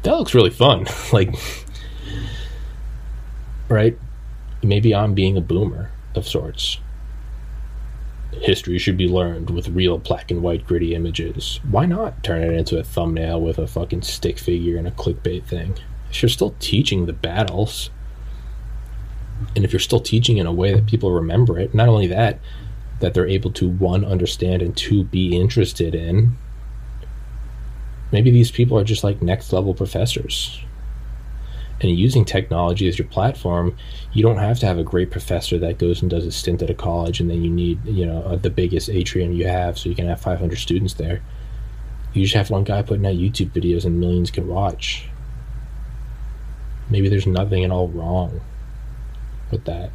That 0.03 0.17
looks 0.17 0.33
really 0.33 0.49
fun. 0.49 0.85
like, 1.13 1.33
right? 3.69 3.97
Maybe 4.63 4.93
I'm 4.93 5.13
being 5.13 5.37
a 5.37 5.41
boomer 5.41 5.91
of 6.15 6.27
sorts. 6.27 6.79
History 8.33 8.79
should 8.79 8.97
be 8.97 9.07
learned 9.07 9.51
with 9.51 9.69
real 9.69 9.97
black 9.97 10.29
and 10.31 10.41
white 10.41 10.65
gritty 10.65 10.95
images. 10.95 11.59
Why 11.69 11.85
not 11.85 12.23
turn 12.23 12.43
it 12.43 12.51
into 12.51 12.77
a 12.77 12.83
thumbnail 12.83 13.39
with 13.39 13.59
a 13.59 13.67
fucking 13.67 14.01
stick 14.01 14.39
figure 14.39 14.77
and 14.77 14.87
a 14.87 14.91
clickbait 14.91 15.45
thing? 15.45 15.75
If 16.09 16.21
you're 16.21 16.29
still 16.29 16.55
teaching 16.59 17.05
the 17.05 17.13
battles, 17.13 17.89
and 19.55 19.65
if 19.65 19.73
you're 19.73 19.79
still 19.79 19.99
teaching 19.99 20.37
in 20.37 20.45
a 20.45 20.53
way 20.53 20.73
that 20.73 20.85
people 20.85 21.11
remember 21.11 21.59
it, 21.59 21.73
not 21.73 21.89
only 21.89 22.07
that, 22.07 22.39
that 22.99 23.13
they're 23.13 23.27
able 23.27 23.51
to 23.51 23.69
one 23.69 24.05
understand 24.05 24.61
and 24.61 24.75
two 24.75 25.03
be 25.03 25.35
interested 25.35 25.93
in, 25.93 26.37
maybe 28.11 28.31
these 28.31 28.51
people 28.51 28.77
are 28.77 28.83
just 28.83 29.03
like 29.03 29.21
next 29.21 29.51
level 29.51 29.73
professors. 29.73 30.61
And 31.81 31.91
using 31.91 32.23
technology 32.23 32.87
as 32.87 32.97
your 32.97 33.07
platform, 33.09 33.75
you 34.13 34.23
don't 34.23 34.37
have 34.37 34.59
to 34.59 34.65
have 34.65 34.79
a 34.79 34.83
great 34.83 35.11
professor 35.11 35.57
that 35.59 35.77
goes 35.77 36.01
and 36.01 36.09
does 36.09 36.25
a 36.25 36.31
stint 36.31 36.61
at 36.61 36.69
a 36.69 36.73
college, 36.73 37.19
and 37.19 37.29
then 37.29 37.43
you 37.43 37.49
need 37.49 37.83
you 37.85 38.05
know 38.05 38.37
the 38.37 38.49
biggest 38.49 38.89
atrium 38.89 39.33
you 39.33 39.45
have, 39.45 39.77
so 39.77 39.89
you 39.89 39.95
can 39.95 40.07
have 40.07 40.21
500 40.21 40.57
students 40.57 40.93
there. 40.93 41.21
You 42.13 42.23
just 42.23 42.33
have 42.33 42.49
one 42.49 42.63
guy 42.63 42.81
putting 42.81 43.05
out 43.05 43.15
YouTube 43.15 43.51
videos 43.51 43.83
and 43.83 43.99
millions 43.99 44.31
can 44.31 44.47
watch 44.47 45.09
maybe 46.89 47.09
there's 47.09 47.27
nothing 47.27 47.63
at 47.63 47.71
all 47.71 47.87
wrong 47.87 48.41
with 49.51 49.65
that. 49.65 49.91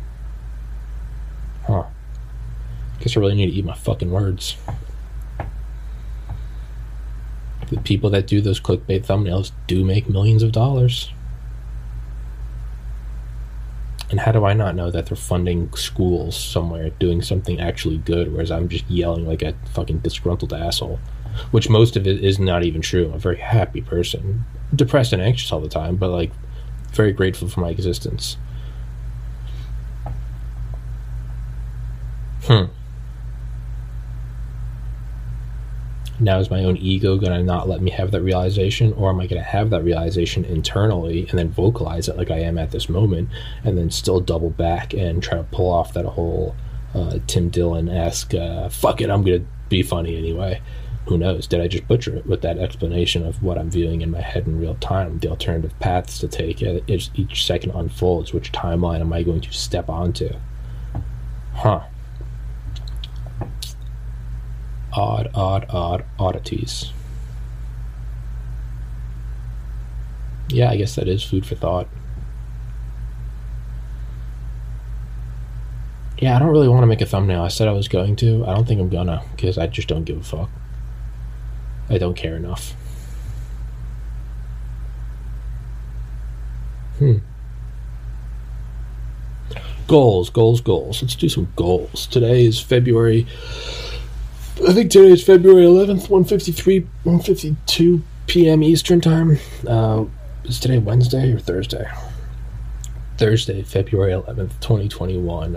Huh. 1.66 1.84
Guess 3.00 3.16
I 3.16 3.20
really 3.20 3.34
need 3.34 3.46
to 3.46 3.52
eat 3.52 3.64
my 3.64 3.74
fucking 3.74 4.10
words. 4.10 4.56
The 7.68 7.80
people 7.80 8.10
that 8.10 8.26
do 8.26 8.40
those 8.40 8.60
clickbait 8.60 9.06
thumbnails 9.06 9.52
do 9.66 9.84
make 9.84 10.08
millions 10.08 10.42
of 10.42 10.52
dollars. 10.52 11.12
And 14.10 14.18
how 14.18 14.32
do 14.32 14.44
I 14.44 14.54
not 14.54 14.74
know 14.74 14.90
that 14.90 15.06
they're 15.06 15.16
funding 15.16 15.72
schools 15.74 16.36
somewhere 16.36 16.90
doing 16.90 17.22
something 17.22 17.60
actually 17.60 17.98
good, 17.98 18.32
whereas 18.32 18.50
I'm 18.50 18.68
just 18.68 18.90
yelling 18.90 19.24
like 19.24 19.42
a 19.42 19.54
fucking 19.72 19.98
disgruntled 19.98 20.52
asshole? 20.52 20.98
Which 21.52 21.70
most 21.70 21.96
of 21.96 22.08
it 22.08 22.24
is 22.24 22.40
not 22.40 22.64
even 22.64 22.80
true. 22.80 23.06
I'm 23.06 23.14
a 23.14 23.18
very 23.18 23.38
happy 23.38 23.80
person. 23.80 24.44
Depressed 24.74 25.12
and 25.12 25.22
anxious 25.22 25.52
all 25.52 25.60
the 25.60 25.68
time, 25.68 25.94
but 25.94 26.08
like 26.08 26.32
very 26.92 27.12
grateful 27.12 27.48
for 27.48 27.60
my 27.60 27.70
existence. 27.70 28.36
Hmm. 32.42 32.64
Now, 36.22 36.38
is 36.38 36.50
my 36.50 36.64
own 36.64 36.76
ego 36.76 37.16
going 37.16 37.32
to 37.32 37.42
not 37.42 37.66
let 37.66 37.80
me 37.80 37.90
have 37.92 38.10
that 38.10 38.20
realization, 38.20 38.92
or 38.92 39.08
am 39.08 39.20
I 39.20 39.26
going 39.26 39.42
to 39.42 39.48
have 39.48 39.70
that 39.70 39.82
realization 39.82 40.44
internally 40.44 41.26
and 41.30 41.38
then 41.38 41.48
vocalize 41.48 42.08
it 42.08 42.16
like 42.18 42.30
I 42.30 42.40
am 42.40 42.58
at 42.58 42.72
this 42.72 42.90
moment, 42.90 43.30
and 43.64 43.78
then 43.78 43.90
still 43.90 44.20
double 44.20 44.50
back 44.50 44.92
and 44.92 45.22
try 45.22 45.38
to 45.38 45.44
pull 45.44 45.70
off 45.70 45.94
that 45.94 46.04
whole 46.04 46.54
uh, 46.94 47.20
Tim 47.26 47.48
Dillon 47.48 47.88
esque, 47.88 48.34
uh, 48.34 48.68
fuck 48.68 49.00
it, 49.00 49.08
I'm 49.08 49.22
going 49.22 49.40
to 49.40 49.46
be 49.70 49.82
funny 49.82 50.16
anyway? 50.16 50.60
Who 51.06 51.18
knows? 51.18 51.46
Did 51.46 51.60
I 51.60 51.68
just 51.68 51.88
butcher 51.88 52.16
it 52.16 52.26
with 52.26 52.42
that 52.42 52.58
explanation 52.58 53.26
of 53.26 53.42
what 53.42 53.58
I'm 53.58 53.70
viewing 53.70 54.00
in 54.00 54.10
my 54.10 54.20
head 54.20 54.46
in 54.46 54.60
real 54.60 54.76
time, 54.76 55.18
the 55.18 55.28
alternative 55.28 55.76
paths 55.80 56.18
to 56.20 56.28
take 56.28 56.62
as 56.62 57.10
each 57.14 57.44
second 57.44 57.72
unfolds? 57.72 58.32
Which 58.32 58.52
timeline 58.52 59.00
am 59.00 59.12
I 59.12 59.22
going 59.22 59.40
to 59.40 59.52
step 59.52 59.88
onto? 59.88 60.30
Huh 61.54 61.82
odd, 64.92 65.30
odd, 65.34 65.66
odd 65.70 66.04
oddities. 66.18 66.92
Yeah, 70.48 70.70
I 70.70 70.76
guess 70.76 70.96
that 70.96 71.08
is 71.08 71.22
food 71.22 71.46
for 71.46 71.54
thought. 71.54 71.88
Yeah, 76.18 76.36
I 76.36 76.38
don't 76.38 76.50
really 76.50 76.68
want 76.68 76.82
to 76.82 76.86
make 76.86 77.00
a 77.00 77.06
thumbnail. 77.06 77.42
I 77.42 77.48
said 77.48 77.68
I 77.68 77.72
was 77.72 77.88
going 77.88 78.16
to. 78.16 78.44
I 78.44 78.54
don't 78.54 78.66
think 78.66 78.80
I'm 78.80 78.90
gonna, 78.90 79.22
because 79.36 79.56
I 79.56 79.66
just 79.68 79.88
don't 79.88 80.04
give 80.04 80.18
a 80.18 80.22
fuck. 80.22 80.50
I 81.90 81.98
don't 81.98 82.14
care 82.14 82.36
enough. 82.36 82.74
Hmm. 86.98 87.18
Goals, 89.86 90.30
goals, 90.30 90.60
goals. 90.60 91.02
Let's 91.02 91.16
do 91.16 91.28
some 91.28 91.52
goals. 91.56 92.06
Today 92.06 92.46
is 92.46 92.60
February 92.60 93.26
I 94.68 94.74
think 94.74 94.90
today 94.90 95.08
is 95.08 95.24
February 95.24 95.64
11th, 95.64 96.10
153, 96.10 96.80
152 96.80 98.02
p.m. 98.26 98.62
Eastern 98.62 99.00
Time. 99.00 99.38
Uh, 99.66 100.04
is 100.44 100.60
today 100.60 100.76
Wednesday 100.76 101.32
or 101.32 101.38
Thursday? 101.38 101.90
Thursday, 103.16 103.62
February 103.62 104.12
11th, 104.12 104.60
2021, 104.60 105.54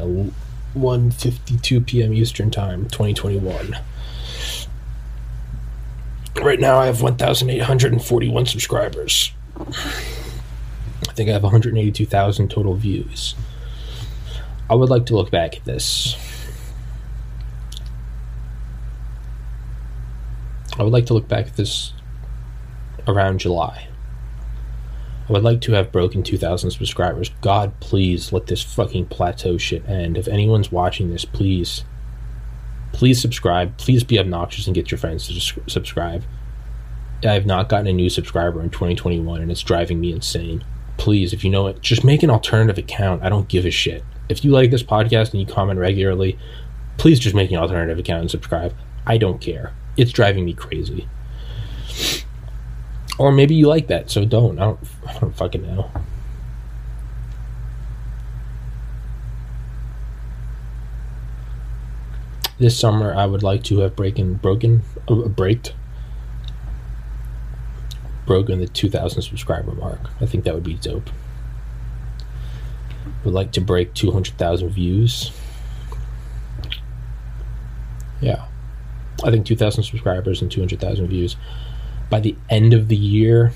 152 0.73 1.81
p.m. 1.81 2.13
Eastern 2.13 2.49
Time, 2.49 2.85
2021. 2.85 3.75
Right 6.41 6.59
now, 6.59 6.77
I 6.77 6.87
have 6.87 7.01
1,841 7.01 8.45
subscribers. 8.45 9.31
I 9.57 11.13
think 11.13 11.29
I 11.29 11.33
have 11.33 11.43
182,000 11.43 12.49
total 12.49 12.75
views. 12.75 13.35
I 14.69 14.75
would 14.75 14.89
like 14.89 15.05
to 15.07 15.15
look 15.15 15.31
back 15.31 15.57
at 15.57 15.65
this 15.65 16.17
I 20.77 20.81
would 20.81 20.93
like 20.93 21.05
to 21.07 21.13
look 21.13 21.27
back 21.27 21.47
at 21.47 21.55
this 21.55 21.93
around 23.07 23.39
July. 23.39 23.87
I 25.29 25.31
would 25.31 25.43
like 25.43 25.61
to 25.61 25.73
have 25.73 25.91
broken 25.91 26.23
2,000 26.23 26.71
subscribers. 26.71 27.29
God, 27.41 27.79
please 27.79 28.33
let 28.33 28.47
this 28.47 28.63
fucking 28.63 29.05
plateau 29.05 29.57
shit 29.57 29.87
end. 29.87 30.17
If 30.17 30.27
anyone's 30.27 30.71
watching 30.71 31.11
this, 31.11 31.25
please, 31.25 31.83
please 32.93 33.21
subscribe. 33.21 33.77
Please 33.77 34.03
be 34.03 34.17
obnoxious 34.17 34.65
and 34.65 34.73
get 34.73 34.89
your 34.89 34.97
friends 34.97 35.27
to 35.27 35.61
subscribe. 35.69 36.23
I 37.23 37.33
have 37.33 37.45
not 37.45 37.69
gotten 37.69 37.87
a 37.87 37.93
new 37.93 38.09
subscriber 38.09 38.61
in 38.61 38.69
2021 38.69 39.41
and 39.41 39.51
it's 39.51 39.61
driving 39.61 39.99
me 39.99 40.11
insane. 40.11 40.63
Please, 40.97 41.33
if 41.33 41.43
you 41.43 41.49
know 41.49 41.67
it, 41.67 41.81
just 41.81 42.03
make 42.03 42.23
an 42.23 42.29
alternative 42.29 42.77
account. 42.77 43.23
I 43.23 43.29
don't 43.29 43.47
give 43.47 43.65
a 43.65 43.71
shit. 43.71 44.03
If 44.29 44.45
you 44.45 44.51
like 44.51 44.71
this 44.71 44.83
podcast 44.83 45.31
and 45.31 45.41
you 45.41 45.45
comment 45.45 45.79
regularly, 45.79 46.37
please 46.97 47.19
just 47.19 47.35
make 47.35 47.51
an 47.51 47.57
alternative 47.57 47.99
account 47.99 48.21
and 48.21 48.31
subscribe. 48.31 48.73
I 49.05 49.17
don't 49.17 49.41
care 49.41 49.73
it's 49.97 50.11
driving 50.11 50.45
me 50.45 50.53
crazy. 50.53 51.07
Or 53.19 53.31
maybe 53.31 53.55
you 53.55 53.67
like 53.67 53.87
that, 53.87 54.09
so 54.09 54.25
don't. 54.25 54.59
I 54.59 54.65
don't, 54.65 54.79
I 55.07 55.19
don't 55.19 55.35
fucking 55.35 55.61
know. 55.61 55.91
This 62.63 62.79
summer, 62.79 63.13
I 63.13 63.25
would 63.25 63.43
like 63.43 63.61
to 63.65 63.79
have 63.79 63.93
breaking, 63.93 64.35
broken, 64.35 64.83
uh, 65.09 65.27
braked, 65.27 65.73
broken 68.25 68.61
the 68.61 68.69
2,000 68.69 69.21
subscriber 69.21 69.73
mark. 69.73 69.99
I 70.21 70.25
think 70.25 70.45
that 70.45 70.53
would 70.53 70.63
be 70.63 70.75
dope. 70.75 71.09
Would 73.25 73.33
like 73.33 73.51
to 73.51 73.59
break 73.59 73.93
200,000 73.95 74.69
views. 74.69 75.33
Yeah. 78.21 78.45
I 79.25 79.29
think 79.29 79.45
2,000 79.45 79.83
subscribers 79.83 80.41
and 80.41 80.49
200,000 80.49 81.07
views. 81.07 81.35
By 82.09 82.21
the 82.21 82.37
end 82.49 82.73
of 82.73 82.87
the 82.87 82.95
year, 82.95 83.51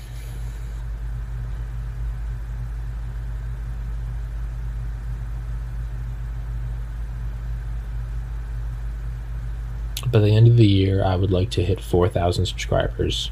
by 10.10 10.20
the 10.20 10.34
end 10.34 10.48
of 10.48 10.56
the 10.56 10.66
year, 10.66 11.04
I 11.04 11.16
would 11.16 11.30
like 11.30 11.50
to 11.50 11.64
hit 11.64 11.80
4,000 11.80 12.46
subscribers. 12.46 13.30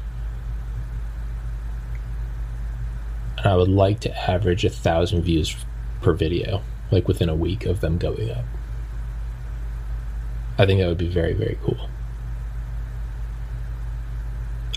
And 3.37 3.47
I 3.47 3.55
would 3.55 3.69
like 3.69 3.99
to 4.01 4.29
average 4.29 4.65
a 4.65 4.69
thousand 4.69 5.23
views 5.23 5.55
per 6.01 6.13
video, 6.13 6.61
like 6.91 7.07
within 7.07 7.29
a 7.29 7.35
week 7.35 7.65
of 7.65 7.81
them 7.81 7.97
going 7.97 8.31
up. 8.31 8.45
I 10.57 10.65
think 10.65 10.79
that 10.79 10.87
would 10.87 10.97
be 10.97 11.09
very, 11.09 11.33
very 11.33 11.57
cool. 11.63 11.89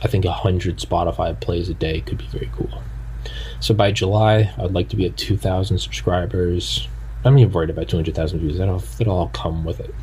I 0.03 0.09
think 0.09 0.25
100 0.25 0.79
Spotify 0.79 1.39
plays 1.39 1.69
a 1.69 1.75
day 1.75 2.01
could 2.01 2.19
be 2.19 2.27
very 2.27 2.51
cool. 2.55 2.83
So 3.61 3.75
by 3.75 3.93
July, 3.93 4.53
I'd 4.59 4.73
like 4.73 4.89
to 4.91 4.97
be 4.97 5.07
at 5.07 5.17
2,000 5.19 5.79
subscribers. 5.79 6.89
I'm 7.25 7.39
even 7.39 7.53
worried 7.53 7.69
about 7.69 7.89
200,000 7.89 8.41
views. 8.41 8.57
That'll, 8.57 8.79
that'll 8.79 9.17
all 9.17 9.29
come 9.29 9.65
with 9.65 9.81
it. 9.81 9.95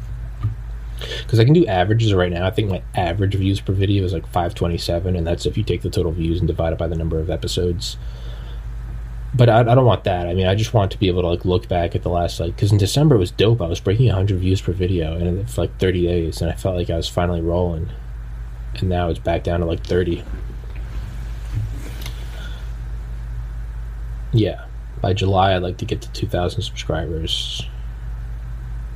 Because 1.21 1.39
I 1.39 1.45
can 1.45 1.53
do 1.53 1.65
averages 1.65 2.13
right 2.13 2.31
now. 2.31 2.45
I 2.45 2.51
think 2.51 2.69
my 2.69 2.81
average 2.95 3.35
views 3.35 3.61
per 3.61 3.73
video 3.73 4.03
is 4.03 4.13
like 4.13 4.23
527, 4.25 5.15
and 5.15 5.25
that's 5.25 5.45
if 5.45 5.57
you 5.57 5.63
take 5.63 5.81
the 5.81 5.89
total 5.89 6.11
views 6.11 6.39
and 6.39 6.47
divide 6.47 6.73
it 6.73 6.79
by 6.79 6.87
the 6.87 6.95
number 6.95 7.19
of 7.19 7.29
episodes. 7.29 7.97
But 9.35 9.49
I, 9.49 9.59
I 9.59 9.75
don't 9.75 9.85
want 9.85 10.05
that. 10.05 10.27
I 10.27 10.33
mean, 10.33 10.47
I 10.47 10.55
just 10.55 10.73
want 10.73 10.91
to 10.91 10.97
be 10.97 11.07
able 11.07 11.21
to 11.21 11.27
like 11.27 11.45
look 11.45 11.67
back 11.67 11.95
at 11.95 12.01
the 12.01 12.09
last 12.09 12.39
like 12.39 12.55
because 12.55 12.71
in 12.71 12.77
December 12.77 13.15
it 13.15 13.19
was 13.19 13.31
dope. 13.31 13.61
I 13.61 13.67
was 13.67 13.79
breaking 13.79 14.07
100 14.07 14.39
views 14.39 14.61
per 14.61 14.71
video, 14.71 15.15
and 15.15 15.49
for 15.49 15.61
like 15.61 15.77
30 15.79 16.01
days, 16.03 16.41
and 16.41 16.49
I 16.49 16.55
felt 16.55 16.75
like 16.75 16.89
I 16.89 16.95
was 16.95 17.07
finally 17.07 17.41
rolling 17.41 17.89
and 18.79 18.89
now 18.89 19.09
it's 19.09 19.19
back 19.19 19.43
down 19.43 19.59
to 19.61 19.65
like 19.65 19.85
30. 19.85 20.23
Yeah, 24.33 24.65
by 25.01 25.13
July 25.13 25.55
I'd 25.55 25.63
like 25.63 25.77
to 25.77 25.85
get 25.85 26.01
to 26.01 26.11
2,000 26.11 26.61
subscribers. 26.61 27.67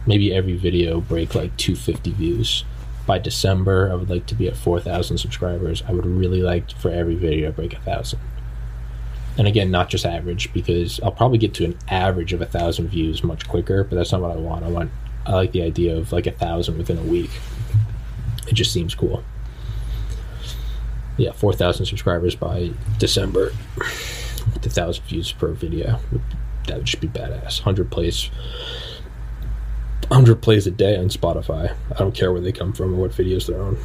Maybe 0.05 0.33
every 0.33 0.55
video 0.55 1.01
break 1.01 1.35
like 1.35 1.55
250 1.57 2.11
views. 2.11 2.63
By 3.05 3.19
December, 3.19 3.91
I 3.91 3.95
would 3.95 4.09
like 4.09 4.25
to 4.27 4.35
be 4.35 4.47
at 4.47 4.55
4,000 4.55 5.17
subscribers. 5.17 5.83
I 5.87 5.91
would 5.91 6.05
really 6.05 6.41
like 6.41 6.71
for 6.71 6.89
every 6.91 7.15
video 7.15 7.47
to 7.49 7.55
break 7.55 7.73
a 7.73 7.79
thousand. 7.79 8.19
And 9.37 9.47
again, 9.47 9.71
not 9.71 9.89
just 9.89 10.05
average, 10.05 10.51
because 10.53 10.99
I'll 11.01 11.11
probably 11.11 11.37
get 11.37 11.53
to 11.55 11.65
an 11.65 11.77
average 11.87 12.33
of 12.33 12.41
a 12.41 12.45
thousand 12.45 12.89
views 12.89 13.23
much 13.23 13.47
quicker. 13.47 13.83
But 13.83 13.95
that's 13.95 14.11
not 14.11 14.21
what 14.21 14.31
I 14.31 14.35
want. 14.35 14.65
I 14.65 14.69
want, 14.69 14.91
I 15.25 15.33
like 15.33 15.51
the 15.51 15.63
idea 15.63 15.95
of 15.95 16.11
like 16.11 16.27
a 16.27 16.31
thousand 16.31 16.77
within 16.77 16.97
a 16.97 17.03
week. 17.03 17.31
It 18.47 18.53
just 18.53 18.71
seems 18.71 18.93
cool 18.93 19.23
yeah, 21.21 21.31
4,000 21.31 21.85
subscribers 21.85 22.35
by 22.35 22.71
December. 22.97 23.51
With 23.77 24.73
thousand 24.73 25.03
views 25.05 25.31
per 25.31 25.51
video. 25.51 25.99
That 26.67 26.77
would 26.77 26.85
just 26.85 27.01
be 27.01 27.07
badass. 27.07 27.59
100 27.59 27.91
plays. 27.91 28.31
100 30.11 30.41
plays 30.41 30.67
a 30.67 30.71
day 30.71 30.97
on 30.97 31.07
Spotify. 31.07 31.73
I 31.89 31.97
don't 31.97 32.13
care 32.13 32.33
where 32.33 32.41
they 32.41 32.51
come 32.51 32.73
from 32.73 32.93
or 32.93 32.97
what 32.97 33.11
videos 33.11 33.47
they're 33.47 33.61
on. 33.63 33.77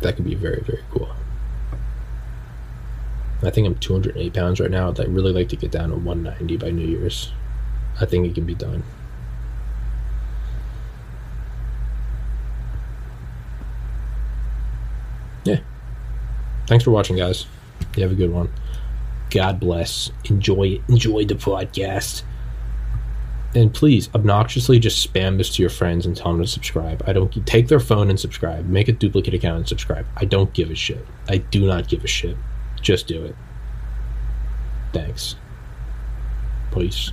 That 0.00 0.16
could 0.16 0.24
be 0.24 0.34
very, 0.34 0.60
very 0.62 0.82
cool. 0.90 1.14
I 3.40 3.50
think 3.50 3.68
I'm 3.68 3.76
208 3.76 4.34
pounds 4.34 4.58
right 4.58 4.68
now. 4.68 4.90
I'd 4.90 5.06
really 5.06 5.32
like 5.32 5.48
to 5.50 5.56
get 5.56 5.70
down 5.70 5.90
to 5.90 5.94
190 5.94 6.56
by 6.56 6.72
New 6.72 6.84
Year's. 6.84 7.32
I 8.00 8.04
think 8.04 8.26
it 8.26 8.34
can 8.34 8.44
be 8.44 8.56
done. 8.56 8.82
yeah. 15.44 15.60
Thanks 16.66 16.82
for 16.82 16.90
watching, 16.90 17.14
guys. 17.14 17.46
You 17.94 18.02
have 18.02 18.10
a 18.10 18.16
good 18.16 18.32
one. 18.32 18.50
God 19.34 19.58
bless. 19.58 20.12
Enjoy 20.26 20.80
enjoy 20.88 21.24
the 21.24 21.34
podcast. 21.34 22.22
And 23.52 23.74
please, 23.74 24.08
obnoxiously 24.14 24.78
just 24.78 25.12
spam 25.12 25.38
this 25.38 25.54
to 25.56 25.62
your 25.62 25.70
friends 25.70 26.06
and 26.06 26.16
tell 26.16 26.32
them 26.32 26.40
to 26.40 26.46
subscribe. 26.46 27.02
I 27.04 27.12
don't 27.12 27.44
take 27.44 27.66
their 27.66 27.80
phone 27.80 28.10
and 28.10 28.18
subscribe. 28.18 28.66
Make 28.66 28.86
a 28.86 28.92
duplicate 28.92 29.34
account 29.34 29.58
and 29.58 29.68
subscribe. 29.68 30.06
I 30.16 30.24
don't 30.24 30.52
give 30.52 30.70
a 30.70 30.76
shit. 30.76 31.04
I 31.28 31.38
do 31.38 31.66
not 31.66 31.88
give 31.88 32.04
a 32.04 32.08
shit. 32.08 32.36
Just 32.80 33.08
do 33.08 33.24
it. 33.24 33.34
Thanks. 34.92 35.34
Peace. 36.72 37.10